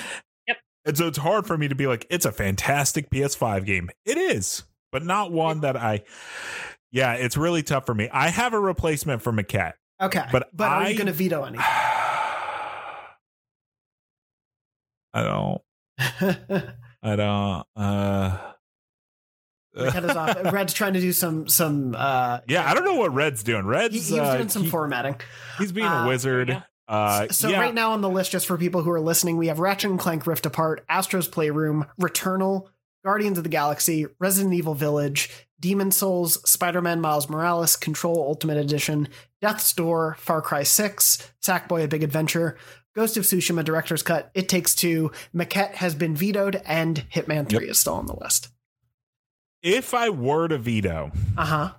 Yep. 0.46 0.56
And 0.86 0.96
so 0.96 1.08
it's 1.08 1.18
hard 1.18 1.44
for 1.46 1.58
me 1.58 1.66
to 1.68 1.74
be 1.74 1.86
like, 1.88 2.06
it's 2.08 2.24
a 2.24 2.30
fantastic 2.32 3.10
PS5 3.10 3.66
game. 3.66 3.90
It 4.06 4.16
is, 4.16 4.62
but 4.92 5.04
not 5.04 5.32
one 5.32 5.60
that 5.62 5.76
I. 5.76 6.04
Yeah, 6.92 7.14
it's 7.14 7.36
really 7.36 7.62
tough 7.64 7.84
for 7.84 7.94
me. 7.94 8.08
I 8.10 8.28
have 8.28 8.54
a 8.54 8.60
replacement 8.60 9.20
for 9.22 9.32
Maquette. 9.32 9.74
Okay. 10.00 10.24
But 10.30 10.48
but 10.56 10.68
are 10.70 10.82
I- 10.84 10.88
you 10.90 10.96
going 10.96 11.08
to 11.08 11.12
veto 11.12 11.42
anything? 11.42 11.60
I 15.14 15.22
don't. 15.24 15.60
I 17.02 17.16
don't. 17.16 17.66
Uh, 17.76 18.38
Cut 19.78 20.04
us 20.04 20.16
off. 20.16 20.36
Red's 20.52 20.74
trying 20.74 20.94
to 20.94 21.00
do 21.00 21.12
some 21.12 21.48
some. 21.48 21.94
uh 21.96 22.40
yeah, 22.48 22.68
I 22.68 22.74
don't 22.74 22.84
know 22.84 22.96
what 22.96 23.14
Red's 23.14 23.42
doing. 23.42 23.66
Red's 23.66 23.94
he 24.08 24.18
was 24.18 24.28
uh, 24.28 24.36
doing 24.36 24.48
some 24.48 24.64
he- 24.64 24.70
formatting. 24.70 25.16
he's 25.58 25.72
being 25.72 25.86
Uh, 25.86 26.04
a 26.04 26.08
wizard. 26.08 26.62
Uh, 26.88 27.28
So 27.30 27.48
yeah. 27.48 27.60
right 27.60 27.74
now 27.74 27.92
on 27.92 28.00
the 28.00 28.08
list, 28.08 28.32
just 28.32 28.46
for 28.46 28.56
people 28.56 28.82
who 28.82 28.90
are 28.90 29.00
listening, 29.00 29.36
we 29.36 29.48
have 29.48 29.58
Ratchet 29.58 29.90
and 29.90 30.00
Clank 30.00 30.26
Rift 30.26 30.46
Apart, 30.46 30.84
Astro's 30.88 31.28
Playroom, 31.28 31.84
Returnal, 32.00 32.68
Guardians 33.04 33.36
of 33.38 33.44
the 33.44 33.50
Galaxy, 33.50 34.06
Resident 34.18 34.54
Evil 34.54 34.74
Village, 34.74 35.28
Demon's 35.60 35.96
Souls, 35.96 36.40
Spider-Man 36.50 37.00
Miles 37.00 37.28
Morales, 37.28 37.76
Control 37.76 38.16
Ultimate 38.26 38.56
Edition, 38.56 39.08
Death's 39.42 39.72
Door, 39.74 40.16
Far 40.18 40.40
Cry 40.40 40.62
6, 40.62 41.30
Sackboy: 41.44 41.84
A 41.84 41.88
Big 41.88 42.02
Adventure, 42.02 42.56
Ghost 42.96 43.16
of 43.18 43.24
Tsushima 43.24 43.62
Director's 43.64 44.02
Cut, 44.02 44.30
It 44.34 44.48
Takes 44.48 44.74
Two, 44.74 45.12
Maquette 45.34 45.74
has 45.74 45.94
been 45.94 46.16
vetoed, 46.16 46.62
and 46.64 47.04
Hitman 47.14 47.48
3 47.48 47.68
is 47.68 47.78
still 47.78 47.94
on 47.94 48.06
the 48.06 48.16
list. 48.16 48.48
If 49.62 49.94
I 49.94 50.08
were 50.10 50.48
to 50.48 50.58
veto, 50.58 51.10
Uh 51.36 51.44
huh. 51.44 51.72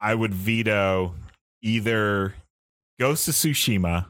I 0.00 0.14
would 0.14 0.32
veto 0.34 1.14
either 1.62 2.34
Ghost 2.98 3.28
of 3.28 3.34
Tsushima 3.34 4.06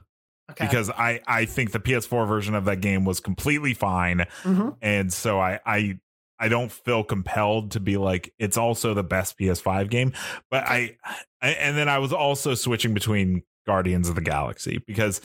Okay. 0.50 0.66
because 0.66 0.90
I 0.90 1.20
I 1.26 1.44
think 1.44 1.70
the 1.72 1.78
PS4 1.80 2.26
version 2.26 2.54
of 2.54 2.64
that 2.64 2.80
game 2.80 3.04
was 3.04 3.20
completely 3.20 3.72
fine, 3.74 4.26
Mhm. 4.42 4.76
and 4.82 5.12
so 5.12 5.38
I 5.40 5.60
I 5.64 5.98
I 6.40 6.48
don't 6.48 6.72
feel 6.72 7.04
compelled 7.04 7.72
to 7.72 7.80
be 7.80 7.96
like 7.96 8.32
it's 8.38 8.56
also 8.56 8.94
the 8.94 9.04
best 9.04 9.38
PS5 9.38 9.90
game, 9.90 10.12
but 10.50 10.64
I, 10.66 10.96
I 11.42 11.50
and 11.50 11.76
then 11.76 11.88
I 11.88 11.98
was 11.98 12.12
also 12.12 12.54
switching 12.54 12.94
between 12.94 13.42
Guardians 13.66 14.08
of 14.08 14.14
the 14.16 14.22
Galaxy 14.22 14.78
because 14.86 15.20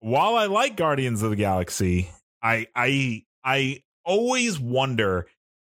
while 0.00 0.34
I 0.34 0.46
like 0.46 0.76
Guardians 0.76 1.22
of 1.22 1.30
the 1.30 1.36
Galaxy, 1.36 2.10
I 2.42 2.66
I 2.74 3.24
I 3.44 3.82
always 4.04 4.58
wonder 4.58 5.26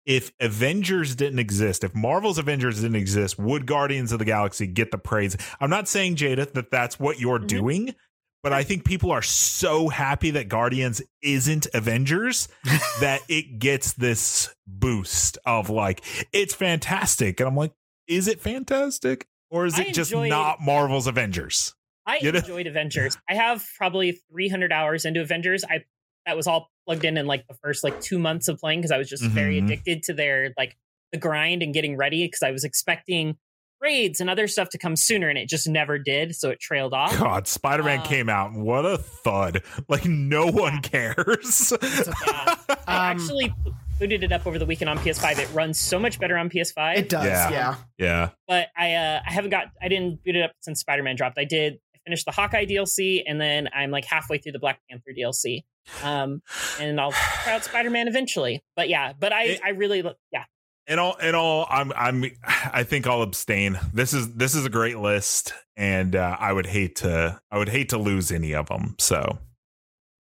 if 0.09 0.31
Avengers 0.39 1.15
didn't 1.15 1.37
exist, 1.37 1.83
if 1.83 1.93
Marvel's 1.93 2.39
Avengers 2.39 2.81
didn't 2.81 2.95
exist, 2.95 3.37
would 3.37 3.67
Guardians 3.67 4.11
of 4.11 4.17
the 4.17 4.25
Galaxy 4.25 4.65
get 4.65 4.89
the 4.89 4.97
praise? 4.97 5.37
I'm 5.61 5.69
not 5.69 5.87
saying 5.87 6.15
Jada 6.15 6.51
that 6.53 6.71
that's 6.71 6.99
what 6.99 7.19
you're 7.19 7.37
mm-hmm. 7.37 7.45
doing, 7.45 7.95
but 8.41 8.51
I 8.51 8.63
think 8.63 8.85
people 8.85 9.11
are 9.11 9.21
so 9.21 9.87
happy 9.87 10.31
that 10.31 10.49
Guardians 10.49 11.03
isn't 11.21 11.67
Avengers 11.75 12.47
that 13.01 13.21
it 13.29 13.59
gets 13.59 13.93
this 13.93 14.53
boost 14.65 15.37
of 15.45 15.69
like 15.69 16.03
it's 16.33 16.55
fantastic, 16.55 17.39
and 17.39 17.47
I'm 17.47 17.55
like, 17.55 17.73
is 18.07 18.27
it 18.27 18.41
fantastic 18.41 19.27
or 19.51 19.67
is 19.67 19.77
I 19.77 19.83
it 19.83 19.93
just 19.93 20.11
not 20.11 20.59
Marvel's 20.59 21.05
Avengers? 21.05 21.75
I 22.07 22.17
You 22.19 22.31
know? 22.31 22.39
enjoyed 22.39 22.65
Avengers. 22.65 23.15
I 23.29 23.35
have 23.35 23.63
probably 23.77 24.19
300 24.31 24.71
hours 24.73 25.05
into 25.05 25.21
Avengers. 25.21 25.63
I 25.63 25.83
that 26.25 26.35
was 26.35 26.47
all 26.47 26.71
plugged 26.89 27.05
in 27.05 27.17
in 27.17 27.27
like 27.27 27.47
the 27.47 27.53
first 27.53 27.83
like 27.83 28.01
two 28.01 28.17
months 28.17 28.47
of 28.47 28.57
playing 28.59 28.79
because 28.79 28.91
I 28.91 28.97
was 28.97 29.07
just 29.07 29.23
very 29.23 29.61
Mhm. 29.61 29.65
addicted 29.65 30.01
to 30.03 30.13
their 30.13 30.53
like 30.57 30.75
the 31.11 31.19
grind 31.19 31.61
and 31.61 31.71
getting 31.71 31.97
ready 31.97 32.25
because 32.25 32.41
I 32.41 32.49
was 32.49 32.63
expecting 32.63 33.37
raids 33.79 34.19
and 34.19 34.29
other 34.29 34.47
stuff 34.47 34.69
to 34.69 34.77
come 34.79 34.95
sooner 34.95 35.29
and 35.29 35.37
it 35.37 35.47
just 35.47 35.67
never 35.67 35.99
did. 35.99 36.35
So 36.35 36.49
it 36.49 36.59
trailed 36.59 36.93
off. 36.93 37.15
God, 37.17 37.47
Spider 37.47 37.83
Man 37.83 37.99
Uh, 37.99 38.05
came 38.05 38.27
out. 38.27 38.51
and 38.51 38.63
What 38.65 38.85
a 38.85 38.97
thud! 38.97 39.61
Like 39.87 40.05
no 40.05 40.47
one 40.47 40.81
cares. 40.81 41.71
I 41.81 42.57
Um, 42.87 43.19
actually 43.19 43.53
booted 43.99 44.23
it 44.23 44.31
up 44.31 44.47
over 44.47 44.57
the 44.57 44.65
weekend 44.65 44.89
on 44.89 44.97
PS5. 44.97 45.37
It 45.39 45.49
runs 45.53 45.77
so 45.79 45.99
much 45.99 46.19
better 46.19 46.37
on 46.37 46.49
PS5. 46.49 46.97
It 46.97 47.09
does, 47.09 47.25
Yeah. 47.25 47.49
yeah. 47.51 47.75
yeah. 47.97 48.29
but 48.47 48.67
I 48.75 48.93
uh, 48.95 49.21
I 49.27 49.31
haven't 49.31 49.51
got 49.51 49.67
I 49.81 49.87
didn't 49.87 50.23
boot 50.23 50.35
it 50.35 50.41
up 50.43 50.51
since 50.61 50.79
Spider 50.79 51.03
Man 51.03 51.15
dropped. 51.15 51.37
I 51.37 51.45
did 51.45 51.79
I 51.95 51.99
finished 52.05 52.25
the 52.25 52.31
Hawkeye 52.31 52.65
DLC 52.65 53.23
and 53.25 53.39
then 53.39 53.69
I'm 53.73 53.91
like 53.91 54.05
halfway 54.05 54.37
through 54.39 54.53
the 54.53 54.59
Black 54.59 54.79
Panther 54.89 55.11
DLC. 55.17 55.63
Um, 56.03 56.41
and 56.79 56.99
I'll 56.99 57.11
try 57.11 57.53
out 57.53 57.63
Spider 57.63 57.89
Man 57.89 58.07
eventually. 58.07 58.63
But 58.75 58.89
yeah, 58.89 59.13
but 59.19 59.33
I 59.33 59.43
It- 59.43 59.61
I 59.63 59.69
really 59.69 60.01
lo- 60.01 60.13
yeah 60.31 60.45
In 60.87 60.97
all, 60.99 61.15
in 61.17 61.35
all, 61.35 61.67
I'm, 61.69 61.91
I'm, 61.95 62.25
I 62.43 62.83
think 62.83 63.05
I'll 63.07 63.21
abstain. 63.21 63.79
This 63.93 64.13
is, 64.13 64.33
this 64.33 64.55
is 64.55 64.65
a 64.65 64.69
great 64.69 64.97
list, 64.97 65.53
and 65.77 66.15
uh, 66.15 66.35
I 66.39 66.51
would 66.51 66.65
hate 66.65 66.95
to, 66.97 67.39
I 67.51 67.57
would 67.59 67.69
hate 67.69 67.89
to 67.89 67.97
lose 67.99 68.31
any 68.31 68.55
of 68.55 68.67
them. 68.69 68.95
So, 68.99 69.37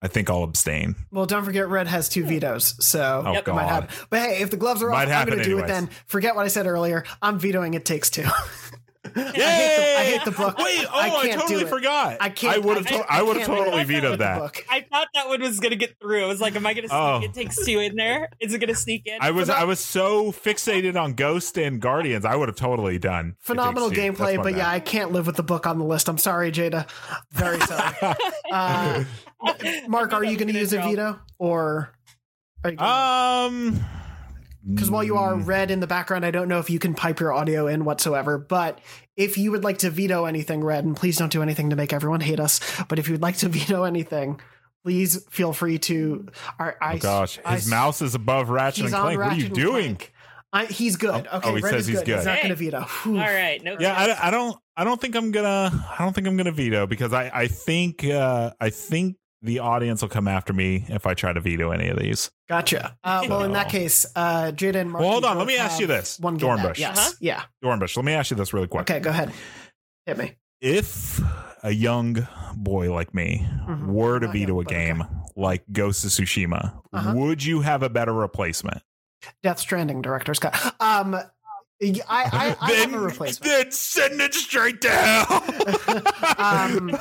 I 0.02 0.08
think 0.08 0.30
I'll 0.30 0.44
abstain. 0.44 0.96
Well, 1.12 1.26
don't 1.26 1.44
forget, 1.46 1.68
Red 1.70 1.88
has 1.88 2.08
two 2.10 2.24
vetoes, 2.26 2.76
so 2.86 3.24
Oh, 3.26 3.32
it 3.34 3.36
might 3.36 3.46
God. 3.46 3.68
happen. 3.70 3.96
But 4.10 4.20
hey, 4.22 4.42
if 4.42 4.50
the 4.52 4.58
gloves 4.58 4.82
are 4.84 4.90
Might 4.90 5.08
off, 5.10 5.22
I'm 5.22 5.28
going 5.28 5.40
to 5.40 5.44
do 5.46 5.60
it 5.60 5.68
then. 5.68 5.90
Forget 6.08 6.36
what 6.36 6.46
I 6.46 6.50
said 6.50 6.68
earlier. 6.68 7.04
I'm 7.22 7.38
vetoing 7.40 7.74
It 7.74 7.84
Takes 7.86 8.10
Two. 8.10 8.24
I, 9.06 9.10
hate 9.10 9.34
the, 9.34 10.00
I 10.00 10.04
hate 10.04 10.26
the 10.26 10.32
book. 10.32 10.58
Wait, 10.58 10.86
oh, 10.86 11.00
I, 11.00 11.10
can't 11.28 11.42
totally 11.42 11.66
forgot. 11.66 12.18
I 12.20 12.30
can't. 12.30 12.56
I 12.56 12.60
would 12.60 12.78
have, 12.78 12.86
can't- 12.86 13.08
to- 13.08 13.14
I 13.14 13.22
would 13.22 13.38
have 13.38 13.48
totally 13.48 13.78
with 13.78 13.88
vetoed 13.88 14.20
that. 14.20 14.40
book. 14.40 14.66
I 14.70 14.82
thought 14.82 15.08
that 15.14 15.30
one 15.30 15.40
was 15.42 15.60
gonna 15.62 15.78
get 15.78 15.98
through. 16.02 16.26
I 16.26 16.28
was 16.28 16.42
like, 16.42 16.56
am 16.56 16.66
I 16.66 16.74
gonna 16.74 16.90
sneak 16.90 17.00
Oh. 17.00 17.22
it 17.24 17.34
takes 17.34 17.66
two 17.66 17.80
in 17.80 17.96
there? 17.96 18.30
Is 18.42 18.54
it 18.54 18.60
gonna 18.60 18.76
sneak 18.76 19.08
in? 19.08 19.18
I 19.22 19.32
was, 19.32 19.50
I 19.50 19.64
was 19.64 19.80
so 19.80 20.34
fixated 20.34 21.02
on 21.02 21.14
Ghost 21.14 21.58
and 21.58 21.80
Guardians. 21.82 22.26
I 22.26 22.36
would 22.36 22.50
have 22.50 22.58
totally 22.58 23.00
done. 23.00 23.36
Phenomenal 23.40 23.90
gameplay, 23.90 24.42
but 24.42 24.56
yeah. 24.56 24.70
I 24.70 24.82
can't 24.82 25.14
live 25.14 25.28
with 25.28 25.38
the 25.38 25.44
book 25.44 25.66
on 25.66 25.80
the 25.80 25.86
list. 25.86 26.10
I'm 26.10 26.18
sorry, 26.18 26.52
Jada. 26.52 26.88
Very 27.32 27.60
sorry. 27.62 27.96
uh, 28.52 29.04
Mark, 29.88 30.12
are 30.14 30.24
you 30.26 30.36
going 30.38 30.52
to 30.52 30.60
use 30.60 30.74
a 30.74 30.82
veto 30.82 31.20
or? 31.38 31.94
Um, 32.78 33.80
Because 34.70 34.92
while 34.92 35.04
you 35.04 35.18
are 35.18 35.34
mm. 35.34 35.46
red 35.48 35.72
in 35.72 35.80
the 35.80 35.88
background, 35.88 36.26
I 36.26 36.32
don't 36.32 36.48
know 36.48 36.60
if 36.60 36.70
you 36.70 36.80
can 36.80 36.94
pipe 36.94 37.20
your 37.20 37.34
audio 37.34 37.68
in 37.68 37.86
whatsoever. 37.86 38.38
But 38.38 38.80
if 39.18 39.38
you 39.38 39.52
would 39.52 39.64
like 39.64 39.80
to 39.80 39.90
veto 39.90 40.26
anything, 40.26 40.64
red, 40.64 40.86
and 40.86 40.96
please 40.96 41.18
don't 41.18 41.32
do 41.32 41.42
anything 41.42 41.72
to 41.72 41.76
make 41.76 41.92
everyone 41.94 42.22
hate 42.22 42.40
us. 42.40 42.60
But 42.88 43.00
if 43.00 43.08
you'd 43.08 43.22
like 43.22 43.38
to 43.38 43.50
veto 43.50 43.84
anything, 43.84 44.40
please 44.84 45.26
feel 45.30 45.54
free 45.54 45.80
to. 45.80 46.28
I, 46.60 46.74
I, 46.82 46.96
oh 46.96 46.98
gosh, 47.00 47.40
I- 47.44 47.56
his 47.56 47.68
mouse 47.68 48.02
is 48.02 48.16
above 48.16 48.50
Ratchet 48.50 48.86
and 48.86 48.94
on 48.94 49.02
Clank. 49.02 49.20
What 49.20 49.34
are 49.34 49.36
you 49.36 49.50
doing? 49.50 50.00
I, 50.52 50.66
he's 50.66 50.96
good. 50.96 51.28
Oh, 51.32 51.38
Okay, 51.38 51.50
oh, 51.50 51.56
he 51.56 51.62
red 51.62 51.70
says 51.72 51.82
is 51.82 51.88
he's 51.88 51.98
good. 52.00 52.08
He's 52.08 52.16
good. 52.18 52.26
not 52.26 52.38
Hey. 52.38 52.48
going 52.48 52.58
to 52.58 52.64
veto. 52.64 52.82
Whew. 52.82 53.20
All 53.20 53.26
right, 53.26 53.64
no. 53.64 53.78
Yeah, 53.80 53.94
I, 53.94 54.28
I 54.28 54.32
don't 54.32 54.58
I 54.76 54.84
don't 54.84 55.00
think 55.00 55.16
I'm 55.16 55.32
gonna 55.32 55.86
I 55.98 56.04
don't 56.04 56.14
think 56.14 56.26
I'm 56.26 56.38
gonna 56.38 56.52
veto 56.52 56.88
because 56.88 57.14
I 57.14 57.30
I 57.34 57.48
think 57.48 58.04
uh 58.04 58.52
I 58.60 58.70
think 58.72 59.18
the 59.42 59.60
audience 59.60 60.02
will 60.02 60.10
come 60.10 60.28
after 60.28 60.52
me 60.54 60.86
if 60.90 61.06
I 61.08 61.14
try 61.14 61.32
to 61.34 61.40
veto 61.40 61.72
any 61.72 61.88
of 61.90 61.98
these. 61.98 62.30
Gotcha. 62.50 62.98
Uh, 63.04 63.26
well, 63.30 63.44
in 63.44 63.54
that 63.54 63.70
case, 63.70 64.06
uh, 64.16 64.52
Jada 64.54 64.76
and 64.76 64.92
Mark. 64.92 65.02
Well, 65.02 65.12
hold 65.12 65.26
on, 65.26 65.38
let 65.38 65.48
me 65.48 65.58
ask 65.58 65.80
you 65.80 65.88
this, 65.88 66.20
One 66.20 66.36
game 66.38 66.56
back. 66.58 66.66
Dornbush. 66.76 66.78
Yes. 66.80 66.98
Uh-huh. 66.98 67.12
Yeah. 67.22 67.44
Dornbush, 67.64 67.96
let 67.96 68.06
me 68.06 68.14
ask 68.14 68.32
you 68.32 68.38
this 68.38 68.54
really 68.54 68.68
quick. 68.68 68.82
Okay, 68.90 69.00
go 69.00 69.10
ahead. 69.12 69.32
Hit 70.06 70.18
me. 70.18 70.36
If 70.62 71.22
a 71.64 71.72
young 71.72 72.28
boy 72.56 72.94
like 72.94 73.14
me 73.14 73.48
Mhm. 73.68 73.86
were 73.88 74.20
to 74.20 74.26
Not 74.26 74.34
veto 74.34 74.48
young, 74.54 74.60
a 74.60 74.64
but 74.64 74.70
game 74.70 75.04
like 75.36 75.64
Ghost 75.72 76.04
of 76.04 76.12
Tsushima, 76.12 76.82
Uh-huh. 76.92 77.14
would 77.16 77.44
you 77.44 77.62
have 77.62 77.82
a 77.84 77.90
better 77.90 78.14
replacement? 78.14 78.82
Death 79.44 79.60
Stranding 79.60 80.02
director's 80.02 80.40
cut. 80.40 80.76
Um, 80.82 81.18
I 81.82 81.98
I, 82.10 82.56
I 82.62 82.72
have 82.74 82.94
a 82.94 83.00
replacement. 83.00 83.52
Then 83.52 83.72
send 83.72 84.22
it 84.22 84.34
straight 84.34 84.82
down. 84.82 85.26
um, 86.38 86.98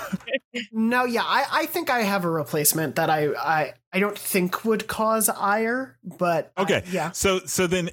no, 0.72 1.04
yeah, 1.04 1.22
I, 1.24 1.46
I 1.50 1.66
think 1.66 1.90
I 1.90 2.02
have 2.02 2.24
a 2.24 2.30
replacement 2.30 2.96
that 2.96 3.10
I, 3.10 3.28
I 3.34 3.74
I 3.92 3.98
don't 4.00 4.18
think 4.18 4.64
would 4.64 4.86
cause 4.86 5.28
ire, 5.28 5.98
but 6.02 6.52
I- 6.56 6.62
Okay. 6.62 6.82
yeah, 6.90 7.10
So 7.12 7.40
so 7.40 7.66
then 7.66 7.90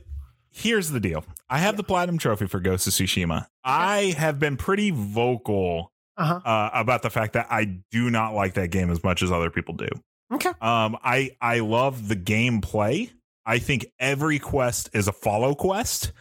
here's 0.52 0.90
the 0.90 0.99
deal. 0.99 1.26
I 1.49 1.60
have 1.60 1.78
the 1.78 1.84
platinum 1.84 2.18
trophy 2.18 2.48
for 2.48 2.60
Ghost 2.60 2.88
of 2.88 2.94
Tsushima. 2.94 3.48
I 3.64 4.16
have 4.18 4.40
been 4.40 4.57
pretty 4.57 4.91
vocal 4.91 5.91
uh-huh. 6.18 6.40
uh, 6.45 6.70
about 6.74 7.02
the 7.02 7.10
fact 7.10 7.34
that 7.34 7.48
I 7.49 7.80
do 7.91 8.10
not 8.10 8.34
like 8.34 8.53
that 8.56 8.70
game 8.70 8.90
as 8.90 9.03
much 9.03 9.22
as 9.22 9.32
other 9.32 9.49
people 9.49 9.76
do. 9.76 9.88
Okay. 10.34 10.52
Um, 10.62 10.98
I 11.03 11.36
I 11.41 11.60
love 11.60 12.07
the 12.07 12.16
gameplay. 12.16 13.12
I 13.45 13.60
think 13.60 13.86
every 13.99 14.40
quest 14.40 14.90
is 14.94 15.07
a 15.07 15.14
follow 15.14 15.53
quest, 15.53 16.12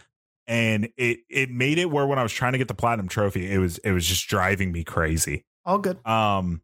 and 0.47 0.89
it 0.97 1.19
it 1.29 1.49
made 1.49 1.77
it 1.77 1.89
where 1.89 2.05
when 2.05 2.19
I 2.19 2.23
was 2.23 2.31
trying 2.33 2.51
to 2.53 2.57
get 2.57 2.67
the 2.67 2.73
platinum 2.75 3.07
trophy, 3.07 3.51
it 3.51 3.57
was 3.57 3.77
it 3.79 3.91
was 3.91 4.05
just 4.05 4.27
driving 4.27 4.71
me 4.71 4.83
crazy. 4.83 5.45
All 5.65 5.77
good. 5.79 6.05
Um, 6.05 6.61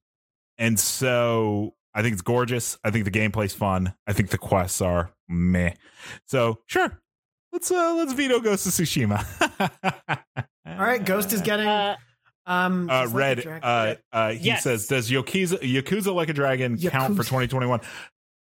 and 0.57 0.79
so 0.79 1.73
I 1.93 2.01
think 2.01 2.13
it's 2.13 2.21
gorgeous. 2.21 2.77
I 2.83 2.91
think 2.91 3.05
the 3.05 3.11
gameplay's 3.11 3.53
fun. 3.53 3.93
I 4.07 4.13
think 4.13 4.29
the 4.29 4.37
quests 4.37 4.81
are 4.81 5.11
meh. 5.27 5.73
So 6.25 6.59
sure, 6.67 7.01
let's 7.51 7.71
uh 7.71 7.95
let's 7.95 8.13
veto 8.13 8.39
Ghost 8.39 8.65
of 8.67 8.73
Tsushima. 8.73 9.25
All 10.65 10.77
right, 10.77 11.03
Ghost 11.03 11.33
is 11.33 11.41
getting 11.41 11.67
Uh, 11.67 11.95
um 12.45 12.89
Uh, 12.89 13.03
just 13.03 13.13
like 13.15 13.19
Red, 13.45 13.59
uh, 13.63 13.95
uh, 14.13 14.31
he 14.31 14.47
Yes. 14.47 14.63
says, 14.63 14.87
"Does 14.87 15.09
Yakuza 15.11 15.59
Yakuza 15.59 16.13
Like 16.13 16.29
a 16.29 16.33
Dragon 16.33 16.77
count 16.77 17.15
for 17.17 17.23
2021? 17.23 17.81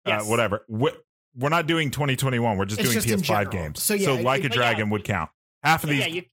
Yes. 0.06 0.22
Uh, 0.24 0.26
whatever. 0.26 0.66
Wh- 0.70 0.96
we're 1.38 1.50
not 1.50 1.68
doing 1.68 1.92
2021. 1.92 2.58
We're 2.58 2.66
just 2.66 2.80
It's 2.82 2.90
doing 2.90 3.02
just 3.20 3.24
PS5 3.30 3.52
games. 3.52 3.84
So, 3.84 3.96
So, 3.98 4.16
yeah, 4.16 4.22
like 4.24 4.42
a 4.44 4.50
but 4.50 4.52
yeah. 4.52 4.62
Dragon 4.62 4.90
would 4.90 5.04
count. 5.04 5.30
Half 5.64 5.84
of 5.84 5.90
But 5.90 5.94
these, 5.94 6.00
yeah, 6.02 6.08
you, 6.08 6.24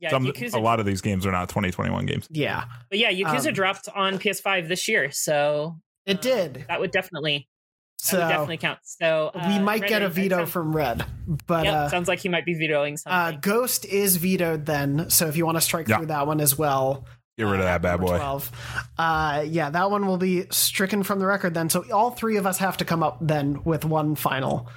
yeah, 0.00 0.10
some, 0.10 0.24
Yakuza, 0.26 0.54
a 0.54 0.58
lot 0.58 0.80
of 0.80 0.86
these 0.86 1.00
games 1.00 1.26
are 1.26 1.32
not 1.32 1.48
2021 1.48 2.06
games. 2.06 2.26
Yeah, 2.30 2.64
but 2.88 2.98
yeah, 2.98 3.10
Yakuza 3.12 3.48
um, 3.48 3.54
dropped 3.54 3.88
on 3.94 4.18
PS5 4.18 4.68
this 4.68 4.88
year, 4.88 5.10
so 5.10 5.76
it 6.06 6.22
did. 6.22 6.64
that 6.68 6.80
would 6.80 6.90
definitely 6.90 7.48
that 8.02 8.06
So 8.06 8.18
would 8.18 8.28
definitely 8.28 8.56
count. 8.56 8.78
So 8.82 9.30
we 9.34 9.40
uh, 9.40 9.60
might 9.60 9.82
Red, 9.82 9.88
get 9.90 10.02
a 10.02 10.06
it- 10.06 10.08
it 10.08 10.14
veto 10.14 10.36
sounds- 10.38 10.50
from 10.50 10.74
Red, 10.74 11.04
but 11.46 11.64
Yep, 11.64 11.74
uh, 11.74 11.88
sounds 11.90 12.08
like 12.08 12.20
he 12.20 12.28
might 12.30 12.46
be 12.46 12.54
vetoing 12.54 12.94
uh, 12.94 12.96
something. 12.96 13.40
Ghost 13.40 13.84
is 13.84 14.16
vetoed 14.16 14.64
then. 14.64 15.10
So 15.10 15.26
if 15.26 15.36
you 15.36 15.44
want 15.44 15.56
to 15.58 15.60
strike 15.60 15.86
Yeah. 15.88 15.98
through 15.98 16.06
that 16.06 16.26
one 16.26 16.40
as 16.40 16.56
well, 16.56 17.04
Get 17.40 17.46
rid 17.46 17.60
of 17.60 17.64
that 17.64 17.80
bad 17.80 18.00
boy. 18.00 18.18
12. 18.18 18.50
Uh, 18.98 19.44
yeah, 19.48 19.70
that 19.70 19.90
one 19.90 20.06
will 20.06 20.18
be 20.18 20.44
stricken 20.50 21.02
from 21.02 21.20
the 21.20 21.26
record 21.26 21.54
then. 21.54 21.70
So 21.70 21.90
all 21.90 22.10
three 22.10 22.36
of 22.36 22.46
us 22.46 22.58
have 22.58 22.76
to 22.76 22.84
come 22.84 23.02
up 23.02 23.16
then 23.22 23.64
with 23.64 23.86
one 23.86 24.14
final. 24.14 24.68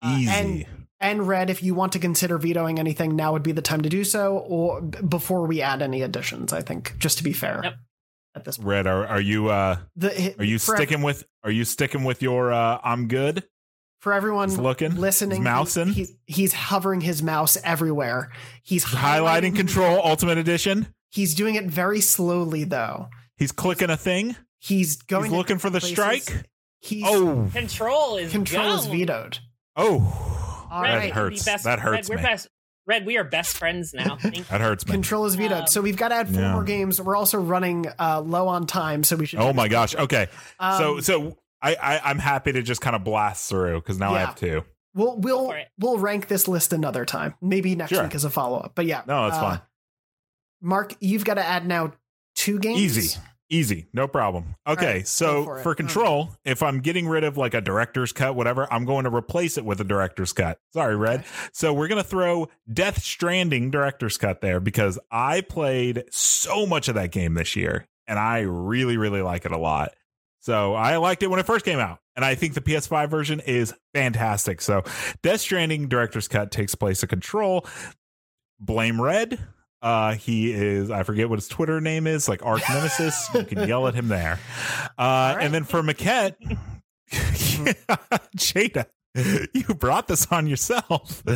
Uh, 0.00 0.18
Easy. 0.20 0.30
and, 0.30 0.66
and 1.00 1.26
Red, 1.26 1.50
if 1.50 1.64
you 1.64 1.74
want 1.74 1.94
to 1.94 1.98
consider 1.98 2.38
vetoing 2.38 2.78
anything, 2.78 3.16
now 3.16 3.32
would 3.32 3.42
be 3.42 3.50
the 3.50 3.60
time 3.60 3.80
to 3.80 3.88
do 3.88 4.04
so, 4.04 4.38
or 4.38 4.80
before 4.80 5.48
we 5.48 5.62
add 5.62 5.82
any 5.82 6.02
additions. 6.02 6.52
I 6.52 6.62
think, 6.62 6.96
just 6.96 7.18
to 7.18 7.24
be 7.24 7.32
fair. 7.32 7.60
Yep. 7.64 7.74
At 8.36 8.44
this 8.44 8.56
point, 8.56 8.68
Red, 8.68 8.86
are, 8.86 9.04
are 9.04 9.20
you 9.20 9.48
uh 9.50 9.78
the, 9.96 10.36
are 10.38 10.44
you 10.44 10.60
for, 10.60 10.76
sticking 10.76 11.02
with 11.02 11.24
are 11.42 11.50
you 11.50 11.64
sticking 11.64 12.04
with 12.04 12.22
your 12.22 12.52
uh 12.52 12.78
I'm 12.84 13.08
good? 13.08 13.42
for 13.98 14.12
everyone 14.12 14.48
He's 14.48 14.58
looking, 14.58 14.94
listening? 14.96 15.38
he's 15.38 15.44
mousing. 15.44 15.88
He's, 15.88 16.08
he's 16.24 16.36
he's 16.36 16.52
hovering 16.52 17.00
his 17.00 17.20
mouse 17.20 17.58
everywhere. 17.64 18.30
He's 18.62 18.84
Highlighting 18.84 19.56
control 19.56 20.00
ultimate 20.04 20.38
edition. 20.38 20.86
He's 21.12 21.34
doing 21.34 21.54
it 21.56 21.66
very 21.66 22.00
slowly 22.00 22.64
though. 22.64 23.08
He's 23.36 23.52
clicking 23.52 23.90
a 23.90 23.96
thing. 23.96 24.34
He's 24.58 24.96
going. 25.02 25.24
He's 25.30 25.32
looking 25.32 25.58
for 25.58 25.70
the 25.70 25.80
places. 25.80 25.90
strike. 25.96 26.44
He's 26.80 27.04
Oh, 27.06 27.48
Control 27.52 28.16
is 28.16 28.32
control 28.32 28.74
is 28.74 28.86
vetoed. 28.86 29.38
oh, 29.76 30.66
All 30.70 30.82
Red, 30.82 30.90
that 30.92 30.94
we 30.96 31.00
can 31.00 31.08
be 31.10 31.14
hurts. 31.14 31.44
best- 31.44 31.64
That 31.64 31.78
hurts 31.80 32.08
Red, 32.08 32.16
me. 32.16 32.22
We're 32.22 32.28
best. 32.28 32.48
Red, 32.86 33.06
we 33.06 33.16
are 33.16 33.22
best 33.24 33.56
friends 33.56 33.94
now. 33.94 34.16
Thank 34.20 34.48
that 34.48 34.60
hurts 34.60 34.84
me. 34.86 34.90
Control 34.92 35.24
is 35.26 35.36
vetoed. 35.36 35.60
Um, 35.62 35.66
so 35.68 35.80
we've 35.80 35.96
got 35.96 36.08
to 36.08 36.16
add 36.16 36.28
four 36.28 36.40
Yeah. 36.42 36.52
more 36.52 36.64
games. 36.64 37.00
We're 37.00 37.14
also 37.16 37.38
running 37.38 37.86
uh, 38.00 38.20
low 38.20 38.48
on 38.48 38.66
time, 38.66 39.04
so 39.04 39.14
we 39.14 39.26
should. 39.26 39.38
Oh 39.38 39.52
my 39.52 39.68
gosh. 39.68 39.94
quickly. 39.94 40.18
Okay. 40.18 40.32
so 40.60 40.94
Um, 40.96 41.02
so 41.02 41.38
I, 41.62 41.76
I 41.80 42.00
I'm 42.10 42.18
happy 42.18 42.50
to 42.52 42.62
just 42.62 42.80
kind 42.80 42.96
of 42.96 43.04
blast 43.04 43.48
through 43.48 43.80
because 43.80 43.98
now 44.00 44.14
I 44.14 44.20
have 44.20 44.34
two. 44.34 44.64
We'll 44.94 45.16
we'll 45.18 45.54
we'll 45.78 45.98
rank 45.98 46.26
this 46.26 46.48
list 46.48 46.72
another 46.72 47.04
time, 47.04 47.34
maybe 47.40 47.76
next 47.76 47.90
Sure. 47.92 48.02
week 48.02 48.14
as 48.16 48.24
a 48.24 48.30
follow 48.30 48.58
up. 48.58 48.72
But 48.74 48.86
yeah, 48.86 49.02
No, 49.06 49.24
that's 49.26 49.36
uh, 49.36 49.40
fine. 49.40 49.60
Mark, 50.62 50.94
you've 51.00 51.24
got 51.24 51.34
to 51.34 51.44
add 51.44 51.66
now 51.66 51.92
two 52.34 52.58
games. 52.58 52.80
Easy. 52.80 53.20
Easy, 53.50 53.86
no 53.92 54.08
problem. 54.08 54.54
Okay, 54.66 54.94
right, 54.94 55.06
so 55.06 55.44
for 55.44 55.58
for, 55.58 55.74
control, 55.74 56.30
if 56.42 56.62
I'm 56.62 56.80
getting 56.80 57.06
rid 57.06 57.22
of 57.22 57.36
like 57.36 57.52
a 57.52 57.60
director's 57.60 58.10
cut, 58.10 58.34
whatever, 58.34 58.66
I'm 58.72 58.86
going 58.86 59.04
to 59.04 59.14
replace 59.14 59.58
it 59.58 59.64
with 59.66 59.78
a 59.78 59.84
director's 59.84 60.32
cut. 60.32 60.58
Sorry, 60.72 60.96
Red. 60.96 61.26
So 61.52 61.74
we're 61.74 61.88
gonna 61.88 62.02
throw 62.02 62.48
Death 62.72 63.02
Stranding 63.02 63.70
director's 63.70 64.16
cut 64.16 64.40
there 64.40 64.58
because 64.58 64.98
I 65.10 65.42
played 65.42 66.04
so 66.10 66.64
much 66.64 66.88
of 66.88 66.94
that 66.94 67.10
game 67.10 67.34
this 67.34 67.54
year, 67.54 67.86
and 68.06 68.18
I 68.18 68.38
really, 68.38 68.96
really 68.96 69.20
like 69.20 69.44
it 69.44 69.52
a 69.52 69.58
lot. 69.58 69.92
So 70.40 70.72
I 70.72 70.96
liked 70.96 71.22
it 71.22 71.28
when 71.28 71.38
it 71.38 71.44
first 71.44 71.66
came 71.66 71.78
out, 71.78 71.98
and 72.16 72.24
I 72.24 72.34
think 72.34 72.54
the 72.54 72.62
PS5 72.62 73.10
version 73.10 73.40
is 73.40 73.74
fantastic. 73.92 74.62
So 74.62 74.82
Death 75.22 75.42
Stranding 75.42 75.88
director's 75.88 76.26
cut 76.26 76.50
takes 76.50 76.74
place 76.74 77.02
of 77.02 77.10
Control. 77.10 77.66
Blame 78.58 78.98
Red. 78.98 79.38
Uh, 79.82 80.14
he 80.14 80.52
is 80.52 80.90
I 80.90 81.02
forget 81.02 81.28
what 81.28 81.38
his 81.38 81.48
Twitter 81.48 81.80
name 81.80 82.06
is, 82.06 82.28
like 82.28 82.44
Arch 82.44 82.62
Nemesis. 82.68 83.28
you 83.34 83.44
can 83.44 83.66
yell 83.68 83.88
at 83.88 83.94
him 83.94 84.08
there. 84.08 84.38
Uh, 84.96 85.36
and 85.40 85.52
then 85.52 85.64
for 85.64 85.82
Maquette, 85.82 86.36
Jada, 88.36 88.86
you 89.52 89.64
brought 89.74 90.08
this 90.08 90.26
on 90.32 90.46
yourself. 90.46 91.22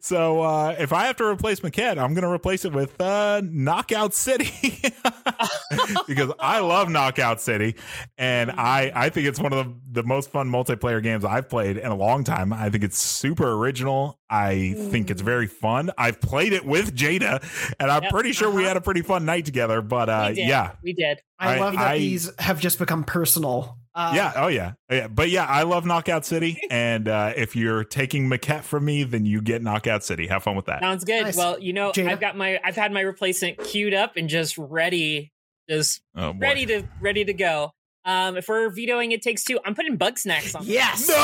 So 0.00 0.40
uh, 0.42 0.76
if 0.78 0.92
I 0.92 1.06
have 1.06 1.16
to 1.16 1.24
replace 1.24 1.60
Maquette, 1.60 1.98
I'm 1.98 2.14
going 2.14 2.22
to 2.22 2.30
replace 2.30 2.64
it 2.64 2.72
with 2.72 2.98
uh, 3.00 3.42
Knockout 3.44 4.14
City 4.14 4.50
because 6.06 6.32
I 6.38 6.60
love 6.60 6.88
Knockout 6.88 7.40
City, 7.40 7.74
and 8.16 8.50
I 8.52 8.92
I 8.94 9.08
think 9.10 9.26
it's 9.26 9.40
one 9.40 9.52
of 9.52 9.66
the, 9.66 10.00
the 10.00 10.02
most 10.02 10.30
fun 10.30 10.48
multiplayer 10.50 11.02
games 11.02 11.24
I've 11.24 11.48
played 11.48 11.76
in 11.76 11.86
a 11.90 11.94
long 11.96 12.24
time. 12.24 12.52
I 12.52 12.70
think 12.70 12.84
it's 12.84 12.98
super 12.98 13.52
original. 13.52 14.18
I 14.30 14.74
think 14.90 15.10
it's 15.10 15.22
very 15.22 15.46
fun. 15.46 15.90
I've 15.98 16.20
played 16.20 16.52
it 16.52 16.64
with 16.64 16.94
Jada, 16.96 17.42
and 17.80 17.90
I'm 17.90 18.02
Yep. 18.04 18.12
pretty 18.12 18.32
sure 18.32 18.50
we 18.50 18.64
had 18.64 18.76
a 18.76 18.80
pretty 18.80 19.02
fun 19.02 19.24
night 19.24 19.44
together. 19.44 19.82
But 19.82 20.08
uh, 20.08 20.32
we 20.34 20.42
yeah, 20.44 20.72
we 20.82 20.92
did. 20.92 21.20
I, 21.38 21.56
I- 21.56 21.60
love 21.60 21.74
that 21.74 21.88
I- 21.88 21.98
these 21.98 22.30
have 22.38 22.60
just 22.60 22.78
become 22.78 23.04
personal. 23.04 23.78
Uh, 23.98 24.12
yeah, 24.14 24.32
oh 24.36 24.46
yeah, 24.46 24.74
yeah. 24.88 25.08
But 25.08 25.28
yeah, 25.28 25.44
I 25.44 25.64
love 25.64 25.84
Knockout 25.84 26.24
City, 26.24 26.60
and 26.70 27.08
uh, 27.08 27.32
if 27.36 27.56
you're 27.56 27.82
taking 27.82 28.28
Maquette 28.28 28.62
from 28.62 28.84
me, 28.84 29.02
then 29.02 29.26
you 29.26 29.42
get 29.42 29.60
Knockout 29.60 30.04
City. 30.04 30.28
Have 30.28 30.44
fun 30.44 30.54
with 30.54 30.66
that. 30.66 30.80
Sounds 30.80 31.02
good. 31.04 31.24
Nice. 31.24 31.36
Well, 31.36 31.58
you 31.58 31.72
know, 31.72 31.90
Jada? 31.90 32.08
I've 32.10 32.20
got 32.20 32.36
my 32.36 32.60
I've 32.62 32.76
had 32.76 32.92
my 32.92 33.00
replacement 33.00 33.58
queued 33.58 33.94
up 33.94 34.16
and 34.16 34.28
just 34.28 34.56
ready, 34.56 35.32
just 35.68 36.00
Oh, 36.14 36.32
ready 36.38 36.64
to 36.66 36.84
ready 37.00 37.24
to 37.24 37.32
go. 37.32 37.72
Um, 38.04 38.36
if 38.38 38.46
we're 38.48 38.70
vetoing 38.70 39.10
it 39.12 39.20
takes 39.20 39.42
two, 39.44 39.58
I'm 39.66 39.74
putting 39.74 39.98
Bugsnax 39.98 40.54
on. 40.54 40.62
Yes. 40.64 41.08
No, 41.08 41.14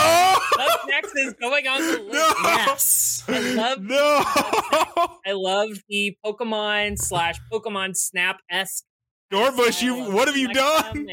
Bugsnax 0.59 1.11
is 1.17 1.35
going 1.35 1.67
on 1.69 1.81
the 1.81 1.99
list. 2.03 2.13
no, 2.13 2.33
Yes. 2.43 3.25
I 3.29 3.55
love 3.55 3.81
no. 3.81 4.23
I 5.27 5.33
love 5.33 5.69
the 5.89 6.17
Pokemon 6.27 6.99
slash 6.99 7.37
Pokemon 7.53 7.97
Snap 7.97 8.41
esque. 8.51 8.85
Dornbush, 9.33 9.83
you 9.83 9.97
what 10.13 10.29
have 10.29 10.37
you 10.37 10.53
done? 10.53 11.07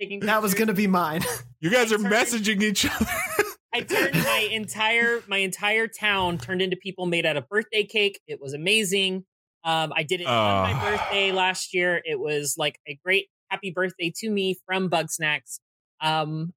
That 0.22 0.40
was 0.42 0.54
going 0.54 0.68
to 0.68 0.74
be 0.74 0.86
mine. 0.86 1.22
You 1.60 1.70
guys 1.70 1.92
are 1.92 1.98
Sorry. 1.98 2.14
messaging 2.14 2.62
each 2.62 2.86
other. 2.86 3.04
I 3.74 3.80
turned 3.80 4.14
my 4.14 4.48
entire 4.52 5.22
my 5.26 5.38
entire 5.38 5.88
town 5.88 6.38
turned 6.38 6.62
into 6.62 6.76
people 6.76 7.06
made 7.06 7.26
out 7.26 7.36
of 7.36 7.48
birthday 7.48 7.82
cake. 7.82 8.20
It 8.28 8.40
was 8.40 8.54
amazing. 8.54 9.24
Um, 9.64 9.92
I 9.94 10.04
did 10.04 10.20
it 10.20 10.28
on 10.28 10.70
Oh. 10.70 10.72
my 10.72 10.90
birthday 10.90 11.32
last 11.32 11.74
year. 11.74 12.00
It 12.04 12.20
was 12.20 12.54
like 12.56 12.78
a 12.86 12.96
great 13.04 13.26
happy 13.50 13.72
birthday 13.72 14.12
to 14.18 14.30
me 14.30 14.56
from 14.66 14.88
Bugsnax. 14.88 15.58
Um, 16.00 16.52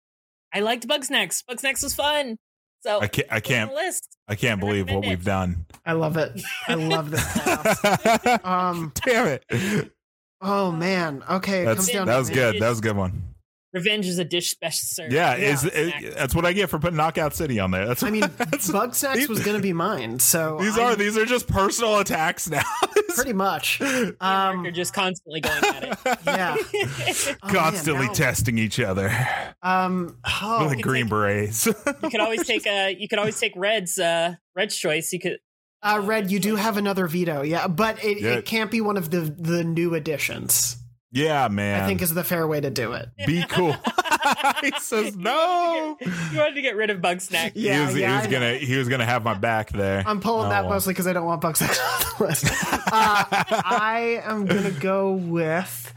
I 0.53 0.59
liked 0.59 0.85
Bugsnax. 0.85 1.45
Bug 1.45 1.61
Snacks 1.61 1.81
was 1.81 1.95
fun. 1.95 2.37
So 2.81 2.99
I 2.99 3.07
can't. 3.07 3.27
I 3.31 3.39
can't. 3.39 3.73
list. 3.73 4.17
I 4.27 4.35
can't 4.35 4.59
believe 4.59 4.89
what 4.89 5.05
it. 5.05 5.09
we've 5.09 5.23
done. 5.23 5.65
I 5.85 5.93
love 5.93 6.17
it. 6.17 6.41
I 6.67 6.73
love 6.75 7.09
this. 7.11 7.33
chaos. 7.33 8.39
Um. 8.43 8.91
Damn 9.05 9.27
it. 9.27 9.91
Oh 10.41 10.71
man. 10.71 11.23
Okay. 11.29 11.65
That's 11.65 11.77
comes 11.79 11.89
down 11.91 12.07
that 12.07 12.13
to 12.13 12.19
was 12.19 12.29
good. 12.29 12.61
That 12.61 12.69
was 12.69 12.79
a 12.79 12.81
good 12.81 12.95
one. 12.97 13.23
Revenge 13.71 14.07
is 14.07 14.17
a 14.17 14.25
dish 14.25 14.55
best 14.55 14.95
served. 14.95 15.13
Yeah, 15.13 15.35
Yeah. 15.35 15.53
is 15.53 15.63
it, 15.63 16.15
that's 16.15 16.33
what 16.33 16.43
I 16.43 16.53
get 16.53 16.71
for 16.71 16.79
putting 16.79 16.97
Knockout 16.97 17.35
City 17.35 17.59
on 17.59 17.69
there. 17.69 17.85
That's 17.85 18.01
I 18.01 18.09
mean, 18.09 18.21
that's- 18.37 18.71
Bugsnax 18.71 19.27
was 19.29 19.43
going 19.43 19.57
to 19.57 19.61
be 19.61 19.73
mine. 19.73 20.17
So 20.17 20.57
these 20.61 20.75
I'm- 20.75 20.87
are 20.87 20.95
these 20.95 21.15
are 21.19 21.25
just 21.25 21.47
personal 21.47 21.99
attacks 21.99 22.49
now. 22.49 22.63
pretty 23.09 23.33
much. 23.33 23.79
Um. 24.19 24.63
They're 24.63 24.71
just 24.71 24.93
constantly 24.93 25.41
going 25.41 25.63
at 25.65 25.83
it. 25.83 26.19
Yeah. 26.25 26.55
Oh, 26.57 27.35
man, 27.43 27.53
Constantly 27.53 28.07
now- 28.07 28.13
testing 28.13 28.57
each 28.57 28.79
other. 28.79 29.15
Um. 29.61 30.17
Oh. 30.41 30.67
the 30.69 30.81
green 30.81 31.07
berets. 31.07 31.67
you 31.67 31.73
could 32.09 32.21
always 32.21 32.47
take 32.47 32.65
uh 32.65 32.89
you 32.97 33.07
could 33.07 33.19
always 33.19 33.39
take 33.39 33.53
Red's 33.55 33.99
uh 33.99 34.33
Red's 34.55 34.75
choice. 34.75 35.13
You 35.13 35.19
could 35.19 35.37
Uh, 35.81 36.01
Red, 36.03 36.29
you 36.31 36.39
do 36.39 36.55
have 36.57 36.77
another 36.77 37.07
veto, 37.07 37.41
yeah, 37.41 37.67
but 37.67 38.03
it, 38.03 38.19
Yeah. 38.19 38.31
it 38.31 38.45
can't 38.45 38.69
be 38.71 38.81
one 38.81 38.97
of 38.97 39.09
the 39.11 39.21
the 39.21 39.63
new 39.63 39.95
additions. 39.95 40.75
yeah, 41.11 41.47
man. 41.47 41.81
I 41.83 41.87
think 41.87 42.01
is 42.01 42.13
the 42.13 42.23
fair 42.23 42.47
way 42.47 42.59
to 42.61 42.69
do 42.69 42.91
it. 42.93 43.09
be 43.25 43.43
cool. 43.49 43.75
he 44.61 44.71
says 44.79 45.15
no. 45.15 45.97
you 46.01 46.37
wanted 46.37 46.55
to 46.55 46.61
get 46.61 46.75
rid 46.75 46.89
of 46.89 47.01
Bug 47.01 47.21
Snack. 47.21 47.53
Yeah, 47.55 47.79
he 47.79 47.85
was, 47.85 47.95
yeah, 47.97 48.11
he 48.21 48.27
was 48.27 48.33
gonna 48.33 48.53
he 48.55 48.75
was 48.77 48.89
gonna 48.89 49.05
have 49.05 49.23
my 49.23 49.33
back 49.33 49.69
there. 49.71 50.03
I'm 50.05 50.19
pulling 50.19 50.47
Oh, 50.47 50.49
that 50.49 50.65
well. 50.65 50.73
mostly 50.73 50.93
because 50.93 51.07
I 51.07 51.13
don't 51.13 51.25
want 51.25 51.41
Bugsnax 51.41 51.79
on 51.79 52.17
the 52.19 52.23
list. 52.25 52.45
Uh, 52.91 53.23
I 53.31 54.19
am 54.23 54.45
gonna 54.47 54.71
go 54.71 55.11
with. 55.13 55.93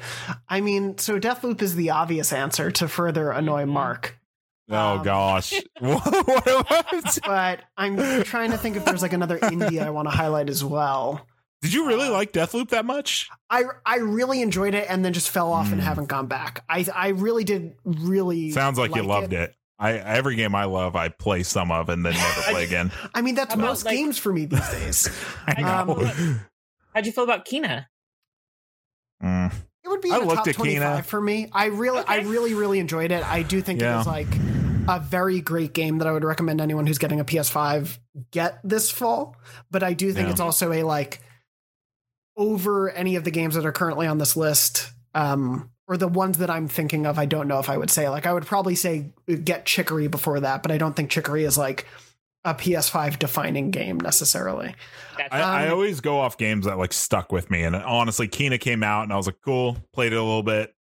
I 0.47 0.61
mean, 0.61 0.99
so 0.99 1.19
Deathloop 1.19 1.63
is 1.63 1.75
the 1.75 1.89
obvious 1.91 2.33
answer 2.35 2.71
to 2.73 2.87
further 2.87 3.31
annoy 3.31 3.65
Mark, 3.65 4.19
Oh 4.73 4.99
Um, 4.99 5.03
gosh. 5.05 5.53
what, 5.81 6.27
what, 6.27 6.47
what? 6.71 7.19
but 7.27 7.61
I'm 7.77 8.23
trying 8.25 8.51
to 8.53 8.59
think 8.59 8.77
if 8.77 8.85
there's 8.85 9.03
like 9.03 9.13
another 9.13 9.39
indie 9.39 9.81
I 9.83 9.91
want 9.91 10.07
to 10.07 10.15
highlight 10.15 10.49
as 10.49 10.65
well. 10.65 11.27
Did 11.61 11.73
you 11.73 11.87
really 11.87 12.09
like 12.09 12.33
Deathloop 12.33 12.71
that 12.71 12.85
much? 12.85 13.29
I 13.49 13.65
I 13.87 13.99
really 13.99 14.43
enjoyed 14.43 14.75
it 14.75 14.87
and 14.89 15.05
then 15.05 15.13
just 15.13 15.31
fell 15.31 15.53
off 15.53 15.67
and 15.71 15.81
Hmm. 15.81 15.87
haven't 15.87 16.07
gone 16.09 16.27
back. 16.27 16.65
I 16.69 16.85
I 16.95 17.09
really 17.09 17.45
did 17.45 17.75
really 17.85 18.51
Sounds 18.51 18.79
like, 18.79 18.95
you 18.97 19.03
loved 19.03 19.33
it. 19.33 19.55
I 19.79 19.93
every 19.95 20.35
game 20.37 20.55
I 20.55 20.65
love, 20.65 20.97
I 20.97 21.09
play 21.09 21.43
some 21.45 21.71
of 21.71 21.89
and 21.89 22.05
then 22.05 22.15
never 22.15 22.43
play 22.51 22.65
again. 22.65 22.91
I 23.15 23.21
mean, 23.23 23.35
that's 23.37 23.55
How 23.55 23.61
about, 23.61 23.69
most 23.69 23.85
like- 23.85 23.95
games 23.97 24.19
for 24.19 24.33
me 24.33 24.47
these 24.47 24.69
days. 24.71 25.09
I 25.47 25.63
Um, 25.63 25.87
know. 25.89 26.39
How'd 26.95 27.07
you 27.07 27.13
feel 27.13 27.25
about 27.25 27.47
Kena? 27.47 27.87
Mm. 29.23 29.53
It 29.85 29.89
would 29.89 30.01
be 30.01 30.09
in 30.09 30.15
I 30.15 30.19
the 30.21 30.25
looked 30.27 30.39
top 30.39 30.49
at 30.49 30.55
25 30.55 31.05
Kena. 31.05 31.05
for 31.05 31.21
me. 31.21 31.49
I 31.53 31.67
really, 31.67 32.03
I 32.07 32.21
really, 32.21 32.55
really 32.55 32.79
enjoyed 32.79 33.11
it. 33.13 33.25
I 33.25 33.43
do 33.43 33.61
think 33.61 33.81
it 33.83 33.87
was 33.87 34.07
like 34.07 34.29
a 34.89 35.01
very 35.01 35.41
great 35.41 35.73
game 35.73 35.99
that 35.99 36.07
I 36.09 36.13
would 36.13 36.25
recommend 36.25 36.61
anyone 36.61 36.87
who's 36.87 36.99
getting 36.99 37.21
a 37.21 37.25
PS5 37.25 37.99
get 38.31 38.59
this 38.65 38.91
fall. 38.91 39.37
But 39.71 39.83
I 39.83 39.93
do 39.93 40.13
think 40.13 40.27
Yeah. 40.27 40.33
it's 40.33 40.41
also 40.41 40.73
a 40.73 40.83
like 40.83 41.21
over 42.37 42.91
any 42.91 43.17
of 43.17 43.25
the 43.25 43.31
games 43.31 43.55
that 43.55 43.67
are 43.67 43.73
currently 43.73 44.07
on 44.07 44.19
this 44.19 44.37
list. 44.37 44.91
Um, 45.15 45.71
or 45.89 45.97
the 45.97 46.09
ones 46.09 46.39
that 46.39 46.49
I'm 46.49 46.69
thinking 46.69 47.05
of, 47.07 47.19
I 47.19 47.27
don't 47.27 47.49
know 47.49 47.59
if 47.59 47.69
I 47.69 47.77
would 47.77 47.91
say. 47.91 48.09
Like, 48.09 48.25
I 48.25 48.33
would 48.33 48.47
probably 48.47 48.77
say 48.77 49.13
get 49.45 49.67
Chicory 49.67 50.07
before 50.09 50.41
that, 50.41 50.63
but 50.63 50.73
I 50.73 50.79
don't 50.79 50.95
think 50.97 51.11
Chicory 51.11 51.45
is 51.45 51.59
like 51.59 51.87
a 52.45 52.55
PS5 52.55 53.19
defining 53.19 53.71
game 53.71 53.99
necessarily. 54.01 54.75
I, 55.19 55.41
I 55.41 55.67
Um, 55.67 55.73
always 55.73 56.01
go 56.01 56.19
off 56.21 56.39
games 56.39 56.65
that 56.67 56.79
like 56.79 56.93
stuck 56.93 57.31
with 57.31 57.51
me, 57.51 57.65
and 57.65 57.77
honestly, 57.77 58.27
Kena 58.29 58.59
came 58.59 58.83
out, 58.83 59.03
and 59.03 59.13
I 59.13 59.17
was 59.17 59.27
like, 59.27 59.41
"Cool." 59.45 59.77
Played 59.93 60.13
it 60.13 60.17
a 60.17 60.23
little 60.23 60.43
bit. 60.43 60.75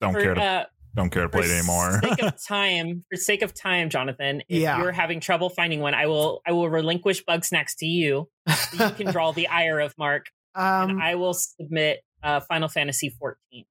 Don't 0.00 0.14
For, 0.14 0.20
care 0.22 0.34
to 0.34 0.42
uh, 0.42 0.64
don't 0.96 1.10
care 1.10 1.22
to 1.22 1.28
play 1.28 1.42
for 1.42 1.48
it 1.48 1.56
anymore. 1.58 2.00
sake 2.02 2.22
of 2.22 2.34
time, 2.48 3.04
for 3.10 3.16
sake 3.16 3.42
of 3.42 3.54
time, 3.54 3.90
Jonathan, 3.90 4.40
if 4.48 4.60
Yeah. 4.60 4.78
you're 4.78 4.92
having 4.92 5.20
trouble 5.20 5.48
finding 5.50 5.80
one, 5.80 5.94
I 5.94 6.06
will 6.06 6.40
I 6.46 6.52
will 6.52 6.68
relinquish 6.68 7.24
Bugsnax 7.24 7.76
to 7.78 7.86
you. 7.86 8.28
So 8.48 8.84
you 8.86 8.90
can 8.94 9.12
draw 9.12 9.32
the 9.32 9.48
ire 9.48 9.78
of 9.80 9.94
Mark, 9.98 10.26
Um, 10.54 10.90
and 10.90 11.02
I 11.02 11.14
will 11.14 11.34
submit 11.34 12.00
uh, 12.22 12.40
Final 12.40 12.68
Fantasy 12.68 13.14
14. 13.18 13.64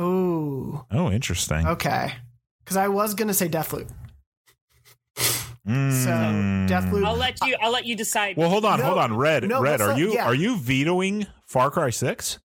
ooh, 0.00 0.84
oh, 0.90 1.10
interesting. 1.10 1.66
okay. 1.66 2.12
Because 2.64 2.76
I 2.76 2.88
was 2.88 3.14
gonna 3.14 3.34
say 3.34 3.48
Deathloop. 3.48 3.90
Mm. 5.68 5.92
So 6.04 6.10
Deathloop. 6.74 7.04
I'll 7.04 7.16
let 7.16 7.38
you. 7.46 7.56
I'll 7.60 7.70
let 7.72 7.84
you 7.86 7.94
decide. 7.96 8.36
Well, 8.36 8.48
hold 8.50 8.64
on, 8.64 8.78
No, 8.80 8.86
hold 8.86 8.98
on. 8.98 9.16
Red, 9.16 9.44
no, 9.44 9.60
Red, 9.60 9.80
are 9.80 9.88
not- 9.90 9.98
you 9.98 10.14
yeah. 10.14 10.24
are 10.26 10.34
you 10.34 10.56
vetoing 10.58 11.26
Far 11.46 11.70
Cry 11.70 11.90
Six? 11.90 12.38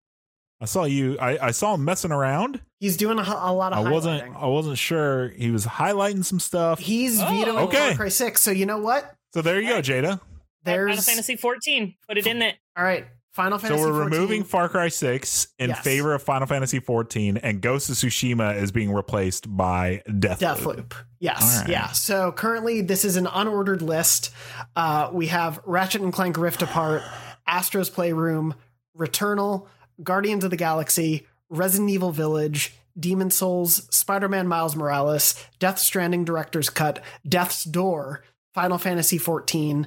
I 0.60 0.66
saw 0.66 0.86
you. 0.86 1.18
I, 1.20 1.48
I 1.48 1.52
saw 1.52 1.76
him 1.76 1.86
messing 1.86 2.12
around. 2.12 2.62
He's 2.80 2.98
doing 2.98 3.20
a, 3.20 3.22
a 3.22 3.54
lot 3.54 3.74
of 3.74 3.86
I 3.86 3.92
wasn't. 3.92 4.36
I 4.36 4.48
wasn't 4.48 4.78
sure. 4.78 5.30
He 5.30 5.52
was 5.52 5.66
highlighting 5.66 6.26
some 6.26 6.40
stuff. 6.40 6.80
He's 6.80 7.22
Oh. 7.22 7.26
vetoing 7.28 7.58
Okay. 7.66 7.88
Far 7.90 7.96
Cry 7.96 8.10
6. 8.10 8.42
So 8.42 8.52
you 8.52 8.66
know 8.66 8.80
what? 8.80 9.14
So 9.34 9.42
there 9.42 9.60
you 9.62 9.70
go, 9.70 9.82
Jada. 9.82 10.20
There's 10.64 10.90
Final 10.92 11.04
Fantasy 11.04 11.36
14. 11.36 11.96
Put 12.08 12.18
it 12.18 12.26
in 12.28 12.40
there. 12.40 12.54
all 12.76 12.84
right. 12.84 13.06
Final 13.34 13.60
Fantasy. 13.60 13.80
So 13.84 13.88
we're 13.88 14.00
14. 14.00 14.12
removing 14.20 14.44
Far 14.44 14.68
Cry 14.68 14.88
Six 14.88 15.50
in 15.60 15.70
Yes. 15.70 15.84
favor 15.84 16.16
of 16.16 16.24
Final 16.24 16.48
Fantasy 16.48 16.80
14, 16.80 17.38
and 17.38 17.62
Ghost 17.62 17.88
of 17.92 17.96
Tsushima 17.96 18.60
is 18.60 18.72
being 18.72 18.92
replaced 18.92 19.56
by 19.56 20.02
Deathloop. 20.10 20.40
Deathloop. 20.40 20.94
Yes. 21.20 21.42
All 21.58 21.62
right. 21.62 21.70
Yeah. 21.70 21.88
So 21.92 22.32
currently, 22.32 22.82
this 22.82 23.06
is 23.06 23.16
an 23.16 23.28
unordered 23.28 23.84
list. 23.84 24.32
Uh, 24.76 25.12
we 25.14 25.28
have 25.28 25.60
Ratchet 25.66 26.02
and 26.02 26.12
Clank 26.12 26.36
Rift 26.40 26.64
Apart, 26.64 27.04
Astro's 27.46 27.92
Playroom, 27.92 28.56
Returnal, 28.98 29.68
Guardians 30.04 30.44
of 30.44 30.50
the 30.52 30.58
Galaxy, 30.58 31.26
Resident 31.50 31.90
Evil 31.90 32.12
Village, 32.12 32.74
Demon's 33.00 33.36
Souls, 33.36 33.88
Spider 33.96 34.28
Man 34.30 34.48
Miles 34.48 34.76
Morales, 34.76 35.44
Death 35.60 35.80
Stranding 35.80 36.26
Director's 36.26 36.70
Cut, 36.70 37.04
Death's 37.28 37.64
Door, 37.64 38.24
Final 38.54 38.78
Fantasy 38.78 39.20
XIV, 39.20 39.86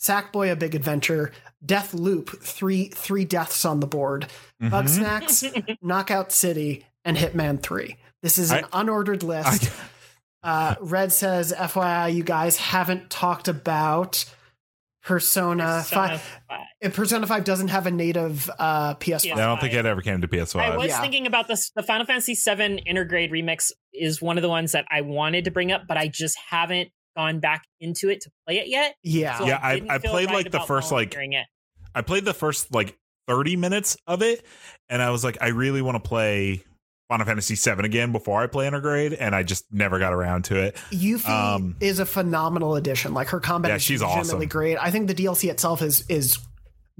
Sackboy: 0.00 0.52
A 0.52 0.56
Big 0.56 0.74
Adventure, 0.74 1.32
Death 1.64 1.92
Loop, 1.94 2.30
three 2.42 2.88
three 2.88 3.24
deaths 3.24 3.64
on 3.64 3.80
the 3.80 3.86
board, 3.86 4.26
Bug 4.60 4.86
Mhm. 4.86 4.88
Snacks, 4.88 5.44
Knockout 5.82 6.32
City, 6.32 6.86
and 7.04 7.16
Hitman 7.16 7.62
Three. 7.62 7.96
This 8.22 8.38
is 8.38 8.50
an 8.50 8.64
unordered 8.72 9.22
list. 9.22 9.70
uh, 10.42 10.74
Red 10.80 11.12
says, 11.12 11.52
"FYI, 11.56 12.14
you 12.14 12.22
guys 12.22 12.56
haven't 12.56 13.10
talked 13.10 13.48
about 13.48 14.24
Persona, 15.02 15.78
Persona 15.88 16.18
5. 16.18 16.66
If 16.80 16.94
Persona 16.94 17.26
Five 17.26 17.44
doesn't 17.44 17.68
have 17.68 17.86
a 17.86 17.90
native 17.90 18.50
uh, 18.58 18.94
PS5. 18.96 19.32
I 19.32 19.36
don't 19.36 19.60
think 19.60 19.72
it 19.74 19.86
ever 19.86 20.02
came 20.02 20.20
to 20.20 20.28
PS5. 20.28 20.60
I 20.60 20.76
was 20.76 20.88
Yeah. 20.88 21.00
thinking 21.00 21.26
about 21.26 21.48
this. 21.48 21.70
The 21.74 21.82
Final 21.82 22.06
Fantasy 22.06 22.34
VII 22.34 22.82
Intergrade 22.86 23.30
remix 23.30 23.70
is 23.94 24.20
one 24.20 24.36
of 24.38 24.42
the 24.42 24.48
ones 24.48 24.72
that 24.72 24.84
I 24.90 25.00
wanted 25.00 25.44
to 25.46 25.50
bring 25.50 25.72
up, 25.72 25.82
but 25.88 25.96
I 25.96 26.08
just 26.08 26.38
haven't 26.50 26.90
gone 27.16 27.40
back 27.40 27.64
into 27.80 28.08
it 28.10 28.20
to 28.22 28.30
play 28.46 28.58
it 28.58 28.68
yet. 28.68 28.94
Yeah. 29.02 29.38
So 29.38 29.46
Yeah, 29.46 29.58
I- 29.62 29.74
didn't 29.76 29.90
I 29.90 29.98
played, 29.98 30.26
right 30.28 30.44
like, 30.44 30.50
the 30.52 30.60
first, 30.60 30.92
like, 30.92 31.14
it. 31.14 31.46
I 31.94 32.02
played 32.02 32.24
the 32.24 32.34
first 32.34 32.72
like 32.72 32.96
30 33.26 33.56
minutes 33.56 33.96
of 34.06 34.22
it, 34.22 34.44
and 34.88 35.00
I 35.02 35.10
was 35.10 35.24
like, 35.24 35.38
I 35.40 35.48
really 35.48 35.82
want 35.82 36.02
to 36.02 36.06
play 36.08 36.62
Final 37.10 37.26
Fantasy 37.26 37.56
VII 37.56 37.84
again 37.84 38.12
before 38.12 38.40
I 38.40 38.46
play 38.46 38.66
Intergrade, 38.70 39.16
and 39.18 39.34
I 39.34 39.42
just 39.42 39.66
never 39.72 39.98
got 39.98 40.12
around 40.12 40.44
to 40.44 40.56
it. 40.62 40.76
Yuffie 40.92 41.28
Um, 41.28 41.74
is 41.80 41.98
a 41.98 42.06
phenomenal 42.06 42.76
addition. 42.76 43.12
Like 43.14 43.28
her 43.30 43.40
combat 43.40 43.70
Yeah, 43.70 43.76
is 43.76 43.82
she's 43.82 44.00
legitimately 44.00 44.46
awesome. 44.46 44.48
great. 44.48 44.78
I 44.78 44.92
think 44.92 45.08
the 45.08 45.14
DLC 45.14 45.50
itself 45.50 45.82
is 45.82 46.04
is 46.08 46.38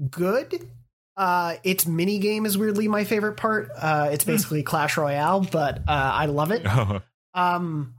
good. 0.09 0.67
Uh, 1.15 1.55
its 1.63 1.87
mini 1.87 2.19
game 2.19 2.45
is 2.45 2.57
weirdly 2.57 2.87
my 2.89 3.05
favorite 3.05 3.37
part. 3.37 3.69
Uh, 3.77 4.07
Hmm. 4.07 4.13
it's 4.13 4.23
basically 4.25 4.63
Clash 4.63 4.97
Royale, 4.97 5.41
but 5.49 5.77
uh, 5.87 6.11
I 6.13 6.25
love 6.25 6.51
it. 6.51 6.65
Um, 7.33 7.93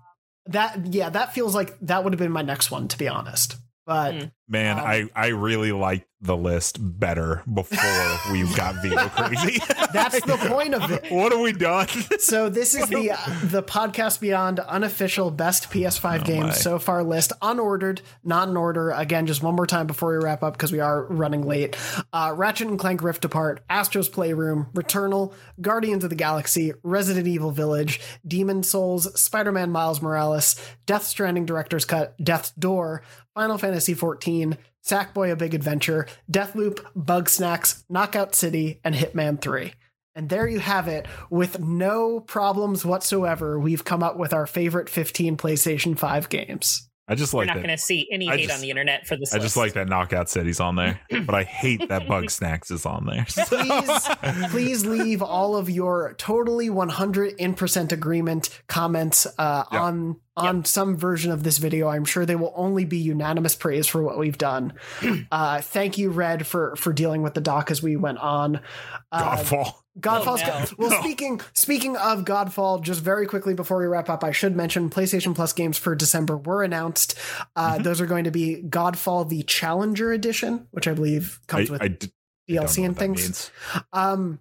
that 0.44 0.88
yeah, 0.92 1.08
that 1.08 1.32
feels 1.32 1.54
like 1.54 1.78
that 1.80 2.04
would 2.04 2.12
have 2.12 2.18
been 2.20 2.30
my 2.32 2.42
next 2.42 2.70
one 2.70 2.88
to 2.88 2.98
be 2.98 3.08
honest. 3.08 3.56
But 3.86 4.12
Hmm. 4.14 4.24
Man, 4.48 4.78
Um, 4.78 4.84
I 4.86 5.08
I 5.14 5.26
really 5.28 5.72
liked 5.72 6.06
the 6.24 6.36
list 6.36 6.78
better 6.80 7.42
before 7.52 8.32
we 8.32 8.42
got 8.56 8.76
veto 8.80 9.08
crazy. 9.08 9.58
that's 9.92 10.20
the 10.24 10.36
point 10.48 10.72
of 10.72 10.88
it. 10.92 11.10
what 11.10 11.32
have 11.32 11.40
we 11.40 11.52
done? 11.52 11.88
So 12.20 12.48
this 12.48 12.74
is 12.76 12.86
the 12.88 13.08
the 13.44 13.62
podcast 13.62 14.20
beyond 14.20 14.60
unofficial 14.60 15.30
best 15.32 15.70
PS5 15.70 16.20
Oh 16.20 16.24
games 16.24 16.44
my. 16.46 16.52
so 16.52 16.78
far 16.78 17.02
list, 17.02 17.32
unordered, 17.40 18.02
not 18.22 18.48
in 18.48 18.56
order. 18.56 18.90
Again, 18.90 19.26
just 19.26 19.42
one 19.42 19.56
more 19.56 19.66
time 19.66 19.86
before 19.88 20.16
we 20.16 20.22
wrap 20.24 20.42
up 20.44 20.52
because 20.54 20.70
we 20.70 20.78
are 20.80 21.06
running 21.06 21.42
late. 21.46 21.76
Uh, 22.12 22.32
Ratchet 22.36 22.68
and 22.68 22.78
Clank 22.78 23.02
Rift 23.02 23.24
Apart, 23.24 23.64
Astro's 23.70 24.08
Playroom, 24.08 24.68
Returnal, 24.74 25.32
Guardians 25.60 26.04
of 26.04 26.10
the 26.10 26.16
Galaxy, 26.16 26.72
Resident 26.84 27.26
Evil 27.26 27.50
Village, 27.52 28.00
Demon's 28.26 28.68
Souls, 28.68 29.18
Spider-Man 29.20 29.70
Miles 29.70 30.00
Morales, 30.02 30.54
Death 30.86 31.04
Stranding 31.04 31.46
Director's 31.46 31.84
Cut, 31.84 32.14
Death's 32.22 32.50
Door, 32.52 33.02
Final 33.34 33.56
Fantasy 33.58 33.94
XIV. 33.94 34.31
Sackboy: 34.84 35.30
A 35.32 35.36
Big 35.36 35.54
Adventure, 35.54 36.06
Deathloop, 36.30 36.80
Bugsnax, 36.96 37.84
Knockout 37.88 38.34
City, 38.34 38.80
and 38.84 38.94
Hitman 38.94 39.40
3. 39.40 39.72
And 40.14 40.28
there 40.28 40.46
you 40.46 40.58
have 40.58 40.88
it. 40.88 41.06
With 41.30 41.60
no 41.60 42.20
problems 42.20 42.84
whatsoever, 42.84 43.58
we've 43.58 43.84
come 43.84 44.02
up 44.02 44.18
with 44.18 44.34
our 44.34 44.46
favorite 44.46 44.90
15 44.90 45.36
PlayStation 45.38 45.98
5 45.98 46.28
games. 46.28 46.88
I 47.08 47.14
just 47.14 47.32
like 47.34 47.46
You're 47.46 47.46
like 47.46 47.56
not 47.56 47.62
that. 47.62 47.66
going 47.68 47.76
to 47.78 47.82
see 47.82 48.06
any 48.12 48.28
I 48.28 48.36
hate 48.36 48.42
just- 48.44 48.54
on 48.56 48.60
the 48.60 48.70
internet 48.70 49.06
for 49.06 49.16
this. 49.16 49.34
I 49.34 49.38
just 49.38 49.56
like 49.56 49.72
that 49.72 49.88
Knockout 49.88 50.28
City's 50.28 50.60
on 50.60 50.76
there, 50.76 51.00
but 51.26 51.34
I 51.34 51.42
hate 51.44 51.88
that 51.88 52.02
Bugsnax 52.02 52.70
is 52.70 52.84
on 52.86 53.06
there. 53.06 53.24
Please, 53.28 54.08
please 54.50 54.86
leave 54.86 55.20
all 55.22 55.56
of 55.56 55.68
your 55.70 56.14
totally 56.18 56.70
100 56.70 57.34
in 57.38 57.54
percent 57.54 57.90
agreement 57.92 58.50
comments 58.68 59.26
uh, 59.38 59.64
Yep. 59.72 59.80
on 59.80 60.16
on 60.36 60.64
some 60.64 60.96
version 60.96 61.30
of 61.30 61.42
this 61.42 61.58
video. 61.58 61.88
I'm 61.88 62.04
sure 62.04 62.24
they 62.24 62.36
will 62.36 62.52
only 62.56 62.84
be 62.84 62.98
unanimous 62.98 63.54
praise 63.54 63.86
for 63.86 64.02
what 64.02 64.18
we've 64.18 64.38
done. 64.38 64.72
uh, 65.32 65.60
thank 65.60 65.98
you, 65.98 66.10
Red, 66.10 66.46
for 66.46 66.74
for 66.76 66.92
dealing 66.92 67.22
with 67.22 67.34
the 67.34 67.40
doc 67.40 67.70
as 67.70 67.82
we 67.82 67.96
went 67.96 68.18
on. 68.18 68.60
Uh, 69.10 69.36
Godfall. 69.36 69.74
Godfall's 70.00 70.40
Oh, 70.42 70.46
no. 70.46 70.66
well. 70.78 70.90
No. 70.90 71.00
Speaking 71.00 71.40
speaking 71.52 71.96
of 71.98 72.24
Godfall, 72.24 72.80
just 72.80 73.02
very 73.02 73.26
quickly 73.26 73.52
before 73.52 73.78
we 73.78 73.84
wrap 73.84 74.08
up, 74.08 74.24
I 74.24 74.32
should 74.32 74.56
mention 74.56 74.88
PlayStation 74.88 75.34
Plus 75.34 75.52
games 75.52 75.76
for 75.76 75.94
December 75.94 76.36
were 76.38 76.62
announced. 76.62 77.14
Uh, 77.54 77.72
Mm-hmm. 77.74 77.82
Those 77.82 78.00
are 78.00 78.06
going 78.06 78.24
to 78.24 78.30
be 78.30 78.62
Godfall 78.66 79.28
the 79.28 79.42
Challenger 79.42 80.12
Edition, 80.12 80.66
which 80.70 80.88
I 80.88 80.94
believe 80.94 81.40
comes 81.46 81.68
I, 81.68 81.72
with 81.72 81.82
I 81.82 81.88
d- 81.88 82.12
I 82.48 82.54
don't 82.54 82.64
DLC 82.66 82.78
know 82.78 82.84
and 82.86 82.96
things. 82.98 83.50
Um, 83.92 84.38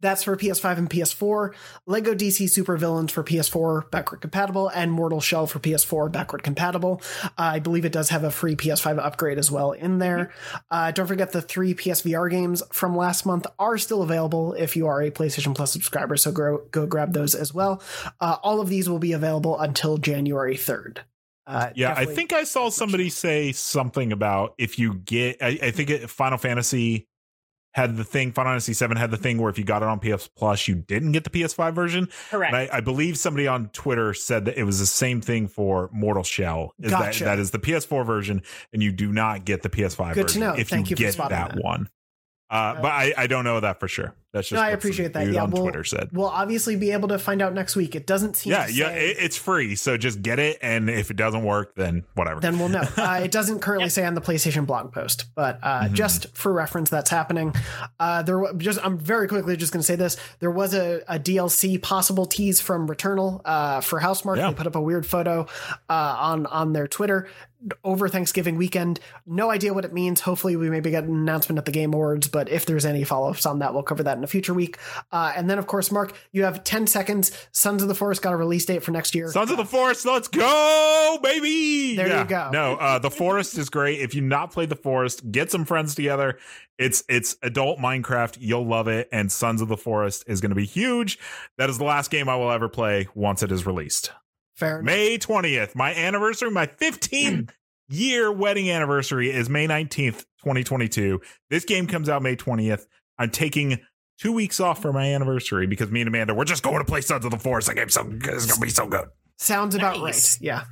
that's 0.00 0.22
for 0.22 0.36
PS5 0.36 0.78
and 0.78 0.90
PS4. 0.90 1.54
Lego 1.86 2.14
DC 2.14 2.48
Super 2.50 2.76
Villains 2.76 3.12
for 3.12 3.22
PS4 3.22 3.90
backward 3.90 4.20
compatible, 4.20 4.68
and 4.68 4.92
Mortal 4.92 5.20
Shell 5.20 5.46
for 5.46 5.58
PS4 5.58 6.12
backward 6.12 6.42
compatible. 6.42 7.00
Uh, 7.24 7.28
I 7.38 7.58
believe 7.58 7.84
it 7.84 7.92
does 7.92 8.10
have 8.10 8.24
a 8.24 8.30
free 8.30 8.56
PS5 8.56 8.98
upgrade 8.98 9.38
as 9.38 9.50
well 9.50 9.72
in 9.72 9.98
there. 9.98 10.32
Uh, 10.70 10.90
don't 10.90 11.06
forget 11.06 11.32
the 11.32 11.42
three 11.42 11.74
PSVR 11.74 12.30
games 12.30 12.62
from 12.72 12.96
last 12.96 13.24
month 13.26 13.46
are 13.58 13.78
still 13.78 14.02
available 14.02 14.52
if 14.54 14.76
you 14.76 14.86
are 14.86 15.02
a 15.02 15.10
PlayStation 15.10 15.54
Plus 15.54 15.72
subscriber. 15.72 16.16
So 16.16 16.32
go 16.32 16.62
go 16.70 16.86
grab 16.86 17.12
those 17.12 17.34
as 17.34 17.54
well. 17.54 17.82
Uh, 18.20 18.36
all 18.42 18.60
of 18.60 18.68
these 18.68 18.88
will 18.88 18.98
be 18.98 19.12
available 19.12 19.58
until 19.58 19.98
January 19.98 20.56
third. 20.56 21.02
Uh, 21.46 21.70
Yeah, 21.74 21.94
I 21.96 22.06
think 22.06 22.32
I 22.32 22.44
saw 22.44 22.70
somebody 22.70 23.08
say 23.08 23.52
something 23.52 24.12
about 24.12 24.54
if 24.58 24.78
you 24.78 24.94
get. 24.94 25.38
I, 25.40 25.58
I 25.62 25.70
think 25.70 25.90
it, 25.90 26.10
Final 26.10 26.38
Fantasy 26.38 27.06
had 27.76 27.96
the 27.98 28.04
thing. 28.04 28.32
Final 28.32 28.52
Fantasy 28.52 28.72
Seven 28.72 28.96
had 28.96 29.10
the 29.10 29.18
thing 29.18 29.36
where 29.36 29.50
if 29.50 29.58
you 29.58 29.64
got 29.64 29.82
it 29.82 29.88
on 29.88 30.00
PS 30.00 30.28
Plus, 30.28 30.66
you 30.66 30.76
didn't 30.76 31.12
get 31.12 31.24
the 31.24 31.30
PS5 31.30 31.74
version. 31.74 32.08
correct. 32.30 32.54
And 32.54 32.70
I, 32.72 32.78
I 32.78 32.80
believe 32.80 33.18
somebody 33.18 33.46
on 33.46 33.68
Twitter 33.68 34.14
said 34.14 34.46
that 34.46 34.56
it 34.58 34.64
was 34.64 34.78
the 34.80 34.86
same 34.86 35.20
thing 35.20 35.46
for 35.46 35.90
Mortal 35.92 36.22
Shell. 36.22 36.72
Is 36.80 36.90
Gotcha. 36.90 37.24
that 37.24 37.36
that 37.36 37.38
is 37.38 37.50
the 37.50 37.58
PS4 37.58 38.06
version, 38.06 38.42
and 38.72 38.82
you 38.82 38.92
do 38.92 39.12
not 39.12 39.44
get 39.44 39.62
the 39.62 39.68
PS5 39.68 40.14
Good 40.14 40.14
to 40.14 40.22
version 40.22 40.40
know. 40.40 40.54
if 40.54 40.68
Thank 40.70 40.88
you 40.88 40.96
you 40.98 41.04
get 41.04 41.16
that, 41.18 41.28
that. 41.28 41.62
one. 41.62 41.90
Uh, 42.48 42.74
but 42.80 42.92
I, 42.92 43.12
I 43.16 43.26
don't 43.26 43.44
know 43.44 43.58
that 43.58 43.80
for 43.80 43.88
sure. 43.88 44.14
That's 44.32 44.48
just 44.48 44.60
No, 44.60 44.64
I 44.64 44.70
appreciate 44.70 45.14
that. 45.14 45.32
Yeah, 45.32 45.44
on 45.44 45.50
we'll, 45.50 45.62
Twitter 45.62 45.82
said. 45.82 46.10
we'll 46.12 46.26
obviously 46.28 46.76
be 46.76 46.90
able 46.92 47.08
to 47.08 47.18
find 47.18 47.40
out 47.42 47.54
next 47.54 47.74
week. 47.74 47.96
It 47.96 48.06
doesn't 48.06 48.36
seem 48.36 48.52
Yeah, 48.52 48.66
to 48.66 48.72
yeah, 48.72 48.88
say- 48.88 49.10
it, 49.10 49.16
it's 49.18 49.36
free, 49.36 49.74
so 49.74 49.96
just 49.96 50.20
get 50.22 50.38
it, 50.38 50.58
and 50.62 50.88
if 50.90 51.10
it 51.10 51.16
doesn't 51.16 51.42
work, 51.42 51.74
then 51.74 52.04
whatever. 52.14 52.38
then 52.40 52.58
we'll 52.58 52.68
know. 52.68 52.82
Uh, 52.96 53.20
it 53.24 53.32
doesn't 53.32 53.60
currently 53.60 53.88
say 53.88 54.04
on 54.04 54.14
the 54.14 54.20
PlayStation 54.20 54.64
blog 54.66 54.92
post, 54.92 55.24
but 55.34 55.58
uh, 55.62 55.84
Mhm. 55.84 55.92
just 55.94 56.36
for 56.36 56.52
reference, 56.52 56.88
that's 56.90 57.10
happening. 57.10 57.52
Uh, 57.98 58.22
there, 58.22 58.52
just 58.58 58.78
I'm 58.84 58.98
very 58.98 59.26
quickly 59.26 59.56
just 59.56 59.72
going 59.72 59.80
to 59.80 59.86
say 59.86 59.96
this: 59.96 60.16
there 60.40 60.50
was 60.50 60.74
a, 60.74 61.02
a 61.08 61.18
DLC 61.18 61.80
possible 61.82 62.26
tease 62.26 62.60
from 62.60 62.88
Returnal 62.88 63.40
uh, 63.44 63.80
for 63.80 64.00
Housemarque. 64.00 64.36
Yeah. 64.36 64.48
They 64.50 64.54
put 64.54 64.66
up 64.66 64.76
a 64.76 64.80
weird 64.80 65.06
photo 65.06 65.46
uh, 65.88 65.92
on 66.18 66.46
on 66.46 66.74
their 66.74 66.86
Twitter 66.86 67.28
over 67.84 68.08
Thanksgiving 68.08 68.56
weekend. 68.56 69.00
No 69.26 69.50
idea 69.50 69.72
what 69.74 69.84
it 69.84 69.92
means. 69.92 70.20
Hopefully, 70.20 70.56
we 70.56 70.70
maybe 70.70 70.90
get 70.90 71.04
an 71.04 71.14
announcement 71.14 71.58
at 71.58 71.64
the 71.64 71.72
Game 71.72 71.92
Awards. 71.94 72.28
But 72.28 72.48
if 72.48 72.66
there's 72.66 72.84
any 72.84 73.04
follow 73.04 73.30
ups 73.30 73.46
on 73.46 73.58
that, 73.60 73.74
we'll 73.74 73.82
cover 73.82 74.02
that 74.02 74.16
in 74.18 74.24
a 74.24 74.26
future 74.26 74.54
week. 74.54 74.78
Uh, 75.12 75.32
and 75.36 75.48
then, 75.50 75.58
of 75.58 75.66
course, 75.66 75.90
Mark, 75.90 76.14
you 76.32 76.44
have 76.44 76.64
10 76.64 76.86
seconds. 76.86 77.32
Sons 77.52 77.82
of 77.82 77.88
the 77.88 77.94
Forest 77.94 78.22
got 78.22 78.32
a 78.32 78.36
release 78.36 78.64
date 78.66 78.82
for 78.82 78.90
next 78.90 79.14
year. 79.14 79.30
Sons 79.30 79.50
of 79.50 79.56
the 79.56 79.64
Forest, 79.64 80.06
let's 80.06 80.28
go, 80.28 81.18
baby. 81.22 81.96
There 81.96 82.08
Yeah. 82.08 82.22
you 82.22 82.28
go. 82.28 82.50
No, 82.52 82.74
uh, 82.76 82.98
the 82.98 83.10
Forest 83.10 83.58
is 83.58 83.68
great. 83.68 84.00
If 84.00 84.14
you've 84.14 84.24
not 84.24 84.52
played 84.52 84.68
the 84.68 84.76
Forest, 84.76 85.30
get 85.30 85.50
some 85.50 85.64
friends 85.64 85.94
together. 85.94 86.38
It's 86.78 87.02
it's 87.08 87.36
adult 87.42 87.78
Minecraft. 87.78 88.36
You'll 88.38 88.66
love 88.66 88.86
it. 88.88 89.08
And 89.10 89.32
Sons 89.32 89.62
of 89.62 89.68
the 89.68 89.76
Forest 89.78 90.24
is 90.26 90.40
going 90.42 90.50
to 90.50 90.56
be 90.56 90.66
huge. 90.66 91.18
That 91.56 91.70
is 91.70 91.78
the 91.78 91.84
last 91.84 92.10
game 92.10 92.28
I 92.28 92.36
will 92.36 92.50
ever 92.50 92.68
play 92.68 93.08
once 93.14 93.42
it 93.42 93.50
is 93.50 93.64
released. 93.66 94.10
Fair 94.56 94.80
enough. 94.80 94.86
May 94.86 95.18
20th, 95.18 95.74
my 95.74 95.94
anniversary, 95.94 96.50
my 96.50 96.66
15th 96.66 97.50
year 97.88 98.32
wedding 98.32 98.70
anniversary 98.70 99.30
is 99.30 99.48
May 99.50 99.66
19th, 99.66 100.24
2022. 100.42 101.20
This 101.50 101.64
game 101.64 101.86
comes 101.86 102.08
out 102.08 102.22
May 102.22 102.36
20th. 102.36 102.86
I'm 103.18 103.30
taking 103.30 103.78
two 104.18 104.32
weeks 104.32 104.60
off 104.60 104.80
for 104.80 104.92
my 104.92 105.12
anniversary 105.12 105.66
because 105.66 105.90
me 105.90 106.00
and 106.00 106.08
Amanda, 106.08 106.34
we're 106.34 106.44
just 106.44 106.62
going 106.62 106.78
to 106.78 106.84
play 106.84 107.00
Sons 107.02 107.24
of 107.24 107.30
the 107.30 107.38
Forest. 107.38 107.68
That 107.68 107.76
game's 107.76 107.94
so 107.94 108.04
good. 108.04 108.34
It's 108.34 108.46
going 108.46 108.60
to 108.60 108.66
be 108.66 108.70
so 108.70 108.86
good. 108.86 109.06
Sounds 109.38 109.74
about 109.74 109.98
Nice. 110.00 110.36
right. 110.36 110.44
Yeah. 110.46 110.64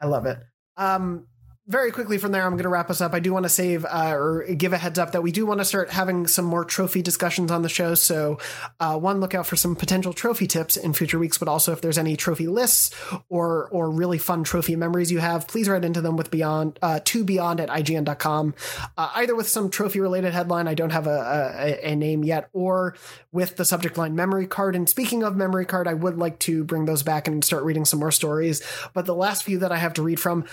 I 0.00 0.06
love 0.06 0.26
it. 0.26 0.38
Um, 0.76 1.26
very 1.68 1.90
quickly 1.90 2.16
from 2.16 2.30
there, 2.30 2.44
I'm 2.44 2.52
going 2.52 2.62
to 2.62 2.68
wrap 2.68 2.90
us 2.90 3.00
up. 3.00 3.12
I 3.12 3.18
do 3.18 3.32
want 3.32 3.44
to 3.44 3.48
save 3.48 3.84
uh, 3.84 4.14
or 4.14 4.44
give 4.44 4.72
a 4.72 4.78
heads 4.78 5.00
up 5.00 5.12
that 5.12 5.22
we 5.22 5.32
do 5.32 5.44
want 5.44 5.58
to 5.58 5.64
start 5.64 5.90
having 5.90 6.28
some 6.28 6.44
more 6.44 6.64
trophy 6.64 7.02
discussions 7.02 7.50
on 7.50 7.62
the 7.62 7.68
show. 7.68 7.94
So, 7.94 8.38
uh, 8.78 8.96
one, 8.96 9.20
look 9.20 9.34
out 9.34 9.46
for 9.46 9.56
some 9.56 9.74
potential 9.74 10.12
trophy 10.12 10.46
tips 10.46 10.76
in 10.76 10.92
future 10.92 11.18
weeks, 11.18 11.38
but 11.38 11.48
also 11.48 11.72
if 11.72 11.80
there's 11.80 11.98
any 11.98 12.16
trophy 12.16 12.46
lists 12.46 12.94
or 13.28 13.68
or 13.70 13.90
really 13.90 14.18
fun 14.18 14.44
trophy 14.44 14.76
memories 14.76 15.10
you 15.10 15.18
have, 15.18 15.48
please 15.48 15.68
write 15.68 15.84
into 15.84 16.00
them 16.00 16.16
with 16.16 16.30
beyond 16.30 16.78
uh, 16.82 17.00
to 17.04 17.24
beyond 17.24 17.60
at 17.60 17.68
ign.com, 17.68 18.54
uh, 18.96 19.10
either 19.16 19.34
with 19.34 19.48
some 19.48 19.68
trophy 19.68 19.98
related 19.98 20.32
headline. 20.32 20.68
I 20.68 20.74
don't 20.74 20.90
have 20.90 21.08
a, 21.08 21.50
a, 21.82 21.92
a 21.92 21.96
name 21.96 22.22
yet, 22.22 22.48
or 22.52 22.94
with 23.32 23.56
the 23.56 23.64
subject 23.64 23.98
line 23.98 24.14
memory 24.14 24.46
card. 24.46 24.76
And 24.76 24.88
speaking 24.88 25.24
of 25.24 25.36
memory 25.36 25.66
card, 25.66 25.88
I 25.88 25.94
would 25.94 26.16
like 26.16 26.38
to 26.40 26.62
bring 26.62 26.84
those 26.84 27.02
back 27.02 27.26
and 27.26 27.44
start 27.44 27.64
reading 27.64 27.84
some 27.84 27.98
more 27.98 28.12
stories. 28.12 28.62
But 28.94 29.06
the 29.06 29.14
last 29.14 29.42
few 29.42 29.58
that 29.58 29.72
I 29.72 29.78
have 29.78 29.94
to 29.94 30.02
read 30.02 30.20
from, 30.20 30.44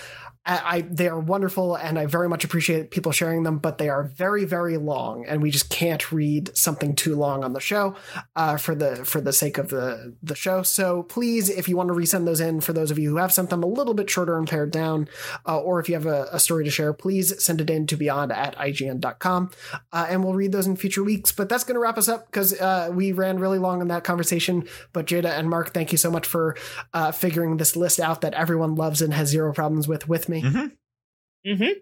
I, 0.46 0.82
they 0.82 1.08
are 1.08 1.18
wonderful 1.18 1.74
and 1.74 1.98
I 1.98 2.06
very 2.06 2.28
much 2.28 2.44
appreciate 2.44 2.90
people 2.90 3.12
sharing 3.12 3.44
them, 3.44 3.58
but 3.58 3.78
they 3.78 3.88
are 3.88 4.04
very 4.04 4.44
very 4.44 4.76
long 4.76 5.24
and 5.26 5.42
we 5.42 5.50
just 5.50 5.70
can't 5.70 6.12
read 6.12 6.56
something 6.56 6.94
too 6.94 7.16
long 7.16 7.42
on 7.42 7.54
the 7.54 7.60
show 7.60 7.94
uh, 8.36 8.56
for 8.56 8.74
the 8.74 8.96
for 9.04 9.20
the 9.20 9.32
sake 9.32 9.56
of 9.56 9.68
the 9.70 10.14
the 10.22 10.34
show. 10.34 10.62
So 10.62 11.04
please, 11.04 11.48
if 11.48 11.68
you 11.68 11.76
want 11.76 11.88
to 11.88 11.94
resend 11.94 12.26
those 12.26 12.40
in, 12.40 12.60
for 12.60 12.72
those 12.72 12.90
of 12.90 12.98
you 12.98 13.10
who 13.10 13.16
have 13.16 13.32
sent 13.32 13.50
them 13.50 13.62
a 13.62 13.66
little 13.66 13.94
bit 13.94 14.10
shorter 14.10 14.36
and 14.36 14.48
pared 14.48 14.70
down, 14.70 15.08
uh, 15.46 15.58
or 15.58 15.80
if 15.80 15.88
you 15.88 15.94
have 15.94 16.06
a, 16.06 16.28
a 16.32 16.38
story 16.38 16.64
to 16.64 16.70
share, 16.70 16.92
please 16.92 17.42
send 17.42 17.60
it 17.60 17.70
in 17.70 17.86
to 17.86 17.96
beyond 17.96 18.30
at 18.30 18.54
ign.com 18.56 19.50
uh, 19.92 20.06
and 20.08 20.24
we'll 20.24 20.34
read 20.34 20.52
those 20.52 20.66
in 20.66 20.76
future 20.76 21.02
weeks. 21.02 21.32
But 21.32 21.48
that's 21.48 21.64
going 21.64 21.76
to 21.76 21.80
wrap 21.80 21.96
us 21.96 22.08
up 22.08 22.26
because 22.26 22.58
uh, 22.60 22.90
we 22.92 23.12
ran 23.12 23.38
really 23.38 23.58
long 23.58 23.80
in 23.80 23.88
that 23.88 24.04
conversation. 24.04 24.68
But 24.92 25.06
Jada 25.06 25.38
and 25.38 25.48
Mark, 25.48 25.72
thank 25.72 25.92
you 25.92 25.98
so 25.98 26.10
much 26.10 26.26
for 26.26 26.56
uh, 26.92 27.12
figuring 27.12 27.56
this 27.56 27.76
list 27.76 27.98
out 27.98 28.20
that 28.20 28.34
everyone 28.34 28.74
loves 28.74 29.00
and 29.00 29.14
has 29.14 29.28
zero 29.28 29.52
problems 29.52 29.88
with 29.88 30.08
with 30.08 30.28
me. 30.28 30.33
Mm-hmm. 30.42 31.50
Mm-hmm. 31.50 31.72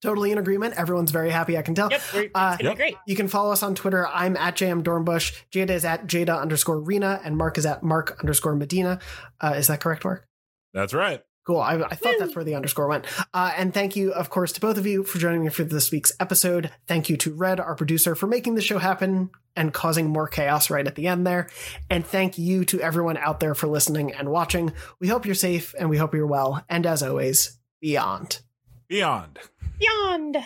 Totally 0.00 0.30
in 0.30 0.38
agreement. 0.38 0.74
Everyone's 0.76 1.10
very 1.10 1.30
happy. 1.30 1.58
I 1.58 1.62
can 1.62 1.74
tell. 1.74 1.90
Yep, 1.90 2.00
we're, 2.14 2.22
it's 2.22 2.30
Uh, 2.34 2.56
gonna 2.56 2.70
be 2.70 2.76
great. 2.76 2.96
You 3.06 3.16
can 3.16 3.26
follow 3.26 3.50
us 3.50 3.64
on 3.64 3.74
Twitter. 3.74 4.06
I'm 4.06 4.36
at 4.36 4.54
JM 4.54 4.84
Dornbush. 4.84 5.34
Jada 5.50 5.70
is 5.70 5.84
at 5.84 6.06
Jada 6.06 6.40
underscore 6.40 6.80
Rena, 6.80 7.20
and 7.24 7.36
Mark 7.36 7.58
is 7.58 7.66
at 7.66 7.82
Mark 7.82 8.16
underscore 8.20 8.54
Medina. 8.54 9.00
Uh, 9.40 9.54
is 9.56 9.66
that 9.66 9.80
correct, 9.80 10.04
Mark? 10.04 10.26
That's 10.72 10.94
right. 10.94 11.22
Cool. 11.44 11.60
I, 11.60 11.76
I 11.76 11.94
thought 11.94 12.14
that's 12.18 12.36
where 12.36 12.44
the 12.44 12.54
underscore 12.54 12.86
went. 12.88 13.06
Uh, 13.32 13.50
and 13.56 13.72
thank 13.72 13.96
you, 13.96 14.12
of 14.12 14.28
course, 14.28 14.52
to 14.52 14.60
both 14.60 14.76
of 14.76 14.86
you 14.86 15.02
for 15.02 15.18
joining 15.18 15.42
me 15.42 15.48
for 15.48 15.64
this 15.64 15.90
week's 15.90 16.12
episode. 16.20 16.70
Thank 16.86 17.08
you 17.08 17.16
to 17.16 17.32
Red, 17.32 17.58
our 17.58 17.74
producer, 17.74 18.14
for 18.14 18.26
making 18.26 18.54
the 18.54 18.60
show 18.60 18.76
happen 18.78 19.30
and 19.56 19.72
causing 19.72 20.08
more 20.10 20.28
chaos 20.28 20.68
right 20.70 20.86
at 20.86 20.94
the 20.94 21.06
end 21.08 21.26
there. 21.26 21.48
And 21.88 22.04
thank 22.06 22.36
you 22.36 22.66
to 22.66 22.80
everyone 22.82 23.16
out 23.16 23.40
there 23.40 23.54
for 23.54 23.66
listening 23.66 24.12
and 24.12 24.28
watching. 24.28 24.74
We 25.00 25.08
hope 25.08 25.24
you're 25.24 25.34
safe 25.34 25.74
and 25.78 25.88
we 25.88 25.96
hope 25.96 26.14
you're 26.14 26.26
well. 26.26 26.62
And 26.68 26.84
as 26.86 27.02
always, 27.02 27.57
beyond. 27.80 28.42
Beyond. 28.88 29.38
Beyond. 29.78 30.38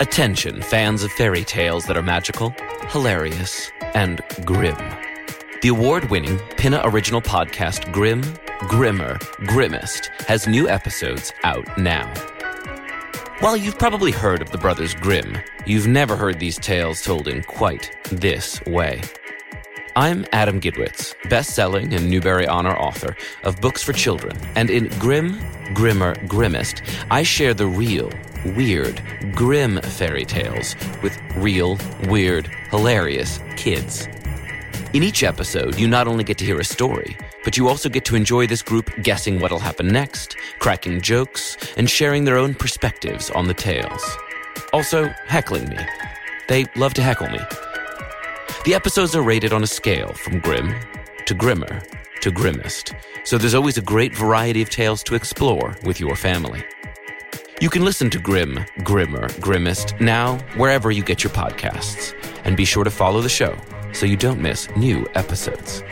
Attention, 0.00 0.60
fans 0.60 1.04
of 1.04 1.12
fairy 1.12 1.44
tales 1.44 1.86
that 1.86 1.96
are 1.96 2.02
magical, 2.02 2.54
hilarious, 2.88 3.70
and 3.94 4.20
grim. 4.44 4.76
The 5.62 5.68
award 5.68 6.10
winning 6.10 6.38
Pinna 6.56 6.80
original 6.84 7.22
podcast 7.22 7.90
Grim, 7.92 8.22
Grimmer, 8.68 9.18
Grimmest 9.46 10.08
has 10.26 10.46
new 10.46 10.68
episodes 10.68 11.32
out 11.44 11.78
now. 11.78 12.12
While 13.40 13.56
you've 13.56 13.78
probably 13.78 14.12
heard 14.12 14.42
of 14.42 14.50
the 14.50 14.58
Brothers 14.58 14.94
Grimm, 14.94 15.38
you've 15.64 15.86
never 15.86 16.16
heard 16.16 16.38
these 16.38 16.58
tales 16.58 17.02
told 17.02 17.28
in 17.28 17.42
quite 17.44 17.90
this 18.10 18.60
way. 18.66 19.00
I'm 19.96 20.26
Adam 20.32 20.60
Gidwitz, 20.60 21.14
best 21.30 21.54
selling 21.54 21.94
and 21.94 22.10
Newbery 22.10 22.48
Honor 22.48 22.76
author 22.76 23.16
of 23.44 23.60
books 23.60 23.80
for 23.80 23.92
children, 23.92 24.36
and 24.56 24.68
in 24.68 24.88
Grim, 24.98 25.38
Grimmer, 25.72 26.16
Grimmest, 26.26 26.82
I 27.12 27.22
share 27.22 27.54
the 27.54 27.68
real, 27.68 28.10
weird, 28.56 29.00
grim 29.36 29.80
fairy 29.80 30.24
tales 30.24 30.74
with 31.00 31.16
real, 31.36 31.78
weird, 32.08 32.48
hilarious 32.72 33.38
kids. 33.56 34.08
In 34.94 35.04
each 35.04 35.22
episode, 35.22 35.78
you 35.78 35.86
not 35.86 36.08
only 36.08 36.24
get 36.24 36.38
to 36.38 36.44
hear 36.44 36.58
a 36.58 36.64
story, 36.64 37.16
but 37.44 37.56
you 37.56 37.68
also 37.68 37.88
get 37.88 38.04
to 38.06 38.16
enjoy 38.16 38.48
this 38.48 38.62
group 38.62 38.90
guessing 39.04 39.38
what'll 39.38 39.60
happen 39.60 39.86
next, 39.86 40.36
cracking 40.58 41.00
jokes, 41.02 41.56
and 41.76 41.88
sharing 41.88 42.24
their 42.24 42.36
own 42.36 42.54
perspectives 42.54 43.30
on 43.30 43.46
the 43.46 43.54
tales. 43.54 44.02
Also, 44.72 45.04
heckling 45.28 45.68
me. 45.68 45.78
They 46.48 46.66
love 46.74 46.94
to 46.94 47.02
heckle 47.02 47.28
me. 47.28 47.38
The 48.64 48.72
episodes 48.74 49.14
are 49.14 49.20
rated 49.20 49.52
on 49.52 49.62
a 49.62 49.66
scale 49.66 50.14
from 50.14 50.40
grim 50.40 50.74
to 51.26 51.34
grimmer 51.34 51.82
to 52.22 52.30
grimmest, 52.30 52.94
so 53.22 53.36
there's 53.36 53.54
always 53.54 53.76
a 53.76 53.82
great 53.82 54.16
variety 54.16 54.62
of 54.62 54.70
tales 54.70 55.02
to 55.02 55.14
explore 55.14 55.76
with 55.84 56.00
your 56.00 56.16
family. 56.16 56.64
You 57.60 57.68
can 57.68 57.84
listen 57.84 58.08
to 58.08 58.18
Grim, 58.18 58.64
Grimmer, 58.78 59.28
Grimmest 59.40 60.00
now 60.00 60.38
wherever 60.56 60.90
you 60.90 61.02
get 61.02 61.22
your 61.22 61.32
podcasts, 61.34 62.14
and 62.44 62.56
be 62.56 62.64
sure 62.64 62.84
to 62.84 62.90
follow 62.90 63.20
the 63.20 63.28
show 63.28 63.54
so 63.92 64.06
you 64.06 64.16
don't 64.16 64.40
miss 64.40 64.74
new 64.76 65.06
episodes. 65.14 65.82